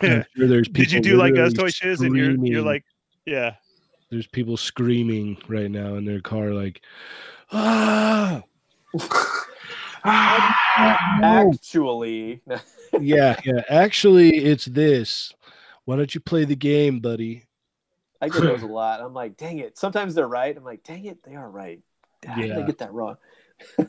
I'm 0.00 0.24
sure 0.36 0.48
there's 0.48 0.68
Did 0.68 0.90
you 0.90 1.00
do 1.00 1.16
like 1.16 1.32
us, 1.34 1.52
literally 1.52 1.54
Toy 1.54 1.68
Shiz? 1.68 2.00
And 2.00 2.16
you're, 2.16 2.32
you're 2.44 2.62
like, 2.62 2.84
yeah. 3.24 3.54
There's 4.10 4.26
people 4.26 4.56
screaming 4.56 5.38
right 5.48 5.70
now 5.70 5.94
in 5.94 6.04
their 6.04 6.20
car, 6.20 6.50
like, 6.52 6.80
ah, 7.52 8.42
actually, 11.22 12.42
yeah, 13.00 13.38
yeah. 13.44 13.62
Actually, 13.68 14.36
it's 14.44 14.66
this. 14.66 15.32
Why 15.84 15.96
don't 15.96 16.14
you 16.14 16.20
play 16.20 16.44
the 16.44 16.56
game, 16.56 17.00
buddy? 17.00 17.44
I 18.20 18.28
get 18.28 18.40
those 18.40 18.62
a 18.62 18.66
lot. 18.66 19.00
I'm 19.00 19.14
like, 19.14 19.36
dang 19.36 19.58
it. 19.58 19.78
Sometimes 19.78 20.14
they're 20.14 20.26
right. 20.26 20.56
I'm 20.56 20.64
like, 20.64 20.82
dang 20.82 21.04
it, 21.04 21.22
they 21.22 21.34
are 21.34 21.50
right. 21.50 21.80
How 22.26 22.34
did 22.34 22.52
I 22.52 22.56
Yeah. 22.56 22.66
get 22.66 22.78
that 22.78 22.92
wrong? 22.92 23.16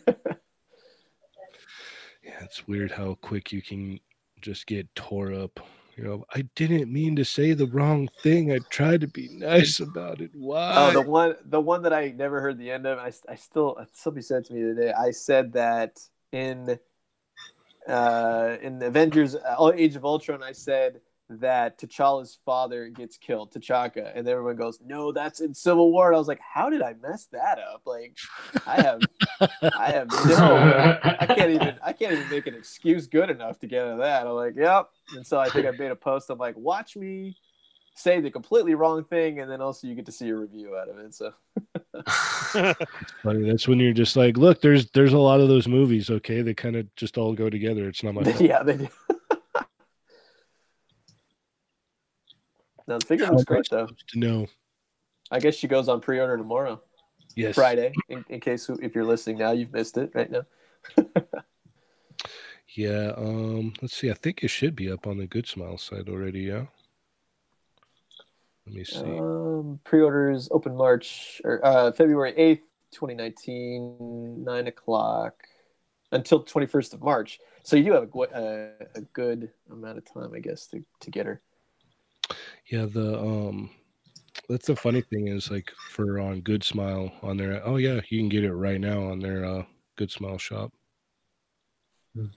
Yeah, 2.24 2.44
it's 2.44 2.68
weird 2.68 2.92
how 2.92 3.16
quick 3.22 3.54
you 3.54 3.62
can 3.62 4.02
just 4.42 4.68
get 4.68 4.94
tore 4.96 5.32
up. 5.34 5.62
You 5.98 6.04
know, 6.04 6.26
I 6.36 6.44
didn't 6.56 6.94
mean 6.94 7.16
to 7.16 7.26
say 7.26 7.54
the 7.54 7.66
wrong 7.66 8.08
thing. 8.22 8.52
I 8.52 8.60
tried 8.70 9.02
to 9.02 9.08
be 9.08 9.30
nice 9.32 9.80
about 9.80 10.22
it. 10.22 10.30
Why? 10.36 10.74
Oh, 10.76 10.92
the 10.92 11.02
one, 11.02 11.36
the 11.44 11.60
one 11.60 11.82
that 11.82 11.94
I 11.94 12.10
never 12.10 12.40
heard 12.40 12.60
the 12.60 12.70
end 12.70 12.86
of. 12.86 13.00
I, 13.00 13.12
I 13.28 13.34
still 13.34 13.84
somebody 13.94 14.22
said 14.22 14.46
to 14.46 14.54
me 14.54 14.62
today. 14.62 14.94
I 14.94 15.10
said 15.10 15.54
that 15.54 16.00
in 16.32 16.78
uh, 17.88 18.58
in 18.62 18.84
Avengers: 18.84 19.36
uh, 19.36 19.72
Age 19.76 19.96
of 19.96 20.06
Ultron. 20.06 20.44
I 20.44 20.52
said 20.52 21.02
that 21.30 21.78
T'Challa's 21.80 22.40
father 22.46 22.88
gets 22.90 23.18
killed, 23.18 23.52
T'Chaka, 23.52 24.12
and 24.16 24.28
everyone 24.28 24.56
goes, 24.56 24.80
"No, 24.86 25.12
that's 25.12 25.42
in 25.42 25.54
Civil 25.54 25.92
War." 25.92 26.08
And 26.08 26.16
I 26.16 26.20
was 26.20 26.28
like, 26.28 26.40
"How 26.40 26.70
did 26.70 26.82
I 26.82 26.96
mess 27.02 27.28
that 27.32 27.60
up?" 27.60 27.82
Like, 27.86 28.18
I 28.66 28.82
have, 28.82 29.02
I 29.78 29.92
have 29.92 30.08
no, 30.10 31.00
I 31.04 31.26
can't 31.28 31.52
even, 31.52 31.76
I 31.84 31.94
can't 31.94 32.14
even 32.14 32.30
make 32.30 32.48
an 32.48 32.56
excuse 32.56 33.08
good 33.08 33.30
enough 33.30 33.60
to 33.60 33.68
get 33.68 33.84
out 33.84 33.94
of 33.94 33.98
that. 34.00 34.26
I'm 34.26 34.34
like, 34.34 34.56
"Yep." 34.56 34.90
And 35.16 35.28
so 35.28 35.40
I 35.40 35.50
think 35.50 35.66
I 35.66 35.72
made 35.72 35.92
a 35.92 35.96
post. 35.96 36.30
I'm 36.30 36.38
like, 36.38 36.56
"Watch 36.58 36.96
me." 36.96 37.36
Say 38.00 38.22
the 38.22 38.30
completely 38.30 38.76
wrong 38.76 39.04
thing, 39.06 39.40
and 39.40 39.50
then 39.50 39.60
also 39.60 39.88
you 39.88 39.96
get 39.96 40.06
to 40.06 40.12
see 40.12 40.30
a 40.30 40.36
review 40.36 40.78
out 40.78 40.88
of 40.88 41.00
it. 41.00 41.16
So 41.16 41.34
Funny. 43.24 43.50
That's 43.50 43.68
when 43.68 43.80
you're 43.80 43.92
just 43.92 44.16
like, 44.16 44.38
look, 44.38 44.62
there's 44.62 44.90
there's 44.92 45.14
a 45.14 45.18
lot 45.18 45.40
of 45.40 45.48
those 45.48 45.68
movies. 45.68 46.10
Okay, 46.10 46.44
they 46.44 46.54
kind 46.54 46.76
of 46.76 46.94
just 46.96 47.18
all 47.18 47.34
go 47.34 47.50
together. 47.50 47.88
It's 47.88 48.04
not 48.04 48.14
my 48.14 48.24
fault. 48.26 48.40
yeah, 48.40 48.62
they 48.64 48.78
do. 48.78 48.88
No, 52.88 52.98
the 53.00 53.06
figure 53.06 53.26
How 53.26 53.32
looks 53.32 53.44
great 53.44 53.70
though. 53.70 53.88
to 54.08 54.20
know. 54.20 54.48
I 55.30 55.40
guess 55.40 55.56
she 55.56 55.68
goes 55.68 55.90
on 55.90 56.00
pre-order 56.00 56.38
tomorrow, 56.38 56.82
Yes, 57.36 57.56
Friday. 57.56 57.92
In, 58.10 58.24
in 58.30 58.40
case 58.40 58.70
if 58.82 58.96
you're 58.96 59.04
listening 59.06 59.38
now, 59.40 59.52
you've 59.52 59.74
missed 59.74 59.98
it 59.98 60.12
right 60.14 60.32
now. 60.32 60.46
Yeah. 62.76 63.14
Um. 63.18 63.74
Let's 63.82 63.96
see. 63.96 64.12
I 64.12 64.14
think 64.14 64.44
it 64.44 64.50
should 64.50 64.76
be 64.76 64.92
up 64.92 65.08
on 65.08 65.18
the 65.18 65.26
Good 65.26 65.48
Smile 65.48 65.80
side 65.80 66.10
already. 66.10 66.42
Yeah. 66.42 66.66
Let 68.68 68.76
me 68.76 68.84
see. 68.84 69.00
Um, 69.00 69.80
pre-orders 69.84 70.48
open 70.52 70.76
March 70.76 71.42
or 71.44 71.66
uh, 71.66 71.92
February 71.94 72.34
eighth, 72.38 72.62
twenty 72.94 73.16
nineteen, 73.16 74.44
nine 74.44 74.68
o'clock 74.68 75.34
until 76.12 76.42
twenty 76.44 76.68
first 76.68 76.94
of 76.94 77.02
March. 77.02 77.40
So 77.64 77.78
you 77.78 77.84
do 77.86 77.94
have 77.94 78.04
a, 78.04 78.08
gw- 78.08 78.36
uh, 78.36 78.86
a 78.94 79.02
good 79.14 79.50
amount 79.72 79.98
of 79.98 80.06
time, 80.14 80.34
I 80.36 80.40
guess, 80.40 80.68
to, 80.68 80.84
to 81.00 81.10
get 81.10 81.26
her. 81.26 81.42
Yeah, 82.70 82.86
the 82.86 83.20
um 83.20 83.70
that's 84.50 84.68
the 84.68 84.76
funny 84.76 85.02
thing 85.02 85.28
is 85.28 85.50
like 85.52 85.72
for 85.90 86.20
on 86.20 86.42
Good 86.42 86.64
Smile 86.64 87.12
on 87.22 87.38
their 87.38 87.66
oh 87.66 87.78
yeah, 87.78 88.02
you 88.10 88.20
can 88.20 88.30
get 88.30 88.44
it 88.44 88.54
right 88.54 88.80
now 88.80 89.04
on 89.04 89.20
their 89.20 89.46
uh 89.46 89.64
Good 89.96 90.12
Smile 90.12 90.38
shop. 90.38 90.72
Hmm. 92.16 92.28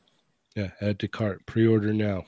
Yeah, 0.57 0.71
add 0.81 0.99
to 1.01 1.09
cart, 1.09 1.47
pre-order 1.47 1.93
now. 1.93 2.25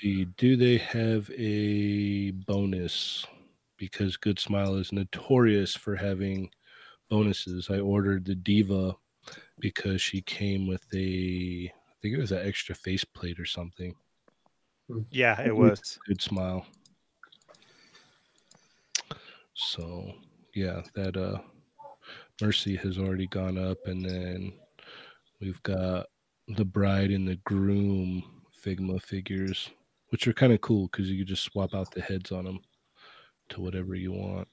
See, 0.00 0.26
do 0.36 0.56
they 0.56 0.78
have 0.78 1.28
a 1.36 2.30
bonus? 2.30 3.26
Because 3.76 4.16
Good 4.16 4.38
Smile 4.38 4.76
is 4.76 4.92
notorious 4.92 5.74
for 5.74 5.96
having 5.96 6.50
bonuses. 7.08 7.68
I 7.70 7.80
ordered 7.80 8.24
the 8.24 8.34
Diva 8.34 8.94
because 9.58 10.00
she 10.00 10.20
came 10.22 10.66
with 10.66 10.84
a 10.94 11.72
I 11.72 11.94
think 12.00 12.14
it 12.14 12.20
was 12.20 12.32
an 12.32 12.46
extra 12.46 12.74
faceplate 12.74 13.40
or 13.40 13.46
something. 13.46 13.96
Yeah, 15.10 15.40
it 15.42 15.54
was. 15.54 15.98
good 16.06 16.20
smile. 16.22 16.66
So 19.54 20.12
yeah, 20.54 20.82
that 20.94 21.16
uh 21.16 21.38
Mercy 22.40 22.76
has 22.76 22.98
already 22.98 23.26
gone 23.26 23.58
up 23.58 23.78
and 23.86 24.04
then 24.04 24.52
we've 25.40 25.62
got 25.64 26.06
the 26.56 26.64
bride 26.64 27.10
and 27.10 27.26
the 27.26 27.36
groom 27.44 28.22
Figma 28.64 29.00
figures, 29.02 29.70
which 30.10 30.26
are 30.26 30.32
kind 30.32 30.52
of 30.52 30.60
cool 30.60 30.88
because 30.90 31.10
you 31.10 31.18
can 31.18 31.26
just 31.26 31.44
swap 31.44 31.74
out 31.74 31.90
the 31.90 32.00
heads 32.00 32.32
on 32.32 32.44
them 32.44 32.60
to 33.50 33.60
whatever 33.60 33.94
you 33.94 34.12
want. 34.12 34.48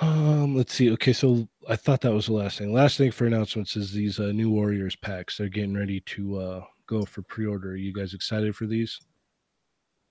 Um, 0.00 0.56
let's 0.56 0.74
see. 0.74 0.90
Okay, 0.92 1.12
so 1.12 1.46
I 1.68 1.76
thought 1.76 2.00
that 2.02 2.12
was 2.12 2.26
the 2.26 2.32
last 2.32 2.58
thing. 2.58 2.72
Last 2.72 2.96
thing 2.96 3.10
for 3.10 3.26
announcements 3.26 3.76
is 3.76 3.92
these 3.92 4.18
uh, 4.18 4.32
new 4.32 4.50
Warriors 4.50 4.96
packs. 4.96 5.36
They're 5.36 5.48
getting 5.48 5.76
ready 5.76 6.00
to 6.00 6.38
uh, 6.38 6.64
go 6.90 7.04
for 7.04 7.22
pre-order. 7.22 7.70
Are 7.70 7.76
you 7.76 7.92
guys 7.92 8.12
excited 8.12 8.54
for 8.56 8.66
these? 8.66 9.00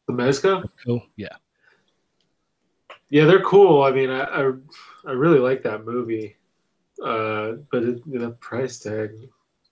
the 0.07 0.13
Mezco? 0.13 0.63
Oh, 0.87 1.01
yeah. 1.17 1.35
Yeah, 3.11 3.25
they're 3.25 3.43
cool. 3.43 3.83
I 3.83 3.91
mean, 3.91 4.09
I 4.09 4.21
I, 4.21 4.51
I 5.07 5.11
really 5.11 5.39
like 5.39 5.61
that 5.63 5.85
movie, 5.85 6.35
uh, 7.03 7.53
but 7.71 7.83
it, 7.83 8.11
the 8.11 8.31
price 8.39 8.79
tag 8.79 9.11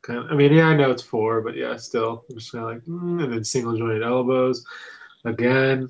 kind 0.01 0.20
of. 0.20 0.32
I 0.32 0.36
mean, 0.36 0.53
yeah, 0.53 0.68
I 0.68 0.76
know 0.76 0.91
it's 0.91 1.01
four, 1.01 1.41
but 1.41 1.55
yeah, 1.55 1.76
still, 1.78 2.26
I'm 2.30 2.38
just 2.38 2.51
kind 2.51 2.64
of 2.66 2.72
like, 2.72 2.84
mm, 2.84 3.24
and 3.24 3.34
then 3.34 3.43
single 3.43 3.78
jointed 3.78 4.03
elbows 4.03 4.66
again. 5.26 5.88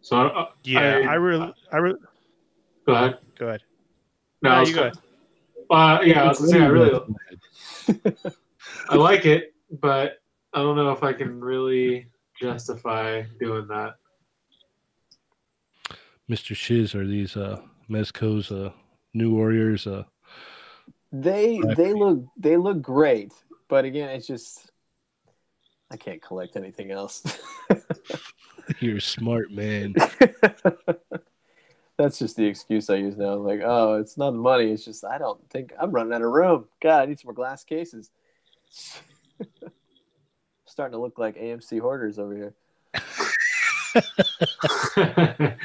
So 0.00 0.16
I, 0.16 0.48
Yeah, 0.64 0.80
I, 0.80 1.14
really, 1.14 1.54
I 1.72 1.76
really. 1.76 2.00
go 2.86 2.94
ahead. 2.94 3.18
Go 3.38 3.48
ahead. 3.48 3.62
No, 4.42 4.50
No, 4.50 4.56
I 4.56 4.60
was 4.60 4.70
you 4.70 4.76
go 4.76 4.82
kind 4.82 4.98
uh, 5.72 6.00
yeah, 6.02 6.24
I 6.24 6.28
was 6.28 6.38
gonna 6.38 6.50
say 6.50 6.60
I 6.60 6.66
really 6.66 7.00
I 8.88 8.96
like 8.96 9.26
it, 9.26 9.54
but 9.80 10.18
I 10.52 10.60
don't 10.60 10.76
know 10.76 10.90
if 10.90 11.02
I 11.02 11.12
can 11.12 11.40
really 11.40 12.06
justify 12.40 13.22
doing 13.40 13.66
that. 13.68 13.94
Mr. 16.30 16.54
Shiz, 16.54 16.94
are 16.94 17.06
these 17.06 17.36
uh 17.36 17.60
Mezco's 17.90 18.50
uh 18.50 18.70
new 19.14 19.34
warriors 19.34 19.86
uh 19.86 20.04
They 21.10 21.60
they 21.76 21.92
look 21.92 22.24
they 22.36 22.56
look 22.56 22.80
great, 22.80 23.32
but 23.68 23.84
again, 23.84 24.10
it's 24.10 24.26
just 24.26 24.70
I 25.90 25.96
can't 25.96 26.22
collect 26.22 26.56
anything 26.56 26.90
else. 26.90 27.22
you're 28.80 28.96
a 28.96 29.00
smart 29.00 29.50
man. 29.50 29.94
That's 31.98 32.18
just 32.18 32.36
the 32.36 32.46
excuse 32.46 32.88
I 32.90 32.96
use 32.96 33.16
now. 33.16 33.34
Like, 33.34 33.60
oh, 33.64 33.94
it's 33.96 34.16
not 34.16 34.30
the 34.32 34.38
money. 34.38 34.70
It's 34.72 34.84
just 34.84 35.04
I 35.04 35.18
don't 35.18 35.40
think 35.50 35.72
I'm 35.78 35.90
running 35.90 36.12
out 36.12 36.22
of 36.22 36.30
room. 36.30 36.64
God, 36.82 37.02
I 37.02 37.06
need 37.06 37.18
some 37.20 37.28
more 37.28 37.34
glass 37.34 37.64
cases. 37.64 38.10
Starting 40.66 40.92
to 40.92 40.98
look 40.98 41.18
like 41.18 41.36
AMC 41.36 41.80
hoarders 41.80 42.18
over 42.18 42.34
here, 42.34 42.54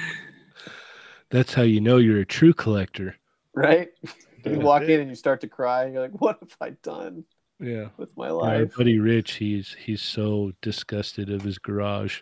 That's 1.29 1.53
how 1.53 1.61
you 1.63 1.79
know 1.81 1.97
you're 1.97 2.19
a 2.19 2.25
true 2.25 2.53
collector. 2.53 3.15
right? 3.53 3.89
You 4.45 4.59
walk 4.59 4.83
it. 4.83 4.89
in 4.91 5.01
and 5.01 5.09
you 5.09 5.15
start 5.15 5.41
to 5.41 5.47
cry. 5.49 5.83
And 5.83 5.93
you're 5.93 6.03
like, 6.03 6.21
what 6.21 6.37
have 6.39 6.55
I 6.61 6.69
done 6.81 7.25
Yeah. 7.59 7.87
with 7.97 8.15
my 8.15 8.29
life. 8.29 8.69
My 8.69 8.77
buddy 8.77 8.97
Rich, 8.97 9.33
he's 9.33 9.75
he's 9.77 10.01
so 10.01 10.53
disgusted 10.61 11.29
of 11.29 11.41
his 11.41 11.57
garage. 11.57 12.21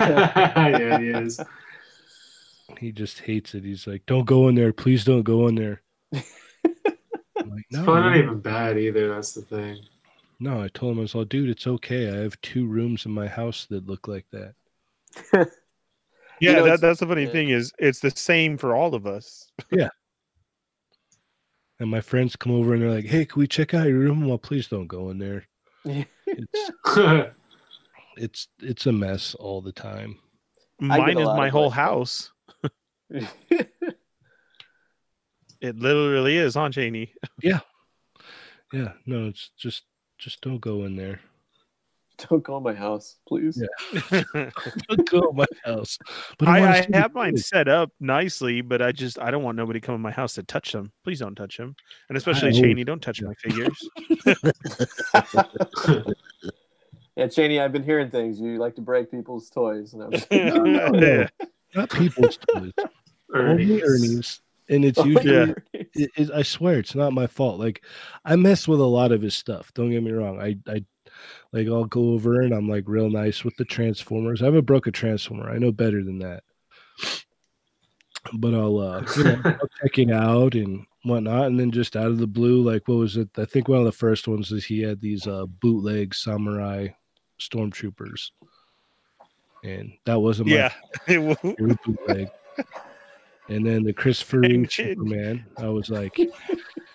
yeah, 0.00 0.98
he 0.98 1.08
is. 1.08 1.38
He 2.78 2.92
just 2.92 3.20
hates 3.20 3.54
it. 3.54 3.64
He's 3.64 3.86
like, 3.86 4.04
"Don't 4.06 4.24
go 4.24 4.48
in 4.48 4.54
there, 4.54 4.72
please 4.72 5.04
don't 5.04 5.22
go 5.22 5.48
in 5.48 5.54
there." 5.54 5.82
I'm 6.14 7.50
like, 7.50 7.64
It's 7.70 7.82
probably 7.82 8.02
not 8.02 8.16
even 8.16 8.40
bad 8.40 8.78
either. 8.78 9.08
That's 9.08 9.32
the 9.32 9.42
thing. 9.42 9.78
no. 10.40 10.62
I 10.62 10.68
told 10.68 10.92
him 10.92 10.98
I 10.98 11.02
was 11.02 11.14
all, 11.14 11.24
dude, 11.24 11.48
it's 11.48 11.66
okay. 11.66 12.10
I 12.10 12.22
have 12.22 12.40
two 12.40 12.66
rooms 12.66 13.06
in 13.06 13.12
my 13.12 13.26
house 13.26 13.66
that 13.70 13.86
look 13.86 14.08
like 14.08 14.26
that. 14.32 15.48
Yeah, 16.42 16.54
know, 16.54 16.64
that, 16.64 16.80
that's 16.80 16.98
the 16.98 17.06
funny 17.06 17.24
yeah. 17.24 17.30
thing 17.30 17.50
is 17.50 17.72
it's 17.78 18.00
the 18.00 18.10
same 18.10 18.58
for 18.58 18.74
all 18.74 18.94
of 18.94 19.06
us. 19.06 19.50
Yeah. 19.70 19.88
And 21.78 21.88
my 21.90 22.00
friends 22.00 22.36
come 22.36 22.52
over 22.52 22.74
and 22.74 22.82
they're 22.82 22.90
like, 22.90 23.06
"Hey, 23.06 23.24
can 23.24 23.40
we 23.40 23.48
check 23.48 23.74
out 23.74 23.88
your 23.88 23.98
room?" 23.98 24.26
Well, 24.26 24.38
please 24.38 24.68
don't 24.68 24.86
go 24.86 25.10
in 25.10 25.18
there. 25.18 25.48
It's 25.84 26.70
it's 28.16 28.48
it's 28.60 28.86
a 28.86 28.92
mess 28.92 29.34
all 29.34 29.60
the 29.60 29.72
time. 29.72 30.16
I 30.80 30.98
Mine 30.98 31.18
is 31.18 31.26
my 31.26 31.48
whole 31.48 31.70
house. 31.70 32.30
It 35.60 35.76
literally 35.78 36.38
is, 36.38 36.54
huh, 36.54 36.70
Cheney? 36.70 37.14
Yeah, 37.42 37.60
Yeah. 38.72 38.92
no, 39.06 39.28
it's 39.28 39.50
just 39.56 39.84
just 40.18 40.40
don't 40.40 40.58
go 40.60 40.84
in 40.84 40.96
there. 40.96 41.20
don't 42.28 42.42
go 42.42 42.56
in 42.56 42.62
my 42.64 42.74
house, 42.74 43.16
please. 43.28 43.60
Yeah. 43.62 44.22
Don't 44.88 45.08
go 45.10 45.30
in 45.30 45.36
my 45.36 45.46
house. 45.64 45.98
But 46.38 46.48
wanna 46.48 46.62
I, 46.66 46.86
I 46.92 46.96
have 46.96 47.14
mine 47.14 47.34
kids. 47.34 47.48
set 47.48 47.68
up 47.68 47.90
nicely, 48.00 48.60
but 48.60 48.80
I 48.82 48.92
just 48.92 49.18
I 49.20 49.30
don't 49.32 49.42
want 49.42 49.56
nobody 49.56 49.80
coming 49.80 49.98
to 49.98 50.02
my 50.02 50.10
house 50.12 50.34
to 50.34 50.42
touch 50.44 50.70
them. 50.72 50.92
Please 51.04 51.18
don't 51.20 51.34
touch 51.34 51.56
them, 51.56 51.74
and 52.08 52.16
especially 52.18 52.50
always- 52.50 52.60
Cheney, 52.60 52.84
don't 52.84 53.00
touch 53.02 53.20
yeah. 53.20 53.28
my 53.28 53.34
figures. 53.34 53.88
Yeah, 57.16 57.26
Cheney, 57.28 57.60
I've 57.60 57.72
been 57.72 57.82
hearing 57.82 58.10
things. 58.10 58.40
You 58.40 58.58
like 58.58 58.74
to 58.76 58.80
break 58.82 59.10
people's 59.10 59.50
toys. 59.50 59.92
And 59.92 60.02
I'm 60.02 60.12
just, 60.12 60.26
Yeah. 60.32 61.28
Not 61.74 61.90
people's 61.90 62.38
toys. 62.54 62.72
Only 63.34 63.82
Ernie's. 63.82 64.40
And 64.68 64.84
it's 64.84 65.04
usually 65.04 65.48
Yeah. 65.48 65.54
it, 65.94 66.10
it, 66.16 66.30
I 66.32 66.42
swear 66.42 66.78
it's 66.78 66.94
not 66.94 67.12
my 67.12 67.26
fault. 67.26 67.58
Like 67.58 67.84
I 68.24 68.36
mess 68.36 68.66
with 68.68 68.80
a 68.80 68.84
lot 68.84 69.12
of 69.12 69.20
his 69.22 69.34
stuff. 69.34 69.72
Don't 69.74 69.90
get 69.90 70.02
me 70.02 70.12
wrong. 70.12 70.40
I 70.40 70.56
I 70.70 70.84
like 71.52 71.66
I'll 71.66 71.84
go 71.84 72.10
over 72.12 72.40
and 72.40 72.54
I'm 72.54 72.68
like 72.68 72.84
real 72.86 73.10
nice 73.10 73.44
with 73.44 73.56
the 73.56 73.64
transformers. 73.64 74.40
I 74.40 74.46
haven't 74.46 74.64
broke 74.66 74.86
a 74.86 74.92
transformer. 74.92 75.50
I 75.50 75.58
know 75.58 75.72
better 75.72 76.02
than 76.02 76.20
that. 76.20 76.42
but 78.34 78.54
I'll 78.54 78.78
uh 78.78 79.04
you 79.16 79.24
know 79.24 79.42
I'll 79.44 79.68
check 79.82 79.98
it 79.98 80.10
out 80.10 80.54
and 80.54 80.86
whatnot, 81.02 81.46
and 81.46 81.58
then 81.58 81.72
just 81.72 81.96
out 81.96 82.06
of 82.06 82.18
the 82.18 82.26
blue, 82.28 82.62
like 82.62 82.86
what 82.86 82.98
was 82.98 83.16
it? 83.16 83.28
I 83.36 83.44
think 83.44 83.68
one 83.68 83.80
of 83.80 83.84
the 83.84 83.92
first 83.92 84.28
ones 84.28 84.52
is 84.52 84.64
he 84.64 84.80
had 84.80 85.00
these 85.00 85.26
uh 85.26 85.46
bootleg 85.46 86.14
samurai 86.14 86.88
stormtroopers, 87.40 88.30
and 89.64 89.92
that 90.06 90.20
wasn't 90.20 90.48
my 90.48 90.54
Yeah. 90.54 90.72
favorite 91.04 91.38
bootleg. 91.84 92.28
And 93.48 93.66
then 93.66 93.82
the 93.82 93.92
Christopher 93.92 94.40
Dang 94.40 94.62
Reeve. 94.62 94.72
Superman, 94.72 95.44
I 95.58 95.68
was 95.68 95.90
like, 95.90 96.16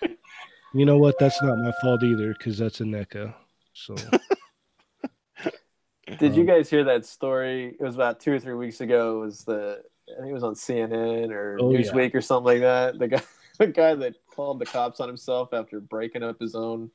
you 0.74 0.84
know 0.86 0.98
what? 0.98 1.18
That's 1.18 1.40
not 1.42 1.58
my 1.58 1.72
fault 1.82 2.02
either 2.02 2.34
because 2.36 2.58
that's 2.58 2.80
a 2.80 2.84
NECA. 2.84 3.34
So 3.74 3.94
Did 6.18 6.34
you 6.34 6.40
Um, 6.42 6.46
guys 6.46 6.70
hear 6.70 6.84
that 6.84 7.04
story? 7.04 7.76
It 7.78 7.82
was 7.82 7.94
about 7.94 8.18
two 8.20 8.32
or 8.32 8.40
three 8.40 8.54
weeks 8.54 8.80
ago. 8.80 9.18
It 9.22 9.26
was 9.26 9.44
the 9.44 9.82
I 10.10 10.20
think 10.20 10.30
it 10.30 10.34
was 10.34 10.42
on 10.42 10.54
CNN 10.54 11.30
or 11.30 11.58
Oh, 11.60 11.70
yeah. 11.70 11.80
Newsweek 11.80 12.14
or 12.14 12.22
something 12.22 12.46
like 12.54 12.60
that. 12.62 12.98
The 12.98 13.08
guy, 13.08 13.22
the 13.58 13.66
guy 13.66 13.94
that 13.94 14.14
called 14.34 14.58
the 14.58 14.64
cops 14.64 15.00
on 15.00 15.08
himself 15.08 15.52
after 15.52 15.80
breaking 15.80 16.22
up 16.22 16.40
his 16.40 16.54
own 16.54 16.90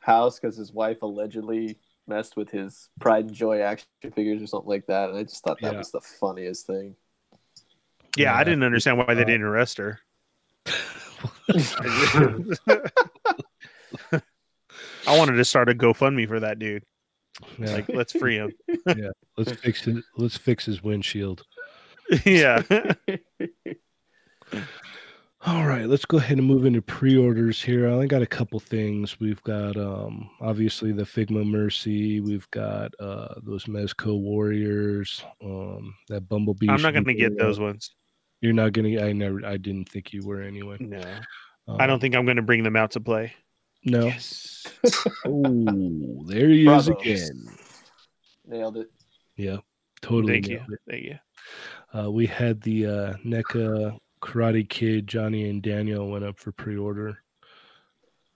house 0.00 0.38
because 0.38 0.56
his 0.56 0.70
wife 0.70 1.00
allegedly 1.02 1.78
messed 2.06 2.36
with 2.36 2.50
his 2.50 2.90
Pride 3.00 3.26
and 3.26 3.34
Joy 3.34 3.60
action 3.60 3.86
figures 4.14 4.42
or 4.42 4.46
something 4.46 4.68
like 4.68 4.86
that. 4.86 5.08
And 5.10 5.18
I 5.18 5.22
just 5.22 5.42
thought 5.42 5.58
that 5.62 5.72
Yeah. 5.72 5.78
was 5.78 5.90
the 5.92 6.00
funniest 6.02 6.66
thing. 6.66 6.96
Yeah, 8.16 8.34
I 8.36 8.44
didn't 8.44 8.62
understand 8.64 8.98
why 8.98 9.14
they 9.14 9.24
didn't 9.24 9.42
arrest 9.42 9.78
her. 9.78 10.00
I 15.06 15.18
wanted 15.18 15.36
to 15.36 15.44
start 15.44 15.68
a 15.68 15.74
GoFundMe 15.74 16.28
for 16.28 16.40
that 16.40 16.58
dude. 16.58 16.84
yeah, 17.58 17.72
Like, 17.72 17.88
let's 17.88 18.12
free 18.12 18.36
him. 18.36 18.52
Yeah, 18.86 19.10
let's 19.36 19.52
fix 19.52 19.86
it. 19.86 20.02
Let's 20.16 20.36
fix 20.36 20.64
his 20.64 20.82
windshield. 20.82 21.44
yeah. 22.24 22.62
All 25.46 25.66
right, 25.66 25.86
let's 25.86 26.04
go 26.04 26.18
ahead 26.18 26.36
and 26.38 26.46
move 26.46 26.66
into 26.66 26.82
pre-orders 26.82 27.62
here. 27.62 27.88
I 27.88 27.92
only 27.92 28.06
got 28.08 28.20
a 28.20 28.26
couple 28.26 28.60
things. 28.60 29.18
We've 29.20 29.42
got 29.42 29.76
um 29.76 30.28
obviously 30.40 30.92
the 30.92 31.04
Figma 31.04 31.46
Mercy, 31.48 32.20
we've 32.20 32.50
got 32.50 32.92
uh 33.00 33.34
those 33.42 33.64
Mezco 33.64 34.20
Warriors, 34.20 35.24
um 35.42 35.94
that 36.08 36.28
Bumblebee. 36.28 36.68
I'm 36.68 36.82
not 36.82 36.92
going 36.92 37.04
to 37.04 37.14
get 37.14 37.38
those 37.38 37.58
ones. 37.58 37.94
You're 38.40 38.52
not 38.52 38.72
gonna 38.72 39.02
I 39.02 39.12
never 39.12 39.44
I 39.44 39.56
didn't 39.56 39.88
think 39.88 40.12
you 40.12 40.22
were 40.24 40.42
anyway. 40.42 40.76
No. 40.80 41.02
Um, 41.68 41.76
I 41.78 41.86
don't 41.86 42.00
think 42.00 42.14
I'm 42.14 42.24
going 42.24 42.36
to 42.36 42.42
bring 42.42 42.62
them 42.62 42.76
out 42.76 42.92
to 42.92 43.00
play. 43.00 43.32
no. 43.84 44.06
Yes. 44.06 44.66
Oh, 45.26 46.24
there 46.26 46.48
he 46.48 46.66
is 46.66 46.88
again. 46.88 47.48
Nailed 48.46 48.78
it. 48.78 48.90
Yeah, 49.36 49.58
totally. 50.02 50.34
Thank 50.34 50.48
you. 50.48 50.60
it. 50.68 50.80
Thank 50.88 51.04
you. 51.04 51.18
Uh, 51.94 52.10
we 52.10 52.26
had 52.26 52.60
the 52.62 52.86
uh, 52.86 53.14
NECA 53.24 53.98
Karate 54.22 54.68
Kid, 54.68 55.06
Johnny 55.06 55.48
and 55.48 55.62
Daniel 55.62 56.10
went 56.10 56.24
up 56.24 56.38
for 56.38 56.52
pre-order. 56.52 57.22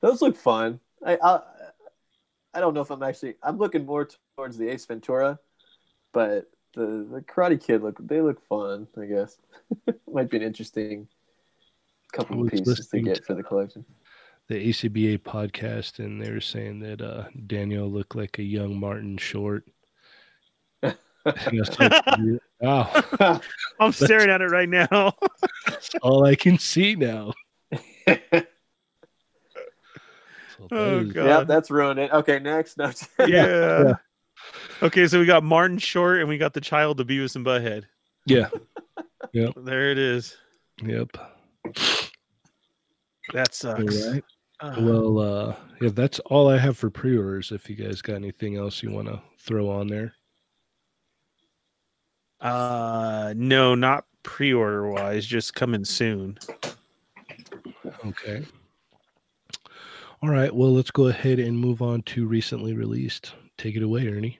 Those 0.01 0.23
look 0.23 0.37
fun. 0.37 0.81
I, 1.05 1.19
I 1.23 1.41
I 2.55 2.61
don't 2.61 2.75
know 2.75 2.81
if 2.81 2.91
I'm 2.91 3.03
actually 3.03 3.35
I'm 3.43 3.59
looking 3.59 3.85
more 3.85 4.09
towards 4.37 4.57
the 4.57 4.69
Ace 4.69 4.87
Ventura, 4.87 5.39
but 6.13 6.51
the 6.75 7.07
the 7.11 7.21
Karate 7.23 7.63
Kid 7.65 7.83
look 7.83 7.97
they 8.07 8.21
look 8.21 8.41
fun. 8.47 8.87
I 9.01 9.07
guess 9.07 9.37
might 10.13 10.31
be 10.31 10.37
an 10.39 10.43
interesting 10.43 11.09
couple 12.13 12.43
of 12.45 12.51
pieces 12.51 12.89
to 12.89 13.01
get 13.01 13.17
to- 13.17 13.23
for 13.23 13.35
the 13.35 13.43
collection. 13.43 13.85
the 14.49 14.69
ACBA 14.71 15.19
podcast, 15.19 15.99
and 15.99 16.23
they 16.23 16.31
were 16.31 16.41
saying 16.41 16.81
that 16.81 17.01
uh, 17.01 17.25
Daniel 17.47 17.91
looked 17.91 18.15
like 18.15 18.39
a 18.39 18.43
young 18.43 18.79
Martin 18.79 19.17
Short. 19.19 19.67
And 20.83 20.95
wow. 22.61 23.41
I'm 23.81 23.93
staring 23.93 24.29
at 24.29 24.43
it 24.43 24.51
right 24.51 24.69
now. 24.69 25.15
all 26.03 26.27
I 26.27 26.35
can 26.35 26.59
see 26.59 26.95
now. 26.97 27.33
So 28.07 28.43
Oh, 30.71 31.01
is- 31.01 31.13
God. 31.13 31.27
yeah, 31.27 31.45
that's 31.45 31.71
ruined 31.71 32.01
it. 32.01 32.13
Okay, 32.13 32.39
next. 32.39 32.79
No. 32.79 32.91
yeah. 33.27 33.95
Okay, 34.83 35.07
so 35.07 35.19
we 35.21 35.27
got 35.27 35.43
Martin 35.45 35.79
Short 35.79 36.21
and 36.21 36.29
we 36.29 36.39
got 36.39 36.53
the 36.53 36.61
child 36.61 37.01
of 37.01 37.07
Beavis 37.07 37.37
and 37.37 37.45
Butthead. 37.47 37.85
yeah, 38.27 38.49
yep. 39.33 39.53
There 39.57 39.91
it 39.91 39.99
is. 39.99 40.37
yep. 40.83 41.09
That 43.33 43.55
sucks. 43.55 44.07
right. 44.09 44.25
Uh, 44.61 44.75
Well, 44.79 45.19
uh, 45.19 45.57
yeah, 45.81 45.91
that's 45.93 46.19
all 46.21 46.49
I 46.49 46.59
have 46.59 46.77
for 46.77 46.91
pre-orders. 46.91 47.51
If 47.53 47.69
you 47.71 47.77
guys 47.77 48.03
got 48.03 48.15
anything 48.17 48.57
else 48.57 48.83
you 48.83 48.91
want 48.91 49.09
to 49.09 49.21
throw 49.41 49.71
on 49.71 49.89
there, 49.89 50.15
uh, 52.41 53.33
no, 53.37 53.75
not 53.75 54.05
pre-order 54.23 54.91
wise, 54.91 55.27
just 55.27 55.55
coming 55.55 55.85
soon. 55.85 56.39
okay. 58.07 58.45
All 60.23 60.29
right. 60.31 60.55
Well, 60.55 60.73
let's 60.73 60.91
go 60.91 61.09
ahead 61.09 61.39
and 61.39 61.59
move 61.59 61.83
on 61.83 62.03
to 62.03 62.27
recently 62.27 62.75
released. 62.75 63.33
Take 63.59 63.77
it 63.77 63.83
away, 63.83 64.07
Ernie. 64.09 64.39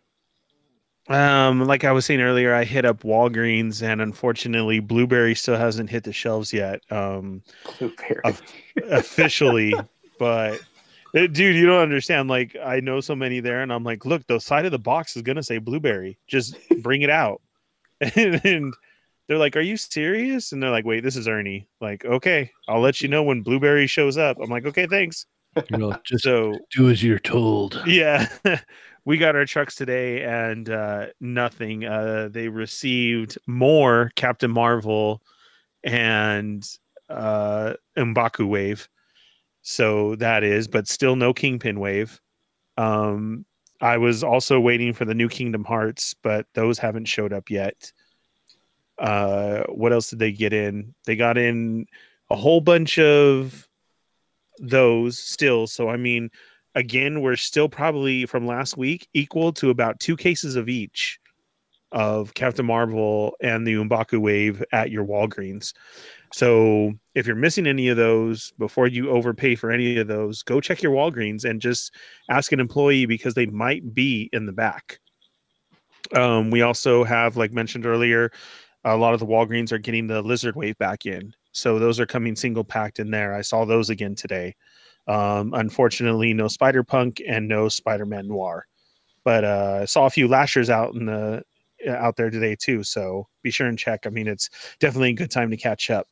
Um, 1.09 1.65
like 1.65 1.85
I 1.85 1.93
was 1.93 2.07
saying 2.07 2.21
earlier, 2.23 2.55
I 2.55 2.65
hit 2.65 2.85
up 2.85 3.03
Walgreens, 3.03 3.83
and 3.83 4.01
unfortunately, 4.01 4.81
Blueberry 4.81 5.35
still 5.35 5.57
hasn't 5.57 5.91
hit 5.91 6.05
the 6.05 6.13
shelves 6.13 6.53
yet. 6.53 6.81
Um, 6.91 7.43
Of- 8.25 8.43
officially, 8.91 9.75
but 10.19 10.61
uh, 11.15 11.27
dude, 11.27 11.57
you 11.57 11.67
don't 11.67 11.83
understand. 11.83 12.29
Like, 12.29 12.57
I 12.63 12.81
know 12.81 13.01
so 13.01 13.15
many 13.15 13.41
there, 13.41 13.61
and 13.63 13.73
I'm 13.73 13.85
like, 13.85 14.07
look, 14.07 14.27
the 14.27 14.39
side 14.41 14.65
of 14.65 14.73
the 14.73 14.79
box 14.79 15.15
is 15.17 15.23
gonna 15.23 15.43
say 15.43 15.59
Blueberry. 15.59 16.19
Just 16.27 16.57
bring 16.83 17.03
it 17.03 17.11
out. 17.11 17.43
and 18.01 18.73
they're 19.29 19.39
like, 19.39 19.57
"Are 19.57 19.61
you 19.61 19.77
serious?" 19.77 20.53
And 20.53 20.63
they're 20.63 20.71
like, 20.71 20.85
"Wait, 20.87 21.03
this 21.03 21.17
is 21.17 21.29
Ernie." 21.29 21.69
Like, 21.81 22.05
okay, 22.05 22.51
I'll 22.67 22.81
let 22.81 23.01
you 23.01 23.09
know 23.09 23.23
when 23.23 23.43
Blueberry 23.43 23.87
shows 23.87 24.17
up. 24.19 24.39
I'm 24.41 24.51
like, 24.51 24.67
okay, 24.67 24.87
thanks. 24.87 25.27
You 25.71 25.79
know, 25.79 25.97
just 26.05 26.25
So 26.25 26.59
do 26.73 26.91
as 26.91 27.03
you're 27.03 27.19
told. 27.21 27.81
yeah 27.87 28.29
we 29.05 29.19
got 29.19 29.37
our 29.37 29.45
trucks 29.45 29.75
today 29.75 30.23
and 30.23 30.71
uh 30.71 31.07
nothing. 31.21 31.85
Uh 31.85 32.29
they 32.31 32.49
received 32.49 33.39
more 33.47 34.11
captain 34.17 34.51
marvel 34.51 35.23
and 35.83 36.67
uh 37.09 37.75
M'Baku 37.97 38.49
wave. 38.49 38.89
So 39.63 40.17
that 40.17 40.43
is 40.43 40.69
but 40.69 40.89
still 40.89 41.17
no 41.17 41.35
kingpin 41.35 41.81
wave. 41.81 42.21
Um 42.77 43.45
i 43.81 43.99
was 43.99 44.23
also 44.23 44.61
waiting 44.61 44.93
for 44.93 45.05
the 45.05 45.15
new 45.15 45.29
kingdom 45.29 45.65
hearts 45.65 46.15
but 46.23 46.47
those 46.55 46.79
haven't 46.79 47.07
showed 47.07 47.33
up 47.33 47.51
yet. 47.51 47.93
Uh 48.99 49.65
what 49.65 49.93
else 49.93 50.09
did 50.11 50.19
they 50.19 50.33
get 50.33 50.53
in? 50.53 50.95
They 51.05 51.17
got 51.17 51.37
in 51.37 51.87
a 52.31 52.37
whole 52.37 52.63
bunch 52.63 52.99
of 52.99 53.69
those 54.61 55.19
still. 55.19 55.67
So 55.67 55.91
i 55.91 55.99
mean 55.99 56.31
again, 56.75 57.21
we're 57.21 57.37
still 57.37 57.69
probably 57.69 58.27
from 58.27 58.47
last 58.47 58.77
week 58.77 59.09
equal 59.15 59.53
to 59.55 59.71
about 59.71 60.01
two 60.01 60.17
cases 60.17 60.57
of 60.57 60.69
each 60.69 61.19
of 61.93 62.35
Captain 62.35 62.67
Marvel 62.67 63.37
and 63.41 63.67
the 63.67 63.75
M'Baku 63.75 64.19
wave 64.19 64.65
at 64.73 64.91
your 64.91 65.05
Walgreens. 65.05 65.73
So 66.33 66.93
if 67.15 67.27
you're 67.27 67.37
missing 67.37 67.69
any 67.69 67.89
of 67.89 67.97
those 67.97 68.53
before 68.59 68.89
you 68.89 69.11
overpay 69.11 69.55
for 69.55 69.71
any 69.71 69.99
of 69.99 70.09
those, 70.09 70.43
go 70.43 70.61
check 70.61 70.83
your 70.83 70.93
Walgreens 70.93 71.45
and 71.45 71.61
just 71.61 71.95
ask 72.29 72.51
an 72.51 72.59
employee 72.59 73.07
because 73.07 73.35
they 73.35 73.47
might 73.47 73.95
be 73.95 74.29
in 74.33 74.47
the 74.47 74.53
back. 74.53 74.99
Um, 76.17 76.51
we 76.51 76.63
also 76.63 77.05
have, 77.05 77.37
like 77.37 77.53
mentioned 77.53 77.87
earlier, 77.87 78.33
a 78.83 78.97
lot 78.97 79.15
of 79.15 79.21
the 79.21 79.27
Walgreens 79.27 79.71
are 79.71 79.79
getting 79.79 80.09
the 80.09 80.21
Lizard 80.21 80.57
Wave 80.57 80.77
back 80.79 81.07
in. 81.07 81.33
So 81.53 81.79
those 81.79 82.01
are 82.01 82.07
coming 82.07 82.35
single 82.35 82.65
packed 82.65 82.99
in 82.99 83.13
there. 83.13 83.33
I 83.33 83.43
saw 83.43 83.65
those 83.65 83.89
again 83.89 84.17
today. 84.17 84.57
Um, 85.07 85.53
unfortunately, 85.55 86.33
no 86.33 86.49
Spider 86.49 86.83
Punk 86.83 87.21
and 87.27 87.47
no 87.47 87.69
Spider 87.69 88.07
Man 88.07 88.29
Noir, 88.29 88.67
but 89.23 89.45
uh, 89.45 89.79
I 89.83 89.85
saw 89.85 90.07
a 90.07 90.11
few 90.11 90.29
lashers 90.29 90.71
out 90.71 90.95
in 90.95 91.07
the 91.07 91.43
out 91.89 92.17
there 92.17 92.31
today 92.31 92.57
too. 92.57 92.83
So 92.83 93.29
be 93.43 93.51
sure 93.51 93.67
and 93.67 93.79
check. 93.79 94.07
I 94.07 94.11
mean, 94.11 94.27
it's 94.27 94.49
definitely 94.81 95.11
a 95.11 95.15
good 95.15 95.31
time 95.31 95.51
to 95.51 95.57
catch 95.57 95.91
up. 95.91 96.09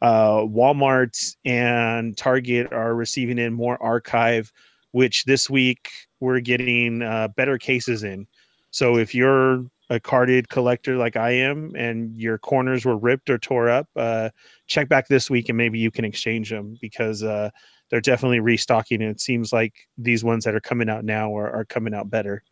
Uh, 0.00 0.46
Walmart 0.46 1.36
and 1.44 2.16
Target 2.16 2.72
are 2.72 2.94
receiving 2.94 3.38
in 3.38 3.52
more 3.52 3.80
archive, 3.82 4.50
which 4.92 5.24
this 5.24 5.50
week 5.50 5.90
we're 6.20 6.40
getting 6.40 7.02
uh, 7.02 7.28
better 7.28 7.58
cases 7.58 8.02
in. 8.02 8.26
So 8.70 8.96
if 8.96 9.14
you're 9.14 9.66
a 9.90 10.00
carded 10.00 10.48
collector 10.48 10.96
like 10.96 11.16
I 11.16 11.30
am, 11.32 11.72
and 11.74 12.16
your 12.16 12.38
corners 12.38 12.84
were 12.84 12.96
ripped 12.96 13.28
or 13.28 13.38
tore 13.38 13.68
up, 13.68 13.88
uh, 13.96 14.30
check 14.68 14.88
back 14.88 15.08
this 15.08 15.28
week 15.28 15.48
and 15.48 15.58
maybe 15.58 15.78
you 15.78 15.90
can 15.90 16.04
exchange 16.04 16.48
them 16.48 16.76
because 16.80 17.22
uh, 17.22 17.50
they're 17.90 18.00
definitely 18.00 18.40
restocking 18.40 19.02
and 19.02 19.10
it 19.10 19.20
seems 19.20 19.52
like 19.52 19.88
these 19.98 20.24
ones 20.24 20.44
that 20.44 20.54
are 20.54 20.60
coming 20.60 20.88
out 20.88 21.04
now 21.04 21.36
are, 21.36 21.50
are 21.50 21.64
coming 21.64 21.94
out 21.94 22.10
better 22.10 22.42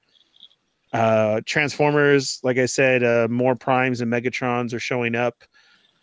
uh 0.92 1.40
transformers 1.46 2.40
like 2.42 2.58
i 2.58 2.66
said 2.66 3.02
uh 3.02 3.28
more 3.30 3.54
primes 3.54 4.00
and 4.00 4.12
megatrons 4.12 4.72
are 4.72 4.80
showing 4.80 5.14
up 5.14 5.44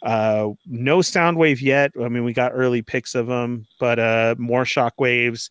uh 0.03 0.49
no 0.65 0.99
soundwave 0.99 1.61
yet 1.61 1.91
i 2.03 2.07
mean 2.07 2.23
we 2.23 2.33
got 2.33 2.51
early 2.53 2.81
picks 2.81 3.15
of 3.15 3.27
them 3.27 3.65
but 3.79 3.97
uh 3.97 4.35
more 4.37 4.63
shockwaves 4.63 5.49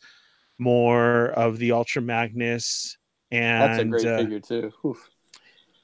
more 0.58 1.26
of 1.30 1.58
the 1.58 1.72
ultra 1.72 2.00
magnus 2.00 2.96
and 3.30 3.62
That's 3.62 3.82
a 3.82 3.84
great 3.86 4.06
uh, 4.06 4.18
figure 4.18 4.40
too. 4.40 4.72
Oof. 4.84 5.10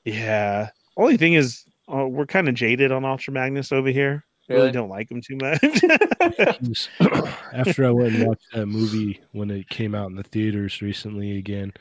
yeah 0.05 0.71
only 0.97 1.17
thing 1.17 1.35
is 1.35 1.65
uh, 1.93 2.07
we're 2.07 2.27
kind 2.27 2.49
of 2.49 2.55
jaded 2.55 2.93
on 2.93 3.05
Ultra 3.05 3.33
Magnus 3.33 3.73
over 3.73 3.89
here. 3.89 4.25
Really, 4.51 4.63
Really? 4.63 4.73
don't 4.73 4.89
like 4.89 5.11
him 5.11 5.21
too 5.23 5.37
much. 5.37 5.63
After 7.55 7.87
I 7.87 7.91
went 7.91 8.15
and 8.15 8.27
watched 8.29 8.47
that 8.53 8.67
movie 8.67 9.21
when 9.33 9.51
it 9.51 9.69
came 9.69 9.95
out 9.95 10.11
in 10.11 10.17
the 10.17 10.23
theaters 10.23 10.83
recently 10.83 11.39
again, 11.39 11.73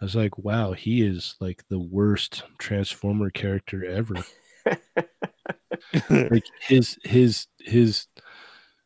I 0.00 0.04
was 0.04 0.16
like, 0.16 0.36
wow, 0.38 0.72
he 0.72 1.02
is 1.06 1.36
like 1.40 1.62
the 1.68 1.78
worst 1.78 2.42
Transformer 2.58 3.30
character 3.30 3.84
ever. 3.84 4.16
like 6.10 6.44
his 6.66 6.98
his 7.04 7.46
his 7.60 8.06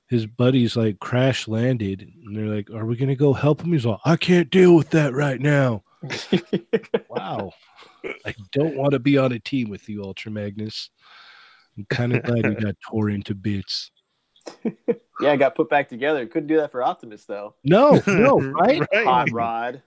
his 0.09 0.27
buddies 0.27 0.77
like 0.77 0.99
crash 1.01 1.49
landed 1.49 2.09
and 2.25 2.37
they're 2.37 2.55
like, 2.55 2.71
Are 2.71 2.85
we 2.85 2.97
gonna 2.97 3.17
go 3.17 3.33
help 3.33 3.63
him? 3.63 3.73
He's 3.73 3.87
like, 3.87 4.01
I 4.05 4.17
can't 4.17 4.51
deal 4.51 4.77
with 4.77 4.91
that 4.91 5.15
right 5.15 5.41
now. 5.41 5.83
Wow. 7.09 7.53
I 8.27 8.35
don't 8.53 8.77
want 8.77 8.91
to 8.93 8.99
be 8.99 9.17
on 9.19 9.31
a 9.33 9.39
team 9.39 9.71
with 9.71 9.89
you, 9.89 10.03
Ultra 10.03 10.33
Magnus. 10.33 10.91
I'm 11.77 11.87
kind 11.91 12.15
of 12.15 12.23
glad 12.23 12.45
you 12.45 12.55
got 12.61 12.75
tore 12.89 13.11
into 13.11 13.35
bits. 13.35 13.91
yeah, 15.21 15.31
I 15.33 15.37
got 15.37 15.55
put 15.55 15.71
back 15.71 15.89
together. 15.89 16.27
Couldn't 16.27 16.49
do 16.49 16.57
that 16.59 16.71
for 16.71 16.83
Optimus 16.83 17.25
though. 17.25 17.55
No, 17.65 18.01
no, 18.07 18.39
right? 18.41 18.83
Hot 19.05 19.31
Rod. 19.33 19.83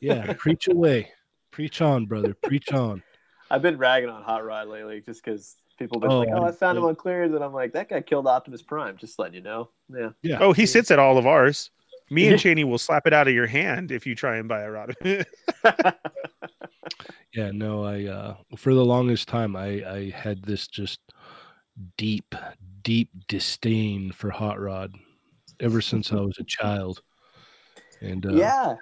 Yeah, 0.00 0.32
preach 0.38 0.68
away. 0.70 1.12
Preach 1.50 1.80
on, 1.82 2.06
brother. 2.06 2.34
Preach 2.34 2.72
on. 2.72 3.02
I've 3.50 3.62
been 3.62 3.78
ragging 3.78 4.08
on 4.08 4.22
Hot 4.22 4.44
Rod 4.44 4.68
lately 4.68 5.00
just 5.00 5.24
because 5.24 5.56
people 5.78 5.96
have 6.00 6.02
been 6.02 6.12
Oh, 6.12 6.18
like, 6.20 6.28
"Oh, 6.32 6.44
I 6.44 6.52
found 6.52 6.78
him 6.78 6.84
on 6.84 6.94
clearance," 6.94 7.34
and 7.34 7.42
I'm 7.44 7.52
like, 7.52 7.72
"That 7.72 7.88
guy 7.88 8.00
killed 8.00 8.26
Optimus 8.26 8.62
Prime." 8.62 8.96
Just 8.96 9.18
letting 9.18 9.34
you 9.34 9.42
know. 9.42 9.70
Yeah. 9.92 10.10
Yeah. 10.22 10.38
Oh, 10.40 10.52
he 10.52 10.64
sits 10.66 10.90
at 10.90 10.98
all 10.98 11.18
of 11.18 11.26
ours. 11.26 11.70
Me 12.12 12.26
and 12.26 12.40
Cheney 12.40 12.64
will 12.64 12.78
slap 12.78 13.06
it 13.06 13.12
out 13.12 13.28
of 13.28 13.34
your 13.34 13.46
hand 13.46 13.92
if 13.92 14.04
you 14.04 14.16
try 14.16 14.36
and 14.38 14.48
buy 14.48 14.62
a 14.62 14.70
rod. 14.70 14.96
Yeah, 17.32 17.52
no, 17.52 17.84
I 17.84 18.06
uh 18.06 18.36
for 18.56 18.74
the 18.74 18.84
longest 18.84 19.28
time 19.28 19.54
I 19.54 19.84
I 19.88 20.10
had 20.10 20.42
this 20.42 20.66
just 20.66 20.98
deep, 21.96 22.34
deep 22.82 23.10
disdain 23.28 24.12
for 24.12 24.30
Hot 24.30 24.60
Rod 24.60 24.94
ever 25.60 25.80
since 25.80 26.12
I 26.12 26.16
was 26.16 26.38
a 26.38 26.44
child. 26.44 27.02
And 28.00 28.24
uh 28.24 28.32
yeah, 28.32 28.74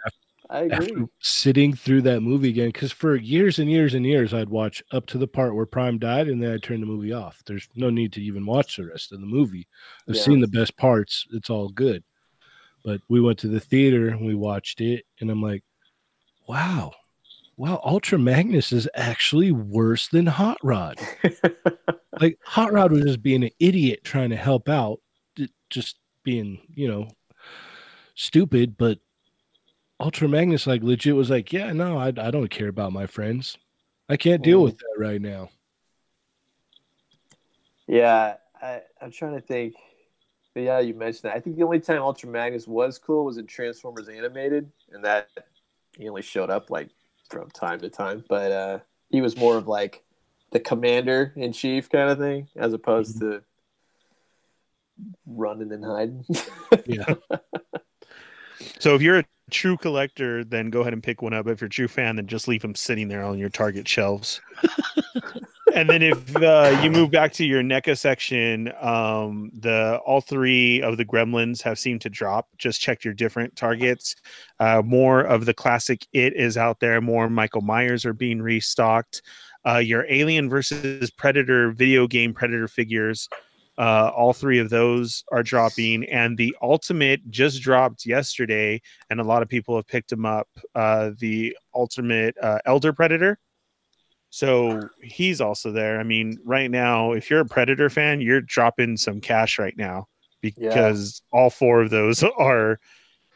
I 0.50 0.60
agree. 0.60 0.76
after 0.76 1.06
sitting 1.20 1.74
through 1.74 2.02
that 2.02 2.20
movie 2.20 2.50
again, 2.50 2.68
because 2.68 2.92
for 2.92 3.16
years 3.16 3.58
and 3.58 3.70
years 3.70 3.94
and 3.94 4.06
years 4.06 4.32
I'd 4.32 4.48
watch 4.48 4.82
up 4.92 5.06
to 5.06 5.18
the 5.18 5.26
part 5.26 5.54
where 5.54 5.66
Prime 5.66 5.98
died 5.98 6.28
and 6.28 6.42
then 6.42 6.52
I'd 6.52 6.62
turn 6.62 6.80
the 6.80 6.86
movie 6.86 7.12
off. 7.12 7.42
There's 7.46 7.68
no 7.74 7.90
need 7.90 8.12
to 8.14 8.22
even 8.22 8.46
watch 8.46 8.76
the 8.76 8.86
rest 8.86 9.12
of 9.12 9.20
the 9.20 9.26
movie. 9.26 9.66
I've 10.08 10.14
Yeah. 10.16 10.22
seen 10.22 10.40
the 10.40 10.48
best 10.48 10.76
parts, 10.76 11.26
it's 11.32 11.50
all 11.50 11.68
good. 11.68 12.04
But 12.84 13.00
we 13.08 13.20
went 13.20 13.40
to 13.40 13.48
the 13.48 13.60
theater 13.60 14.08
and 14.08 14.24
we 14.24 14.34
watched 14.36 14.80
it, 14.80 15.04
and 15.20 15.30
I'm 15.30 15.42
like, 15.42 15.64
wow, 16.48 16.92
wow, 17.58 17.80
Ultra 17.84 18.18
Magnus 18.18 18.72
is 18.72 18.88
actually 18.94 19.50
worse 19.50 20.06
than 20.06 20.26
Hot 20.26 20.58
Rod. 20.62 20.96
like 22.20 22.38
Hot 22.44 22.72
Rod 22.72 22.92
was 22.92 23.02
just 23.02 23.22
being 23.22 23.42
an 23.42 23.50
idiot 23.58 24.04
trying 24.04 24.30
to 24.30 24.36
help 24.36 24.68
out, 24.68 25.00
just 25.68 25.98
being, 26.22 26.60
you 26.72 26.86
know, 26.88 27.08
stupid. 28.14 28.76
But 28.78 29.00
Ultra 29.98 30.28
Magnus, 30.28 30.68
like, 30.68 30.84
legit 30.84 31.16
was 31.16 31.30
like, 31.30 31.52
yeah, 31.52 31.72
no, 31.72 31.98
I, 31.98 32.08
I 32.08 32.30
don't 32.30 32.48
care 32.48 32.68
about 32.68 32.92
my 32.92 33.06
friends. 33.06 33.58
I 34.08 34.16
can't 34.16 34.42
deal 34.42 34.60
Mm. 34.60 34.64
with 34.64 34.78
that 34.78 34.94
right 34.96 35.20
now. 35.20 35.50
Yeah, 37.88 38.34
I, 38.62 38.82
I'm 39.00 39.10
trying 39.10 39.34
to 39.34 39.40
think. 39.40 39.74
But 40.54 40.62
yeah, 40.62 40.78
you 40.78 40.94
mentioned 40.94 41.30
that. 41.30 41.36
I 41.36 41.40
think 41.40 41.56
the 41.56 41.64
only 41.64 41.80
time 41.80 42.02
Ultra 42.02 42.28
Magnus 42.28 42.66
was 42.68 42.98
cool 42.98 43.24
was 43.24 43.36
in 43.36 43.46
Transformers 43.46 44.08
Animated, 44.08 44.70
and 44.92 45.04
that 45.04 45.28
he 45.96 46.08
only 46.08 46.22
showed 46.22 46.50
up 46.50 46.70
like 46.70 46.90
from 47.28 47.50
time 47.50 47.80
to 47.80 47.90
time. 47.90 48.24
But 48.28 48.52
uh, 48.52 48.78
he 49.10 49.20
was 49.20 49.36
more 49.36 49.56
of 49.56 49.68
like 49.68 50.02
the 50.50 50.60
commander 50.60 51.32
in 51.36 51.52
chief 51.52 51.90
kind 51.90 52.10
of 52.10 52.18
thing, 52.18 52.48
as 52.56 52.72
opposed 52.72 53.18
to 53.20 53.42
running 55.26 55.72
and 55.72 55.84
hiding. 55.84 56.24
Yeah. 56.86 57.14
so 58.78 58.94
if 58.94 59.02
you're 59.02 59.18
a 59.18 59.24
true 59.50 59.76
collector, 59.76 60.44
then 60.44 60.70
go 60.70 60.80
ahead 60.80 60.92
and 60.92 61.02
pick 61.02 61.22
one 61.22 61.32
up. 61.32 61.46
If 61.46 61.60
you're 61.60 61.66
a 61.66 61.70
true 61.70 61.88
fan, 61.88 62.16
then 62.16 62.26
just 62.26 62.48
leave 62.48 62.62
them 62.62 62.74
sitting 62.74 63.08
there 63.08 63.22
on 63.22 63.38
your 63.38 63.50
Target 63.50 63.86
shelves. 63.88 64.40
and 65.74 65.88
then 65.88 66.02
if 66.02 66.36
uh, 66.36 66.78
you 66.82 66.90
move 66.90 67.10
back 67.10 67.32
to 67.34 67.44
your 67.44 67.62
NECA 67.62 67.98
section, 67.98 68.72
um, 68.80 69.50
the 69.54 70.00
all 70.06 70.20
three 70.20 70.82
of 70.82 70.96
the 70.96 71.04
Gremlins 71.04 71.62
have 71.62 71.78
seemed 71.78 72.00
to 72.02 72.10
drop. 72.10 72.48
Just 72.56 72.80
check 72.80 73.04
your 73.04 73.14
different 73.14 73.56
targets. 73.56 74.16
Uh, 74.60 74.82
more 74.84 75.20
of 75.20 75.46
the 75.46 75.54
classic 75.54 76.06
It 76.12 76.34
is 76.34 76.56
out 76.56 76.80
there. 76.80 77.00
More 77.00 77.28
Michael 77.28 77.62
Myers 77.62 78.04
are 78.04 78.12
being 78.12 78.40
restocked. 78.40 79.22
Uh, 79.66 79.78
your 79.78 80.06
Alien 80.08 80.48
versus 80.48 81.10
Predator 81.10 81.72
video 81.72 82.06
game 82.06 82.32
Predator 82.32 82.68
figures. 82.68 83.28
Uh, 83.76 84.10
all 84.16 84.32
three 84.32 84.58
of 84.58 84.70
those 84.70 85.22
are 85.30 85.44
dropping, 85.44 86.04
and 86.06 86.36
the 86.36 86.54
Ultimate 86.60 87.30
just 87.30 87.62
dropped 87.62 88.04
yesterday, 88.04 88.82
and 89.08 89.20
a 89.20 89.24
lot 89.24 89.40
of 89.40 89.48
people 89.48 89.76
have 89.76 89.86
picked 89.86 90.10
them 90.10 90.26
up. 90.26 90.48
Uh, 90.74 91.10
the 91.18 91.56
Ultimate 91.74 92.34
uh, 92.42 92.58
Elder 92.66 92.92
Predator. 92.92 93.38
So 94.30 94.80
he's 95.02 95.40
also 95.40 95.72
there. 95.72 95.98
I 95.98 96.02
mean, 96.02 96.38
right 96.44 96.70
now, 96.70 97.12
if 97.12 97.30
you're 97.30 97.40
a 97.40 97.46
Predator 97.46 97.88
fan, 97.88 98.20
you're 98.20 98.42
dropping 98.42 98.96
some 98.96 99.20
cash 99.20 99.58
right 99.58 99.76
now 99.76 100.06
because 100.40 101.22
all 101.32 101.50
four 101.50 101.82
of 101.82 101.90
those 101.90 102.22
are 102.38 102.78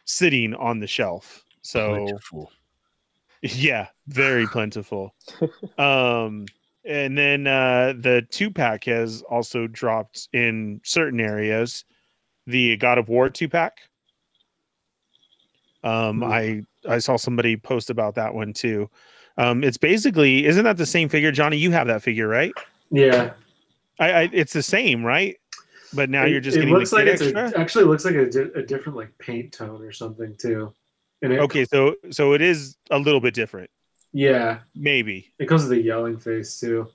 sitting 0.05 0.55
on 0.55 0.81
the 0.81 0.87
shelf. 0.87 1.45
So 1.63 1.97
Plentiful. 1.97 2.53
yeah, 3.43 3.89
very 4.07 4.47
plentiful. 4.47 5.15
um, 5.79 6.47
and 6.85 7.17
then 7.17 7.47
uh, 7.47 7.95
the 7.97 8.27
two 8.31 8.51
pack 8.51 8.85
has 8.85 9.23
also 9.23 9.67
dropped 9.67 10.29
in 10.33 10.81
certain 10.85 11.21
areas. 11.21 11.85
The 12.47 12.77
God 12.77 12.99
of 12.99 13.09
War 13.09 13.31
two 13.31 13.49
pack. 13.49 13.79
Um, 15.85 16.23
Ooh. 16.23 16.27
I 16.27 16.63
I 16.89 16.99
saw 16.99 17.17
somebody 17.17 17.57
post 17.57 17.91
about 17.91 18.17
that 18.17 18.35
one 18.35 18.53
too. 18.53 18.91
Um, 19.39 19.65
it's 19.65 19.79
basically 19.79 20.47
isn't 20.47 20.65
that 20.65 20.77
the 20.77 20.87
same 20.87 21.09
figure, 21.09 21.33
Johnny? 21.33 21.57
You 21.57 21.71
have 21.73 21.87
that 21.87 22.03
figure, 22.03 22.29
right? 22.29 22.53
Yeah. 22.91 23.33
I, 23.99 24.13
I 24.13 24.31
it's 24.33 24.53
the 24.53 24.63
same, 24.63 25.05
right? 25.05 25.37
But 25.95 26.11
now 26.11 26.25
it, 26.25 26.31
you're 26.31 26.41
just 26.41 26.57
it 26.57 26.61
getting 26.61 26.75
looks 26.75 26.91
the 26.91 26.97
like 26.97 27.07
it's 27.07 27.23
a, 27.23 27.59
actually 27.59 27.85
looks 27.85 28.05
like 28.05 28.15
a, 28.15 28.29
di- 28.31 28.51
a 28.55 28.63
different 28.63 28.97
like 28.97 29.17
paint 29.19 29.53
tone 29.53 29.83
or 29.83 29.93
something 29.93 30.35
too. 30.39 30.73
And 31.23 31.33
it, 31.33 31.41
okay, 31.41 31.65
so 31.65 31.95
so 32.11 32.33
it 32.33 32.41
is 32.43 32.77
a 32.91 32.99
little 32.99 33.21
bit 33.21 33.35
different, 33.35 33.71
Yeah, 34.13 34.61
maybe. 34.75 35.33
it 35.39 35.47
comes 35.47 35.63
with 35.63 35.73
a 35.73 35.81
yelling 35.81 36.19
face 36.19 36.59
too, 36.59 36.89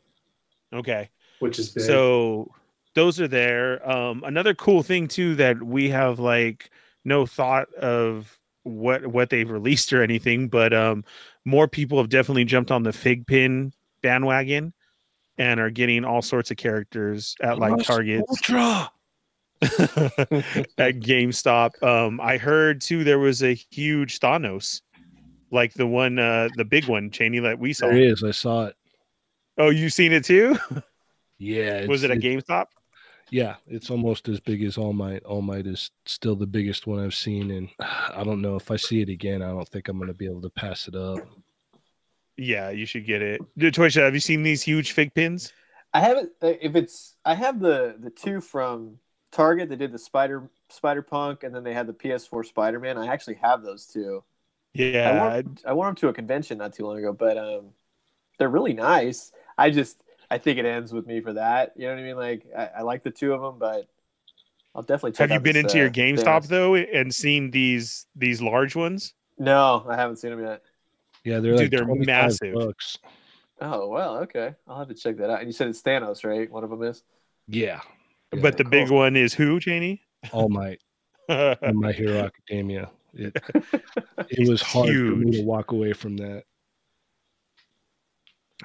Okay. 0.74 1.10
which 1.40 1.60
is 1.60 1.70
big. 1.70 1.84
So 1.84 2.52
those 2.94 3.22
are 3.22 3.28
there. 3.28 3.88
Um, 3.90 4.24
another 4.26 4.54
cool 4.54 4.84
thing 4.84 5.08
too 5.08 5.36
that 5.36 5.62
we 5.64 5.90
have 5.90 6.20
like 6.20 6.72
no 7.06 7.26
thought 7.26 7.72
of 7.76 8.37
what 8.68 9.08
what 9.08 9.30
they've 9.30 9.50
released 9.50 9.94
or 9.94 10.04
anything, 10.04 10.48
but 10.50 10.74
um, 10.74 11.04
more 11.46 11.68
people 11.68 11.98
have 11.98 12.10
definitely 12.10 12.46
jumped 12.46 12.72
on 12.72 12.84
the 12.84 12.94
fig 12.94 13.26
pin 13.28 13.72
bandwagon 14.02 14.74
and 15.38 15.60
are 15.60 15.70
getting 15.70 16.04
all 16.04 16.22
sorts 16.22 16.52
of 16.52 16.58
characters 16.58 17.36
at 17.42 17.60
like 17.60 17.84
Target 17.84 18.24
Ultra. 18.30 18.92
at 19.62 21.00
GameStop. 21.00 21.82
Um, 21.82 22.22
I 22.22 22.38
heard 22.38 22.82
too 22.82 23.04
there 23.04 23.18
was 23.18 23.42
a 23.42 23.54
huge 23.54 24.20
Thanos, 24.20 24.82
like 25.52 25.74
the 25.74 25.88
one, 25.88 26.20
uh, 26.20 26.50
the 26.56 26.66
big 26.66 26.86
one, 26.86 27.10
Cheney 27.10 27.40
that 27.40 27.58
we 27.58 27.74
saw. 27.74 27.88
There 27.88 27.98
is. 27.98 28.24
I 28.24 28.32
saw 28.32 28.66
it. 28.66 28.76
Oh, 29.58 29.70
you 29.70 29.90
seen 29.90 30.12
it 30.14 30.26
too? 30.26 30.58
Yeah. 31.40 31.86
was 31.86 32.04
it 32.04 32.10
at 32.10 32.18
GameStop? 32.18 32.66
Yeah, 33.30 33.56
it's 33.68 33.90
almost 33.90 34.30
as 34.30 34.40
big 34.40 34.64
as 34.64 34.78
All 34.78 34.94
Might. 34.94 35.24
All 35.26 35.42
Might 35.42 35.68
is 35.68 35.92
still 36.06 36.36
the 36.36 36.48
biggest 36.48 36.88
one 36.88 37.04
I've 37.04 37.16
seen, 37.16 37.52
and 37.52 37.70
I 37.80 38.24
don't 38.24 38.42
know 38.42 38.56
if 38.56 38.72
I 38.72 38.78
see 38.78 39.02
it 39.02 39.10
again. 39.10 39.42
I 39.42 39.50
don't 39.50 39.68
think 39.68 39.88
I'm 39.88 39.98
going 39.98 40.08
to 40.08 40.14
be 40.14 40.26
able 40.26 40.42
to 40.42 40.50
pass 40.50 40.88
it 40.88 40.96
up. 40.96 41.22
Yeah, 42.38 42.70
you 42.70 42.86
should 42.86 43.06
get 43.06 43.22
it. 43.22 43.42
Dude, 43.58 43.74
Toysha, 43.74 44.02
have 44.04 44.14
you 44.14 44.20
seen 44.20 44.44
these 44.44 44.62
huge 44.64 44.92
fig 44.92 45.14
pins? 45.14 45.54
I 45.94 46.02
haven't. 46.02 46.32
uh, 46.42 46.54
If 46.62 46.76
it's, 46.76 47.16
I 47.26 47.36
have 47.36 47.60
the 47.60 47.96
the 48.00 48.10
two 48.10 48.42
from 48.42 49.00
Target. 49.32 49.70
They 49.70 49.76
did 49.76 49.92
the 49.92 50.00
Spider 50.00 50.50
Spider 50.70 51.02
Punk, 51.02 51.44
and 51.44 51.54
then 51.56 51.64
they 51.64 51.74
had 51.74 51.88
the 51.88 51.94
PS4 51.94 52.44
Spider 52.44 52.80
Man. 52.80 52.98
I 52.98 53.08
actually 53.08 53.36
have 53.36 53.64
those 53.64 53.86
two. 53.86 54.24
I 55.04 55.12
Yeah, 55.14 55.14
wore, 55.14 55.38
I 55.66 55.74
wore 55.74 55.88
them 55.88 55.96
to 55.98 56.10
a 56.10 56.14
convention 56.14 56.58
not 56.60 56.74
too 56.74 56.86
long 56.86 56.98
ago, 57.00 57.14
but 57.14 57.38
um, 57.38 57.74
they're 58.40 58.50
really 58.50 58.74
nice. 58.74 59.32
I 59.58 59.72
just, 59.72 60.04
I 60.30 60.38
think 60.38 60.60
it 60.60 60.66
ends 60.66 60.92
with 60.92 61.08
me 61.08 61.22
for 61.22 61.34
that. 61.34 61.74
You 61.76 61.88
know 61.88 61.94
what 61.94 62.00
I 62.00 62.04
mean? 62.04 62.18
Like, 62.18 62.48
I, 62.58 62.80
I 62.80 62.82
like 62.82 63.04
the 63.04 63.12
two 63.12 63.34
of 63.34 63.42
them, 63.42 63.56
but 63.60 63.88
I'll 64.76 64.84
definitely 64.84 65.14
check. 65.14 65.22
have 65.22 65.32
you 65.32 65.36
out 65.38 65.44
been 65.44 65.54
this, 65.54 65.64
into 65.64 65.78
your 65.78 65.88
uh, 65.88 65.92
GameStop 65.92 66.44
Thanos. 66.44 66.48
though 66.48 66.76
and 66.76 67.14
seen 67.14 67.52
these 67.52 68.08
these 68.16 68.42
large 68.42 68.76
ones? 68.76 69.14
No, 69.40 69.86
I 69.88 69.96
haven't 69.96 70.18
seen 70.18 70.32
them 70.32 70.44
yet. 70.44 70.62
Yeah, 71.24 71.40
they're 71.40 71.54
Dude, 71.54 71.62
like 71.62 71.72
they're 71.72 71.96
massive. 71.96 72.54
bucks. 72.54 72.98
Oh 73.60 73.88
well, 73.88 74.18
okay. 74.20 74.56
I'll 74.68 74.80
have 74.80 74.88
to 74.90 74.94
check 74.94 75.18
that 75.18 75.30
out. 75.30 75.40
And 75.40 75.48
you 75.48 75.54
said 75.54 75.68
it's 75.68 75.82
Thanos, 75.82 76.24
right? 76.24 76.50
One 76.50 76.64
of 76.64 76.70
them 76.70 76.84
is. 76.84 77.04
Yeah, 77.48 77.82
Yeah, 78.34 78.42
but 78.42 78.58
the 78.58 78.66
big 78.66 78.90
one 78.90 79.16
is 79.16 79.34
who, 79.34 79.60
Cheney? 79.60 80.02
All 80.32 80.50
Might 80.50 80.82
and 81.30 81.78
My 81.78 81.92
Hero 81.92 82.20
Academia. 82.20 82.92
It 83.14 83.36
it 84.30 84.48
was 84.48 84.62
hard 84.62 84.90
for 84.90 84.94
me 84.94 85.32
to 85.32 85.44
walk 85.44 85.72
away 85.72 85.94
from 85.94 86.18
that. 86.18 86.44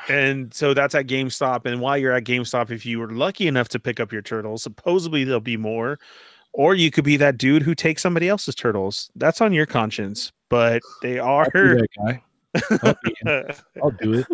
And 0.09 0.52
so 0.55 0.74
that's 0.74 0.94
at 0.94 1.06
GameStop. 1.06 1.66
And 1.66 1.81
while 1.81 1.98
you're 1.98 2.12
at 2.12 2.24
GameStop, 2.24 2.70
if 2.70 2.86
you 2.86 2.98
were 2.98 3.10
lucky 3.10 3.47
enough 3.47 3.69
to 3.70 3.78
pick 3.78 4.01
up 4.01 4.12
your 4.12 4.23
turtles, 4.23 4.62
supposedly 4.62 5.24
there'll 5.24 5.40
be 5.40 5.56
more. 5.56 5.98
Or 6.55 6.74
you 6.74 6.90
could 6.90 7.05
be 7.05 7.16
that 7.16 7.39
dude 7.39 7.62
who 7.62 7.74
takes 7.74 8.02
somebody 8.02 8.28
else's 8.28 8.55
turtles. 8.55 9.10
That's 9.16 9.40
on 9.40 9.52
your 9.52 9.66
conscience. 9.66 10.32
But 10.51 10.82
they 11.01 11.19
are 11.19 11.48
guy. 11.51 12.23
I'll. 12.82 12.94
I'll 13.82 13.90
do 13.90 14.14
it. 14.14 14.27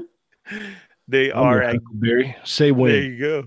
they 1.06 1.30
I'm 1.30 1.39
are 1.39 1.62
at. 1.62 1.76
Say 2.44 2.72
there 2.72 3.02
you 3.02 3.18
go. 3.18 3.44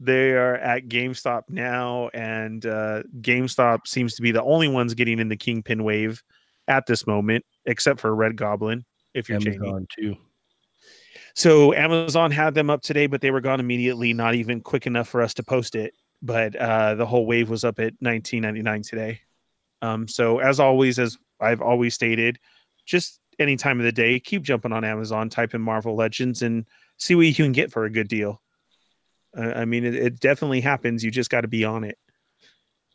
They 0.00 0.32
are 0.32 0.56
at 0.56 0.88
GameStop 0.88 1.42
now, 1.48 2.10
and 2.14 2.64
uh, 2.66 3.04
GameStop 3.20 3.86
seems 3.86 4.14
to 4.14 4.22
be 4.22 4.32
the 4.32 4.42
only 4.42 4.68
ones 4.68 4.94
getting 4.94 5.18
in 5.18 5.28
the 5.28 5.36
Kingpin 5.36 5.82
wave 5.82 6.22
at 6.68 6.86
this 6.86 7.06
moment, 7.06 7.44
except 7.64 8.00
for 8.00 8.14
Red 8.14 8.36
Goblin. 8.36 8.84
If 9.14 9.28
you're 9.28 9.38
Jamie. 9.38 9.56
Amazon 9.56 9.86
too. 9.96 10.16
So 11.34 11.74
Amazon 11.74 12.30
had 12.30 12.54
them 12.54 12.70
up 12.70 12.82
today, 12.82 13.06
but 13.06 13.20
they 13.20 13.30
were 13.30 13.40
gone 13.40 13.60
immediately, 13.60 14.12
not 14.12 14.34
even 14.34 14.60
quick 14.60 14.86
enough 14.86 15.08
for 15.08 15.20
us 15.20 15.34
to 15.34 15.42
post 15.42 15.74
it. 15.74 15.94
But 16.22 16.56
uh, 16.56 16.94
the 16.94 17.06
whole 17.06 17.26
wave 17.26 17.50
was 17.50 17.64
up 17.64 17.80
at 17.80 18.00
19.99 18.00 18.88
today. 18.88 19.20
Um, 19.82 20.08
so 20.08 20.38
as 20.38 20.60
always, 20.60 20.98
as 20.98 21.18
I've 21.40 21.60
always 21.60 21.92
stated, 21.94 22.38
just 22.86 23.20
any 23.38 23.56
time 23.56 23.80
of 23.80 23.84
the 23.84 23.92
day, 23.92 24.20
keep 24.20 24.42
jumping 24.42 24.72
on 24.72 24.84
Amazon, 24.84 25.28
type 25.28 25.54
in 25.54 25.60
Marvel 25.60 25.96
Legends, 25.96 26.42
and 26.42 26.66
see 26.96 27.14
what 27.14 27.26
you 27.26 27.34
can 27.34 27.52
get 27.52 27.72
for 27.72 27.84
a 27.84 27.90
good 27.90 28.08
deal. 28.08 28.40
Uh, 29.36 29.52
I 29.56 29.64
mean, 29.64 29.84
it, 29.84 29.94
it 29.94 30.20
definitely 30.20 30.60
happens. 30.60 31.04
You 31.04 31.10
just 31.10 31.30
got 31.30 31.42
to 31.42 31.48
be 31.48 31.64
on 31.64 31.84
it. 31.84 31.98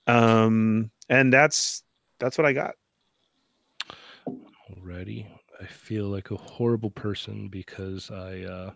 Um, 0.07 0.91
and 1.10 1.32
that's 1.32 1.84
that's 2.20 2.38
what 2.38 2.48
I 2.48 2.53
got. 2.53 2.76
Alrighty. 4.72 5.28
I 5.61 5.65
feel 5.65 6.06
like 6.06 6.31
a 6.31 6.38
horrible 6.38 6.91
person 6.91 7.49
because 7.49 8.10
I 8.11 8.44
uh, 8.44 8.72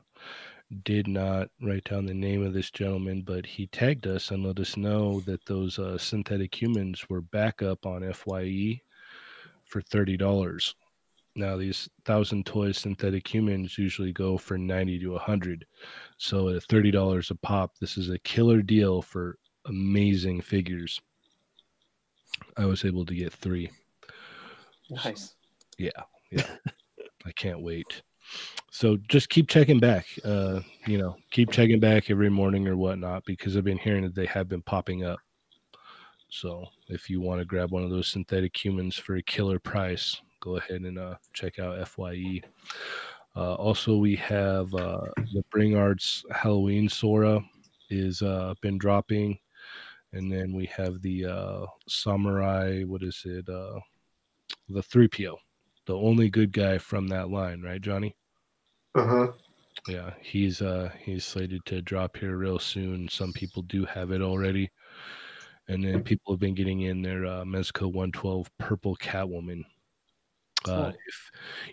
did 0.83 1.07
not 1.07 1.49
write 1.61 1.85
down 1.85 2.05
the 2.05 2.13
name 2.13 2.45
of 2.45 2.53
this 2.53 2.71
gentleman, 2.71 3.21
but 3.21 3.45
he 3.45 3.67
tagged 3.67 4.05
us 4.07 4.31
and 4.31 4.45
let 4.45 4.59
us 4.59 4.75
know 4.75 5.21
that 5.21 5.45
those 5.45 5.79
uh, 5.79 5.97
synthetic 5.97 6.59
humans 6.59 7.09
were 7.09 7.21
back 7.21 7.61
up 7.61 7.85
on 7.85 8.11
FYE 8.13 8.81
for 9.65 9.81
thirty 9.81 10.17
dollars. 10.17 10.75
Now 11.35 11.57
these 11.57 11.89
thousand 12.05 12.45
toy 12.45 12.73
synthetic 12.73 13.33
humans 13.33 13.77
usually 13.77 14.11
go 14.11 14.37
for 14.37 14.57
ninety 14.57 14.99
to 14.99 15.17
hundred, 15.17 15.65
so 16.17 16.49
at 16.49 16.63
thirty 16.63 16.91
dollars 16.91 17.31
a 17.31 17.35
pop, 17.35 17.77
this 17.79 17.97
is 17.97 18.09
a 18.09 18.19
killer 18.19 18.61
deal 18.61 19.01
for 19.01 19.37
amazing 19.65 20.41
figures. 20.41 20.99
I 22.57 22.65
was 22.65 22.83
able 22.83 23.05
to 23.05 23.15
get 23.15 23.31
three. 23.31 23.69
Nice. 24.89 25.35
Yeah, 25.77 26.03
yeah. 26.37 27.05
I 27.25 27.31
can't 27.31 27.61
wait. 27.61 28.01
So 28.71 28.97
just 29.07 29.29
keep 29.29 29.47
checking 29.47 29.79
back. 29.79 30.05
Uh, 30.23 30.61
you 30.87 30.97
know, 30.97 31.15
keep 31.31 31.51
checking 31.51 31.79
back 31.79 32.09
every 32.09 32.29
morning 32.29 32.67
or 32.67 32.75
whatnot 32.75 33.23
because 33.25 33.55
I've 33.55 33.63
been 33.63 33.77
hearing 33.77 34.03
that 34.03 34.15
they 34.15 34.25
have 34.25 34.49
been 34.49 34.61
popping 34.61 35.03
up. 35.03 35.19
So 36.29 36.65
if 36.89 37.09
you 37.09 37.21
want 37.21 37.39
to 37.39 37.45
grab 37.45 37.71
one 37.71 37.83
of 37.83 37.91
those 37.91 38.07
synthetic 38.07 38.63
humans 38.63 38.97
for 38.97 39.15
a 39.15 39.23
killer 39.23 39.59
price, 39.59 40.19
go 40.41 40.57
ahead 40.57 40.81
and 40.81 40.97
uh, 40.97 41.15
check 41.33 41.59
out 41.59 41.87
Fye. 41.87 42.41
Uh, 43.35 43.53
also, 43.55 43.97
we 43.97 44.15
have 44.15 44.73
uh, 44.75 45.05
the 45.33 45.43
Bring 45.51 45.75
Arts 45.75 46.23
Halloween 46.31 46.87
Sora 46.87 47.39
is 47.89 48.21
uh, 48.21 48.53
been 48.61 48.77
dropping, 48.77 49.37
and 50.11 50.31
then 50.31 50.53
we 50.53 50.65
have 50.67 51.01
the 51.01 51.25
uh, 51.25 51.65
Samurai. 51.87 52.83
What 52.83 53.01
is 53.01 53.21
it? 53.25 53.49
Uh, 53.49 53.79
the 54.69 54.83
three 54.83 55.07
PO 55.07 55.37
the 55.85 55.95
only 55.95 56.29
good 56.29 56.51
guy 56.51 56.77
from 56.77 57.07
that 57.07 57.29
line, 57.29 57.61
right, 57.61 57.81
Johnny? 57.81 58.15
Uh 58.95 59.05
huh. 59.05 59.31
Yeah, 59.87 60.11
he's 60.21 60.61
uh 60.61 60.91
he's 60.99 61.25
slated 61.25 61.65
to 61.65 61.81
drop 61.81 62.17
here 62.17 62.37
real 62.37 62.59
soon. 62.59 63.09
Some 63.09 63.33
people 63.33 63.63
do 63.63 63.85
have 63.85 64.11
it 64.11 64.21
already, 64.21 64.71
and 65.67 65.83
then 65.83 66.03
people 66.03 66.33
have 66.33 66.39
been 66.39 66.55
getting 66.55 66.81
in 66.81 67.01
their 67.01 67.25
uh, 67.25 67.43
Mezco 67.43 67.83
112 67.83 68.49
Purple 68.57 68.95
Catwoman. 68.97 69.63
Uh, 70.65 70.93
if 71.07 71.31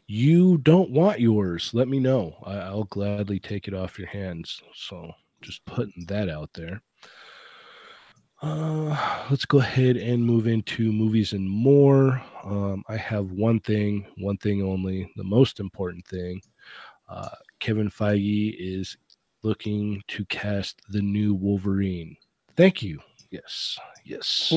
you 0.08 0.58
don't 0.58 0.90
want 0.90 1.20
yours, 1.20 1.70
let 1.72 1.86
me 1.86 2.00
know. 2.00 2.36
I, 2.44 2.56
I'll 2.56 2.84
gladly 2.84 3.38
take 3.38 3.68
it 3.68 3.74
off 3.74 3.98
your 3.98 4.08
hands. 4.08 4.60
So 4.74 5.12
just 5.42 5.64
putting 5.64 6.06
that 6.06 6.28
out 6.28 6.50
there. 6.54 6.82
Uh, 8.42 9.26
let's 9.30 9.44
go 9.44 9.58
ahead 9.58 9.96
and 9.96 10.24
move 10.24 10.46
into 10.46 10.92
movies 10.92 11.34
and 11.34 11.48
more. 11.48 12.22
Um, 12.42 12.82
I 12.88 12.96
have 12.96 13.32
one 13.32 13.60
thing, 13.60 14.06
one 14.16 14.38
thing 14.38 14.62
only, 14.62 15.12
the 15.16 15.24
most 15.24 15.60
important 15.60 16.06
thing. 16.06 16.40
Uh, 17.08 17.28
Kevin 17.58 17.90
Feige 17.90 18.56
is 18.58 18.96
looking 19.42 20.02
to 20.08 20.24
cast 20.26 20.80
the 20.88 21.02
new 21.02 21.34
Wolverine. 21.34 22.16
Thank 22.56 22.82
you. 22.82 23.00
Yes, 23.30 23.78
yes, 24.04 24.54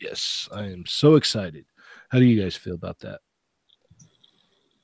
yes. 0.00 0.48
I 0.52 0.64
am 0.64 0.84
so 0.86 1.14
excited. 1.14 1.66
How 2.08 2.18
do 2.18 2.24
you 2.24 2.42
guys 2.42 2.56
feel 2.56 2.74
about 2.74 2.98
that? 3.00 3.20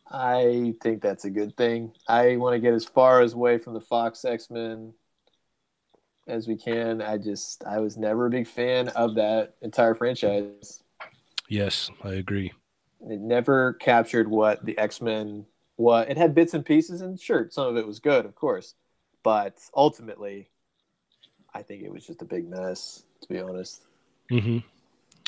I 0.09 0.75
think 0.81 1.03
that's 1.03 1.25
a 1.25 1.31
good 1.31 1.57
thing. 1.57 1.93
I 2.07 2.37
want 2.37 2.55
to 2.55 2.61
get 2.61 2.73
as 2.73 2.85
far 2.85 3.21
as 3.21 3.33
away 3.33 3.59
from 3.59 3.75
the 3.75 3.81
Fox 3.81 4.25
X 4.25 4.49
Men 4.49 4.95
as 6.27 6.49
we 6.49 6.57
can. 6.57 7.03
I 7.03 7.19
just 7.19 7.65
I 7.65 7.79
was 7.81 7.97
never 7.97 8.27
a 8.27 8.31
big 8.31 8.47
fan 8.47 8.89
of 8.89 9.15
that 9.17 9.55
entire 9.63 9.95
franchise. 9.95 10.83
Yes, 11.49 11.91
I 12.05 12.11
agree. 12.15 12.53
It 13.01 13.21
never 13.21 13.75
captured 13.75 14.29
what 14.29 14.65
the 14.65 14.77
X 14.79 15.01
Men 15.01 15.47
what 15.77 16.09
it 16.11 16.17
had 16.17 16.35
bits 16.35 16.55
and 16.55 16.65
pieces 16.65 17.03
and 17.03 17.21
sure 17.21 17.49
some 17.51 17.67
of 17.69 17.77
it 17.77 17.87
was 17.87 18.01
good, 18.01 18.25
of 18.25 18.35
course. 18.35 18.75
But 19.23 19.59
ultimately 19.75 20.49
I 21.53 21.63
think 21.63 21.83
it 21.83 21.93
was 21.93 22.07
just 22.07 22.23
a 22.23 22.25
big 22.25 22.49
mess, 22.49 23.05
to 23.23 23.29
be 23.29 23.41
honest. 23.41 23.87
hmm 24.31 24.59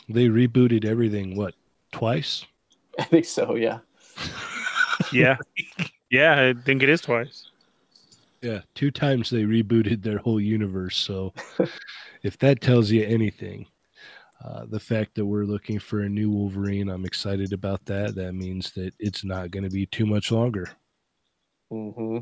They 0.09 0.29
rebooted 0.29 0.85
everything. 0.85 1.37
What 1.37 1.55
twice? 1.93 2.47
I 2.99 3.05
think 3.05 3.25
so, 3.25 3.55
yeah. 3.55 3.79
Yeah, 5.11 5.39
yeah, 6.11 6.41
I 6.51 6.55
think 6.65 6.83
it 6.83 6.89
is 6.91 7.03
twice. 7.03 7.48
Yeah, 8.43 8.61
two 8.75 8.91
times 8.91 9.31
they 9.31 9.43
rebooted 9.43 10.03
their 10.03 10.19
whole 10.19 10.41
universe. 10.41 10.97
So, 10.97 11.35
if 12.23 12.39
that 12.39 12.61
tells 12.61 12.91
you 12.91 13.05
anything, 13.05 13.67
uh, 14.45 14.67
the 14.67 14.81
fact 14.81 15.15
that 15.17 15.27
we're 15.27 15.45
looking 15.45 15.79
for 15.81 16.01
a 16.03 16.09
new 16.09 16.31
Wolverine, 16.31 16.91
I'm 16.91 17.05
excited 17.07 17.53
about 17.53 17.85
that. 17.87 18.15
That 18.17 18.35
means 18.35 18.73
that 18.73 18.95
it's 18.99 19.25
not 19.25 19.51
going 19.53 19.65
to 19.65 19.71
be 19.71 19.87
too 19.87 20.07
much 20.07 20.33
longer. 20.33 20.67
hmm 21.71 22.19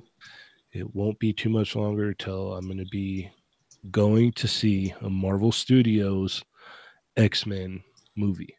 It 0.73 0.95
won't 0.95 1.19
be 1.19 1.33
too 1.33 1.49
much 1.51 1.75
longer 1.75 2.15
till 2.15 2.55
I'm 2.55 2.67
going 2.67 2.79
to 2.79 2.85
be 2.85 3.33
going 3.91 4.33
to 4.35 4.49
see 4.49 4.95
a 5.01 5.11
Marvel 5.11 5.53
Studios 5.53 6.45
X 7.17 7.47
Men 7.47 7.85
movie. 8.17 8.57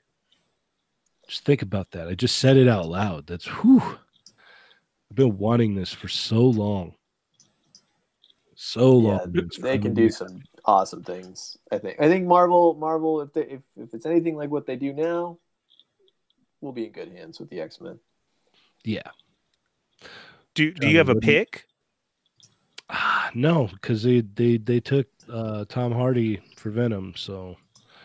Just 1.28 1.46
think 1.46 1.62
about 1.62 1.92
that. 1.92 2.08
I 2.08 2.16
just 2.16 2.38
said 2.40 2.58
it 2.58 2.68
out 2.68 2.88
loud. 2.88 3.28
That's 3.28 3.46
whew. 3.46 4.00
I've 5.12 5.16
been 5.16 5.38
wanting 5.38 5.76
this 5.76 5.94
for 5.94 6.08
so 6.08 6.46
long. 6.46 6.97
So 8.60 8.92
long. 8.92 9.32
It's 9.36 9.60
they 9.60 9.78
can 9.78 9.94
do 9.94 10.10
some 10.10 10.42
awesome 10.66 11.04
things. 11.04 11.58
I 11.72 11.78
think. 11.78 12.02
I 12.02 12.08
think 12.08 12.26
Marvel, 12.26 12.74
Marvel, 12.74 13.22
if 13.22 13.32
they 13.32 13.42
if, 13.42 13.62
if 13.76 13.94
it's 13.94 14.08
anything 14.08 14.36
like 14.36 14.50
what 14.50 14.66
they 14.66 14.76
do 14.76 14.94
now, 14.94 15.38
we'll 16.60 16.72
be 16.72 16.88
in 16.88 16.92
good 16.92 17.12
hands 17.12 17.40
with 17.40 17.52
the 17.52 17.62
X 17.62 17.80
Men. 17.80 18.00
Yeah. 18.84 19.12
Do 20.56 20.72
Do 20.72 20.90
you 20.90 20.98
have 20.98 21.10
a 21.10 21.14
what 21.14 21.22
pick? 21.22 21.68
Ah, 22.90 23.30
no, 23.36 23.68
because 23.68 24.02
they 24.02 24.22
they 24.22 24.58
they 24.58 24.80
took 24.80 25.06
uh, 25.32 25.66
Tom 25.70 25.92
Hardy 25.92 26.42
for 26.56 26.72
Venom. 26.72 27.14
So 27.16 27.58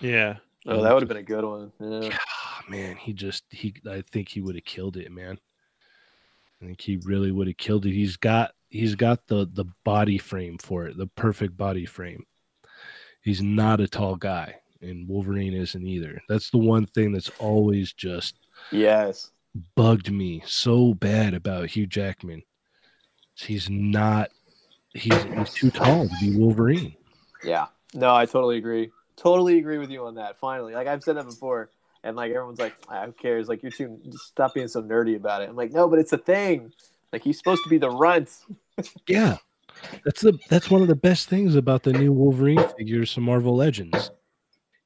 Yeah, 0.02 0.36
Oh, 0.66 0.82
that 0.82 0.92
would 0.92 1.02
have 1.02 1.08
been 1.08 1.16
a 1.16 1.22
good 1.22 1.44
one. 1.46 1.72
Yeah. 1.80 2.10
ah, 2.12 2.62
man, 2.68 2.96
he 2.96 3.14
just 3.14 3.44
he 3.48 3.72
I 3.90 4.02
think 4.02 4.28
he 4.28 4.42
would 4.42 4.56
have 4.56 4.66
killed 4.66 4.98
it, 4.98 5.10
man. 5.10 5.38
I 6.60 6.66
think 6.66 6.82
he 6.82 6.98
really 7.04 7.32
would 7.32 7.46
have 7.46 7.56
killed 7.56 7.86
it. 7.86 7.94
He's 7.94 8.18
got 8.18 8.52
he's 8.72 8.94
got 8.94 9.26
the 9.28 9.48
the 9.52 9.66
body 9.84 10.18
frame 10.18 10.58
for 10.58 10.86
it, 10.86 10.96
the 10.96 11.06
perfect 11.06 11.56
body 11.56 11.84
frame. 11.86 12.24
He's 13.22 13.42
not 13.42 13.80
a 13.80 13.86
tall 13.86 14.16
guy, 14.16 14.56
and 14.80 15.08
Wolverine 15.08 15.54
isn't 15.54 15.86
either. 15.86 16.20
That's 16.28 16.50
the 16.50 16.58
one 16.58 16.86
thing 16.86 17.12
that's 17.12 17.30
always 17.38 17.92
just 17.92 18.36
Yes. 18.72 19.30
bugged 19.76 20.10
me 20.10 20.42
so 20.46 20.94
bad 20.94 21.34
about 21.34 21.70
Hugh 21.70 21.86
Jackman. 21.86 22.42
He's 23.34 23.68
not 23.70 24.30
he's, 24.94 25.22
he's 25.22 25.52
too 25.54 25.70
tall 25.70 26.08
to 26.08 26.14
be 26.20 26.36
Wolverine. 26.36 26.94
Yeah. 27.44 27.66
No, 27.94 28.14
I 28.14 28.26
totally 28.26 28.56
agree. 28.56 28.90
Totally 29.16 29.58
agree 29.58 29.78
with 29.78 29.90
you 29.90 30.06
on 30.06 30.14
that. 30.16 30.38
Finally, 30.38 30.74
like 30.74 30.86
I've 30.88 31.02
said 31.02 31.16
that 31.16 31.26
before, 31.26 31.70
and 32.02 32.16
like 32.16 32.30
everyone's 32.32 32.58
like, 32.58 32.74
"Ah, 32.88 33.04
"Who 33.06 33.12
cares?" 33.12 33.48
Like 33.48 33.62
you're 33.62 33.70
too. 33.70 34.00
Stop 34.12 34.54
being 34.54 34.68
so 34.68 34.82
nerdy 34.82 35.16
about 35.16 35.42
it. 35.42 35.48
I'm 35.48 35.56
like, 35.56 35.72
no, 35.72 35.88
but 35.88 35.98
it's 35.98 36.12
a 36.12 36.18
thing. 36.18 36.72
Like 37.12 37.22
he's 37.22 37.38
supposed 37.38 37.62
to 37.64 37.70
be 37.70 37.78
the 37.78 37.90
runt. 37.90 38.30
Yeah. 39.06 39.36
That's 40.04 40.20
the 40.20 40.38
that's 40.48 40.70
one 40.70 40.82
of 40.82 40.88
the 40.88 40.94
best 40.96 41.28
things 41.28 41.54
about 41.56 41.82
the 41.82 41.92
new 41.92 42.12
Wolverine 42.12 42.62
figures 42.78 43.12
from 43.12 43.24
Marvel 43.24 43.54
Legends. 43.56 44.10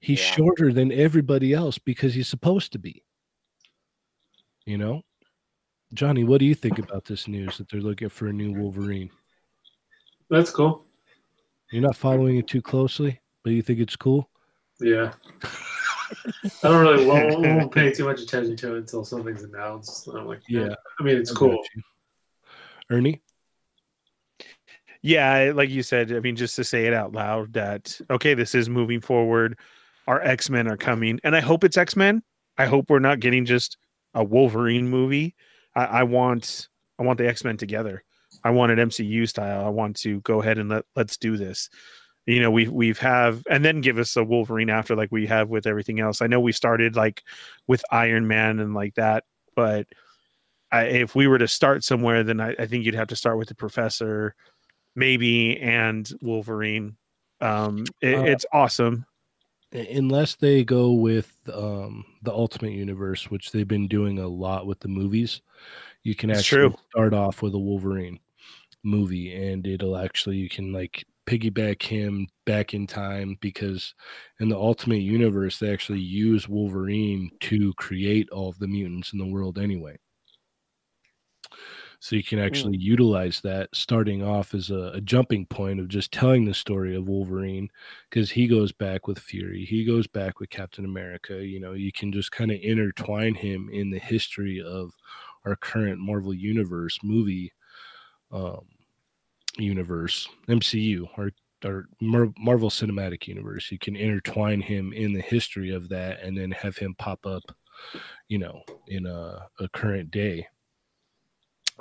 He's 0.00 0.20
Yeah. 0.20 0.32
shorter 0.32 0.72
than 0.72 0.90
everybody 0.92 1.52
else 1.52 1.78
because 1.78 2.14
he's 2.14 2.28
supposed 2.28 2.72
to 2.72 2.78
be. 2.78 3.02
You 4.64 4.78
know? 4.78 5.02
Johnny, 5.94 6.24
what 6.24 6.38
do 6.40 6.46
you 6.46 6.54
think 6.54 6.78
about 6.78 7.04
this 7.04 7.28
news 7.28 7.58
that 7.58 7.68
they're 7.68 7.80
looking 7.80 8.08
for 8.08 8.26
a 8.26 8.32
new 8.32 8.52
Wolverine? 8.52 9.10
That's 10.28 10.50
cool. 10.50 10.84
You're 11.70 11.82
not 11.82 11.96
following 11.96 12.36
it 12.36 12.48
too 12.48 12.62
closely, 12.62 13.20
but 13.44 13.52
you 13.52 13.62
think 13.62 13.78
it's 13.78 13.96
cool. 13.96 14.28
Yeah. 14.80 15.12
I 16.62 16.68
don't 16.68 16.80
really 16.86 17.06
won't, 17.06 17.40
won't 17.40 17.72
pay 17.72 17.92
too 17.92 18.04
much 18.04 18.20
attention 18.20 18.56
to 18.56 18.74
it 18.74 18.78
until 18.78 19.04
something's 19.04 19.42
announced. 19.42 20.08
I'm 20.08 20.26
like, 20.26 20.40
Yeah. 20.48 20.74
I 20.98 21.02
mean, 21.02 21.16
it's 21.16 21.30
I 21.32 21.34
cool. 21.34 21.62
Ernie, 22.90 23.22
Yeah, 25.02 25.52
like 25.54 25.70
you 25.70 25.82
said, 25.82 26.12
I 26.12 26.20
mean, 26.20 26.36
just 26.36 26.56
to 26.56 26.64
say 26.64 26.86
it 26.86 26.94
out 26.94 27.12
loud 27.12 27.52
that 27.54 28.00
okay, 28.10 28.34
this 28.34 28.54
is 28.54 28.68
moving 28.68 29.00
forward. 29.00 29.58
Our 30.06 30.20
X 30.20 30.50
Men 30.50 30.68
are 30.68 30.76
coming, 30.76 31.20
and 31.24 31.34
I 31.34 31.40
hope 31.40 31.64
it's 31.64 31.76
X 31.76 31.96
Men. 31.96 32.22
I 32.58 32.66
hope 32.66 32.88
we're 32.88 32.98
not 33.00 33.20
getting 33.20 33.44
just 33.44 33.76
a 34.14 34.24
Wolverine 34.24 34.88
movie. 34.88 35.34
I, 35.74 35.84
I 35.84 36.02
want, 36.04 36.68
I 36.98 37.02
want 37.02 37.18
the 37.18 37.28
X 37.28 37.44
Men 37.44 37.56
together. 37.56 38.02
I 38.44 38.50
want 38.50 38.72
it 38.72 38.78
MCU 38.78 39.28
style. 39.28 39.64
I 39.64 39.70
want 39.70 39.96
to 39.98 40.20
go 40.20 40.40
ahead 40.40 40.58
and 40.58 40.68
let 40.70 40.84
let's 40.94 41.16
do 41.16 41.36
this. 41.36 41.68
You 42.26 42.40
know, 42.40 42.50
we've 42.50 42.70
we've 42.70 42.98
have, 42.98 43.42
and 43.50 43.64
then 43.64 43.80
give 43.80 43.98
us 43.98 44.16
a 44.16 44.24
Wolverine 44.24 44.70
after, 44.70 44.96
like 44.96 45.10
we 45.12 45.26
have 45.26 45.48
with 45.48 45.66
everything 45.66 46.00
else. 46.00 46.22
I 46.22 46.26
know 46.26 46.40
we 46.40 46.52
started 46.52 46.96
like 46.96 47.22
with 47.66 47.84
Iron 47.90 48.26
Man 48.26 48.58
and 48.60 48.74
like 48.74 48.94
that, 48.94 49.24
but 49.54 49.86
I, 50.76 50.84
if 50.84 51.14
we 51.14 51.26
were 51.26 51.38
to 51.38 51.48
start 51.48 51.84
somewhere, 51.84 52.22
then 52.24 52.40
I, 52.40 52.54
I 52.58 52.66
think 52.66 52.84
you'd 52.84 52.94
have 52.94 53.08
to 53.08 53.16
start 53.16 53.38
with 53.38 53.48
the 53.48 53.54
Professor 53.54 54.34
maybe 54.94 55.58
and 55.60 56.10
Wolverine. 56.22 56.96
Um, 57.40 57.84
it, 58.00 58.14
Uh, 58.14 58.22
it's 58.24 58.46
awesome. 58.52 59.04
unless 59.72 60.36
they 60.36 60.64
go 60.64 60.92
with 60.92 61.32
um, 61.52 62.04
the 62.22 62.32
Ultimate 62.32 62.72
Universe, 62.72 63.30
which 63.30 63.52
they've 63.52 63.68
been 63.68 63.88
doing 63.88 64.18
a 64.18 64.26
lot 64.28 64.66
with 64.66 64.80
the 64.80 64.88
movies, 64.88 65.42
you 66.02 66.14
can 66.14 66.30
It's 66.30 66.40
actually 66.40 66.70
true. 66.70 66.78
start 66.90 67.14
off 67.14 67.42
with 67.42 67.54
a 67.54 67.58
Wolverine 67.58 68.18
movie, 68.82 69.34
and 69.34 69.66
it'll 69.66 69.96
actually 69.96 70.36
you 70.36 70.48
can 70.48 70.72
like 70.72 71.04
piggyback 71.26 71.82
him 71.82 72.28
back 72.44 72.72
in 72.72 72.86
time 72.86 73.36
because 73.40 73.94
in 74.40 74.48
the 74.48 74.56
Ultimate 74.56 75.00
Universe 75.02 75.58
they 75.58 75.72
actually 75.72 76.00
use 76.00 76.48
Wolverine 76.48 77.30
to 77.40 77.74
create 77.74 78.30
all 78.30 78.48
of 78.48 78.58
the 78.60 78.68
mutants 78.68 79.12
in 79.12 79.18
the 79.18 79.26
world 79.26 79.58
anyway. 79.58 79.98
So 81.98 82.14
you 82.14 82.22
can 82.22 82.38
actually 82.38 82.76
utilize 82.76 83.40
that 83.40 83.70
starting 83.72 84.22
off 84.22 84.54
as 84.54 84.70
a, 84.70 84.92
a 84.94 85.00
jumping 85.00 85.46
point 85.46 85.80
of 85.80 85.88
just 85.88 86.12
telling 86.12 86.44
the 86.44 86.54
story 86.54 86.94
of 86.94 87.08
Wolverine 87.08 87.68
because 88.10 88.30
he 88.30 88.46
goes 88.46 88.70
back 88.70 89.06
with 89.06 89.18
Fury, 89.18 89.64
he 89.64 89.84
goes 89.84 90.06
back 90.06 90.38
with 90.38 90.50
Captain 90.50 90.84
America. 90.84 91.44
You 91.44 91.58
know, 91.58 91.72
you 91.72 91.92
can 91.92 92.12
just 92.12 92.32
kind 92.32 92.50
of 92.50 92.60
intertwine 92.62 93.34
him 93.34 93.70
in 93.72 93.90
the 93.90 93.98
history 93.98 94.62
of 94.62 94.92
our 95.44 95.56
current 95.56 95.98
Marvel 95.98 96.34
Universe 96.34 96.98
movie 97.02 97.52
um, 98.30 98.66
universe, 99.58 100.28
MCU, 100.48 101.08
or 101.16 101.30
or 101.64 101.86
Marvel 102.00 102.70
Cinematic 102.70 103.26
Universe. 103.26 103.72
You 103.72 103.78
can 103.78 103.96
intertwine 103.96 104.60
him 104.60 104.92
in 104.92 105.12
the 105.12 105.22
history 105.22 105.70
of 105.70 105.88
that, 105.88 106.22
and 106.22 106.36
then 106.36 106.50
have 106.50 106.76
him 106.76 106.94
pop 106.98 107.24
up, 107.26 107.42
you 108.28 108.38
know, 108.38 108.62
in 108.88 109.06
a, 109.06 109.48
a 109.58 109.68
current 109.70 110.10
day, 110.10 110.46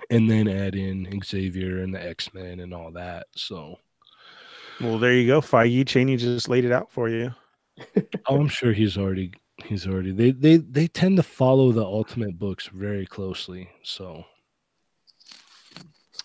and 0.09 0.30
then 0.30 0.47
add 0.47 0.76
in 0.76 1.07
Xavier 1.23 1.81
and 1.81 1.93
the 1.93 2.03
X 2.05 2.34
Men 2.34 2.59
and 2.59 2.73
all 2.73 2.91
that. 2.91 3.27
So, 3.35 3.77
Well, 4.81 4.99
there 4.99 5.13
you 5.13 5.27
go. 5.27 5.41
Feige 5.41 5.88
Cheney 5.88 6.17
just 6.17 6.49
laid 6.49 6.65
it 6.65 6.72
out 6.72 6.91
for 6.91 7.09
you. 7.09 7.34
oh, 8.27 8.39
I'm 8.39 8.47
sure 8.47 8.72
he's 8.73 8.97
already 8.97 9.31
he's 9.65 9.88
already 9.88 10.11
they 10.11 10.31
they 10.31 10.57
they 10.57 10.88
tend 10.88 11.17
to 11.17 11.23
follow 11.23 11.72
the 11.72 11.84
Ultimate 11.84 12.38
books 12.38 12.67
very 12.73 13.05
closely. 13.05 13.69
So, 13.84 14.23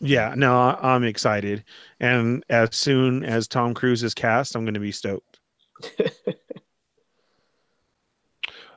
Yeah, 0.00 0.34
no, 0.36 0.56
I- 0.58 0.94
I'm 0.94 1.04
excited. 1.04 1.64
And 2.00 2.44
as 2.48 2.74
soon 2.76 3.24
as 3.24 3.46
Tom 3.48 3.74
Cruise 3.74 4.02
is 4.02 4.14
cast, 4.14 4.54
I'm 4.56 4.64
going 4.64 4.74
to 4.74 4.80
be 4.80 4.92
stoked. 4.92 5.38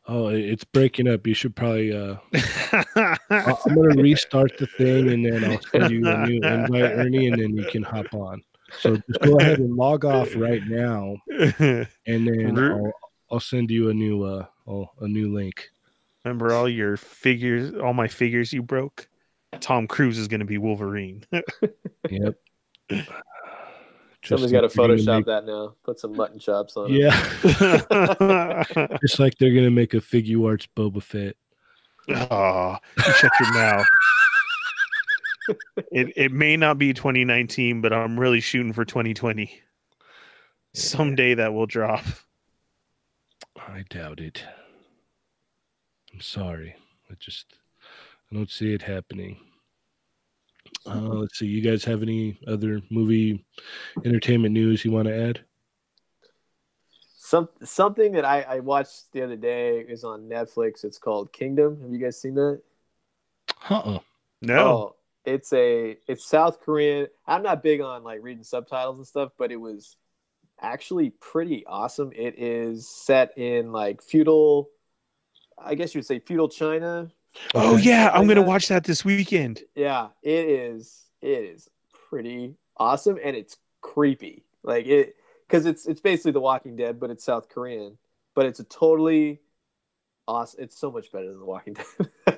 oh, 0.08 0.28
it's 0.28 0.64
breaking 0.64 1.08
up. 1.08 1.26
You 1.28 1.34
should 1.34 1.56
probably 1.56 1.94
uh 1.94 2.16
I'm 3.30 3.76
gonna 3.76 4.02
restart 4.02 4.58
the 4.58 4.68
thing 4.68 5.10
and 5.12 5.26
then 5.26 5.44
I'll 5.44 5.62
send 5.72 5.92
you 5.92 6.08
a 6.08 6.26
new 6.26 6.42
invite, 6.42 6.92
Ernie, 6.98 7.28
and 7.28 7.42
then 7.42 7.58
you 7.58 7.66
can 7.66 7.84
hop 7.84 8.14
on. 8.14 8.42
So 8.80 8.96
just 8.96 9.22
go 9.22 9.38
ahead 9.38 9.60
and 9.60 9.76
log 9.76 10.04
off 10.04 10.36
right 10.36 10.66
now, 10.66 11.18
and 11.30 11.88
then 12.06 12.58
I'll, 12.58 12.92
I'll 13.32 13.40
send 13.40 13.70
you 13.70 13.90
a 13.90 13.94
new 13.94 14.24
uh 14.24 14.46
oh, 14.68 14.90
a 15.00 15.08
new 15.08 15.34
link. 15.34 15.70
Remember 16.24 16.54
all 16.54 16.70
your 16.70 16.98
figures, 16.98 17.74
all 17.76 17.94
my 17.94 18.08
figures 18.08 18.54
you 18.54 18.64
broke? 18.64 19.08
Tom 19.60 19.88
Cruise 19.88 20.18
is 20.18 20.28
going 20.28 20.40
to 20.40 20.46
be 20.46 20.58
Wolverine. 20.58 21.26
Yep. 22.10 22.36
Somebody's 24.26 24.52
Just 24.52 24.54
got 24.54 24.62
to 24.62 24.68
like 24.68 24.74
they're 24.74 24.88
gonna 24.88 25.00
Photoshop 25.02 25.18
make- 25.18 25.26
that 25.26 25.45
now. 25.45 25.76
Put 25.84 26.00
some 26.00 26.16
mutton 26.16 26.40
chops 26.40 26.78
on 26.78 26.91
it. 26.91 26.98
Yeah, 26.98 28.64
just 29.02 29.20
like 29.20 29.38
they're 29.38 29.54
gonna 29.54 29.70
make 29.72 29.94
a 29.94 29.98
Figuarts 29.98 30.68
Boba 30.76 31.02
Fett. 31.04 31.36
oh, 32.10 32.78
shut 32.98 33.32
your 33.40 33.54
mouth. 33.54 33.86
It 35.91 36.14
it 36.16 36.32
may 36.32 36.56
not 36.56 36.78
be 36.78 36.94
2019, 36.94 37.82
but 37.82 37.91
I'm 37.91 38.18
really 38.20 38.40
shooting 38.40 38.72
for 38.72 38.86
2020. 38.86 39.62
Someday 40.74 41.34
that 41.36 41.54
will 41.54 41.66
drop. 41.66 42.04
I 43.58 43.84
doubt 43.90 44.20
it. 44.20 44.44
I'm 46.14 46.22
sorry. 46.22 46.76
I 47.12 47.16
just 47.20 47.45
I 48.32 48.36
don't 48.36 48.50
see 48.50 48.74
it 48.74 48.84
happening. 48.84 49.38
Uh, 50.86 51.00
let's 51.00 51.40
see. 51.40 51.46
You 51.46 51.62
guys 51.62 51.84
have 51.86 52.02
any 52.02 52.40
other 52.48 52.82
movie 52.90 53.46
entertainment 54.04 54.54
news 54.54 54.84
you 54.84 54.92
want 54.92 55.08
to 55.08 55.30
add? 55.30 55.46
Some 57.18 57.50
something 57.64 58.12
that 58.14 58.26
I, 58.26 58.42
I 58.42 58.60
watched 58.60 59.12
the 59.12 59.24
other 59.24 59.38
day 59.38 59.80
is 59.80 60.04
on 60.04 60.24
Netflix. 60.24 60.84
It's 60.84 60.98
called 60.98 61.32
Kingdom. 61.32 61.82
Have 61.82 61.92
you 61.92 61.98
guys 61.98 62.20
seen 62.20 62.36
that? 62.36 62.62
Uh-uh. 63.70 64.00
No. 64.42 64.58
Oh, 64.58 64.96
it's 65.26 65.54
a 65.54 65.98
it's 66.08 66.26
South 66.26 66.60
Korean. 66.60 67.08
I'm 67.26 67.44
not 67.44 67.64
big 67.64 67.82
on 67.82 68.04
like 68.04 68.22
reading 68.22 68.44
subtitles 68.44 68.98
and 68.98 69.08
stuff, 69.08 69.32
but 69.38 69.52
it 69.52 69.56
was 69.56 69.96
actually 70.60 71.12
pretty 71.12 71.66
awesome. 71.66 72.12
It 72.14 72.36
is 72.38 72.88
set 72.88 73.38
in 73.38 73.72
like 73.72 74.04
feudal, 74.04 74.70
I 75.58 75.76
guess 75.76 75.96
you 75.96 76.00
would 76.00 76.06
say 76.06 76.20
feudal 76.20 76.50
China. 76.50 77.10
Oh 77.56 77.76
Okay. 77.76 77.78
yeah, 77.78 78.12
I'm 78.14 78.28
gonna 78.28 78.42
watch 78.42 78.68
that 78.68 78.84
this 78.84 79.04
weekend. 79.06 79.64
Yeah, 79.76 80.10
it 80.22 80.46
is. 80.50 81.04
It 81.22 81.28
is 81.46 81.70
pretty 82.10 82.56
awesome, 82.78 83.18
and 83.24 83.36
it's 83.36 83.58
creepy. 83.82 84.44
Like 84.64 84.86
it, 84.86 85.16
because 85.48 85.66
it's 85.66 85.86
it's 85.88 86.02
basically 86.02 86.32
The 86.32 86.42
Walking 86.42 86.76
Dead, 86.76 87.00
but 87.00 87.10
it's 87.10 87.24
South 87.24 87.50
Korean. 87.50 87.98
But 88.36 88.46
it's 88.46 88.60
a 88.60 88.64
totally 88.64 89.42
awesome. 90.28 90.64
It's 90.64 90.78
so 90.78 90.92
much 90.92 91.12
better 91.12 91.30
than 91.30 91.40
The 91.40 91.46
Walking 91.46 91.76
Dead. 92.28 92.38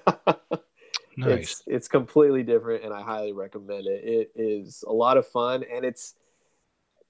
Nice. 1.17 1.57
It's 1.57 1.63
it's 1.65 1.87
completely 1.87 2.43
different, 2.43 2.83
and 2.83 2.93
I 2.93 3.01
highly 3.01 3.33
recommend 3.33 3.87
it. 3.87 4.03
It 4.03 4.31
is 4.35 4.83
a 4.87 4.93
lot 4.93 5.17
of 5.17 5.27
fun, 5.27 5.63
and 5.63 5.83
it's 5.83 6.13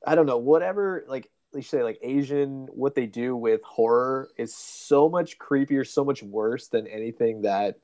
I 0.05 0.15
don't 0.15 0.25
know 0.25 0.37
whatever 0.37 1.03
like 1.07 1.29
they 1.55 1.61
say 1.61 1.83
like 1.83 1.99
Asian 2.03 2.67
what 2.73 2.95
they 2.95 3.07
do 3.07 3.35
with 3.35 3.63
horror 3.63 4.29
is 4.37 4.55
so 4.55 5.09
much 5.09 5.39
creepier, 5.39 5.87
so 5.87 6.05
much 6.05 6.23
worse 6.23 6.67
than 6.67 6.87
anything 6.87 7.43
that 7.43 7.79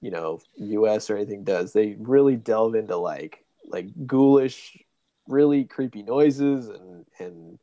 you 0.00 0.10
know 0.10 0.40
U.S. 0.56 1.10
or 1.10 1.16
anything 1.16 1.44
does. 1.44 1.72
They 1.72 1.96
really 1.98 2.36
delve 2.36 2.74
into 2.74 2.96
like 2.96 3.44
like 3.66 3.88
ghoulish, 4.06 4.78
really 5.28 5.64
creepy 5.64 6.02
noises 6.02 6.68
and 6.68 7.06
and 7.18 7.58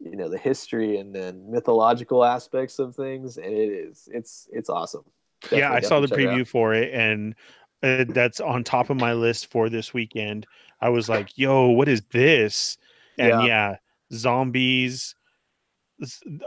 you 0.00 0.16
know 0.16 0.28
the 0.28 0.38
history 0.38 0.98
and 0.98 1.14
then 1.14 1.50
mythological 1.50 2.24
aspects 2.24 2.78
of 2.78 2.96
things, 2.96 3.36
and 3.36 3.46
it 3.52 3.70
is 3.70 4.08
it's 4.12 4.48
it's 4.52 4.70
awesome. 4.70 5.04
yeah, 5.52 5.72
I 5.72 5.80
saw 5.80 6.00
the 6.00 6.06
definitely 6.06 6.26
preview 6.26 6.46
for 6.46 6.74
it, 6.74 6.92
and 6.94 7.34
uh, 7.82 8.04
that's 8.08 8.40
on 8.40 8.64
top 8.64 8.90
of 8.90 8.96
my 8.96 9.12
list 9.14 9.50
for 9.50 9.68
this 9.68 9.92
weekend. 9.94 10.46
I 10.80 10.88
was 10.90 11.08
like, 11.08 11.36
"Yo, 11.36 11.68
what 11.68 11.88
is 11.88 12.02
this?" 12.10 12.78
And 13.18 13.40
Yeah. 13.40 13.46
yeah, 13.46 13.76
zombies. 14.12 15.14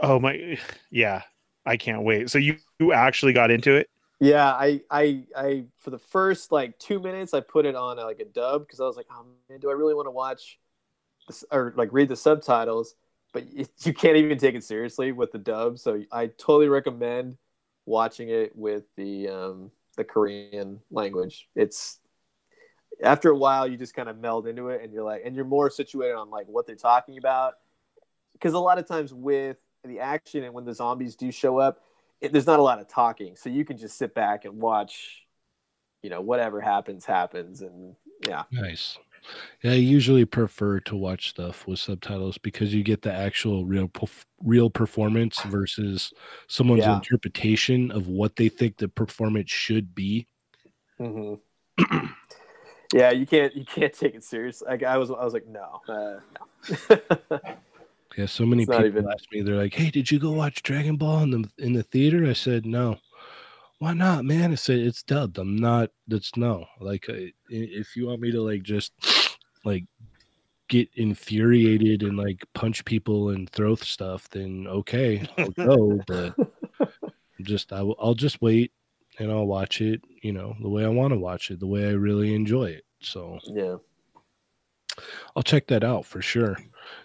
Oh 0.02 0.18
my, 0.18 0.58
yeah, 0.90 1.22
I 1.64 1.76
can't 1.76 2.02
wait. 2.02 2.30
So 2.30 2.38
you 2.38 2.56
you 2.78 2.92
actually 2.92 3.32
got 3.32 3.50
into 3.50 3.74
it? 3.76 3.88
Yeah, 4.20 4.46
I, 4.46 4.80
I, 4.90 5.24
I, 5.36 5.64
for 5.80 5.90
the 5.90 5.98
first 5.98 6.52
like 6.52 6.78
two 6.78 7.00
minutes, 7.00 7.34
I 7.34 7.40
put 7.40 7.66
it 7.66 7.74
on 7.74 7.96
like 7.98 8.20
a 8.20 8.24
dub 8.24 8.66
because 8.66 8.80
I 8.80 8.84
was 8.84 8.96
like, 8.96 9.06
oh 9.10 9.26
man, 9.48 9.60
do 9.60 9.70
I 9.70 9.74
really 9.74 9.94
want 9.94 10.06
to 10.06 10.12
watch 10.12 10.58
this 11.26 11.44
or 11.50 11.74
like 11.76 11.90
read 11.92 12.08
the 12.08 12.16
subtitles? 12.16 12.94
But 13.32 13.52
you 13.52 13.92
can't 13.92 14.16
even 14.16 14.38
take 14.38 14.54
it 14.54 14.64
seriously 14.64 15.12
with 15.12 15.32
the 15.32 15.38
dub. 15.38 15.78
So 15.78 16.02
I 16.12 16.28
totally 16.28 16.68
recommend 16.68 17.36
watching 17.86 18.30
it 18.30 18.56
with 18.56 18.84
the 18.96 19.28
um, 19.28 19.70
the 19.96 20.04
Korean 20.04 20.80
language. 20.90 21.48
It's 21.54 21.98
after 23.02 23.30
a 23.30 23.36
while, 23.36 23.66
you 23.66 23.76
just 23.76 23.94
kind 23.94 24.08
of 24.08 24.18
meld 24.18 24.46
into 24.46 24.68
it, 24.68 24.82
and 24.82 24.92
you're 24.92 25.04
like, 25.04 25.22
and 25.24 25.34
you're 25.34 25.44
more 25.44 25.70
situated 25.70 26.14
on 26.14 26.30
like 26.30 26.46
what 26.46 26.66
they're 26.66 26.76
talking 26.76 27.18
about. 27.18 27.54
Because 28.32 28.54
a 28.54 28.58
lot 28.58 28.78
of 28.78 28.86
times 28.86 29.12
with 29.14 29.58
the 29.84 30.00
action 30.00 30.44
and 30.44 30.54
when 30.54 30.64
the 30.64 30.74
zombies 30.74 31.14
do 31.16 31.30
show 31.30 31.58
up, 31.58 31.82
it, 32.20 32.32
there's 32.32 32.46
not 32.46 32.58
a 32.58 32.62
lot 32.62 32.80
of 32.80 32.88
talking, 32.88 33.36
so 33.36 33.48
you 33.50 33.64
can 33.64 33.76
just 33.76 33.96
sit 33.98 34.14
back 34.14 34.44
and 34.44 34.60
watch, 34.60 35.24
you 36.02 36.10
know 36.10 36.20
whatever 36.20 36.60
happens 36.60 37.04
happens 37.06 37.62
and 37.62 37.96
yeah 38.28 38.44
Nice. 38.52 38.98
Yeah, 39.62 39.72
I 39.72 39.76
usually 39.76 40.26
prefer 40.26 40.80
to 40.80 40.96
watch 40.96 41.30
stuff 41.30 41.66
with 41.66 41.78
subtitles 41.78 42.36
because 42.36 42.74
you 42.74 42.82
get 42.82 43.00
the 43.00 43.12
actual 43.12 43.64
real 43.64 43.90
real 44.42 44.68
performance 44.68 45.40
versus 45.42 46.12
someone's 46.46 46.84
Yeah. 46.84 46.96
interpretation 46.96 47.90
of 47.90 48.06
what 48.06 48.36
they 48.36 48.50
think 48.50 48.76
the 48.76 48.88
performance 48.88 49.50
should 49.50 49.94
be. 49.94 50.26
hmm 50.98 51.34
yeah 52.94 53.10
you 53.10 53.26
can't 53.26 53.54
you 53.54 53.64
can't 53.64 53.92
take 53.92 54.14
it 54.14 54.22
serious 54.24 54.62
like 54.62 54.82
i 54.82 54.96
was 54.96 55.10
i 55.10 55.24
was 55.24 55.32
like 55.34 55.46
no 55.46 55.80
uh, 55.88 56.18
no. 56.90 57.00
Yeah, 58.16 58.26
so 58.26 58.46
many 58.46 58.62
It's 58.62 58.70
people 58.70 58.86
even- 58.86 59.08
ask 59.10 59.24
me, 59.32 59.42
they're 59.42 59.56
like, 59.56 59.74
"Hey, 59.74 59.90
did 59.90 60.08
you 60.08 60.20
go 60.20 60.30
watch 60.30 60.62
Dragon 60.62 60.96
Ball 60.96 61.24
in 61.24 61.30
the 61.32 61.50
in 61.58 61.72
the 61.72 61.82
theater?" 61.82 62.24
I 62.26 62.32
said, 62.32 62.64
"No." 62.64 62.98
Why 63.80 63.92
not, 63.92 64.24
man? 64.24 64.52
I 64.52 64.54
said 64.54 64.78
it's 64.78 65.02
dubbed. 65.02 65.36
I'm 65.36 65.56
not. 65.56 65.90
That's 66.06 66.36
no. 66.36 66.64
Like, 66.78 67.06
i- 67.08 67.32
if 67.48 67.96
you 67.96 68.06
want 68.06 68.20
me 68.20 68.30
to 68.30 68.40
like 68.40 68.62
just 68.62 68.92
like 69.64 69.82
get 70.68 70.88
infuriated 70.94 72.04
and 72.04 72.16
like 72.16 72.44
punch 72.54 72.84
people 72.84 73.30
and 73.30 73.50
throw 73.50 73.74
stuff, 73.74 74.28
then 74.30 74.68
okay, 74.68 75.26
I'll 75.36 75.48
go. 75.50 76.00
but 76.06 76.36
just 77.42 77.72
I 77.72 77.82
will, 77.82 77.96
I'll 77.98 78.14
just 78.14 78.40
wait 78.40 78.70
and 79.18 79.30
I'll 79.30 79.46
watch 79.46 79.80
it. 79.80 80.02
You 80.22 80.32
know, 80.32 80.56
the 80.60 80.68
way 80.68 80.84
I 80.84 80.88
want 80.88 81.12
to 81.12 81.18
watch 81.18 81.50
it, 81.50 81.60
the 81.60 81.66
way 81.66 81.88
I 81.88 81.92
really 81.92 82.34
enjoy 82.34 82.66
it. 82.66 82.84
So 83.00 83.38
yeah 83.44 83.76
I'll 85.36 85.42
check 85.42 85.66
that 85.68 85.84
out 85.84 86.04
for 86.04 86.22
sure. 86.22 86.56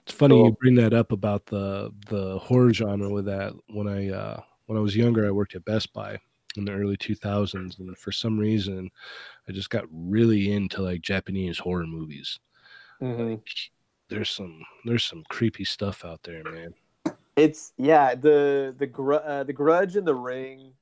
It's 0.03 0.11
funny 0.11 0.43
you 0.43 0.51
bring 0.59 0.75
that 0.75 0.93
up 0.93 1.11
about 1.11 1.45
the 1.45 1.93
the 2.07 2.37
horror 2.39 2.73
genre 2.73 3.09
with 3.09 3.25
that. 3.25 3.53
When 3.69 3.87
I 3.87 4.09
uh 4.09 4.41
when 4.65 4.77
I 4.77 4.81
was 4.81 4.95
younger, 4.95 5.25
I 5.25 5.31
worked 5.31 5.55
at 5.55 5.65
Best 5.65 5.93
Buy 5.93 6.17
in 6.55 6.65
the 6.65 6.71
early 6.73 6.97
2000s 6.97 7.79
and 7.79 7.97
for 7.97 8.11
some 8.11 8.37
reason 8.37 8.89
I 9.47 9.51
just 9.51 9.69
got 9.69 9.85
really 9.91 10.51
into 10.51 10.81
like 10.81 11.01
Japanese 11.01 11.59
horror 11.59 11.87
movies. 11.87 12.39
hmm 12.99 13.35
There's 14.09 14.29
some 14.29 14.61
there's 14.85 15.03
some 15.05 15.23
creepy 15.29 15.63
stuff 15.63 16.03
out 16.03 16.23
there, 16.23 16.43
man. 16.43 16.73
It's 17.35 17.73
yeah, 17.77 18.15
the 18.15 18.75
the 18.77 18.87
gr- 18.87 19.13
uh, 19.15 19.43
the 19.43 19.53
Grudge 19.53 19.95
and 19.95 20.05
the 20.05 20.15
Ring. 20.15 20.73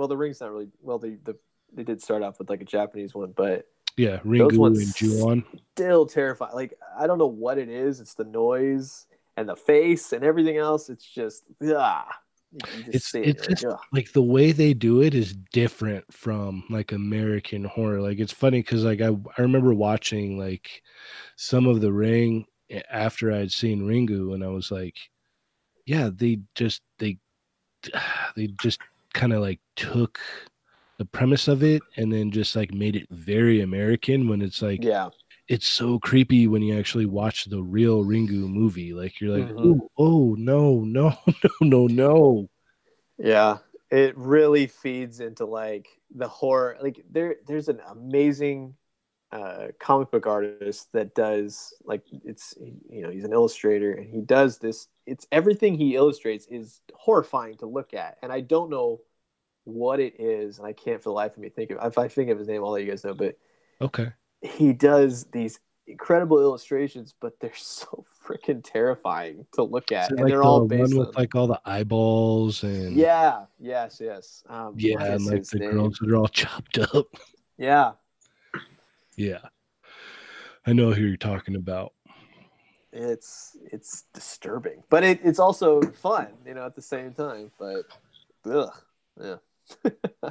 Well, 0.00 0.08
the 0.08 0.16
Ring's 0.16 0.40
not 0.40 0.50
really 0.50 0.68
well. 0.80 0.98
They 0.98 1.16
the 1.22 1.36
they 1.74 1.84
did 1.84 2.00
start 2.02 2.22
off 2.22 2.38
with 2.38 2.48
like 2.48 2.62
a 2.62 2.64
Japanese 2.64 3.14
one, 3.14 3.34
but 3.36 3.66
Yeah, 3.98 4.16
Ringu 4.20 4.66
and 4.66 4.94
Ju-on. 4.96 5.44
still 5.74 6.06
terrifying. 6.06 6.54
Like 6.54 6.72
I 6.98 7.06
don't 7.06 7.18
know 7.18 7.26
what 7.26 7.58
it 7.58 7.68
is. 7.68 8.00
It's 8.00 8.14
the 8.14 8.24
noise 8.24 9.04
and 9.36 9.46
the 9.46 9.56
face 9.56 10.14
and 10.14 10.24
everything 10.24 10.56
else. 10.56 10.88
It's 10.88 11.04
just 11.04 11.44
ah. 11.62 12.08
You, 12.50 12.58
you 12.78 12.92
just 12.92 13.14
It's- 13.14 13.14
it, 13.14 13.46
it's 13.50 13.60
just- 13.60 13.76
like, 13.92 14.10
the 14.12 14.22
way 14.22 14.52
they 14.52 14.72
do 14.72 15.02
it 15.02 15.14
is 15.14 15.34
different 15.52 16.10
from 16.10 16.64
like 16.70 16.92
American 16.92 17.64
horror. 17.64 18.00
Like 18.00 18.20
it's 18.20 18.32
funny 18.32 18.60
because 18.62 18.82
like 18.84 19.02
I 19.02 19.08
I 19.36 19.42
remember 19.42 19.74
watching 19.74 20.38
like 20.38 20.82
some 21.36 21.66
of 21.66 21.82
the 21.82 21.92
Ring 21.92 22.46
after 22.90 23.30
I'd 23.32 23.52
seen 23.52 23.82
Ringu, 23.82 24.32
and 24.32 24.42
I 24.42 24.48
was 24.48 24.70
like, 24.70 24.96
yeah, 25.84 26.08
they 26.10 26.40
just 26.54 26.80
they 26.98 27.18
they 28.34 28.46
just 28.60 28.80
kind 29.12 29.32
of 29.32 29.40
like 29.40 29.60
took 29.76 30.20
the 30.98 31.04
premise 31.04 31.48
of 31.48 31.62
it 31.62 31.82
and 31.96 32.12
then 32.12 32.30
just 32.30 32.54
like 32.56 32.72
made 32.72 32.96
it 32.96 33.06
very 33.10 33.60
American 33.62 34.28
when 34.28 34.42
it's 34.42 34.60
like 34.62 34.84
yeah, 34.84 35.08
it's 35.48 35.66
so 35.66 35.98
creepy 35.98 36.46
when 36.46 36.62
you 36.62 36.78
actually 36.78 37.06
watch 37.06 37.46
the 37.46 37.62
real 37.62 38.04
Ringu 38.04 38.48
movie. 38.48 38.92
Like 38.92 39.20
you're 39.20 39.36
like, 39.36 39.48
Mhm. 39.48 39.80
oh, 39.80 39.90
oh 39.98 40.34
no, 40.38 40.80
no, 40.80 41.16
no, 41.44 41.50
no, 41.60 41.86
no. 41.86 42.48
yeah. 43.18 43.58
It 43.90 44.16
really 44.16 44.68
feeds 44.68 45.18
into 45.18 45.46
like 45.46 45.88
the 46.14 46.28
horror. 46.28 46.76
Like 46.80 47.04
there, 47.10 47.36
there's 47.46 47.68
an 47.68 47.80
amazing 47.88 48.74
uh, 49.32 49.68
comic 49.78 50.10
book 50.10 50.26
artist 50.26 50.92
that 50.92 51.14
does 51.14 51.72
like 51.84 52.02
it's 52.24 52.54
you 52.88 53.02
know 53.02 53.10
he's 53.10 53.24
an 53.24 53.32
illustrator 53.32 53.92
and 53.92 54.12
he 54.12 54.20
does 54.20 54.58
this. 54.58 54.88
It's 55.06 55.26
everything 55.30 55.74
he 55.74 55.94
illustrates 55.94 56.46
is 56.46 56.80
horrifying 56.94 57.56
to 57.58 57.66
look 57.66 57.94
at, 57.94 58.18
and 58.22 58.32
I 58.32 58.40
don't 58.40 58.70
know 58.70 59.00
what 59.64 60.00
it 60.00 60.20
is, 60.20 60.58
and 60.58 60.66
I 60.66 60.72
can't 60.72 61.02
for 61.02 61.10
the 61.10 61.14
life 61.14 61.32
of 61.32 61.38
me 61.38 61.48
think 61.48 61.70
of. 61.70 61.78
If 61.82 61.98
I 61.98 62.08
think 62.08 62.30
of 62.30 62.38
his 62.38 62.48
name, 62.48 62.64
I'll 62.64 62.72
let 62.72 62.82
you 62.82 62.90
guys 62.90 63.04
know. 63.04 63.14
But 63.14 63.36
Okay. 63.80 64.08
he 64.42 64.72
does 64.72 65.24
these 65.32 65.60
incredible 65.86 66.40
illustrations, 66.40 67.14
but 67.20 67.38
they're 67.40 67.52
so 67.56 68.04
freaking 68.26 68.62
terrifying 68.64 69.46
to 69.52 69.62
look 69.62 69.92
at, 69.92 70.10
it 70.10 70.14
and 70.14 70.22
like 70.22 70.30
they're 70.32 70.42
the 70.42 70.48
all 70.48 70.66
based 70.66 70.96
with 70.96 71.08
on... 71.08 71.14
like 71.16 71.34
all 71.34 71.46
the 71.46 71.60
eyeballs 71.64 72.62
and 72.62 72.96
yeah 72.96 73.44
yes 73.58 74.00
yes 74.00 74.42
um, 74.48 74.74
yeah 74.76 75.02
and 75.02 75.24
like 75.26 75.44
the 75.44 75.58
name? 75.58 75.70
girls 75.70 75.98
that 76.00 76.10
are 76.10 76.16
all 76.16 76.28
chopped 76.32 76.78
up. 76.78 77.06
Yeah, 77.58 77.92
Yeah, 79.20 79.48
I 80.66 80.72
know 80.72 80.92
who 80.92 81.02
you're 81.02 81.18
talking 81.18 81.56
about. 81.56 81.92
it's 82.90 83.54
it's 83.70 84.04
disturbing, 84.14 84.82
but 84.88 85.04
it, 85.04 85.20
it's 85.22 85.38
also 85.38 85.82
fun, 85.82 86.28
you 86.46 86.54
know, 86.54 86.64
at 86.64 86.74
the 86.74 86.80
same 86.80 87.12
time. 87.12 87.50
But 87.58 87.82
ugh, 88.50 88.72
yeah. 89.22 89.36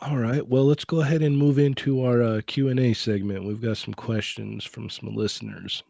All 0.00 0.16
right, 0.16 0.48
well, 0.48 0.64
let's 0.64 0.86
go 0.86 1.02
ahead 1.02 1.20
and 1.20 1.36
move 1.36 1.58
into 1.58 2.02
our 2.02 2.22
uh, 2.22 2.40
Q 2.46 2.68
and 2.70 2.80
A 2.80 2.94
segment. 2.94 3.44
We've 3.44 3.60
got 3.60 3.76
some 3.76 3.92
questions 3.92 4.64
from 4.64 4.88
some 4.88 5.14
listeners. 5.14 5.82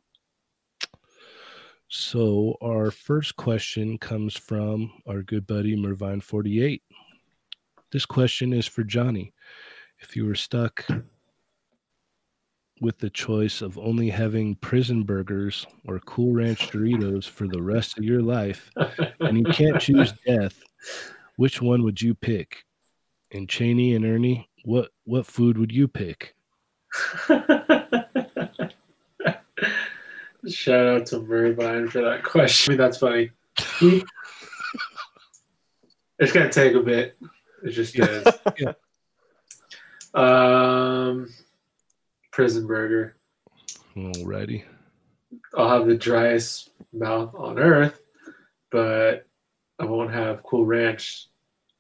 So 1.87 2.57
our 2.61 2.91
first 2.91 3.37
question 3.37 3.97
comes 3.97 4.37
from 4.37 4.91
our 5.07 5.23
good 5.23 5.47
buddy 5.47 5.77
Mervine48. 5.77 6.81
This 7.93 8.07
question 8.07 8.53
is 8.53 8.67
for 8.67 8.83
Johnny. 8.83 9.33
If 10.01 10.17
you 10.17 10.27
were 10.27 10.35
stuck 10.35 10.85
with 12.81 12.99
the 12.99 13.11
choice 13.11 13.61
of 13.61 13.79
only 13.79 14.11
having 14.11 14.55
prison 14.57 15.03
burgers 15.05 15.67
or 15.87 15.99
Cool 16.01 16.33
Ranch 16.35 16.71
Doritos 16.71 17.29
for 17.29 17.47
the 17.47 17.63
rest 17.63 17.99
of 17.99 18.05
your 18.05 18.23
life, 18.23 18.71
and 19.21 19.39
you 19.39 19.45
can't 19.53 19.81
choose 19.81 20.13
death, 20.27 20.63
which 21.37 21.61
one 21.61 21.83
would 21.83 22.01
you 22.01 22.15
pick? 22.15 22.65
And 23.33 23.49
Cheney 23.49 23.95
and 23.95 24.05
Ernie, 24.05 24.49
what 24.65 24.91
what 25.05 25.27
food 25.27 25.59
would 25.59 25.73
you 25.73 25.87
pick? 25.89 26.35
Shout 30.49 30.87
out 30.87 31.07
to 31.07 31.21
Mervine 31.21 31.89
for 31.89 32.01
that 32.03 32.25
question. 32.25 32.73
I 32.73 32.77
mean, 32.77 32.79
that's 32.79 32.99
funny. 32.99 33.31
It's 36.21 36.33
gonna 36.33 36.53
take 36.53 36.75
a 36.75 36.81
bit. 36.81 37.17
It 37.65 37.71
just 37.71 37.99
is. 37.99 38.27
Yeah. 38.59 38.73
Um, 40.13 41.33
prison 42.41 42.67
burger. 42.67 43.17
Alrighty. 43.95 44.65
I'll 45.55 45.69
have 45.69 45.87
the 45.87 45.95
driest 45.95 46.71
mouth 46.91 47.35
on 47.35 47.59
earth, 47.59 48.01
but 48.71 49.27
I 49.79 49.85
won't 49.85 50.11
have 50.15 50.43
Cool 50.43 50.65
Ranch, 50.65 51.27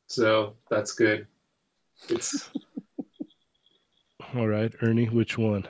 so 0.06 0.56
that's 0.68 0.92
good. 0.92 1.26
It's 2.10 2.50
All 4.34 4.46
right, 4.46 4.70
Ernie, 4.82 5.08
which 5.08 5.38
one? 5.38 5.66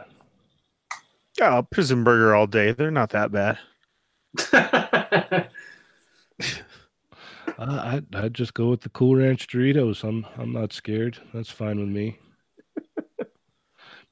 Oh, 1.41 1.63
prison 1.71 2.03
burger 2.03 2.35
all 2.35 2.49
day. 2.49 2.73
They're 2.73 2.91
not 2.91 3.11
that 3.11 3.31
bad. 3.31 3.59
Uh, 7.59 7.83
I'd, 7.85 8.15
I'd 8.15 8.33
just 8.33 8.55
go 8.55 8.71
with 8.71 8.81
the 8.81 8.89
Cool 8.89 9.17
Ranch 9.17 9.47
Doritos. 9.49 10.03
I'm 10.03 10.25
I'm 10.39 10.51
not 10.55 10.73
scared. 10.73 11.19
That's 11.35 11.51
fine 11.51 11.79
with 11.79 11.91
me. 11.91 12.19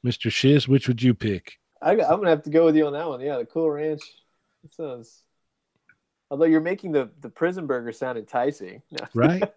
Mr. 0.06 0.30
Shiz, 0.30 0.68
which 0.68 0.88
would 0.88 1.02
you 1.02 1.14
pick? 1.14 1.58
I, 1.80 1.92
I'm 1.92 1.98
gonna 1.98 2.30
have 2.30 2.42
to 2.44 2.50
go 2.50 2.64
with 2.64 2.76
you 2.76 2.86
on 2.86 2.92
that 2.92 3.08
one. 3.08 3.20
Yeah, 3.20 3.38
the 3.38 3.44
Cool 3.44 3.70
Ranch. 3.70 4.02
It 4.64 4.74
sounds. 4.74 5.22
Although 6.30 6.46
you're 6.46 6.60
making 6.60 6.92
the 6.92 7.10
the 7.20 7.30
prison 7.30 7.66
burger 7.66 7.92
sound 7.92 8.18
enticing. 8.18 8.82
No. 8.90 9.06
Right? 9.14 9.42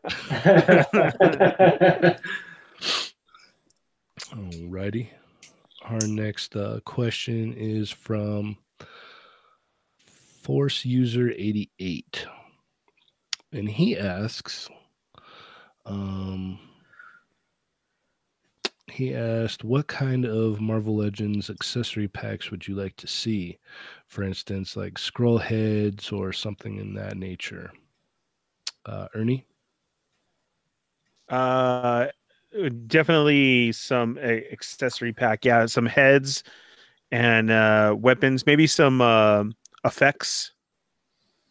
Alrighty. 4.31 5.09
Our 5.83 6.07
next 6.07 6.55
uh, 6.55 6.79
question 6.85 7.53
is 7.57 7.89
from 7.89 8.57
Force 10.41 10.85
User 10.85 11.31
88. 11.31 12.27
And 13.51 13.67
he 13.67 13.97
asks, 13.97 14.69
um, 15.85 16.59
he 18.91 19.15
asked, 19.15 19.63
what 19.63 19.87
kind 19.87 20.25
of 20.25 20.61
Marvel 20.61 20.95
Legends 20.95 21.49
accessory 21.49 22.07
packs 22.07 22.51
would 22.51 22.67
you 22.67 22.75
like 22.75 22.95
to 22.97 23.07
see? 23.07 23.57
For 24.07 24.23
instance, 24.23 24.75
like 24.75 24.97
scroll 24.97 25.37
heads 25.37 26.11
or 26.11 26.33
something 26.33 26.77
in 26.77 26.93
that 26.95 27.17
nature. 27.17 27.71
Uh, 28.85 29.07
Ernie? 29.15 29.45
Uh, 31.29 32.07
definitely 32.87 33.71
some 33.71 34.17
uh, 34.21 34.39
accessory 34.51 35.13
pack. 35.13 35.45
Yeah, 35.45 35.65
some 35.65 35.85
heads 35.85 36.43
and 37.11 37.49
uh, 37.49 37.95
weapons. 37.97 38.45
Maybe 38.45 38.67
some 38.67 39.01
uh, 39.01 39.45
effects, 39.85 40.51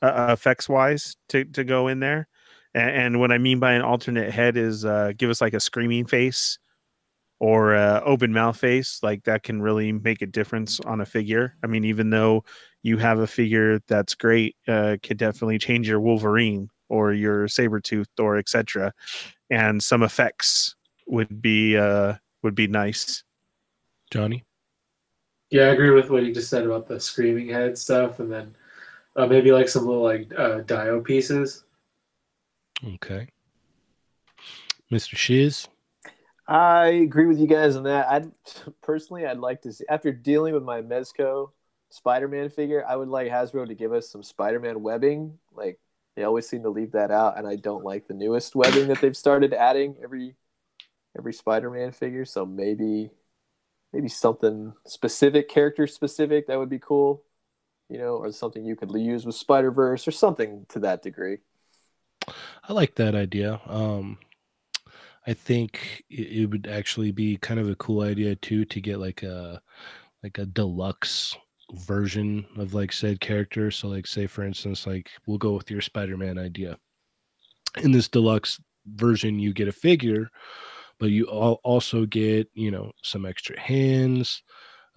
uh, 0.02 0.28
effects 0.30 0.68
wise, 0.68 1.16
to 1.28 1.44
to 1.44 1.64
go 1.64 1.88
in 1.88 2.00
there. 2.00 2.28
And, 2.74 2.90
and 2.90 3.20
what 3.20 3.32
I 3.32 3.38
mean 3.38 3.58
by 3.58 3.72
an 3.72 3.82
alternate 3.82 4.30
head 4.30 4.56
is 4.56 4.84
uh, 4.84 5.12
give 5.16 5.30
us 5.30 5.40
like 5.40 5.54
a 5.54 5.60
screaming 5.60 6.04
face 6.04 6.58
or 7.40 7.74
uh, 7.74 8.00
open 8.04 8.32
mouth 8.32 8.56
face, 8.56 9.02
like 9.02 9.24
that 9.24 9.42
can 9.42 9.60
really 9.62 9.92
make 9.92 10.20
a 10.22 10.26
difference 10.26 10.78
on 10.80 11.00
a 11.00 11.06
figure. 11.06 11.56
I 11.64 11.66
mean, 11.66 11.84
even 11.84 12.10
though 12.10 12.44
you 12.82 12.98
have 12.98 13.18
a 13.18 13.26
figure 13.26 13.80
that's 13.88 14.14
great, 14.14 14.56
uh, 14.68 14.98
can 15.02 15.16
definitely 15.16 15.58
change 15.58 15.88
your 15.88 16.00
Wolverine 16.00 16.68
or 16.90 17.14
your 17.14 17.46
Sabretooth 17.46 18.08
or 18.18 18.36
etc. 18.36 18.92
And 19.48 19.82
some 19.82 20.02
effects 20.02 20.76
would 21.06 21.40
be 21.40 21.76
uh, 21.76 22.14
would 22.42 22.54
be 22.54 22.68
nice. 22.68 23.24
Johnny. 24.10 24.44
Yeah, 25.50 25.62
I 25.62 25.72
agree 25.72 25.90
with 25.90 26.10
what 26.10 26.22
you 26.22 26.32
just 26.32 26.50
said 26.50 26.64
about 26.64 26.86
the 26.86 27.00
screaming 27.00 27.48
head 27.48 27.76
stuff, 27.76 28.20
and 28.20 28.30
then 28.30 28.54
uh, 29.16 29.26
maybe 29.26 29.50
like 29.50 29.68
some 29.68 29.86
little 29.86 30.02
like 30.02 30.30
uh, 30.36 30.58
dio 30.60 31.00
pieces. 31.00 31.64
Okay. 32.94 33.28
Mr. 34.92 35.16
Shiz. 35.16 35.68
I 36.50 36.86
agree 36.88 37.26
with 37.26 37.38
you 37.38 37.46
guys 37.46 37.76
on 37.76 37.84
that. 37.84 38.08
I'd 38.08 38.30
personally, 38.82 39.24
I'd 39.24 39.38
like 39.38 39.62
to 39.62 39.72
see 39.72 39.84
after 39.88 40.12
dealing 40.12 40.52
with 40.52 40.64
my 40.64 40.82
Mezco 40.82 41.52
Spider-Man 41.90 42.48
figure, 42.50 42.84
I 42.86 42.96
would 42.96 43.08
like 43.08 43.30
Hasbro 43.30 43.68
to 43.68 43.74
give 43.74 43.92
us 43.92 44.10
some 44.10 44.24
Spider-Man 44.24 44.82
webbing. 44.82 45.38
Like 45.52 45.78
they 46.16 46.24
always 46.24 46.48
seem 46.48 46.64
to 46.64 46.70
leave 46.70 46.92
that 46.92 47.12
out, 47.12 47.38
and 47.38 47.46
I 47.46 47.54
don't 47.54 47.84
like 47.84 48.08
the 48.08 48.14
newest 48.14 48.56
webbing 48.56 48.88
that 48.88 49.00
they've 49.00 49.16
started 49.16 49.54
adding 49.54 49.94
every 50.02 50.34
every 51.16 51.32
Spider-Man 51.32 51.92
figure. 51.92 52.24
So 52.24 52.44
maybe 52.44 53.12
maybe 53.92 54.08
something 54.08 54.72
specific, 54.88 55.48
character 55.48 55.86
specific, 55.86 56.48
that 56.48 56.58
would 56.58 56.68
be 56.68 56.80
cool. 56.80 57.22
You 57.88 57.98
know, 57.98 58.16
or 58.16 58.32
something 58.32 58.64
you 58.64 58.74
could 58.74 58.90
use 58.92 59.24
with 59.24 59.36
Spider 59.36 59.70
Verse 59.70 60.06
or 60.08 60.12
something 60.12 60.66
to 60.70 60.80
that 60.80 61.02
degree. 61.02 61.38
I 62.26 62.72
like 62.72 62.96
that 62.96 63.14
idea. 63.14 63.60
Um, 63.66 64.18
I 65.26 65.34
think 65.34 66.04
it, 66.10 66.42
it 66.42 66.46
would 66.46 66.66
actually 66.66 67.12
be 67.12 67.36
kind 67.36 67.60
of 67.60 67.68
a 67.68 67.76
cool 67.76 68.02
idea 68.02 68.36
too 68.36 68.64
to 68.64 68.80
get 68.80 68.98
like 68.98 69.22
a 69.22 69.60
like 70.22 70.38
a 70.38 70.46
deluxe 70.46 71.36
version 71.72 72.46
of 72.56 72.74
like 72.74 72.92
said 72.92 73.20
character. 73.20 73.70
So 73.70 73.88
like 73.88 74.06
say 74.06 74.26
for 74.26 74.44
instance, 74.44 74.86
like 74.86 75.10
we'll 75.26 75.38
go 75.38 75.52
with 75.52 75.70
your 75.70 75.80
Spider-Man 75.80 76.38
idea. 76.38 76.78
In 77.82 77.92
this 77.92 78.08
deluxe 78.08 78.60
version, 78.86 79.38
you 79.38 79.52
get 79.52 79.68
a 79.68 79.72
figure, 79.72 80.28
but 80.98 81.10
you 81.10 81.28
al- 81.30 81.60
also 81.62 82.06
get, 82.06 82.48
you 82.54 82.70
know, 82.70 82.90
some 83.02 83.24
extra 83.24 83.58
hands, 83.58 84.42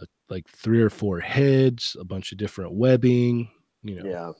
uh, 0.01 0.05
like 0.29 0.47
three 0.49 0.81
or 0.81 0.89
four 0.89 1.19
heads, 1.19 1.95
a 1.99 2.03
bunch 2.03 2.31
of 2.31 2.37
different 2.37 2.73
webbing, 2.73 3.49
you 3.83 3.95
know. 4.01 4.09
Yeah. 4.09 4.31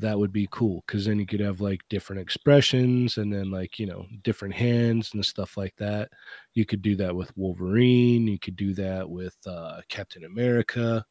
That 0.00 0.18
would 0.18 0.32
be 0.32 0.48
cool 0.50 0.82
because 0.86 1.04
then 1.04 1.18
you 1.18 1.26
could 1.26 1.40
have 1.40 1.60
like 1.60 1.80
different 1.88 2.22
expressions 2.22 3.18
and 3.18 3.32
then 3.32 3.50
like, 3.50 3.78
you 3.78 3.86
know, 3.86 4.06
different 4.22 4.54
hands 4.54 5.10
and 5.14 5.24
stuff 5.24 5.56
like 5.56 5.74
that. 5.76 6.10
You 6.54 6.64
could 6.64 6.82
do 6.82 6.96
that 6.96 7.14
with 7.14 7.36
Wolverine. 7.36 8.26
You 8.26 8.38
could 8.38 8.56
do 8.56 8.74
that 8.74 9.08
with 9.08 9.36
uh, 9.46 9.80
Captain 9.88 10.24
America 10.24 11.04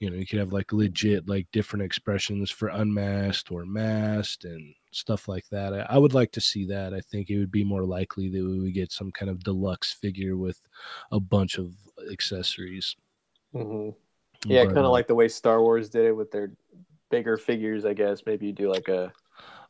you 0.00 0.10
know 0.10 0.16
you 0.16 0.26
could 0.26 0.38
have 0.38 0.52
like 0.52 0.72
legit 0.72 1.28
like 1.28 1.46
different 1.52 1.84
expressions 1.84 2.50
for 2.50 2.68
unmasked 2.68 3.52
or 3.52 3.64
masked 3.64 4.44
and 4.44 4.74
stuff 4.92 5.28
like 5.28 5.46
that 5.50 5.72
I, 5.74 5.86
I, 5.90 5.98
would 5.98 6.14
like 6.14 6.32
to 6.32 6.40
see 6.40 6.66
that 6.66 6.92
i 6.92 7.00
think 7.00 7.30
it 7.30 7.38
would 7.38 7.52
be 7.52 7.62
more 7.62 7.84
likely 7.84 8.28
that 8.30 8.42
we 8.42 8.58
would 8.58 8.74
get 8.74 8.90
some 8.90 9.12
kind 9.12 9.30
of 9.30 9.44
deluxe 9.44 9.92
figure 9.92 10.36
with 10.36 10.58
a 11.12 11.20
bunch 11.20 11.58
of 11.58 11.72
accessories 12.10 12.96
mm-hmm. 13.54 13.90
yeah 14.50 14.64
kind 14.64 14.78
of 14.78 14.86
uh, 14.86 14.90
like 14.90 15.06
the 15.06 15.14
way 15.14 15.28
star 15.28 15.60
wars 15.60 15.90
did 15.90 16.06
it 16.06 16.16
with 16.16 16.32
their 16.32 16.50
bigger 17.10 17.36
figures 17.36 17.84
i 17.84 17.92
guess 17.92 18.22
maybe 18.26 18.46
you 18.46 18.52
do 18.52 18.70
like 18.70 18.88
a 18.88 19.12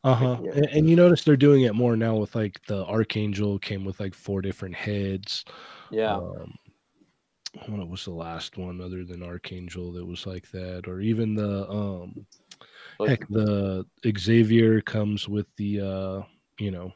uh-huh 0.02 0.38
yeah. 0.42 0.52
and, 0.52 0.66
and 0.66 0.90
you 0.90 0.96
notice 0.96 1.24
they're 1.24 1.36
doing 1.36 1.62
it 1.62 1.74
more 1.74 1.96
now 1.96 2.16
with 2.16 2.34
like 2.34 2.60
the 2.66 2.84
archangel 2.86 3.58
came 3.58 3.84
with 3.84 4.00
like 4.00 4.14
four 4.14 4.40
different 4.40 4.74
heads 4.74 5.44
yeah 5.90 6.14
um, 6.16 6.54
what 7.66 7.88
was 7.88 8.04
the 8.04 8.12
last 8.12 8.56
one 8.56 8.80
other 8.80 9.04
than 9.04 9.22
Archangel 9.22 9.92
that 9.92 10.06
was 10.06 10.26
like 10.26 10.50
that, 10.52 10.86
or 10.86 11.00
even 11.00 11.34
the 11.34 11.68
um 11.68 12.26
heck 13.06 13.26
the 13.28 13.84
Xavier 14.18 14.80
comes 14.80 15.28
with 15.28 15.46
the 15.56 15.80
uh 15.80 16.22
you 16.58 16.70
know 16.70 16.92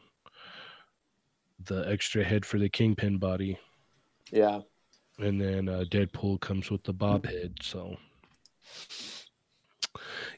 the 1.64 1.88
extra 1.88 2.22
head 2.22 2.44
for 2.44 2.58
the 2.58 2.68
kingpin 2.68 3.18
body. 3.18 3.58
Yeah. 4.30 4.60
And 5.18 5.40
then 5.40 5.68
uh 5.68 5.84
Deadpool 5.90 6.40
comes 6.40 6.70
with 6.70 6.84
the 6.84 6.92
bob 6.92 7.26
head, 7.26 7.54
so 7.60 7.96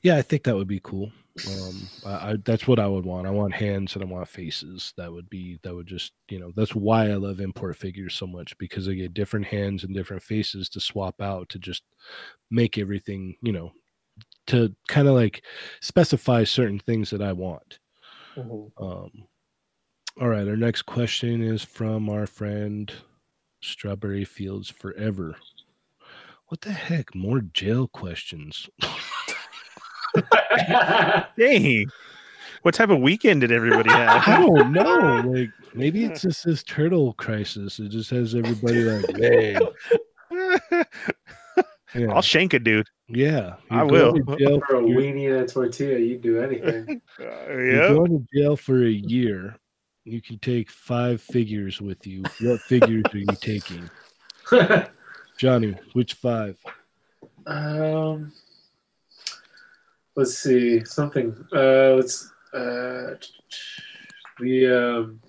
yeah, 0.07 0.17
I 0.17 0.23
think 0.23 0.45
that 0.45 0.55
would 0.55 0.69
be 0.69 0.79
cool. 0.85 1.11
Um, 1.49 1.89
I, 2.07 2.11
I, 2.11 2.37
that's 2.45 2.69
what 2.69 2.79
I 2.79 2.87
would 2.87 3.05
want. 3.05 3.27
I 3.27 3.31
want 3.31 3.53
hands 3.53 3.95
and 3.95 4.05
I 4.05 4.07
want 4.07 4.29
faces. 4.29 4.95
That 4.97 5.13
would 5.13 5.29
be 5.29 5.59
that 5.65 5.75
would 5.75 5.89
just 5.89 6.13
you 6.29 6.39
know 6.39 6.53
that's 6.55 6.77
why 6.77 7.09
I 7.09 7.15
love 7.15 7.41
import 7.41 7.77
figures 7.77 8.15
so 8.15 8.25
much 8.25 8.57
because 8.59 8.89
I 8.89 8.93
get 8.93 9.15
different 9.15 9.47
hands 9.47 9.83
and 9.83 9.93
different 9.93 10.23
faces 10.23 10.69
to 10.69 10.81
swap 10.81 11.21
out 11.21 11.49
to 11.49 11.59
just 11.59 11.83
make 12.53 12.79
everything 12.79 13.35
you 13.43 13.51
know 13.51 13.73
to 14.47 14.73
kind 14.87 15.09
of 15.09 15.15
like 15.17 15.43
specify 15.81 16.45
certain 16.45 16.79
things 16.79 17.11
that 17.11 17.21
I 17.21 17.33
want. 17.33 17.81
Mm-hmm. 18.37 18.85
Um, 18.85 19.11
all 20.21 20.29
right, 20.29 20.47
our 20.47 20.57
next 20.57 20.83
question 20.83 21.43
is 21.43 21.65
from 21.65 22.09
our 22.09 22.29
friend 22.29 22.93
Strawberry 23.61 24.25
Fields 24.25 24.71
Forever. 24.71 25.35
What 26.47 26.61
the 26.61 26.71
heck? 26.71 27.13
More 27.13 27.41
jail 27.41 27.89
questions. 27.89 28.71
Dang. 31.39 31.87
What 32.63 32.75
type 32.75 32.91
of 32.91 33.01
weekend 33.01 33.43
did 33.43 33.53
everybody 33.53 33.91
have? 33.91 34.27
I 34.27 34.41
don't 34.41 34.73
know. 34.73 35.23
Like 35.25 35.51
maybe 35.75 36.05
it's 36.05 36.23
just 36.23 36.45
this 36.45 36.63
turtle 36.63 37.13
crisis. 37.15 37.79
It 37.79 37.91
just 37.91 38.11
has 38.11 38.35
everybody 38.35 38.83
like, 38.83 39.19
man. 39.19 39.61
Yeah. 41.95 42.13
I'll 42.13 42.23
shank 42.23 42.53
a 42.55 42.59
dude. 42.59 42.89
Yeah, 43.09 43.55
I 43.71 43.85
will. 43.85 44.13
Jail 44.37 44.61
for 44.67 44.77
a 44.77 44.83
weenie 44.83 45.29
and 45.33 45.45
a 45.45 45.47
tortilla, 45.47 45.99
you'd 45.99 46.23
do 46.23 46.41
anything. 46.41 47.01
uh, 47.21 47.25
yeah. 47.25 47.55
You're 47.55 47.95
going 47.95 48.19
to 48.19 48.27
jail 48.35 48.57
for 48.57 48.85
a 48.85 48.91
year. 48.91 49.57
You 50.05 50.21
can 50.21 50.39
take 50.41 50.71
five 50.71 51.23
figures 51.23 51.81
with 51.81 52.07
you. 52.07 52.25
What 52.41 52.61
figures 52.63 53.05
are 53.13 53.19
you 53.19 53.27
taking? 53.41 53.89
Johnny, 55.39 55.77
which 55.93 56.15
five? 56.15 56.59
Um, 57.47 58.33
let's 60.17 60.39
see 60.39 60.85
something. 60.85 61.37
Uh, 61.53 61.95
let's 61.95 62.33
uh, 62.53 63.15
the 64.41 64.67
um, 64.67 65.21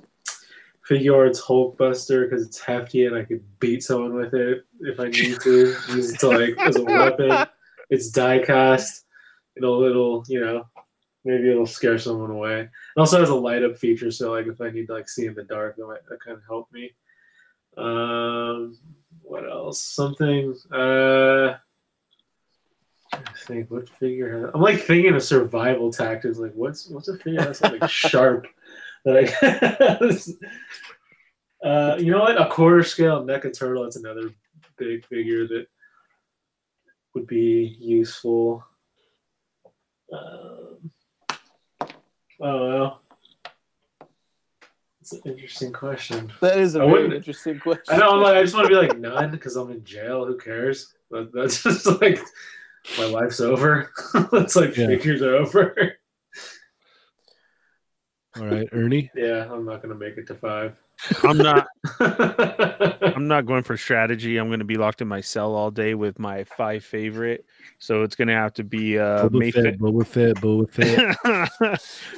Figuarts 0.89 1.41
Hulkbuster 1.41 2.29
because 2.29 2.45
it's 2.45 2.59
hefty 2.59 3.05
and 3.05 3.15
I 3.15 3.23
could 3.23 3.43
beat 3.59 3.83
someone 3.83 4.13
with 4.13 4.33
it 4.33 4.63
if 4.81 4.99
I 4.99 5.09
need 5.09 5.39
to. 5.41 5.75
Use 5.89 6.13
it 6.13 6.19
to 6.21 6.29
like 6.29 6.57
as 6.59 6.77
a 6.77 6.83
weapon. 6.83 7.45
It's 7.89 8.09
die 8.09 8.39
cast. 8.39 9.05
It'll 9.55 9.83
it'll 9.83 10.23
you 10.27 10.39
know 10.39 10.65
maybe 11.25 11.49
it'll 11.51 11.65
scare 11.65 11.97
someone 11.97 12.31
away. 12.31 12.61
It 12.61 12.69
also 12.99 13.19
has 13.19 13.29
a 13.29 13.35
light 13.35 13.63
up 13.63 13.77
feature, 13.77 14.11
so 14.11 14.31
like 14.31 14.47
if 14.47 14.61
I 14.61 14.69
need 14.69 14.87
to 14.87 14.93
like 14.93 15.09
see 15.09 15.25
in 15.25 15.33
the 15.33 15.43
dark, 15.43 15.75
that 15.75 15.85
might 15.85 16.05
that 16.09 16.23
kind 16.23 16.37
of 16.37 16.43
help 16.47 16.71
me. 16.71 16.93
Um, 17.77 18.77
what 19.21 19.49
else? 19.49 19.81
Something. 19.81 20.55
Uh, 20.71 21.57
I 23.13 23.21
think 23.45 23.71
what 23.71 23.87
figure 23.89 24.41
has, 24.41 24.51
I'm 24.53 24.61
like 24.61 24.79
thinking 24.79 25.15
of 25.15 25.23
survival 25.23 25.91
tactics. 25.91 26.37
Like 26.37 26.53
what's 26.53 26.89
what's 26.89 27.07
a 27.07 27.17
figure 27.17 27.41
that's 27.41 27.59
something 27.59 27.87
sharp 27.87 28.47
that 29.05 30.37
I 31.63 31.67
uh, 31.67 31.97
you 31.97 32.11
know 32.11 32.19
what? 32.19 32.39
A 32.39 32.49
quarter 32.49 32.83
scale 32.83 33.23
NECA 33.23 33.57
turtle, 33.57 33.83
that's 33.83 33.95
another 33.95 34.31
big 34.77 35.05
figure 35.05 35.47
that 35.47 35.67
would 37.13 37.27
be 37.27 37.77
useful. 37.79 38.63
Um, 40.13 40.91
I 41.81 41.87
don't 42.39 42.69
know. 42.69 42.97
It's 45.01 45.13
an 45.13 45.21
interesting 45.25 45.71
question. 45.71 46.31
That 46.41 46.57
is 46.59 46.75
a 46.75 46.79
very 46.79 47.15
interesting 47.15 47.59
question. 47.59 47.95
I 47.95 47.97
know. 47.97 48.11
I'm 48.11 48.21
like, 48.21 48.35
I 48.35 48.41
just 48.41 48.53
want 48.53 48.65
to 48.65 48.69
be 48.69 48.75
like 48.75 48.99
none 48.99 49.31
because 49.31 49.55
I'm 49.55 49.71
in 49.71 49.83
jail. 49.83 50.25
Who 50.25 50.37
cares? 50.37 50.93
But 51.09 51.31
that's 51.33 51.63
just 51.63 51.85
like 52.01 52.19
my 52.97 53.05
life's 53.05 53.39
over. 53.39 53.91
it's 54.33 54.55
like 54.55 54.75
yeah. 54.77 54.87
figures 54.87 55.21
are 55.21 55.35
over. 55.35 55.93
All 58.37 58.45
right, 58.45 58.67
Ernie. 58.71 59.09
Yeah, 59.15 59.51
I'm 59.51 59.65
not 59.65 59.81
gonna 59.81 59.95
make 59.95 60.17
it 60.17 60.27
to 60.27 60.35
five. 60.35 60.77
I'm 61.23 61.37
not. 61.37 61.67
I'm 61.99 63.27
not 63.27 63.45
going 63.45 63.63
for 63.63 63.77
strategy. 63.77 64.37
I'm 64.37 64.47
going 64.47 64.59
to 64.59 64.65
be 64.65 64.77
locked 64.77 65.01
in 65.01 65.07
my 65.07 65.21
cell 65.21 65.53
all 65.53 65.69
day 65.69 65.93
with 65.93 66.17
my 66.17 66.43
five 66.43 66.83
favorite. 66.83 67.45
So 67.79 68.03
it's 68.03 68.15
going 68.15 68.29
to 68.29 68.33
have 68.33 68.53
to 68.53 68.63
be 68.63 68.97
uh, 68.97 69.29
Boba 69.29 69.53
Fett, 69.53 69.77
Boba 69.77 70.07
Fett, 70.07 70.35
Boba 70.37 70.71
Fett, 70.71 71.17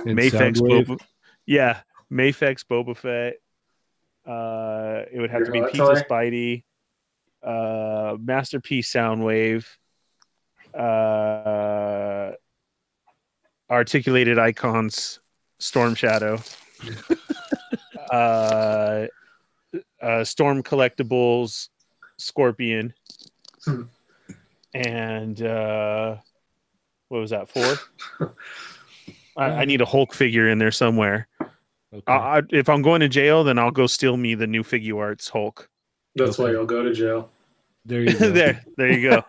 Mafex, 0.05 0.61
Boba. 0.61 0.97
Yeah, 1.45 1.81
Mafex, 2.11 2.63
Boba 2.63 2.95
Fett. 2.95 3.35
Uh, 4.25 5.05
it 5.11 5.19
would 5.19 5.31
have 5.31 5.41
Your 5.41 5.47
to 5.47 5.51
be 5.51 5.61
Pizza 5.71 6.05
Spidey, 6.09 6.63
uh, 7.43 8.15
Masterpiece 8.19 8.91
Soundwave, 8.91 9.65
uh, 10.73 12.31
articulated 13.69 14.39
icons, 14.39 15.19
Storm 15.59 15.95
Shadow, 15.95 16.39
uh, 18.11 19.05
uh, 20.01 20.23
Storm 20.23 20.63
Collectibles 20.63 21.69
Scorpion, 22.17 22.93
Hmm. 23.65 23.83
and 24.73 25.41
uh, 25.41 26.15
what 27.09 27.19
was 27.19 27.29
that 27.31 27.49
for? 27.49 27.75
I, 29.37 29.43
I 29.51 29.65
need 29.65 29.81
a 29.81 29.85
Hulk 29.85 30.13
figure 30.13 30.49
in 30.49 30.57
there 30.57 30.71
somewhere. 30.71 31.27
Okay. 31.93 32.03
I, 32.07 32.39
I, 32.39 32.41
if 32.51 32.69
I'm 32.69 32.81
going 32.81 33.01
to 33.01 33.09
jail, 33.09 33.43
then 33.43 33.57
I'll 33.57 33.71
go 33.71 33.87
steal 33.87 34.15
me 34.17 34.35
the 34.35 34.47
new 34.47 34.63
Figuarts 34.63 35.29
Hulk. 35.29 35.69
That's 36.15 36.37
why 36.37 36.45
Okay. 36.45 36.53
you'll 36.53 36.65
go 36.65 36.83
to 36.83 36.93
jail. 36.93 37.31
there 37.85 38.01
you 38.03 38.17
go. 38.17 38.29
there, 38.31 38.63
there 38.77 38.91
you 38.91 39.09
go. 39.09 39.23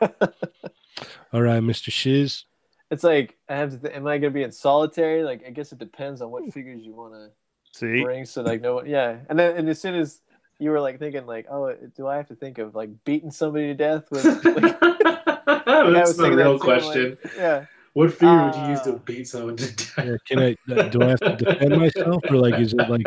All 1.32 1.42
right, 1.42 1.62
Mr. 1.62 1.90
Shiz. 1.90 2.44
It's 2.90 3.04
like 3.04 3.36
I 3.48 3.56
have 3.56 3.70
to. 3.70 3.78
Th- 3.78 3.94
am 3.94 4.06
I 4.06 4.18
gonna 4.18 4.32
be 4.32 4.42
in 4.42 4.52
solitary? 4.52 5.22
Like 5.22 5.44
I 5.46 5.50
guess 5.50 5.70
it 5.72 5.78
depends 5.78 6.20
on 6.22 6.30
what 6.30 6.52
figures 6.52 6.82
you 6.82 6.94
want 6.94 7.14
to 7.14 7.28
See, 7.72 8.02
bring. 8.02 8.24
So 8.24 8.42
like 8.42 8.60
no 8.60 8.76
one. 8.76 8.86
Yeah, 8.86 9.18
and 9.28 9.38
then 9.38 9.56
and 9.56 9.68
as 9.68 9.80
soon 9.80 9.94
as 9.94 10.20
you 10.58 10.70
were 10.70 10.80
like 10.80 10.98
thinking 10.98 11.24
like, 11.26 11.46
oh, 11.50 11.72
do 11.96 12.08
I 12.08 12.16
have 12.16 12.26
to 12.28 12.34
think 12.34 12.58
of 12.58 12.74
like 12.74 12.90
beating 13.04 13.30
somebody 13.30 13.66
to 13.68 13.74
death 13.74 14.10
with? 14.10 14.24
Like, 14.44 14.76
I 15.46 15.82
was 15.84 15.94
That's 15.94 16.16
the 16.16 16.22
thinking 16.22 16.38
that 16.38 16.44
real 16.44 16.58
too, 16.58 16.66
like, 16.66 16.82
question. 16.82 17.18
yeah. 17.36 17.64
What 17.92 18.12
figure 18.12 18.44
would 18.44 18.54
you 18.54 18.66
use 18.68 18.80
to 18.82 18.94
Uh, 18.94 18.98
beat 18.98 19.26
someone 19.28 19.56
to 19.56 19.66
death? 19.76 19.94
Yeah, 19.98 20.16
can 20.26 20.38
I? 20.38 20.56
uh, 20.72 20.82
Do 20.88 21.02
I 21.02 21.08
have 21.10 21.20
to 21.20 21.36
defend 21.36 21.76
myself, 21.78 22.22
or 22.28 22.36
like 22.36 22.58
is 22.60 22.72
it 22.72 22.88
like 22.88 23.06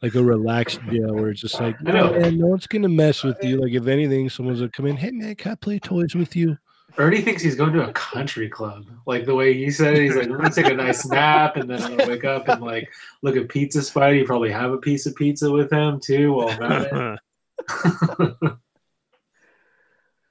like 0.00 0.14
a 0.14 0.22
relaxed 0.22 0.80
jail 0.90 1.14
where 1.14 1.30
it's 1.30 1.40
just 1.40 1.60
like, 1.60 1.80
no, 1.82 2.12
man, 2.12 2.38
no 2.38 2.46
one's 2.46 2.66
gonna 2.68 2.88
mess 2.88 3.24
with 3.24 3.42
you. 3.42 3.60
Like 3.60 3.72
if 3.72 3.86
anything, 3.88 4.28
someone's 4.30 4.60
gonna 4.60 4.70
come 4.70 4.86
in. 4.86 4.96
Hey 4.96 5.10
man, 5.10 5.34
can 5.34 5.52
I 5.52 5.54
play 5.56 5.78
toys 5.80 6.14
with 6.14 6.36
you? 6.36 6.56
Ernie 6.96 7.20
thinks 7.20 7.42
he's 7.42 7.54
going 7.54 7.72
to 7.74 7.88
a 7.88 7.92
country 7.92 8.48
club. 8.48 8.86
Like 9.06 9.24
the 9.24 9.34
way 9.34 9.52
you 9.52 9.70
said 9.70 9.94
it, 9.94 10.02
he's 10.02 10.16
like, 10.16 10.26
I'm 10.26 10.36
gonna 10.36 10.50
take 10.50 10.66
a 10.66 10.74
nice 10.74 11.06
nap 11.06 11.56
and 11.56 11.68
then 11.68 11.82
I'm 11.82 11.96
gonna 11.96 12.10
wake 12.10 12.24
up 12.24 12.48
and 12.48 12.60
like 12.60 12.88
look 13.22 13.36
at 13.36 13.48
Pizza 13.48 13.82
Spider. 13.82 14.16
You 14.16 14.24
probably 14.24 14.50
have 14.50 14.72
a 14.72 14.78
piece 14.78 15.06
of 15.06 15.14
pizza 15.14 15.50
with 15.50 15.72
him 15.72 16.00
too 16.00 16.32
while 16.32 16.48
I'm 16.48 16.62
at 16.62 17.18
it. 18.32 18.52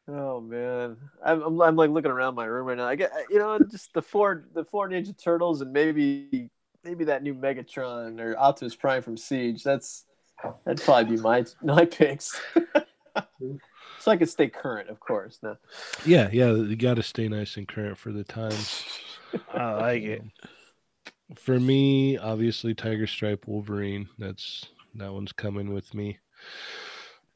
Oh 0.10 0.40
man, 0.40 0.96
I'm, 1.24 1.44
I'm 1.44 1.62
I'm 1.62 1.76
like 1.76 1.90
looking 1.90 2.12
around 2.12 2.36
my 2.36 2.46
room 2.46 2.68
right 2.68 2.78
now. 2.78 2.88
I 2.88 2.96
get 2.96 3.12
you 3.30 3.40
know 3.40 3.60
just 3.60 3.94
the 3.94 4.02
four 4.02 4.46
the 4.54 4.64
four 4.64 4.88
Ninja 4.88 5.18
Turtles 5.22 5.60
and 5.60 5.74
maybe 5.74 6.50
maybe 6.86 7.04
that 7.06 7.24
new 7.24 7.36
Megatron 7.36 8.20
or 8.22 8.38
Optimus 8.38 8.74
Prime 8.74 9.02
from 9.02 9.18
Siege. 9.18 9.64
That's 9.64 10.06
that'd 10.64 10.82
probably 10.82 11.18
be 11.18 11.22
my 11.22 11.46
my 11.62 11.84
picks. 11.84 12.40
so 14.08 14.12
I 14.14 14.16
can 14.16 14.28
stay 14.28 14.48
current, 14.48 14.90
of 14.90 15.02
course. 15.02 15.38
No, 15.44 15.58
Yeah, 16.06 16.30
yeah, 16.32 16.54
you 16.54 16.78
got 16.78 16.94
to 16.94 17.04
stay 17.04 17.28
nice 17.28 17.58
and 17.58 17.68
current 17.68 17.98
for 17.98 18.14
the 18.14 18.24
times. 18.24 18.86
I 19.54 19.74
like 19.74 20.04
it. 20.04 20.24
For 21.36 21.60
me, 21.60 22.18
obviously, 22.18 22.74
Tiger 22.74 23.06
Stripe 23.06 23.50
Wolverine. 23.50 24.08
That's 24.18 24.64
that 24.96 25.12
one's 25.12 25.34
coming 25.34 25.74
with 25.74 25.94
me. 25.94 26.20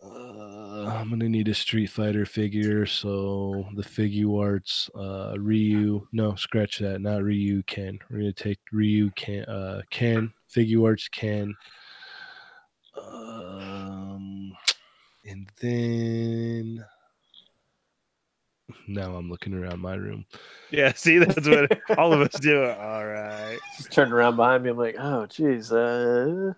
Uh, 0.01 0.85
I'm 0.87 1.09
gonna 1.09 1.27
need 1.27 1.49
a 1.49 1.53
Street 1.53 1.89
Fighter 1.89 2.25
figure, 2.25 2.85
so 2.85 3.67
the 3.75 3.83
Figuarts, 3.83 4.89
uh, 4.95 5.37
Ryu. 5.37 6.07
No, 6.13 6.35
scratch 6.35 6.79
that. 6.79 7.01
Not 7.01 7.21
Ryu. 7.21 7.63
Ken. 7.63 7.99
We're 8.09 8.19
gonna 8.19 8.31
take 8.31 8.59
Ryu. 8.71 9.11
Ken. 9.17 9.43
Uh, 9.43 9.81
Ken. 9.89 10.31
Figuarts. 10.55 11.11
Ken. 11.11 11.53
Um, 12.95 14.53
and 15.25 15.49
then 15.61 16.85
now 18.87 19.15
I'm 19.15 19.29
looking 19.29 19.53
around 19.53 19.79
my 19.79 19.95
room. 19.95 20.25
Yeah, 20.71 20.93
see, 20.95 21.17
that's 21.19 21.47
what 21.47 21.71
all 21.97 22.13
of 22.13 22.21
us 22.21 22.39
do. 22.39 22.63
All 22.63 23.05
right. 23.05 23.59
just 23.77 23.91
turned 23.91 24.13
around 24.13 24.35
behind 24.35 24.63
me. 24.63 24.69
I'm 24.69 24.77
like, 24.77 24.95
oh 24.97 25.25
geez, 25.27 25.71
uh, 25.71 26.53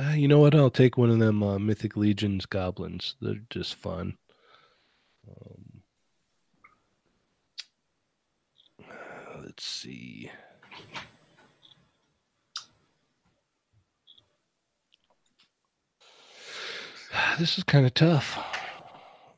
Uh, 0.00 0.10
you 0.10 0.28
know 0.28 0.38
what? 0.38 0.54
I'll 0.54 0.70
take 0.70 0.96
one 0.96 1.10
of 1.10 1.18
them 1.18 1.42
uh, 1.42 1.58
Mythic 1.58 1.96
Legions 1.96 2.46
goblins. 2.46 3.16
They're 3.20 3.42
just 3.50 3.74
fun. 3.74 4.16
Um, 5.28 5.82
let's 9.42 9.64
see. 9.64 10.30
This 17.38 17.58
is 17.58 17.64
kind 17.64 17.84
of 17.86 17.92
tough. 17.94 18.38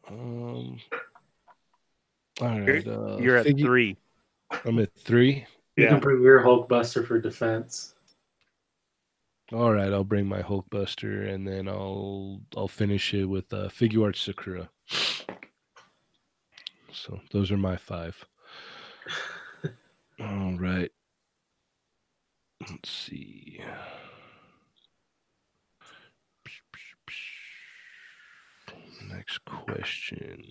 Um, 0.08 0.78
all 2.40 2.60
right. 2.60 2.86
Uh, 2.86 3.18
You're 3.18 3.36
at 3.36 3.46
figure- 3.46 3.66
three. 3.66 3.96
I'm 4.64 4.78
at 4.78 4.94
three. 4.94 5.46
You 5.76 5.84
Yeah. 5.84 5.88
can 5.90 6.00
bring 6.00 6.22
your 6.22 6.42
Hulkbuster 6.42 7.06
for 7.06 7.18
defense. 7.20 7.94
All 9.52 9.72
right, 9.72 9.92
I'll 9.92 10.04
bring 10.04 10.26
my 10.26 10.42
Hulkbuster 10.42 11.26
and 11.32 11.46
then 11.48 11.68
I'll 11.68 12.40
I'll 12.56 12.68
finish 12.68 13.14
it 13.14 13.24
with 13.24 13.52
uh, 13.52 13.68
Figuarts 13.68 14.16
Sakura. 14.16 14.68
So 16.92 17.20
those 17.30 17.50
are 17.50 17.56
my 17.56 17.76
five. 17.76 18.24
All 20.20 20.56
right. 20.58 20.90
Let's 22.68 22.90
see. 22.90 23.60
Next 29.10 29.44
question. 29.44 30.42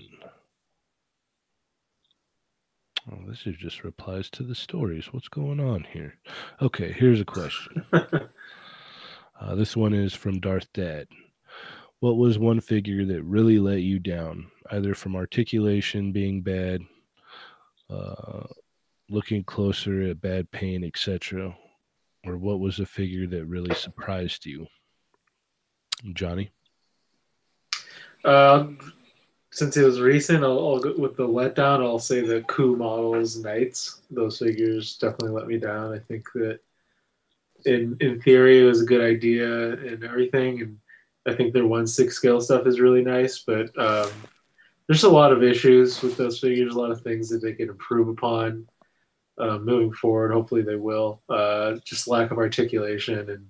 Oh, 3.12 3.20
this 3.28 3.46
is 3.46 3.56
just 3.56 3.84
replies 3.84 4.30
to 4.32 4.44
the 4.44 4.56
stories. 4.56 5.14
What's 5.14 5.28
going 5.30 5.60
on 5.60 5.86
here? 5.92 6.16
Okay, 6.62 6.92
here's 6.92 7.22
a 7.22 7.26
question. 7.26 7.86
Uh, 9.40 9.54
this 9.54 9.78
one 9.78 9.94
is 9.94 10.16
from 10.16 10.40
Darth 10.40 10.72
Dad. 10.74 11.08
What 12.00 12.18
was 12.18 12.40
one 12.40 12.60
figure 12.60 13.06
that 13.06 13.24
really 13.24 13.60
let 13.60 13.82
you 13.82 14.00
down, 14.00 14.48
either 14.72 14.96
from 14.96 15.16
articulation 15.16 16.12
being 16.12 16.42
bad, 16.42 16.82
uh, 17.88 18.48
looking 19.10 19.44
closer 19.44 20.02
at 20.10 20.22
bad 20.22 20.50
pain, 20.50 20.84
etc., 20.84 21.56
or 22.26 22.38
what 22.38 22.60
was 22.60 22.80
a 22.80 22.86
figure 22.88 23.28
that 23.28 23.46
really 23.46 23.76
surprised 23.76 24.46
you? 24.48 24.66
Johnny? 26.14 26.50
Um, 28.26 28.80
since 29.52 29.76
it 29.78 29.84
was 29.84 30.00
recent, 30.00 30.44
I'll, 30.44 30.60
I'll 30.60 30.80
go 30.80 30.94
with 30.98 31.18
the 31.18 31.28
letdown. 31.28 31.84
I'll 31.84 32.00
say 32.00 32.22
the 32.22 32.42
Coomodels 32.42 33.44
knights. 33.44 34.02
Those 34.12 34.40
figures 34.40 34.98
definitely 34.98 35.32
let 35.32 35.48
me 35.48 35.58
down. 35.58 35.94
I 35.94 36.00
think 36.00 36.26
that 36.36 36.60
in 37.66 37.98
in 38.00 38.22
theory 38.22 38.62
it 38.62 38.66
was 38.66 38.82
a 38.82 38.86
good 38.86 39.02
idea 39.02 39.74
and 39.74 40.04
everything, 40.04 40.62
and 40.62 40.78
I 41.28 41.34
think 41.34 41.54
their 41.54 41.66
one 41.66 41.88
six 41.88 42.16
scale 42.16 42.40
stuff 42.40 42.68
is 42.68 42.80
really 42.80 43.04
nice. 43.04 43.40
But 43.40 43.78
um, 43.80 44.10
there's 44.88 45.04
a 45.04 45.10
lot 45.10 45.32
of 45.32 45.44
issues 45.44 46.02
with 46.02 46.18
those 46.18 46.40
figures. 46.40 46.76
A 46.76 46.80
lot 46.80 46.92
of 46.92 47.02
things 47.02 47.30
that 47.30 47.42
they 47.42 47.54
can 47.54 47.70
improve 47.70 48.10
upon 48.10 48.68
uh, 49.38 49.58
moving 49.58 49.94
forward. 49.94 50.32
Hopefully 50.32 50.62
they 50.62 50.76
will. 50.76 51.22
Uh, 51.30 51.76
just 51.84 52.08
lack 52.08 52.32
of 52.32 52.38
articulation 52.38 53.30
and 53.30 53.48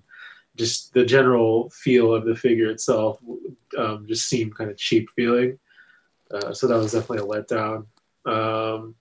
just 0.58 0.92
the 0.92 1.04
general 1.04 1.70
feel 1.70 2.12
of 2.12 2.24
the 2.24 2.34
figure 2.34 2.70
itself 2.70 3.20
um, 3.78 4.06
just 4.06 4.28
seemed 4.28 4.54
kind 4.54 4.70
of 4.70 4.76
cheap 4.76 5.08
feeling. 5.10 5.58
Uh, 6.30 6.52
so 6.52 6.66
that 6.66 6.76
was 6.76 6.92
definitely 6.92 7.18
a 7.18 7.42
letdown. 7.42 7.86
Um, 8.26 8.94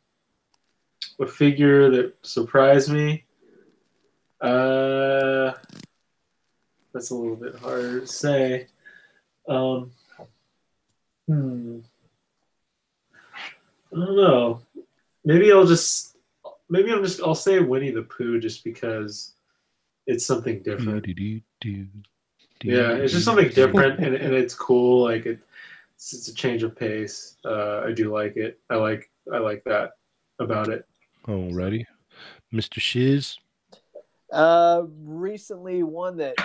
a 1.19 1.27
figure 1.27 1.89
that 1.89 2.13
surprised 2.21 2.91
me. 2.91 3.25
Uh, 4.39 5.51
that's 6.93 7.09
a 7.09 7.15
little 7.15 7.35
bit 7.35 7.55
harder 7.55 8.01
to 8.01 8.07
say. 8.07 8.67
Um, 9.47 9.91
hmm. 11.27 11.79
I 13.93 13.95
don't 13.95 14.15
know. 14.15 14.61
Maybe 15.25 15.51
I'll 15.51 15.65
just. 15.65 16.15
Maybe 16.69 16.91
I'm 16.91 17.03
just. 17.03 17.21
I'll 17.21 17.35
say 17.35 17.59
Winnie 17.59 17.91
the 17.91 18.03
Pooh 18.03 18.39
just 18.39 18.63
because 18.63 19.33
it's 20.05 20.25
something 20.25 20.61
different. 20.61 21.05
Yeah, 21.63 22.93
it's 22.93 23.13
just 23.13 23.25
something 23.25 23.49
different, 23.49 23.99
and, 23.99 24.15
and 24.15 24.33
it's 24.33 24.55
cool. 24.55 25.03
Like 25.03 25.25
it, 25.25 25.39
it's, 25.95 26.13
it's 26.13 26.27
a 26.27 26.33
change 26.33 26.63
of 26.63 26.75
pace. 26.75 27.35
Uh, 27.45 27.81
I 27.81 27.91
do 27.91 28.13
like 28.13 28.35
it. 28.35 28.59
I 28.69 28.75
like 28.75 29.09
I 29.31 29.37
like 29.37 29.63
that 29.65 29.91
about 30.39 30.69
it. 30.69 30.85
Alrighty. 31.27 31.85
Mr. 32.53 32.79
Shiz? 32.79 33.37
Uh, 34.31 34.83
recently 35.03 35.83
one 35.83 36.17
that 36.17 36.35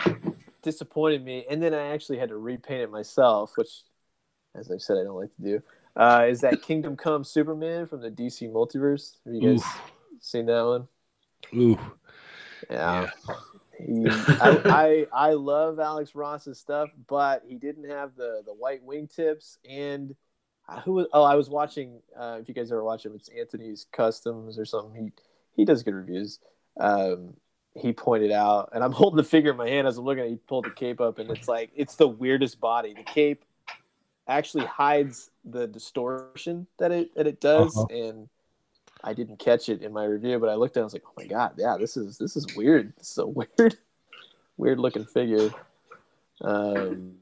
disappointed 0.63 1.25
me, 1.25 1.45
and 1.49 1.63
then 1.63 1.75
I 1.75 1.89
actually 1.89 2.19
had 2.19 2.29
to 2.31 2.37
repaint 2.37 2.83
it 2.83 2.91
myself, 2.91 3.53
which, 3.57 3.83
as 4.55 4.71
I 4.71 4.79
said, 4.79 4.99
I 4.99 5.05
don't 5.05 5.17
like 5.17 5.35
to 5.37 5.43
do. 5.43 5.63
Uh, 5.95 6.27
is 6.29 6.41
that 6.41 6.63
Kingdom 6.63 6.97
Come 6.97 7.23
Superman 7.25 7.87
from 7.87 8.01
the 8.01 8.11
DC 8.11 8.51
Multiverse? 8.51 9.17
Have 9.25 9.35
you 9.35 9.41
guys 9.41 9.59
Oof. 9.59 9.81
seen 10.21 10.47
that 10.47 10.63
one? 10.63 10.89
Ooh. 11.55 11.79
Yeah. 12.71 13.11
He, 13.87 14.09
I, 14.41 14.61
I 15.13 15.29
I 15.31 15.33
love 15.33 15.79
Alex 15.79 16.15
Ross's 16.15 16.59
stuff, 16.59 16.91
but 17.09 17.43
he 17.47 17.57
didn't 17.57 17.89
have 17.89 18.17
the 18.17 18.43
the 18.45 18.53
white 18.55 18.87
wingtips 18.87 19.59
and 19.69 20.15
who 20.85 20.93
was, 20.93 21.07
oh 21.13 21.23
I 21.23 21.35
was 21.35 21.51
watching 21.51 22.01
uh, 22.19 22.39
if 22.41 22.49
you 22.49 22.55
guys 22.55 22.71
ever 22.73 22.83
watch 22.85 23.05
him 23.05 23.13
it's 23.15 23.29
Anthony's 23.29 23.87
Customs 23.93 24.59
or 24.59 24.65
something 24.65 24.95
he 25.05 25.13
he 25.55 25.65
does 25.65 25.83
good 25.83 25.95
reviews 25.95 26.39
um 26.81 27.35
he 27.75 27.93
pointed 27.93 28.31
out, 28.33 28.69
and 28.75 28.85
I'm 28.85 28.93
holding 29.01 29.17
the 29.17 29.25
figure 29.25 29.51
in 29.53 29.57
my 29.57 29.69
hand 29.69 29.87
as 29.87 29.97
I'm 29.97 30.05
looking 30.05 30.21
at. 30.21 30.27
it, 30.27 30.31
He 30.31 30.37
pulled 30.37 30.67
the 30.67 30.71
cape 30.71 31.01
up, 31.01 31.19
and 31.19 31.31
it's 31.31 31.49
like 31.49 31.71
it's 31.75 31.95
the 31.97 32.07
weirdest 32.09 32.61
body. 32.61 32.93
The 32.95 33.03
cape 33.03 33.45
actually 34.29 34.67
hides 34.67 35.31
the 35.45 35.67
distortion 35.67 36.67
that 36.79 36.93
it 36.93 37.15
that 37.15 37.27
it 37.27 37.41
does, 37.41 37.77
Uh-huh. 37.77 37.87
and 37.95 38.29
I 39.05 39.13
didn't 39.15 39.39
catch 39.39 39.69
it 39.69 39.83
in 39.83 39.93
my 39.93 40.05
review, 40.05 40.39
but 40.39 40.49
I 40.49 40.55
looked 40.55 40.77
at. 40.77 40.81
it, 40.81 40.83
I 40.83 40.85
was 40.85 40.93
like, 40.93 41.05
oh 41.07 41.15
my 41.17 41.27
god, 41.27 41.55
yeah, 41.59 41.77
this 41.79 41.97
is 41.97 42.19
this 42.19 42.37
is 42.37 42.47
weird. 42.57 42.93
This 42.97 43.13
is 43.13 43.19
a 43.19 43.27
weird, 43.27 43.77
weird 44.57 44.79
looking 44.79 45.05
figure. 45.05 45.51
Um, 46.41 47.15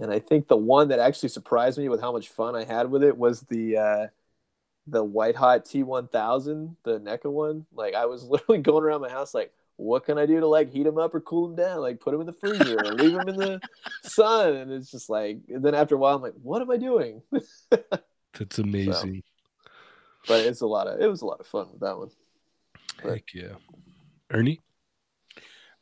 and 0.00 0.12
I 0.12 0.18
think 0.18 0.48
the 0.48 0.56
one 0.56 0.88
that 0.88 0.98
actually 0.98 1.30
surprised 1.30 1.78
me 1.78 1.88
with 1.88 2.00
how 2.00 2.12
much 2.12 2.28
fun 2.28 2.54
I 2.54 2.64
had 2.64 2.90
with 2.90 3.02
it 3.02 3.16
was 3.16 3.40
the 3.42 3.76
uh, 3.76 4.06
the 4.86 5.02
White 5.02 5.36
Hot 5.36 5.64
T1000, 5.64 6.76
the 6.84 7.00
NECA 7.00 7.30
one. 7.30 7.66
Like 7.74 7.94
I 7.94 8.06
was 8.06 8.24
literally 8.24 8.60
going 8.60 8.84
around 8.84 9.00
my 9.00 9.10
house 9.10 9.34
like, 9.34 9.52
what 9.76 10.06
can 10.06 10.18
I 10.18 10.26
do 10.26 10.40
to 10.40 10.46
like 10.46 10.72
heat 10.72 10.84
them 10.84 10.98
up 10.98 11.14
or 11.14 11.20
cool 11.20 11.48
them 11.48 11.56
down? 11.56 11.80
Like 11.80 12.00
put 12.00 12.12
them 12.12 12.20
in 12.20 12.26
the 12.26 12.32
freezer 12.32 12.78
or 12.78 12.94
leave 12.94 13.12
them 13.12 13.28
in 13.28 13.36
the 13.36 13.60
sun. 14.02 14.56
And 14.56 14.72
it's 14.72 14.90
just 14.90 15.10
like, 15.10 15.38
and 15.48 15.64
then 15.64 15.74
after 15.74 15.94
a 15.94 15.98
while, 15.98 16.16
I'm 16.16 16.22
like, 16.22 16.34
what 16.42 16.62
am 16.62 16.70
I 16.70 16.78
doing? 16.78 17.22
That's 18.38 18.58
amazing. 18.58 19.22
But 20.26 20.44
it's 20.44 20.60
a 20.60 20.66
lot 20.66 20.86
of 20.86 21.00
it 21.00 21.06
was 21.08 21.22
a 21.22 21.26
lot 21.26 21.40
of 21.40 21.46
fun 21.46 21.68
with 21.72 21.80
that 21.80 21.96
one. 21.98 22.10
Heck 23.02 23.34
yeah. 23.34 23.54
Ernie? 24.30 24.60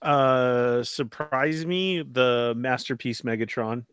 Uh, 0.03 0.83
surprise 0.83 1.65
me 1.65 2.03
the 2.03 2.53
masterpiece 2.57 3.23
Megatron. 3.23 3.87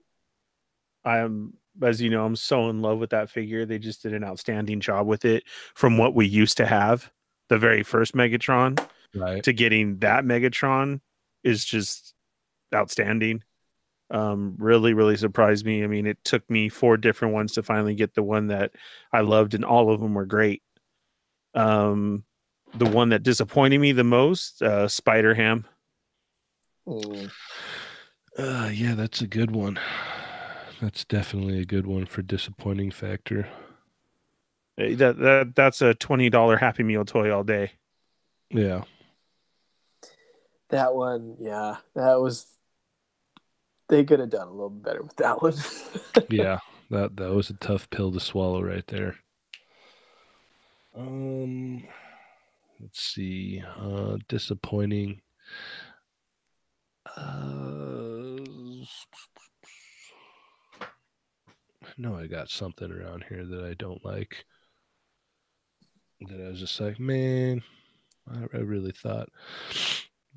I'm, 1.05 1.53
as 1.81 2.01
you 2.01 2.09
know, 2.09 2.25
I'm 2.25 2.35
so 2.35 2.69
in 2.69 2.81
love 2.81 2.99
with 2.99 3.11
that 3.11 3.29
figure. 3.29 3.65
They 3.65 3.79
just 3.79 4.03
did 4.03 4.13
an 4.13 4.23
outstanding 4.23 4.81
job 4.81 5.07
with 5.07 5.23
it 5.23 5.43
from 5.73 5.97
what 5.97 6.13
we 6.13 6.25
used 6.27 6.57
to 6.57 6.65
have. 6.65 7.09
The 7.49 7.57
very 7.57 7.83
first 7.83 8.13
Megatron 8.13 8.85
Right. 9.15 9.43
to 9.43 9.51
getting 9.53 9.99
that 9.99 10.23
Megatron 10.23 11.01
is 11.43 11.65
just 11.65 12.13
outstanding. 12.73 13.43
Um, 14.11 14.55
really, 14.59 14.93
really 14.93 15.15
surprised 15.15 15.65
me. 15.65 15.85
I 15.85 15.87
mean, 15.87 16.05
it 16.05 16.21
took 16.25 16.47
me 16.49 16.67
four 16.67 16.97
different 16.97 17.33
ones 17.33 17.53
to 17.53 17.63
finally 17.63 17.95
get 17.95 18.13
the 18.13 18.21
one 18.23 18.47
that 18.47 18.71
I 19.13 19.21
loved, 19.21 19.53
and 19.53 19.63
all 19.63 19.89
of 19.89 20.01
them 20.01 20.13
were 20.13 20.25
great. 20.25 20.61
Um, 21.53 22.25
the 22.73 22.85
one 22.85 23.09
that 23.09 23.23
disappointed 23.23 23.79
me 23.79 23.93
the 23.93 24.03
most, 24.03 24.61
uh, 24.61 24.89
Spider 24.89 25.33
Ham. 25.33 25.65
Oh. 26.85 27.27
Uh, 28.37 28.69
yeah, 28.73 28.95
that's 28.95 29.21
a 29.21 29.27
good 29.27 29.51
one. 29.51 29.79
That's 30.81 31.05
definitely 31.05 31.59
a 31.59 31.65
good 31.65 31.87
one 31.87 32.05
for 32.05 32.21
disappointing 32.21 32.91
factor. 32.91 33.47
Uh, 34.77 34.95
That, 34.95 35.17
that 35.19 35.55
that's 35.55 35.81
a 35.81 35.93
twenty 35.93 36.29
dollar 36.29 36.57
Happy 36.57 36.83
Meal 36.83 37.05
toy 37.05 37.31
all 37.31 37.43
day. 37.43 37.73
Yeah. 38.49 38.83
That 40.69 40.95
one, 40.95 41.37
yeah, 41.39 41.77
that 41.95 42.19
was. 42.19 42.47
They 43.91 44.05
could 44.05 44.21
have 44.21 44.29
done 44.29 44.47
a 44.47 44.51
little 44.51 44.69
bit 44.69 44.83
better 44.83 45.03
with 45.03 45.17
that 45.17 45.41
one. 45.41 45.53
Yeah. 46.29 46.59
That 46.91 47.17
that 47.17 47.33
was 47.33 47.49
a 47.49 47.55
tough 47.55 47.89
pill 47.89 48.09
to 48.13 48.21
swallow 48.21 48.63
right 48.63 48.87
there. 48.87 49.17
Um 50.95 51.83
let's 52.79 53.01
see. 53.01 53.61
Uh 53.77 54.15
disappointing. 54.29 55.19
Uh 57.17 58.37
I 61.83 61.93
know 61.97 62.15
I 62.15 62.27
got 62.27 62.49
something 62.49 62.89
around 62.89 63.25
here 63.27 63.45
that 63.45 63.65
I 63.65 63.73
don't 63.73 64.03
like. 64.05 64.45
That 66.29 66.39
I 66.39 66.47
was 66.47 66.61
just 66.61 66.79
like, 66.79 66.97
man, 66.97 67.61
I, 68.33 68.43
I 68.53 68.59
really 68.59 68.93
thought 68.93 69.27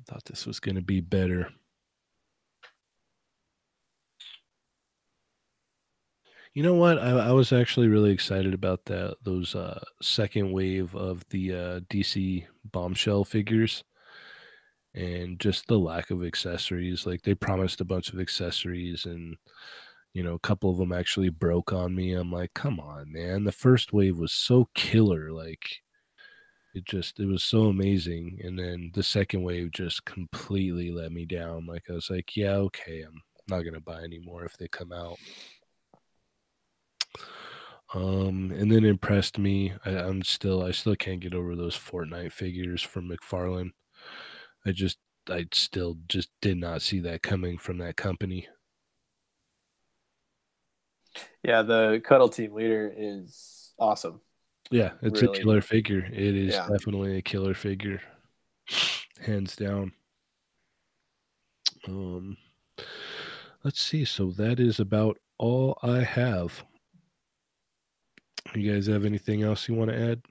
thought 0.09 0.25
this 0.25 0.45
was 0.45 0.59
gonna 0.59 0.81
be 0.81 0.99
better. 0.99 1.53
You 6.55 6.63
know 6.63 6.73
what? 6.75 6.97
I, 6.97 7.09
I 7.11 7.31
was 7.33 7.51
actually 7.53 7.87
really 7.87 8.11
excited 8.11 8.53
about 8.53 8.85
that 8.85 9.17
those 9.23 9.53
uh, 9.55 9.83
second 10.01 10.51
wave 10.53 10.95
of 10.95 11.23
the 11.29 11.53
uh, 11.53 11.79
DC 11.89 12.47
bombshell 12.71 13.25
figures, 13.25 13.83
and 14.93 15.39
just 15.39 15.67
the 15.67 15.77
lack 15.79 16.09
of 16.11 16.23
accessories. 16.23 17.05
Like 17.05 17.21
they 17.23 17.35
promised 17.35 17.81
a 17.81 17.85
bunch 17.85 18.11
of 18.13 18.19
accessories, 18.19 19.05
and 19.05 19.35
you 20.13 20.23
know, 20.23 20.35
a 20.35 20.39
couple 20.39 20.71
of 20.71 20.77
them 20.77 20.93
actually 20.93 21.29
broke 21.29 21.73
on 21.73 21.95
me. 21.95 22.13
I'm 22.13 22.31
like, 22.31 22.53
come 22.53 22.79
on, 22.79 23.11
man! 23.11 23.43
The 23.45 23.51
first 23.51 23.93
wave 23.93 24.17
was 24.17 24.33
so 24.33 24.69
killer. 24.75 25.31
Like 25.31 25.81
it 26.75 26.85
just 26.85 27.19
it 27.19 27.25
was 27.27 27.43
so 27.43 27.65
amazing, 27.65 28.39
and 28.43 28.59
then 28.59 28.91
the 28.93 29.03
second 29.03 29.43
wave 29.43 29.71
just 29.71 30.05
completely 30.05 30.91
let 30.91 31.11
me 31.11 31.25
down. 31.25 31.65
Like 31.65 31.83
I 31.89 31.93
was 31.93 32.09
like, 32.09 32.35
yeah, 32.35 32.55
okay, 32.55 33.01
I'm 33.01 33.21
not 33.49 33.63
gonna 33.63 33.81
buy 33.81 34.01
anymore 34.03 34.45
if 34.45 34.57
they 34.57 34.67
come 34.67 34.91
out. 34.93 35.17
Um, 37.93 38.51
and 38.51 38.71
then 38.71 38.83
impressed 38.83 39.37
me. 39.37 39.73
I, 39.85 39.91
I'm 39.91 40.23
still, 40.23 40.63
I 40.63 40.71
still 40.71 40.95
can't 40.95 41.19
get 41.19 41.33
over 41.33 41.55
those 41.55 41.77
Fortnite 41.77 42.31
figures 42.31 42.81
from 42.81 43.09
McFarlane. 43.09 43.71
I 44.65 44.71
just, 44.71 44.97
I 45.29 45.45
still 45.53 45.97
just 46.07 46.29
did 46.41 46.57
not 46.57 46.81
see 46.81 46.99
that 47.01 47.21
coming 47.23 47.57
from 47.57 47.77
that 47.79 47.95
company. 47.95 48.47
yeah, 51.43 51.61
the 51.61 52.01
Cuddle 52.03 52.29
Team 52.29 52.53
leader 52.53 52.93
is 52.95 53.73
awesome. 53.79 54.21
Yeah, 54.71 54.93
it's 55.01 55.21
Really? 55.21 55.37
a 55.37 55.41
killer 55.41 55.61
figure. 55.61 56.05
It 56.05 56.35
is 56.35 56.53
Yeah. 56.55 56.67
definitely 56.67 57.17
a 57.17 57.21
killer 57.21 57.53
figure, 57.53 58.01
hands 59.19 59.55
down. 59.55 59.93
Um, 61.87 62.37
let's 63.63 63.79
see. 63.79 64.05
So 64.05 64.31
that 64.31 64.59
is 64.59 64.79
about 64.79 65.17
all 65.37 65.77
I 65.81 66.01
have. 66.03 66.63
You 68.53 68.73
guys 68.73 68.87
have 68.87 69.05
anything 69.05 69.43
else 69.43 69.67
you 69.67 69.75
want 69.75 69.91
to 69.91 70.11
add? 70.11 70.21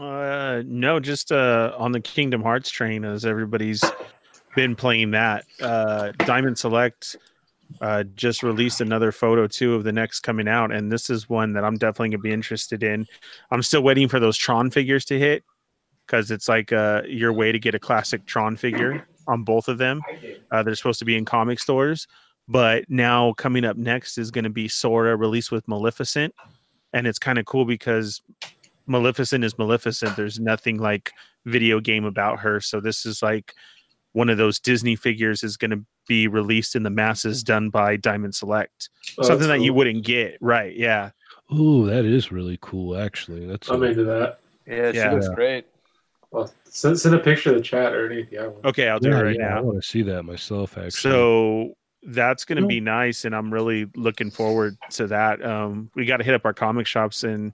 Uh, 0.00 0.62
no, 0.66 1.00
just 1.00 1.32
uh, 1.32 1.74
on 1.76 1.92
the 1.92 2.00
Kingdom 2.00 2.42
Hearts 2.42 2.70
train, 2.70 3.04
as 3.04 3.24
everybody's 3.24 3.82
been 4.54 4.76
playing 4.76 5.10
that. 5.12 5.44
Uh, 5.60 6.12
Diamond 6.18 6.58
Select 6.58 7.16
uh, 7.80 8.04
just 8.14 8.42
released 8.42 8.80
another 8.80 9.12
photo 9.12 9.46
too 9.46 9.74
of 9.74 9.84
the 9.84 9.92
next 9.92 10.20
coming 10.20 10.48
out, 10.48 10.72
and 10.72 10.90
this 10.90 11.10
is 11.10 11.28
one 11.28 11.52
that 11.54 11.64
I'm 11.64 11.76
definitely 11.76 12.10
gonna 12.10 12.22
be 12.22 12.32
interested 12.32 12.82
in. 12.82 13.06
I'm 13.50 13.62
still 13.62 13.82
waiting 13.82 14.08
for 14.08 14.20
those 14.20 14.36
Tron 14.36 14.70
figures 14.70 15.04
to 15.06 15.18
hit 15.18 15.44
because 16.06 16.30
it's 16.30 16.48
like 16.48 16.72
uh, 16.72 17.02
your 17.06 17.32
way 17.32 17.52
to 17.52 17.58
get 17.58 17.74
a 17.74 17.78
classic 17.78 18.24
Tron 18.24 18.56
figure 18.56 19.06
on 19.26 19.42
both 19.42 19.68
of 19.68 19.78
them. 19.78 20.00
Uh, 20.50 20.62
they're 20.62 20.74
supposed 20.74 20.98
to 21.00 21.04
be 21.04 21.16
in 21.16 21.24
comic 21.24 21.60
stores, 21.60 22.06
but 22.48 22.84
now 22.88 23.32
coming 23.34 23.64
up 23.64 23.76
next 23.76 24.18
is 24.18 24.30
going 24.30 24.44
to 24.44 24.50
be 24.50 24.68
Sora 24.68 25.16
released 25.16 25.52
with 25.52 25.66
Maleficent, 25.68 26.34
and 26.92 27.06
it's 27.06 27.18
kind 27.18 27.38
of 27.38 27.44
cool 27.44 27.64
because 27.64 28.22
Maleficent 28.86 29.44
is 29.44 29.58
Maleficent. 29.58 30.16
There's 30.16 30.40
nothing 30.40 30.78
like 30.78 31.12
video 31.44 31.80
game 31.80 32.04
about 32.04 32.40
her. 32.40 32.60
So 32.60 32.80
this 32.80 33.04
is 33.06 33.22
like 33.22 33.54
one 34.12 34.30
of 34.30 34.38
those 34.38 34.58
Disney 34.58 34.96
figures 34.96 35.44
is 35.44 35.56
going 35.56 35.70
to 35.70 35.84
be 36.06 36.26
released 36.26 36.74
in 36.74 36.82
the 36.82 36.90
masses, 36.90 37.42
done 37.44 37.68
by 37.68 37.96
Diamond 37.96 38.34
Select. 38.34 38.88
Oh, 39.18 39.22
Something 39.22 39.48
that's 39.48 39.60
that 39.60 39.64
you 39.64 39.74
wouldn't 39.74 40.04
get, 40.04 40.38
right? 40.40 40.74
Yeah. 40.74 41.10
Ooh, 41.54 41.86
that 41.86 42.04
is 42.06 42.32
really 42.32 42.58
cool. 42.62 42.96
Actually, 42.96 43.46
that's 43.46 43.68
I'm 43.70 43.82
a- 43.82 43.86
into 43.86 44.04
that. 44.04 44.40
Yeah, 44.66 44.92
she 44.92 44.98
Yeah. 44.98 45.12
looks 45.12 45.28
great. 45.28 45.66
Well, 46.30 46.52
send, 46.64 46.98
send 47.00 47.14
a 47.14 47.18
picture 47.18 47.50
of 47.50 47.56
the 47.56 47.62
chat 47.62 47.94
or 47.94 48.10
anything. 48.10 48.28
Yeah, 48.32 48.50
Okay, 48.64 48.88
I'll 48.88 48.98
do 48.98 49.08
yeah, 49.10 49.18
it 49.18 49.22
right 49.22 49.36
yeah, 49.38 49.56
I 49.56 49.60
want 49.60 49.80
to 49.82 49.86
see 49.86 50.02
that 50.02 50.22
myself. 50.24 50.76
Actually, 50.76 50.90
So 50.90 51.74
that's 52.02 52.44
going 52.44 52.56
to 52.56 52.62
No. 52.62 52.68
be 52.68 52.80
nice, 52.80 53.24
and 53.24 53.34
I'm 53.34 53.52
really 53.52 53.86
looking 53.96 54.30
forward 54.30 54.76
to 54.90 55.06
that. 55.08 55.44
Um, 55.44 55.90
we 55.94 56.04
got 56.06 56.18
to 56.18 56.24
hit 56.24 56.34
up 56.34 56.44
our 56.44 56.54
comic 56.54 56.86
shops, 56.86 57.24
and 57.24 57.52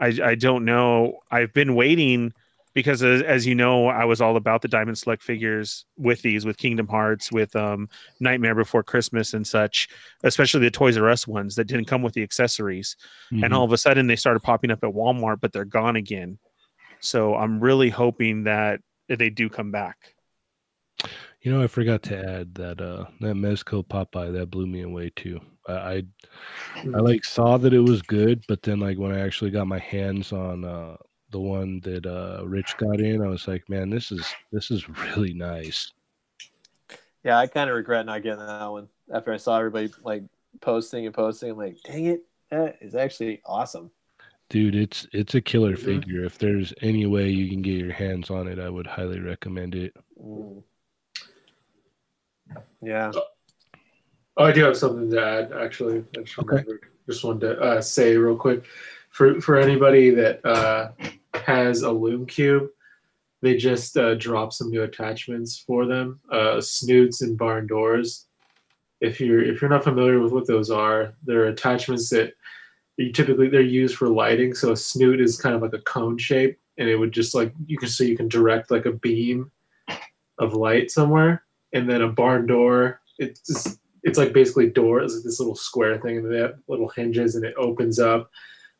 I, 0.00 0.06
I 0.22 0.34
don't 0.34 0.64
know. 0.64 1.20
I've 1.30 1.52
been 1.52 1.74
waiting 1.74 2.32
because, 2.74 3.02
as, 3.02 3.22
as 3.22 3.46
you 3.46 3.54
know, 3.54 3.86
I 3.86 4.04
was 4.04 4.20
all 4.20 4.36
about 4.36 4.60
the 4.60 4.68
Diamond 4.68 4.98
Select 4.98 5.22
figures 5.22 5.86
with 5.96 6.20
these, 6.22 6.44
with 6.44 6.58
Kingdom 6.58 6.86
Hearts, 6.88 7.32
with 7.32 7.56
um, 7.56 7.88
Nightmare 8.20 8.54
Before 8.54 8.82
Christmas, 8.82 9.32
and 9.34 9.46
such. 9.46 9.88
Especially 10.24 10.60
the 10.60 10.70
Toys 10.70 10.96
R 10.98 11.08
Us 11.08 11.26
ones 11.26 11.54
that 11.56 11.64
didn't 11.66 11.86
come 11.86 12.02
with 12.02 12.12
the 12.14 12.22
accessories, 12.22 12.96
and 13.30 13.40
Mhm. 13.42 13.52
all 13.54 13.64
of 13.64 13.72
a 13.72 13.78
sudden 13.78 14.06
they 14.06 14.16
started 14.16 14.40
popping 14.40 14.70
up 14.70 14.84
at 14.84 14.90
Walmart, 14.90 15.40
but 15.40 15.52
they're 15.52 15.64
gone 15.64 15.96
again. 15.96 16.38
So 17.00 17.34
I'm 17.34 17.60
really 17.60 17.90
hoping 17.90 18.44
that 18.44 18.80
they 19.08 19.30
do 19.30 19.48
come 19.48 19.70
back. 19.70 20.14
You 21.46 21.52
know, 21.52 21.62
I 21.62 21.68
forgot 21.68 22.02
to 22.04 22.18
add 22.18 22.56
that 22.56 22.80
uh 22.80 23.04
that 23.20 23.36
Mezco 23.36 23.86
Popeye 23.86 24.32
that 24.32 24.50
blew 24.50 24.66
me 24.66 24.82
away 24.82 25.12
too. 25.14 25.40
I, 25.68 25.72
I 25.72 26.02
I 26.92 26.98
like 26.98 27.24
saw 27.24 27.56
that 27.56 27.72
it 27.72 27.78
was 27.78 28.02
good, 28.02 28.44
but 28.48 28.62
then 28.62 28.80
like 28.80 28.98
when 28.98 29.12
I 29.12 29.20
actually 29.20 29.52
got 29.52 29.68
my 29.68 29.78
hands 29.78 30.32
on 30.32 30.64
uh 30.64 30.96
the 31.30 31.38
one 31.38 31.78
that 31.84 32.04
uh 32.04 32.44
Rich 32.44 32.76
got 32.78 32.98
in, 32.98 33.22
I 33.22 33.28
was 33.28 33.46
like, 33.46 33.62
man, 33.68 33.90
this 33.90 34.10
is 34.10 34.34
this 34.50 34.72
is 34.72 34.88
really 34.88 35.34
nice. 35.34 35.92
Yeah, 37.22 37.38
I 37.38 37.46
kind 37.46 37.70
of 37.70 37.76
regret 37.76 38.06
not 38.06 38.24
getting 38.24 38.44
that 38.44 38.66
one 38.66 38.88
after 39.14 39.32
I 39.32 39.36
saw 39.36 39.56
everybody 39.56 39.92
like 40.02 40.24
posting 40.60 41.06
and 41.06 41.14
posting. 41.14 41.52
I'm 41.52 41.58
like, 41.58 41.76
dang 41.84 42.06
it, 42.06 42.24
that 42.50 42.78
is 42.80 42.96
actually 42.96 43.40
awesome. 43.44 43.92
Dude, 44.48 44.74
it's 44.74 45.06
it's 45.12 45.36
a 45.36 45.40
killer 45.40 45.76
Mhm. 45.76 45.84
figure. 45.84 46.24
If 46.24 46.38
there's 46.38 46.74
any 46.82 47.06
way 47.06 47.30
you 47.30 47.48
can 47.48 47.62
get 47.62 47.78
your 47.78 47.92
hands 47.92 48.30
on 48.30 48.48
it, 48.48 48.58
I 48.58 48.68
would 48.68 48.88
highly 48.88 49.20
recommend 49.20 49.76
it. 49.76 49.94
Mm. 50.20 50.64
Yeah. 52.82 53.12
Oh, 54.36 54.44
I 54.44 54.52
do 54.52 54.64
have 54.64 54.76
something 54.76 55.10
to 55.10 55.24
add. 55.24 55.52
Actually, 55.52 56.04
I 56.16 56.22
just 56.22 56.38
Okay. 56.38 56.64
Just 57.08 57.24
wanted 57.24 57.40
to 57.40 57.60
uh, 57.60 57.80
say 57.80 58.16
real 58.16 58.36
quick 58.36 58.64
for 59.16 59.40
for 59.40 59.56
anybody 59.56 60.10
that 60.10 60.44
uh, 60.44 60.90
has 61.34 61.82
a 61.82 61.90
Lume 61.90 62.26
Cube, 62.26 62.68
they 63.40 63.56
just 63.56 63.96
uh, 63.96 64.14
dropped 64.16 64.52
some 64.52 64.70
new 64.70 64.82
attachments 64.82 65.56
for 65.58 65.86
them. 65.86 66.20
Uh, 66.30 66.60
snoots 66.60 67.22
and 67.22 67.38
barn 67.38 67.66
doors. 67.66 68.26
If 69.00 69.20
you're 69.20 69.42
if 69.42 69.62
you're 69.62 69.70
not 69.70 69.84
familiar 69.84 70.20
with 70.20 70.32
what 70.32 70.46
those 70.46 70.70
are, 70.70 71.14
they're 71.24 71.46
attachments 71.46 72.10
that 72.10 72.34
you 72.98 73.10
typically 73.10 73.48
they're 73.48 73.62
used 73.62 73.96
for 73.96 74.08
lighting. 74.08 74.52
So 74.52 74.72
a 74.72 74.76
snoot 74.76 75.20
is 75.20 75.40
kind 75.40 75.54
of 75.54 75.62
like 75.62 75.72
a 75.74 75.82
cone 75.82 76.18
shape, 76.18 76.58
and 76.76 76.86
it 76.86 76.96
would 76.96 77.12
just 77.12 77.34
like 77.34 77.54
you 77.66 77.78
can 77.78 77.88
so 77.88 78.04
you 78.04 78.18
can 78.18 78.28
direct 78.28 78.70
like 78.70 78.84
a 78.84 78.92
beam 78.92 79.50
of 80.38 80.52
light 80.52 80.90
somewhere, 80.90 81.45
and 81.76 81.88
then 81.88 82.00
a 82.00 82.08
barn 82.08 82.46
door. 82.46 83.00
It's 83.18 83.78
it's 84.02 84.18
like 84.18 84.32
basically 84.32 84.70
doors, 84.70 85.14
like 85.14 85.24
this 85.24 85.40
little 85.40 85.54
square 85.56 85.98
thing, 85.98 86.18
and 86.18 86.32
they 86.32 86.38
have 86.38 86.58
little 86.68 86.88
hinges, 86.88 87.34
and 87.34 87.44
it 87.44 87.54
opens 87.56 87.98
up, 87.98 88.30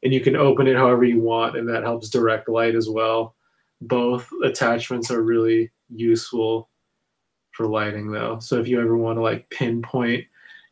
and 0.03 0.13
you 0.13 0.21
can 0.21 0.37
open 0.37 0.67
it 0.67 0.77
however 0.77 1.05
you 1.05 1.21
want, 1.21 1.57
and 1.57 1.69
that 1.69 1.83
helps 1.83 2.09
direct 2.09 2.49
light 2.49 2.75
as 2.75 2.89
well. 2.89 3.35
Both 3.81 4.29
attachments 4.45 5.11
are 5.11 5.23
really 5.23 5.71
useful 5.91 6.71
for 7.53 7.67
lighting, 7.67 8.11
though. 8.11 8.39
So 8.39 8.61
if 8.61 8.69
you 8.69 8.81
ever 8.81 8.97
want 8.97 9.19
to 9.19 9.23
like 9.23 9.51
pinpoint 9.51 10.25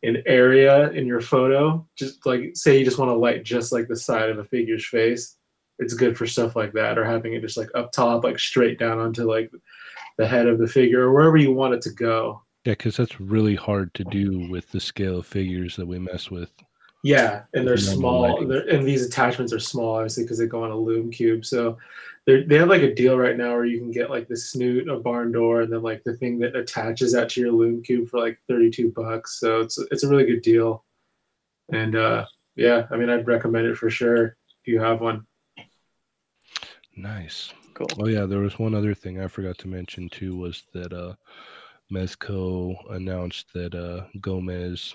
an 0.02 0.22
area 0.26 0.90
in 0.90 1.06
your 1.06 1.20
photo, 1.20 1.86
just 1.96 2.24
like 2.24 2.52
say 2.54 2.78
you 2.78 2.84
just 2.84 2.98
want 2.98 3.10
to 3.10 3.16
light 3.16 3.44
just 3.44 3.72
like 3.72 3.88
the 3.88 3.96
side 3.96 4.30
of 4.30 4.38
a 4.38 4.44
figure's 4.44 4.86
face, 4.86 5.36
it's 5.78 5.94
good 5.94 6.16
for 6.16 6.26
stuff 6.26 6.54
like 6.56 6.72
that, 6.74 6.96
or 6.96 7.04
having 7.04 7.34
it 7.34 7.40
just 7.40 7.56
like 7.56 7.70
up 7.74 7.92
top, 7.92 8.24
like 8.24 8.38
straight 8.38 8.78
down 8.78 8.98
onto 8.98 9.24
like 9.24 9.50
the 10.18 10.26
head 10.26 10.46
of 10.46 10.58
the 10.58 10.66
figure, 10.66 11.02
or 11.02 11.12
wherever 11.12 11.36
you 11.36 11.52
want 11.52 11.74
it 11.74 11.82
to 11.82 11.90
go. 11.90 12.42
Yeah, 12.64 12.72
because 12.72 12.96
that's 12.96 13.20
really 13.20 13.54
hard 13.54 13.92
to 13.94 14.04
do 14.04 14.48
with 14.48 14.70
the 14.70 14.80
scale 14.80 15.18
of 15.18 15.26
figures 15.26 15.76
that 15.76 15.86
we 15.86 15.98
mess 15.98 16.30
with. 16.30 16.50
Yeah, 17.02 17.42
and 17.52 17.68
they're 17.68 17.76
small, 17.76 18.46
they're, 18.46 18.66
and 18.66 18.86
these 18.86 19.04
attachments 19.04 19.52
are 19.52 19.60
small, 19.60 19.96
obviously, 19.96 20.24
because 20.24 20.38
they 20.38 20.46
go 20.46 20.64
on 20.64 20.70
a 20.70 20.76
Lume 20.76 21.10
Cube. 21.10 21.44
So 21.44 21.76
they 22.26 22.44
they 22.44 22.56
have 22.56 22.70
like 22.70 22.80
a 22.80 22.94
deal 22.94 23.18
right 23.18 23.36
now 23.36 23.50
where 23.50 23.66
you 23.66 23.78
can 23.78 23.90
get 23.90 24.08
like 24.08 24.26
the 24.26 24.36
snoot, 24.36 24.88
a 24.88 24.98
barn 24.98 25.30
door, 25.30 25.60
and 25.60 25.70
then 25.70 25.82
like 25.82 26.02
the 26.04 26.16
thing 26.16 26.38
that 26.38 26.56
attaches 26.56 27.12
that 27.12 27.28
to 27.30 27.42
your 27.42 27.52
Lume 27.52 27.82
Cube 27.82 28.08
for 28.08 28.20
like 28.20 28.38
thirty 28.48 28.70
two 28.70 28.90
bucks. 28.96 29.38
So 29.38 29.60
it's 29.60 29.78
it's 29.90 30.04
a 30.04 30.08
really 30.08 30.24
good 30.24 30.40
deal. 30.40 30.84
And 31.70 31.94
uh, 31.94 32.24
yeah, 32.56 32.86
I 32.90 32.96
mean, 32.96 33.10
I'd 33.10 33.26
recommend 33.26 33.66
it 33.66 33.76
for 33.76 33.90
sure 33.90 34.24
if 34.26 34.66
you 34.66 34.80
have 34.80 35.02
one. 35.02 35.26
Nice. 36.96 37.52
Cool. 37.74 37.88
Oh 38.00 38.06
yeah, 38.08 38.24
there 38.24 38.38
was 38.38 38.58
one 38.58 38.74
other 38.74 38.94
thing 38.94 39.20
I 39.20 39.26
forgot 39.28 39.58
to 39.58 39.68
mention 39.68 40.08
too 40.08 40.36
was 40.36 40.62
that 40.72 40.92
uh 40.92 41.14
Mezco 41.92 42.74
announced 42.90 43.46
that 43.54 43.74
uh 43.74 44.04
Gomez, 44.20 44.94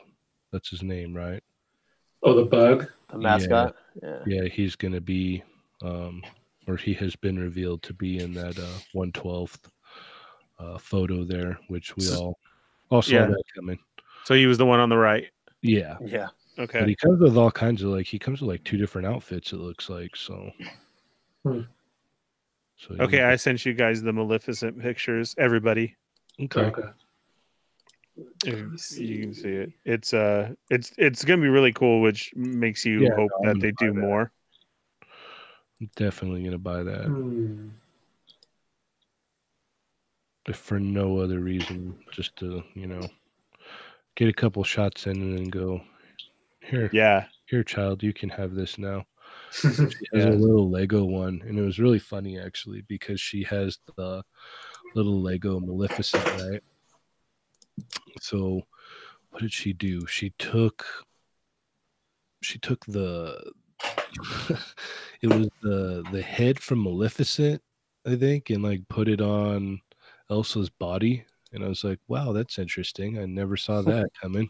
that's 0.51 0.69
his 0.69 0.81
name, 0.81 1.13
right? 1.13 1.43
Oh, 2.23 2.33
the 2.33 2.45
bug. 2.45 2.89
The 3.11 3.17
mascot. 3.17 3.75
Yeah. 4.01 4.19
Yeah, 4.25 4.47
he's 4.49 4.75
gonna 4.75 5.01
be 5.01 5.43
um 5.81 6.23
or 6.67 6.77
he 6.77 6.93
has 6.95 7.15
been 7.15 7.37
revealed 7.39 7.83
to 7.83 7.93
be 7.93 8.19
in 8.19 8.33
that 8.33 8.57
uh 8.57 8.79
one 8.93 9.11
twelfth 9.11 9.69
uh 10.59 10.77
photo 10.77 11.23
there, 11.23 11.59
which 11.67 11.95
we 11.97 12.09
all 12.09 12.39
all 12.89 13.01
saw 13.01 13.11
Yeah. 13.11 13.25
that 13.27 13.43
coming. 13.55 13.79
So 14.23 14.35
he 14.35 14.45
was 14.45 14.57
the 14.57 14.65
one 14.65 14.79
on 14.79 14.89
the 14.89 14.97
right. 14.97 15.27
Yeah. 15.61 15.97
Yeah. 16.01 16.29
Okay. 16.57 16.79
But 16.79 16.89
he 16.89 16.95
comes 16.95 17.19
with 17.19 17.37
all 17.37 17.51
kinds 17.51 17.83
of 17.83 17.89
like 17.89 18.05
he 18.05 18.19
comes 18.19 18.41
with 18.41 18.49
like 18.49 18.63
two 18.63 18.77
different 18.77 19.07
outfits, 19.07 19.51
it 19.53 19.57
looks 19.57 19.89
like. 19.89 20.15
So 20.15 20.51
Hmm. 21.43 21.61
So 22.79 22.95
Okay, 22.99 23.17
yeah. 23.17 23.29
I 23.29 23.35
sent 23.35 23.65
you 23.65 23.73
guys 23.73 24.01
the 24.01 24.13
Maleficent 24.13 24.79
pictures. 24.79 25.35
Everybody, 25.37 25.95
okay. 26.39 26.61
Okay. 26.61 26.89
if 28.45 28.65
me 28.71 28.77
see. 28.77 29.03
you 29.03 29.19
can 29.19 29.33
see 29.33 29.49
it. 29.49 29.71
It's 29.83 30.13
uh, 30.13 30.53
it's 30.69 30.93
it's 30.97 31.25
gonna 31.25 31.41
be 31.41 31.49
really 31.49 31.73
cool, 31.73 32.01
which 32.01 32.33
makes 32.35 32.85
you 32.85 33.03
Yeah, 33.03 33.15
hope 33.15 33.31
no, 33.41 33.53
that 33.53 33.59
they 33.59 33.71
do 33.71 33.93
buy 33.93 33.99
that. 33.99 34.07
more. 34.07 34.31
Definitely 35.97 36.43
gonna 36.43 36.57
buy 36.57 36.83
that. 36.83 37.05
Hmm. 37.05 37.69
if 40.47 40.55
for 40.55 40.79
no 40.79 41.19
other 41.19 41.39
reason, 41.41 41.95
just 42.11 42.35
to 42.37 42.63
you 42.75 42.87
know, 42.87 43.01
get 44.15 44.29
a 44.29 44.33
couple 44.33 44.63
shots 44.63 45.05
in 45.05 45.21
and 45.21 45.37
then 45.37 45.49
go 45.49 45.81
here, 46.61 46.89
Yeah, 46.93 47.25
here, 47.45 47.63
child, 47.63 48.03
you 48.03 48.13
can 48.13 48.29
have 48.29 48.55
this 48.55 48.77
now. 48.77 49.05
She 49.89 50.05
has 50.13 50.25
Yeah. 50.25 50.31
a 50.31 50.33
little 50.33 50.69
Lego 50.69 51.03
one, 51.05 51.41
and 51.45 51.57
it 51.57 51.61
was 51.61 51.79
really 51.79 51.99
funny 51.99 52.39
actually 52.39 52.81
because 52.83 53.19
she 53.19 53.43
has 53.43 53.79
the 53.97 54.23
little 54.95 55.21
Lego 55.21 55.59
Maleficent, 55.59 56.23
right? 56.39 56.61
So, 58.21 58.61
what 59.29 59.41
did 59.41 59.53
she 59.53 59.73
do? 59.73 60.05
She 60.07 60.31
took, 60.39 60.85
she 62.41 62.59
took 62.59 62.85
the, 62.85 63.51
it 65.21 65.27
was 65.27 65.49
the 65.61 66.05
the 66.11 66.21
head 66.21 66.59
from 66.59 66.83
Maleficent, 66.83 67.61
I 68.05 68.15
think, 68.15 68.49
and 68.49 68.63
like 68.63 68.87
put 68.89 69.07
it 69.07 69.21
on 69.21 69.81
Elsa's 70.29 70.69
body, 70.69 71.25
and 71.53 71.63
I 71.63 71.67
was 71.67 71.83
like, 71.83 71.99
wow, 72.07 72.31
that's 72.33 72.59
interesting. 72.59 73.19
I 73.19 73.25
never 73.25 73.57
saw 73.57 73.81
that 73.83 74.09
coming. 74.21 74.49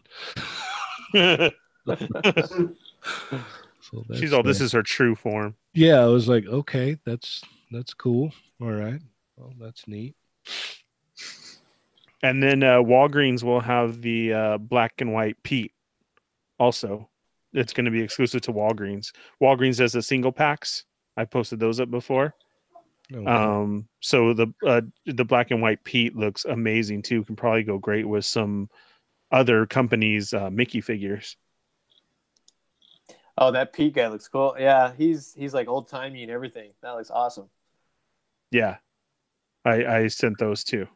So 3.92 4.04
she's 4.14 4.32
all. 4.32 4.42
This 4.42 4.60
is 4.60 4.72
her 4.72 4.82
true 4.82 5.14
form. 5.14 5.56
yeah, 5.74 6.00
I 6.00 6.06
was 6.06 6.28
like, 6.28 6.46
okay, 6.46 6.96
that's 7.04 7.42
that's 7.70 7.94
cool. 7.94 8.32
All 8.60 8.70
right. 8.70 9.00
Well, 9.36 9.52
that's 9.58 9.86
neat. 9.88 10.14
And 12.22 12.42
then 12.42 12.62
uh, 12.62 12.78
Walgreens 12.82 13.42
will 13.42 13.60
have 13.60 14.02
the 14.02 14.32
uh, 14.32 14.58
black 14.58 15.00
and 15.00 15.12
white 15.12 15.42
Pete. 15.42 15.72
Also, 16.58 17.08
it's 17.54 17.72
going 17.72 17.86
to 17.86 17.90
be 17.90 18.02
exclusive 18.02 18.42
to 18.42 18.52
Walgreens. 18.52 19.12
Walgreens 19.42 19.78
does 19.78 19.92
the 19.92 20.02
single 20.02 20.32
packs. 20.32 20.84
I 21.16 21.24
posted 21.24 21.58
those 21.58 21.80
up 21.80 21.90
before. 21.90 22.34
Oh, 23.14 23.22
wow. 23.22 23.62
Um, 23.62 23.88
so 24.00 24.34
the 24.34 24.52
uh, 24.66 24.82
the 25.06 25.24
black 25.24 25.50
and 25.50 25.62
white 25.62 25.82
Pete 25.82 26.14
looks 26.14 26.44
amazing 26.44 27.02
too. 27.02 27.24
Can 27.24 27.36
probably 27.36 27.62
go 27.64 27.78
great 27.78 28.06
with 28.06 28.24
some 28.24 28.68
other 29.32 29.66
companies' 29.66 30.32
uh, 30.34 30.50
Mickey 30.50 30.80
figures. 30.80 31.36
Oh, 33.40 33.50
that 33.50 33.72
Pete 33.72 33.94
guy 33.94 34.06
looks 34.08 34.28
cool. 34.28 34.54
Yeah, 34.58 34.92
he's 34.96 35.34
he's 35.34 35.54
like 35.54 35.66
old 35.66 35.88
timey 35.88 36.22
and 36.22 36.30
everything. 36.30 36.72
That 36.82 36.92
looks 36.92 37.10
awesome. 37.10 37.48
Yeah, 38.50 38.76
I 39.64 39.84
I 39.84 40.06
sent 40.08 40.38
those 40.38 40.62
too. 40.62 40.86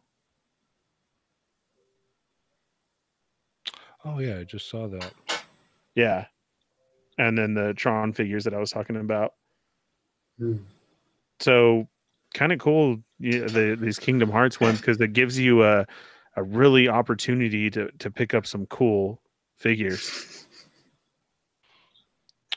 oh 4.04 4.18
yeah, 4.18 4.38
I 4.38 4.44
just 4.44 4.68
saw 4.68 4.88
that. 4.88 5.12
Yeah, 5.94 6.26
and 7.18 7.36
then 7.36 7.54
the 7.54 7.74
Tron 7.74 8.12
figures 8.12 8.44
that 8.44 8.54
I 8.54 8.58
was 8.58 8.70
talking 8.70 8.96
about. 8.96 9.34
Hmm. 10.38 10.56
So 11.40 11.88
kind 12.34 12.52
of 12.52 12.58
cool 12.58 12.98
yeah, 13.18 13.46
the, 13.46 13.76
these 13.80 13.98
Kingdom 13.98 14.30
Hearts 14.30 14.60
ones 14.60 14.80
because 14.80 15.00
it 15.00 15.12
gives 15.12 15.38
you 15.38 15.64
a 15.64 15.86
a 16.36 16.42
really 16.42 16.88
opportunity 16.88 17.70
to 17.70 17.90
to 17.98 18.10
pick 18.10 18.34
up 18.34 18.46
some 18.46 18.66
cool 18.66 19.20
figures. 19.56 20.33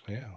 Yeah. 0.08 0.36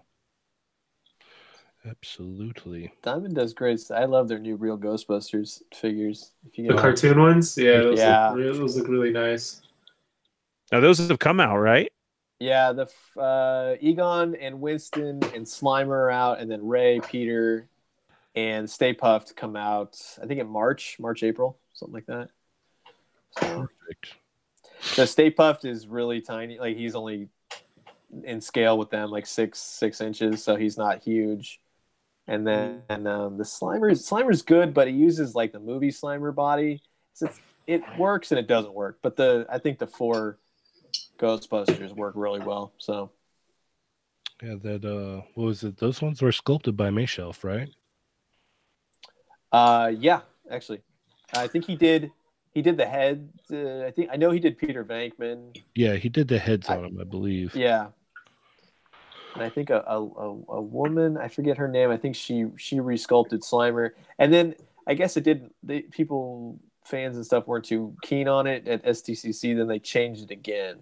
Absolutely. 1.89 2.93
Diamond 3.03 3.35
does 3.35 3.55
great. 3.55 3.81
I 3.91 4.05
love 4.05 4.29
their 4.29 4.39
new 4.39 4.57
Real 4.57 4.77
Ghostbusters 4.77 5.63
figures. 5.75 6.33
If 6.47 6.59
you 6.59 6.67
The 6.67 6.75
get 6.75 6.81
cartoon 6.81 7.21
ones, 7.21 7.57
yeah, 7.57 7.79
those, 7.79 7.99
Yeah. 7.99 8.29
Look, 8.31 8.39
re- 8.39 8.45
those 8.59 8.77
look 8.77 8.89
really 8.89 9.11
nice. 9.11 9.63
Now 10.71 10.81
those 10.81 10.99
have 10.99 11.19
come 11.19 11.41
out, 11.41 11.59
right? 11.59 11.91
yeah, 12.39 12.73
the 12.73 12.89
uh, 13.21 13.77
Egon 13.81 14.35
and 14.35 14.61
Winston 14.61 15.23
and 15.35 15.45
Slimer 15.45 15.89
are 15.89 16.11
out, 16.11 16.41
and 16.41 16.51
then 16.51 16.67
Ray, 16.67 17.01
Peter, 17.01 17.69
and 18.35 18.69
Stay 18.71 18.95
Puft 18.95 19.37
come 19.37 19.57
out. 19.57 20.01
I 20.23 20.27
think 20.27 20.41
in 20.41 20.47
March, 20.49 20.97
March, 20.99 21.23
April, 21.23 21.59
something 21.75 21.95
like 21.95 22.07
that. 22.07 22.31
So, 23.39 23.69
Perfect. 23.87 24.15
so 24.81 25.05
Stay 25.05 25.31
Puft 25.31 25.65
is 25.65 25.87
really 25.87 26.21
tiny. 26.21 26.59
Like 26.59 26.77
he's 26.77 26.95
only 26.95 27.29
in 28.25 28.41
scale 28.41 28.79
with 28.79 28.91
them, 28.91 29.11
like 29.11 29.27
six 29.27 29.59
six 29.61 30.01
inches, 30.01 30.43
so 30.45 30.57
he's 30.57 30.77
not 30.79 31.03
huge. 31.03 31.61
And 32.29 32.47
then 32.47 32.83
and, 32.89 33.09
um, 33.09 33.39
the 33.39 33.45
Slimer 33.45 33.93
Slimer's 33.93 34.43
good, 34.43 34.75
but 34.75 34.89
he 34.89 34.95
uses 34.95 35.35
like 35.35 35.53
the 35.53 35.61
movie 35.61 35.91
Slimer 35.91 36.35
body. 36.35 36.83
So 37.15 37.27
it's, 37.27 37.41
it 37.67 37.89
works 37.97 38.33
and 38.33 38.39
it 38.39 38.47
doesn't 38.49 38.75
work. 38.75 38.99
But 39.03 39.17
the 39.17 39.47
I 39.51 39.59
think 39.59 39.79
the 39.79 39.87
four 39.89 40.39
Ghostbusters 41.21 41.95
work 41.95 42.15
really 42.17 42.41
well. 42.41 42.75
So 42.79 43.13
Yeah, 44.43 44.57
that 44.57 44.85
uh 44.85 45.23
what 45.35 45.45
was 45.45 45.65
it? 45.65 45.79
Those 45.79 46.03
ones 46.03 46.21
were 46.21 46.31
sculpted 46.33 46.77
by 46.77 46.91
Mayshelf, 46.91 47.43
right? 47.43 47.71
uh, 49.53 49.93
yeah, 49.97 50.21
actually, 50.51 50.81
I 51.33 51.49
think 51.49 51.65
he 51.65 51.77
did. 51.77 52.13
He 52.53 52.63
did 52.63 52.77
the 52.77 52.87
head. 52.87 53.31
Uh, 53.53 53.85
I 53.87 53.91
think 53.93 54.11
I 54.13 54.17
know 54.17 54.31
he 54.31 54.41
did 54.41 54.59
Peter 54.59 54.85
Venkman. 54.85 55.55
Yeah, 55.75 55.97
he 55.97 56.09
did 56.09 56.29
the 56.29 56.39
heads 56.39 56.69
I- 56.69 56.77
on 56.77 56.83
them, 56.83 57.01
I 57.01 57.05
believe. 57.05 57.61
Yeah, 57.61 57.89
and 59.35 59.43
I 59.43 59.49
think 59.49 59.71
a, 59.71 59.83
a, 59.87 60.03
a, 60.03 60.43
a 60.49 60.61
woman, 60.61 61.17
I 61.17 61.29
forget 61.29 61.59
her 61.59 61.69
name. 61.69 61.91
I 61.91 61.97
think 61.97 62.17
she 62.17 62.47
she 62.57 62.77
resculpted 62.77 63.41
Slimer, 63.41 63.91
and 64.19 64.33
then 64.33 64.55
I 64.87 64.95
guess 64.95 65.17
it 65.17 65.25
did. 65.25 65.51
They, 65.63 65.83
people, 65.83 66.59
fans 66.85 67.17
and 67.17 67.25
stuff 67.25 67.47
weren't 67.47 67.65
too 67.65 67.95
keen 68.03 68.29
on 68.29 68.47
it 68.47 68.67
at 68.67 68.85
SDCC. 68.85 69.57
Then 69.57 69.69
they 69.69 69.79
changed 69.79 70.25
it 70.25 70.31
again. 70.31 70.79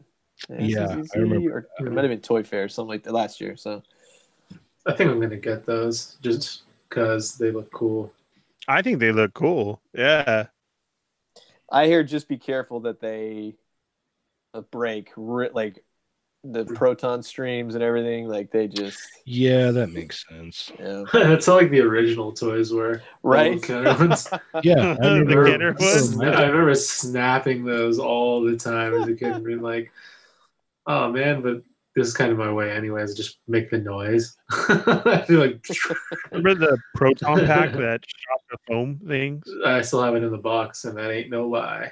Yeah, 0.49 1.03
I 1.15 1.19
remember. 1.19 1.69
Or 1.81 1.87
it 1.87 1.93
might 1.93 2.05
have 2.05 2.11
been 2.11 2.20
Toy 2.20 2.43
Fair, 2.43 2.65
or 2.65 2.69
something 2.69 2.91
like 2.91 3.03
that 3.05 3.12
last 3.12 3.41
year. 3.41 3.57
So 3.57 3.83
I 4.87 4.93
think 4.93 5.11
I'm 5.11 5.20
gonna 5.20 5.37
get 5.37 5.66
those 5.66 6.16
just 6.23 6.62
because 6.89 7.37
they 7.37 7.51
look 7.51 7.70
cool. 7.73 8.12
I 8.66 8.83
think 8.83 8.99
they 8.99 9.12
look 9.12 9.35
cool. 9.35 9.81
Yeah. 9.93 10.47
I 11.70 11.87
hear 11.87 12.03
just 12.03 12.29
be 12.29 12.39
careful 12.39 12.81
that 12.81 13.01
they 13.01 13.57
uh, 14.55 14.62
break 14.62 15.12
like 15.16 15.85
the 16.44 16.65
mm. 16.65 16.74
proton 16.74 17.23
streams 17.23 17.74
and 17.74 17.82
everything. 17.82 18.28
Like 18.28 18.51
they 18.51 18.69
just 18.69 18.98
Yeah, 19.24 19.70
that 19.73 19.89
makes 19.90 20.24
sense. 20.28 20.70
yeah. 20.78 21.05
That's 21.12 21.47
how 21.47 21.56
like 21.56 21.70
the 21.70 21.81
original 21.81 22.32
toys 22.32 22.73
were. 22.73 23.02
right. 23.23 23.60
The 23.60 23.66
Kenner 23.66 23.98
ones. 23.98 24.28
Yeah, 24.62 24.97
I 25.01 25.09
The 25.09 25.20
remember. 25.20 25.47
Kenner 25.47 25.73
ones? 25.78 26.20
I 26.20 26.47
remember 26.47 26.74
snapping 26.74 27.65
those 27.65 27.98
all 27.98 28.43
the 28.44 28.56
time 28.56 28.94
as 28.94 29.09
a 29.09 29.15
kid 29.15 29.32
and 29.32 29.44
being 29.44 29.62
like, 29.62 29.90
oh 30.86 31.10
man, 31.12 31.43
but 31.43 31.62
this 31.97 32.06
is 32.06 32.15
kind 32.15 32.31
of 32.31 32.39
my 32.39 32.52
way 32.52 32.70
anyways, 32.70 33.16
just 33.16 33.39
make 33.48 33.70
the 33.70 33.78
noise. 33.78 34.36
I 34.51 35.24
feel 35.27 35.40
like 35.40 35.66
Remember 36.31 36.55
the 36.55 36.78
proton 36.94 37.44
pack 37.44 37.73
that 37.73 38.01
shot 38.06 38.40
the 38.51 38.59
foam 38.69 39.01
things? 39.09 39.44
I 39.66 39.82
still 39.82 40.02
have 40.02 40.15
it 40.15 40.23
in 40.23 40.31
the 40.31 40.39
box 40.39 40.85
and 40.85 40.97
that 40.97 41.10
ain't 41.10 41.31
no 41.31 41.48
lie. 41.48 41.90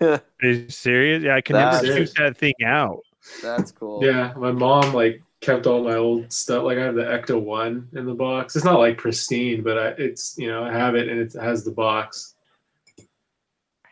Are 0.00 0.22
you 0.42 0.70
serious? 0.70 1.22
Yeah, 1.22 1.36
I 1.36 1.42
can 1.42 1.56
never 1.56 1.86
That's- 1.86 1.94
shoot 1.94 2.14
that 2.16 2.38
thing 2.38 2.54
out. 2.64 3.00
That's 3.42 3.72
cool. 3.72 4.04
Yeah, 4.04 4.32
my 4.36 4.52
mom 4.52 4.94
like 4.94 5.22
kept 5.40 5.66
all 5.66 5.84
my 5.84 5.96
old 5.96 6.32
stuff. 6.32 6.64
Like 6.64 6.78
I 6.78 6.82
have 6.82 6.94
the 6.94 7.02
Ecto 7.02 7.40
One 7.40 7.88
in 7.92 8.06
the 8.06 8.14
box. 8.14 8.56
It's 8.56 8.64
not 8.64 8.78
like 8.78 8.98
pristine, 8.98 9.62
but 9.62 9.78
I, 9.78 9.88
it's 9.98 10.36
you 10.38 10.48
know 10.48 10.64
I 10.64 10.72
have 10.72 10.94
it 10.94 11.08
and 11.08 11.20
it 11.20 11.32
has 11.34 11.64
the 11.64 11.70
box. 11.70 12.34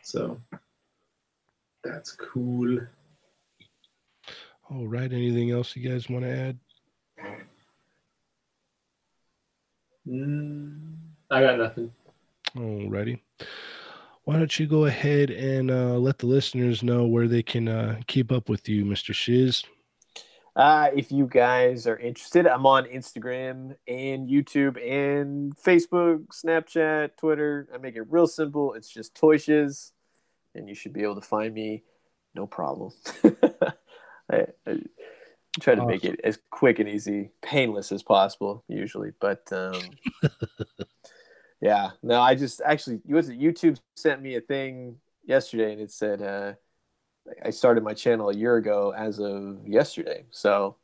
So 0.02 0.40
that's 1.84 2.12
cool. 2.12 2.80
All 4.70 4.86
right. 4.86 5.12
Anything 5.12 5.50
else 5.50 5.76
you 5.76 5.88
guys 5.88 6.08
want 6.08 6.24
to 6.24 6.30
add? 6.30 6.58
Mm, 10.08 10.94
I 11.30 11.40
got 11.42 11.58
nothing. 11.58 11.92
Alrighty. 12.56 13.20
Why 14.32 14.38
don't 14.38 14.58
you 14.58 14.66
go 14.66 14.86
ahead 14.86 15.28
and 15.28 15.70
uh, 15.70 15.98
let 15.98 16.16
the 16.16 16.26
listeners 16.26 16.82
know 16.82 17.04
where 17.04 17.28
they 17.28 17.42
can 17.42 17.68
uh, 17.68 18.00
keep 18.06 18.32
up 18.32 18.48
with 18.48 18.66
you, 18.66 18.82
Mr. 18.82 19.14
Shiz? 19.14 19.62
Uh, 20.56 20.88
if 20.96 21.12
you 21.12 21.26
guys 21.26 21.86
are 21.86 21.98
interested, 21.98 22.46
I'm 22.46 22.64
on 22.64 22.86
Instagram 22.86 23.76
and 23.86 24.30
YouTube 24.30 24.80
and 24.82 25.54
Facebook, 25.54 26.24
Snapchat, 26.28 27.18
Twitter. 27.18 27.68
I 27.74 27.76
make 27.76 27.94
it 27.94 28.06
real 28.08 28.26
simple. 28.26 28.72
It's 28.72 28.88
just 28.88 29.14
Toyshes, 29.14 29.92
and 30.54 30.66
you 30.66 30.74
should 30.74 30.94
be 30.94 31.02
able 31.02 31.16
to 31.16 31.20
find 31.20 31.52
me, 31.52 31.82
no 32.34 32.46
problem. 32.46 32.90
I, 34.32 34.46
I 34.66 34.78
try 35.60 35.74
to 35.74 35.84
make 35.84 36.06
it 36.06 36.18
as 36.24 36.38
quick 36.50 36.78
and 36.78 36.88
easy, 36.88 37.32
painless 37.42 37.92
as 37.92 38.02
possible, 38.02 38.64
usually. 38.66 39.12
But 39.20 39.52
um, 39.52 39.82
yeah, 41.62 41.92
no, 42.02 42.20
I 42.20 42.34
just 42.34 42.60
actually, 42.60 43.00
was 43.06 43.30
it 43.30 43.40
YouTube 43.40 43.78
sent 43.96 44.20
me 44.20 44.36
a 44.36 44.42
thing 44.42 44.96
yesterday, 45.24 45.72
and 45.72 45.80
it 45.80 45.90
said. 45.90 46.20
Uh, 46.20 46.52
I 47.44 47.50
started 47.50 47.84
my 47.84 47.94
channel 47.94 48.30
a 48.30 48.34
year 48.34 48.56
ago 48.56 48.92
as 48.96 49.20
of 49.20 49.66
yesterday. 49.66 50.24
So 50.30 50.76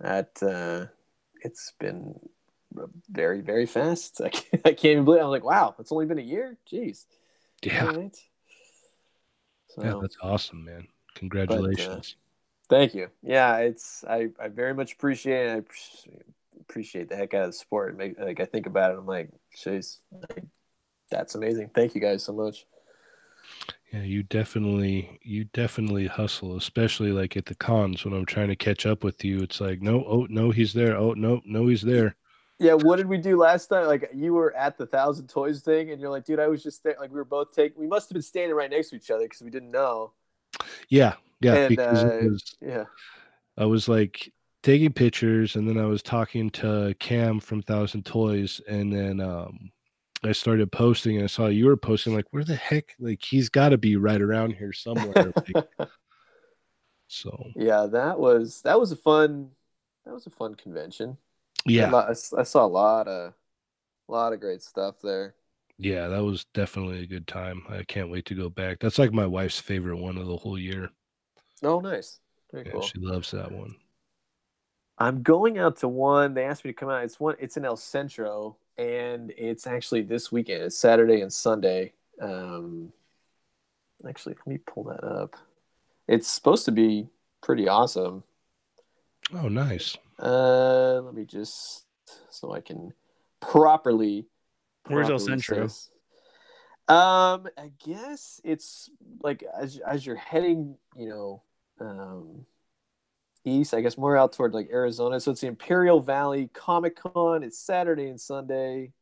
that 0.00 0.42
uh, 0.42 0.86
it's 1.42 1.72
been 1.78 2.18
very, 3.10 3.40
very 3.40 3.66
fast. 3.66 4.20
I 4.24 4.28
can't, 4.28 4.62
I 4.64 4.72
can't 4.72 4.84
even 4.84 5.04
believe. 5.04 5.20
it. 5.20 5.24
I'm 5.24 5.30
like, 5.30 5.44
wow, 5.44 5.74
it's 5.78 5.92
only 5.92 6.06
been 6.06 6.18
a 6.18 6.22
year. 6.22 6.58
Jeez. 6.70 7.06
Yeah, 7.62 7.84
right. 7.84 8.16
So, 9.68 9.82
yeah, 9.82 9.94
that's 10.00 10.16
awesome, 10.20 10.64
man. 10.64 10.88
Congratulations. 11.14 12.16
thank 12.68 12.94
you. 12.94 13.08
Yeah, 13.22 13.58
it's 13.58 14.04
I, 14.04 14.30
I 14.40 14.48
very 14.48 14.74
much 14.74 14.92
appreciate 14.94 15.46
it. 15.46 15.66
I 15.70 16.10
appreciate- 16.68 17.08
the 17.08 17.16
heck 17.16 17.34
out 17.34 17.42
of 17.44 17.48
the 17.48 17.52
sport. 17.52 17.96
Make, 17.96 18.18
like 18.18 18.40
I 18.40 18.44
think 18.44 18.66
about 18.66 18.92
it, 18.92 18.98
I'm 18.98 19.06
like, 19.06 19.30
jeez, 19.56 19.98
like, 20.12 20.44
that's 21.10 21.34
amazing. 21.34 21.70
Thank 21.74 21.94
you 21.94 22.00
guys 22.00 22.24
so 22.24 22.32
much. 22.32 22.66
Yeah, 23.92 24.02
you 24.02 24.22
definitely 24.22 25.20
you 25.22 25.44
definitely 25.52 26.06
hustle, 26.06 26.56
especially 26.56 27.12
like 27.12 27.36
at 27.36 27.44
the 27.44 27.54
cons 27.54 28.04
when 28.04 28.14
I'm 28.14 28.24
trying 28.24 28.48
to 28.48 28.56
catch 28.56 28.86
up 28.86 29.04
with 29.04 29.22
you. 29.22 29.40
It's 29.40 29.60
like, 29.60 29.82
no, 29.82 30.04
oh 30.06 30.26
no, 30.30 30.50
he's 30.50 30.72
there. 30.72 30.96
Oh 30.96 31.12
no, 31.12 31.42
no, 31.44 31.66
he's 31.66 31.82
there. 31.82 32.16
Yeah, 32.58 32.74
what 32.74 32.96
did 32.96 33.06
we 33.06 33.18
do 33.18 33.36
last 33.36 33.66
time? 33.66 33.86
Like 33.86 34.08
you 34.14 34.32
were 34.32 34.54
at 34.56 34.78
the 34.78 34.86
thousand 34.86 35.28
toys 35.28 35.60
thing, 35.60 35.90
and 35.90 36.00
you're 36.00 36.10
like, 36.10 36.24
dude, 36.24 36.40
I 36.40 36.46
was 36.46 36.62
just 36.62 36.82
there. 36.84 36.96
Like 36.98 37.10
we 37.10 37.16
were 37.16 37.24
both 37.24 37.52
taking. 37.52 37.78
We 37.78 37.86
must 37.86 38.08
have 38.08 38.14
been 38.14 38.22
standing 38.22 38.56
right 38.56 38.70
next 38.70 38.90
to 38.90 38.96
each 38.96 39.10
other 39.10 39.24
because 39.24 39.42
we 39.42 39.50
didn't 39.50 39.70
know. 39.70 40.12
Yeah, 40.88 41.14
yeah, 41.40 41.54
And, 41.54 41.68
because 41.68 42.04
uh, 42.04 42.20
was 42.22 42.56
Yeah, 42.62 42.84
I 43.58 43.66
was 43.66 43.88
like 43.88 44.32
taking 44.62 44.92
pictures 44.92 45.56
and 45.56 45.68
then 45.68 45.78
I 45.78 45.86
was 45.86 46.02
talking 46.02 46.50
to 46.52 46.94
Cam 47.00 47.40
from 47.40 47.62
Thousand 47.62 48.04
Toys 48.06 48.60
and 48.68 48.92
then 48.92 49.20
um 49.20 49.72
I 50.24 50.32
started 50.32 50.70
posting 50.72 51.16
and 51.16 51.24
I 51.24 51.28
saw 51.28 51.46
you 51.48 51.66
were 51.66 51.76
posting 51.76 52.14
like 52.14 52.26
where 52.30 52.44
the 52.44 52.54
heck 52.56 52.94
like 53.00 53.22
he's 53.24 53.48
got 53.48 53.70
to 53.70 53.78
be 53.78 53.96
right 53.96 54.20
around 54.22 54.52
here 54.52 54.72
somewhere 54.72 55.32
like, 55.46 55.66
so 57.08 57.44
yeah. 57.54 57.86
That 57.86 58.18
was 58.18 58.62
that 58.62 58.78
was 58.78 58.92
a 58.92 58.96
fun. 58.96 59.50
That 60.04 60.14
was 60.14 60.26
a 60.26 60.30
fun 60.30 60.54
convention. 60.54 61.16
Yeah 61.66 61.90
lot- 61.90 62.08
I, 62.08 62.40
I 62.40 62.42
saw 62.44 62.64
a 62.64 62.66
lot 62.66 63.08
of, 63.08 63.34
a 64.08 64.12
lot 64.12 64.32
of 64.32 64.40
great 64.40 64.62
stuff 64.62 65.00
there. 65.02 65.34
yeah 65.78 66.08
that 66.08 66.22
was 66.24 66.44
definitely 66.54 67.00
a 67.02 67.06
good 67.06 67.26
time 67.26 67.62
I 67.68 67.82
can't 67.84 68.10
wait 68.10 68.26
to 68.26 68.34
go 68.34 68.48
back 68.48 68.78
that's 68.80 68.98
like 68.98 69.12
my 69.12 69.26
wife's 69.26 69.60
favorite 69.60 69.96
one 69.98 70.16
of 70.18 70.26
the 70.26 70.36
whole 70.36 70.58
year 70.58 70.90
Oh, 71.62 71.80
nice. 71.80 72.20
Very 72.52 72.66
yeah, 72.66 72.72
cool. 72.72 72.82
she 72.82 72.98
loves 72.98 73.30
that 73.32 73.50
one 73.52 73.76
I'm 74.98 75.22
going 75.22 75.58
out 75.58 75.76
to 75.78 75.88
one. 75.88 76.34
They 76.34 76.44
asked 76.44 76.64
me 76.64 76.70
to 76.70 76.76
come 76.76 76.88
out. 76.88 77.02
It's 77.04 77.18
one. 77.18 77.36
It's 77.38 77.56
in 77.56 77.64
El 77.64 77.76
Centro, 77.76 78.56
and 78.78 79.32
it's 79.36 79.66
actually 79.66 80.02
this 80.02 80.30
weekend. 80.30 80.62
It's 80.64 80.76
Saturday 80.76 81.20
and 81.22 81.32
Sunday. 81.32 81.92
Um, 82.20 82.92
actually, 84.08 84.34
let 84.38 84.46
me 84.46 84.58
pull 84.58 84.84
that 84.84 85.02
up. 85.04 85.36
It's 86.08 86.28
supposed 86.28 86.64
to 86.66 86.72
be 86.72 87.08
pretty 87.40 87.68
awesome. 87.68 88.22
oh 89.34 89.48
nice 89.48 89.96
Uh, 90.20 91.00
let 91.00 91.14
me 91.14 91.24
just 91.24 91.86
so 92.30 92.52
I 92.52 92.60
can 92.60 92.92
properly. 93.40 94.26
Where's 94.88 95.08
El 95.10 95.18
Centro? 95.18 95.66
say- 95.68 95.88
Um, 96.88 97.48
I 97.56 97.70
guess 97.84 98.40
it's 98.44 98.90
like 99.22 99.42
as 99.58 99.78
as 99.78 100.04
you're 100.04 100.16
heading, 100.16 100.76
you 100.96 101.08
know, 101.08 101.42
um, 101.80 102.44
east. 103.44 103.74
I 103.74 103.80
guess 103.80 103.98
more 103.98 104.16
out 104.16 104.32
toward 104.32 104.54
like 104.54 104.68
Arizona. 104.72 105.20
So 105.20 105.32
it's 105.32 105.40
the 105.40 105.46
Imperial 105.46 106.00
Valley 106.00 106.50
Comic 106.52 106.96
Con. 106.96 107.42
It's 107.42 107.58
Saturday 107.58 108.08
and 108.08 108.20
Sunday. 108.20 108.92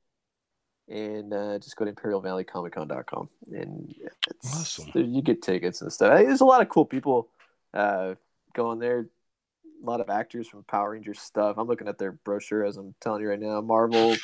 And 0.88 1.32
uh, 1.32 1.58
just 1.58 1.76
go 1.76 1.84
to 1.84 1.92
imperialvalleycomiccon.com 1.92 3.28
and 3.52 3.94
it's, 4.00 4.80
Awesome. 4.80 5.12
You 5.14 5.22
get 5.22 5.40
tickets 5.40 5.82
and 5.82 5.92
stuff. 5.92 6.18
There's 6.18 6.40
a 6.40 6.44
lot 6.44 6.62
of 6.62 6.68
cool 6.68 6.84
people 6.84 7.28
uh, 7.72 8.14
going 8.54 8.80
there. 8.80 9.06
A 9.82 9.86
lot 9.86 10.00
of 10.00 10.10
actors 10.10 10.48
from 10.48 10.64
Power 10.64 10.90
Rangers 10.90 11.20
stuff. 11.20 11.56
I'm 11.58 11.68
looking 11.68 11.86
at 11.86 11.96
their 11.96 12.12
brochure 12.12 12.64
as 12.64 12.76
I'm 12.76 12.94
telling 13.00 13.22
you 13.22 13.28
right 13.30 13.38
now. 13.38 13.60
Marvel, 13.60 14.16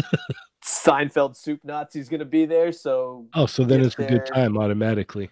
Seinfeld, 0.64 1.36
Soup 1.36 1.60
Nazi's 1.64 2.08
going 2.08 2.20
to 2.20 2.24
be 2.24 2.46
there. 2.46 2.70
So 2.72 3.26
oh 3.34 3.46
so 3.46 3.64
then 3.64 3.82
it's 3.82 3.98
a 3.98 4.06
good 4.06 4.24
time 4.24 4.56
automatically 4.56 5.30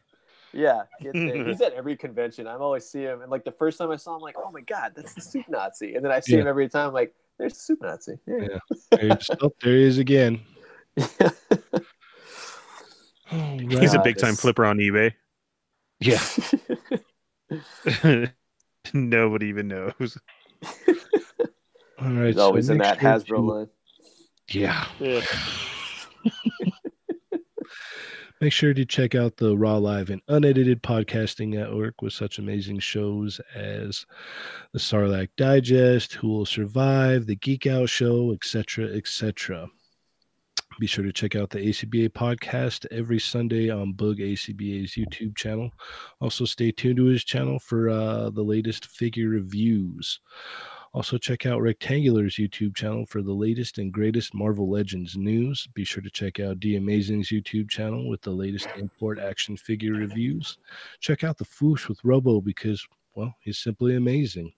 yeah, 0.53 0.83
he's 1.01 1.61
at 1.61 1.73
every 1.75 1.97
convention. 1.97 2.47
I'm 2.47 2.63
always 2.63 2.89
see 2.89 3.03
him, 3.03 3.23
and 3.23 3.31
like 3.31 3.45
the 3.45 3.53
first 3.53 3.79
time 3.79 3.91
I 3.91 3.97
saw 3.97 4.15
him, 4.17 4.23
like, 4.23 4.37
oh 4.39 4.51
my 4.51 4.61
god, 4.61 4.93
that's 4.95 5.15
the 5.15 5.21
Soup 5.21 5.45
Nazi. 5.49 5.95
And 5.95 6.05
then 6.05 6.13
I 6.13 6.21
see 6.21 6.37
him 6.37 6.47
every 6.47 6.69
time, 6.69 6.93
like, 6.93 7.15
there's 7.39 7.55
the 7.55 7.61
Soup 7.61 7.81
Nazi. 7.83 8.19
Yeah. 8.27 8.59
There's, 8.91 9.31
oh, 9.41 9.53
there 9.63 9.77
he 9.77 9.85
is 9.85 9.99
again 9.99 10.41
All 11.01 11.07
oh, 13.33 13.57
He's 13.59 13.95
a 13.95 14.01
big 14.03 14.19
time 14.19 14.35
flipper 14.35 14.65
on 14.67 14.77
eBay. 14.79 15.13
yeah 16.01 16.21
Nobody 18.93 19.47
even 19.47 19.69
knows. 19.69 20.19
all 22.01 22.09
right 22.11 22.27
he's 22.27 22.37
so 22.37 22.43
always 22.43 22.69
in 22.69 22.79
that 22.79 22.99
Hasbro 22.99 23.27
to- 23.27 23.41
line. 23.41 23.69
yeah 24.51 24.87
Yeah. 24.99 25.21
Make 28.43 28.53
sure 28.53 28.75
to 28.75 28.85
check 28.85 29.15
out 29.15 29.37
the 29.37 29.57
Raw 29.57 29.77
Live 29.77 30.11
and 30.11 30.21
Unedited 30.27 30.83
Podcasting 30.83 31.51
Network 31.51 32.03
with 32.03 32.13
such 32.13 32.41
amazing 32.41 32.81
shows 32.81 33.41
as 33.55 34.05
the 34.73 34.81
Sarlacc 34.81 35.29
Digest, 35.37 36.15
Who 36.15 36.27
Will 36.27 36.45
Survive, 36.45 37.27
the 37.27 37.37
Geek 37.37 37.69
Out 37.69 37.89
Show, 37.89 38.33
etc., 38.33 38.87
etc. 38.97 39.69
Be 40.81 40.89
sure 40.89 41.05
to 41.05 41.13
check 41.13 41.37
out 41.37 41.51
the 41.51 41.61
ACBA 41.61 42.09
podcast 42.09 42.85
every 42.91 43.21
Sunday 43.21 43.71
on 43.71 43.93
Bug 43.93 44.17
ACBA's 44.17 44.97
YouTube 44.97 45.37
channel. 45.37 45.71
Also, 46.21 46.45
stay 46.45 46.73
tuned 46.73 46.97
to 46.97 47.05
his 47.05 47.23
channel 47.23 47.61
for 47.61 47.91
uh, 47.91 48.31
the 48.31 48.43
latest 48.43 48.87
figure 48.87 49.29
reviews. 49.29 50.19
Also, 50.95 51.17
check 51.17 51.47
out 51.47 51.63
Rectangular's 51.63 52.35
YouTube 52.35 52.77
channel 52.77 53.07
for 53.07 53.23
the 53.23 53.33
latest 53.33 53.79
and 53.79 53.91
greatest 53.91 54.35
Marvel 54.35 54.69
Legends 54.69 55.17
news. 55.17 55.67
Be 55.73 55.85
sure 55.85 56.03
to 56.03 56.11
check 56.11 56.39
out 56.39 56.61
D 56.61 56.77
Amazing's 56.77 57.31
YouTube 57.31 57.71
channel 57.71 58.09
with 58.09 58.21
the 58.21 58.31
latest 58.31 58.69
import 58.77 59.19
action 59.19 59.57
figure 59.57 59.95
reviews. 59.95 60.59
Check 61.01 61.25
out 61.25 61.39
the 61.39 61.47
Foosh 61.47 61.89
with 61.89 62.05
Robo 62.05 62.43
because, 62.43 62.87
well, 63.15 63.35
he's 63.41 63.59
simply 63.59 63.97
amazing. 63.97 64.53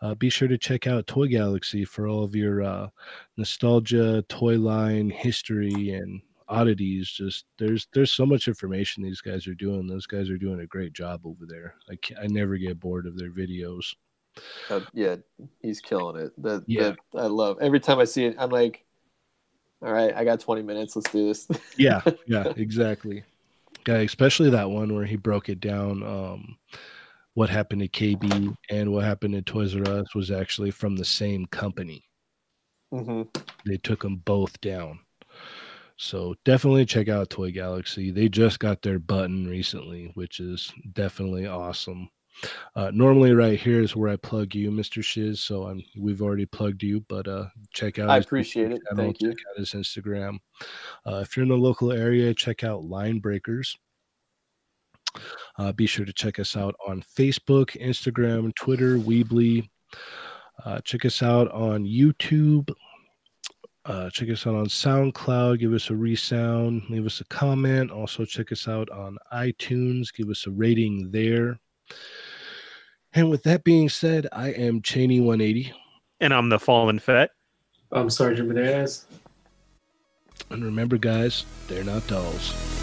Uh, 0.00 0.14
be 0.14 0.30
sure 0.30 0.48
to 0.48 0.56
check 0.56 0.86
out 0.86 1.06
Toy 1.06 1.26
Galaxy 1.26 1.84
for 1.84 2.08
all 2.08 2.24
of 2.24 2.34
your 2.34 2.62
uh, 2.62 2.88
nostalgia, 3.36 4.22
toy 4.28 4.56
line 4.56 5.10
history, 5.10 5.90
and 5.90 6.22
oddities. 6.48 7.10
Just 7.10 7.44
there's 7.58 7.86
there's 7.92 8.14
so 8.14 8.24
much 8.24 8.48
information 8.48 9.02
these 9.02 9.20
guys 9.20 9.46
are 9.46 9.54
doing. 9.54 9.86
Those 9.86 10.06
guys 10.06 10.30
are 10.30 10.38
doing 10.38 10.60
a 10.60 10.66
great 10.66 10.94
job 10.94 11.20
over 11.26 11.44
there. 11.46 11.74
I 11.90 11.98
I 12.22 12.26
never 12.28 12.56
get 12.56 12.80
bored 12.80 13.06
of 13.06 13.18
their 13.18 13.30
videos. 13.30 13.94
Uh, 14.68 14.80
yeah, 14.92 15.16
he's 15.60 15.80
killing 15.80 16.22
it. 16.22 16.42
That 16.42 16.64
yeah, 16.66 16.92
that 17.12 17.20
I 17.22 17.26
love. 17.26 17.58
Every 17.60 17.80
time 17.80 17.98
I 17.98 18.04
see 18.04 18.24
it, 18.24 18.36
I'm 18.38 18.50
like, 18.50 18.84
all 19.82 19.92
right, 19.92 20.14
I 20.14 20.24
got 20.24 20.40
20 20.40 20.62
minutes. 20.62 20.96
Let's 20.96 21.10
do 21.10 21.26
this. 21.26 21.48
yeah, 21.76 22.02
yeah, 22.26 22.52
exactly. 22.56 23.24
Guy, 23.84 23.98
especially 23.98 24.50
that 24.50 24.70
one 24.70 24.94
where 24.94 25.06
he 25.06 25.16
broke 25.16 25.48
it 25.48 25.60
down. 25.60 26.02
Um, 26.02 26.58
what 27.34 27.48
happened 27.48 27.80
to 27.80 27.88
KB 27.88 28.54
and 28.70 28.92
what 28.92 29.04
happened 29.04 29.34
to 29.34 29.42
Toys 29.42 29.74
R 29.74 29.82
Us 29.88 30.14
was 30.14 30.30
actually 30.30 30.70
from 30.70 30.96
the 30.96 31.04
same 31.04 31.46
company. 31.46 32.04
Mm-hmm. 32.92 33.22
They 33.66 33.76
took 33.78 34.02
them 34.02 34.16
both 34.16 34.60
down. 34.60 35.00
So 35.96 36.34
definitely 36.44 36.86
check 36.86 37.08
out 37.08 37.30
Toy 37.30 37.52
Galaxy. 37.52 38.10
They 38.10 38.28
just 38.28 38.58
got 38.58 38.82
their 38.82 38.98
button 38.98 39.46
recently, 39.46 40.10
which 40.14 40.40
is 40.40 40.72
definitely 40.92 41.46
awesome. 41.46 42.08
Uh, 42.74 42.90
normally, 42.92 43.32
right 43.32 43.58
here 43.58 43.82
is 43.82 43.96
where 43.96 44.10
I 44.10 44.16
plug 44.16 44.54
you, 44.54 44.70
Mr. 44.70 45.02
Shiz. 45.02 45.40
So 45.40 45.64
I'm 45.64 45.82
we've 45.96 46.22
already 46.22 46.46
plugged 46.46 46.82
you, 46.82 47.04
but 47.08 47.28
uh, 47.28 47.46
check 47.72 47.98
out. 47.98 48.10
I 48.10 48.18
appreciate 48.18 48.72
it. 48.72 48.80
Channel, 48.88 49.04
Thank 49.04 49.20
you. 49.20 49.30
Check 49.30 49.46
out 49.50 49.58
his 49.58 49.70
Instagram. 49.70 50.38
Uh, 51.06 51.16
if 51.16 51.36
you're 51.36 51.42
in 51.42 51.50
the 51.50 51.56
local 51.56 51.92
area, 51.92 52.32
check 52.34 52.64
out 52.64 52.84
Line 52.84 53.18
Breakers. 53.18 53.76
Uh, 55.58 55.72
be 55.72 55.86
sure 55.86 56.04
to 56.04 56.12
check 56.12 56.38
us 56.38 56.56
out 56.56 56.74
on 56.86 57.02
Facebook, 57.02 57.80
Instagram, 57.80 58.54
Twitter, 58.54 58.96
Weebly. 58.96 59.68
Uh, 60.64 60.80
check 60.80 61.04
us 61.04 61.22
out 61.22 61.50
on 61.52 61.84
YouTube. 61.84 62.70
Uh, 63.86 64.10
check 64.10 64.28
us 64.28 64.46
out 64.46 64.54
on 64.54 64.66
SoundCloud. 64.66 65.58
Give 65.58 65.72
us 65.72 65.90
a 65.90 65.96
resound. 65.96 66.82
Leave 66.90 67.06
us 67.06 67.20
a 67.20 67.24
comment. 67.24 67.90
Also, 67.90 68.24
check 68.24 68.52
us 68.52 68.68
out 68.68 68.90
on 68.90 69.16
iTunes. 69.32 70.14
Give 70.14 70.28
us 70.28 70.46
a 70.46 70.50
rating 70.50 71.10
there. 71.10 71.58
And 73.12 73.30
with 73.30 73.42
that 73.42 73.64
being 73.64 73.88
said, 73.88 74.28
I 74.32 74.50
am 74.50 74.82
Cheney 74.82 75.20
180. 75.20 75.72
And 76.20 76.32
I'm 76.32 76.48
the 76.48 76.60
Fallen 76.60 76.98
Fett. 76.98 77.30
I'm 77.90 78.08
Sergeant 78.08 78.48
Menendez. 78.48 79.06
And 80.50 80.64
remember, 80.64 80.96
guys, 80.96 81.44
they're 81.66 81.84
not 81.84 82.06
dolls. 82.06 82.79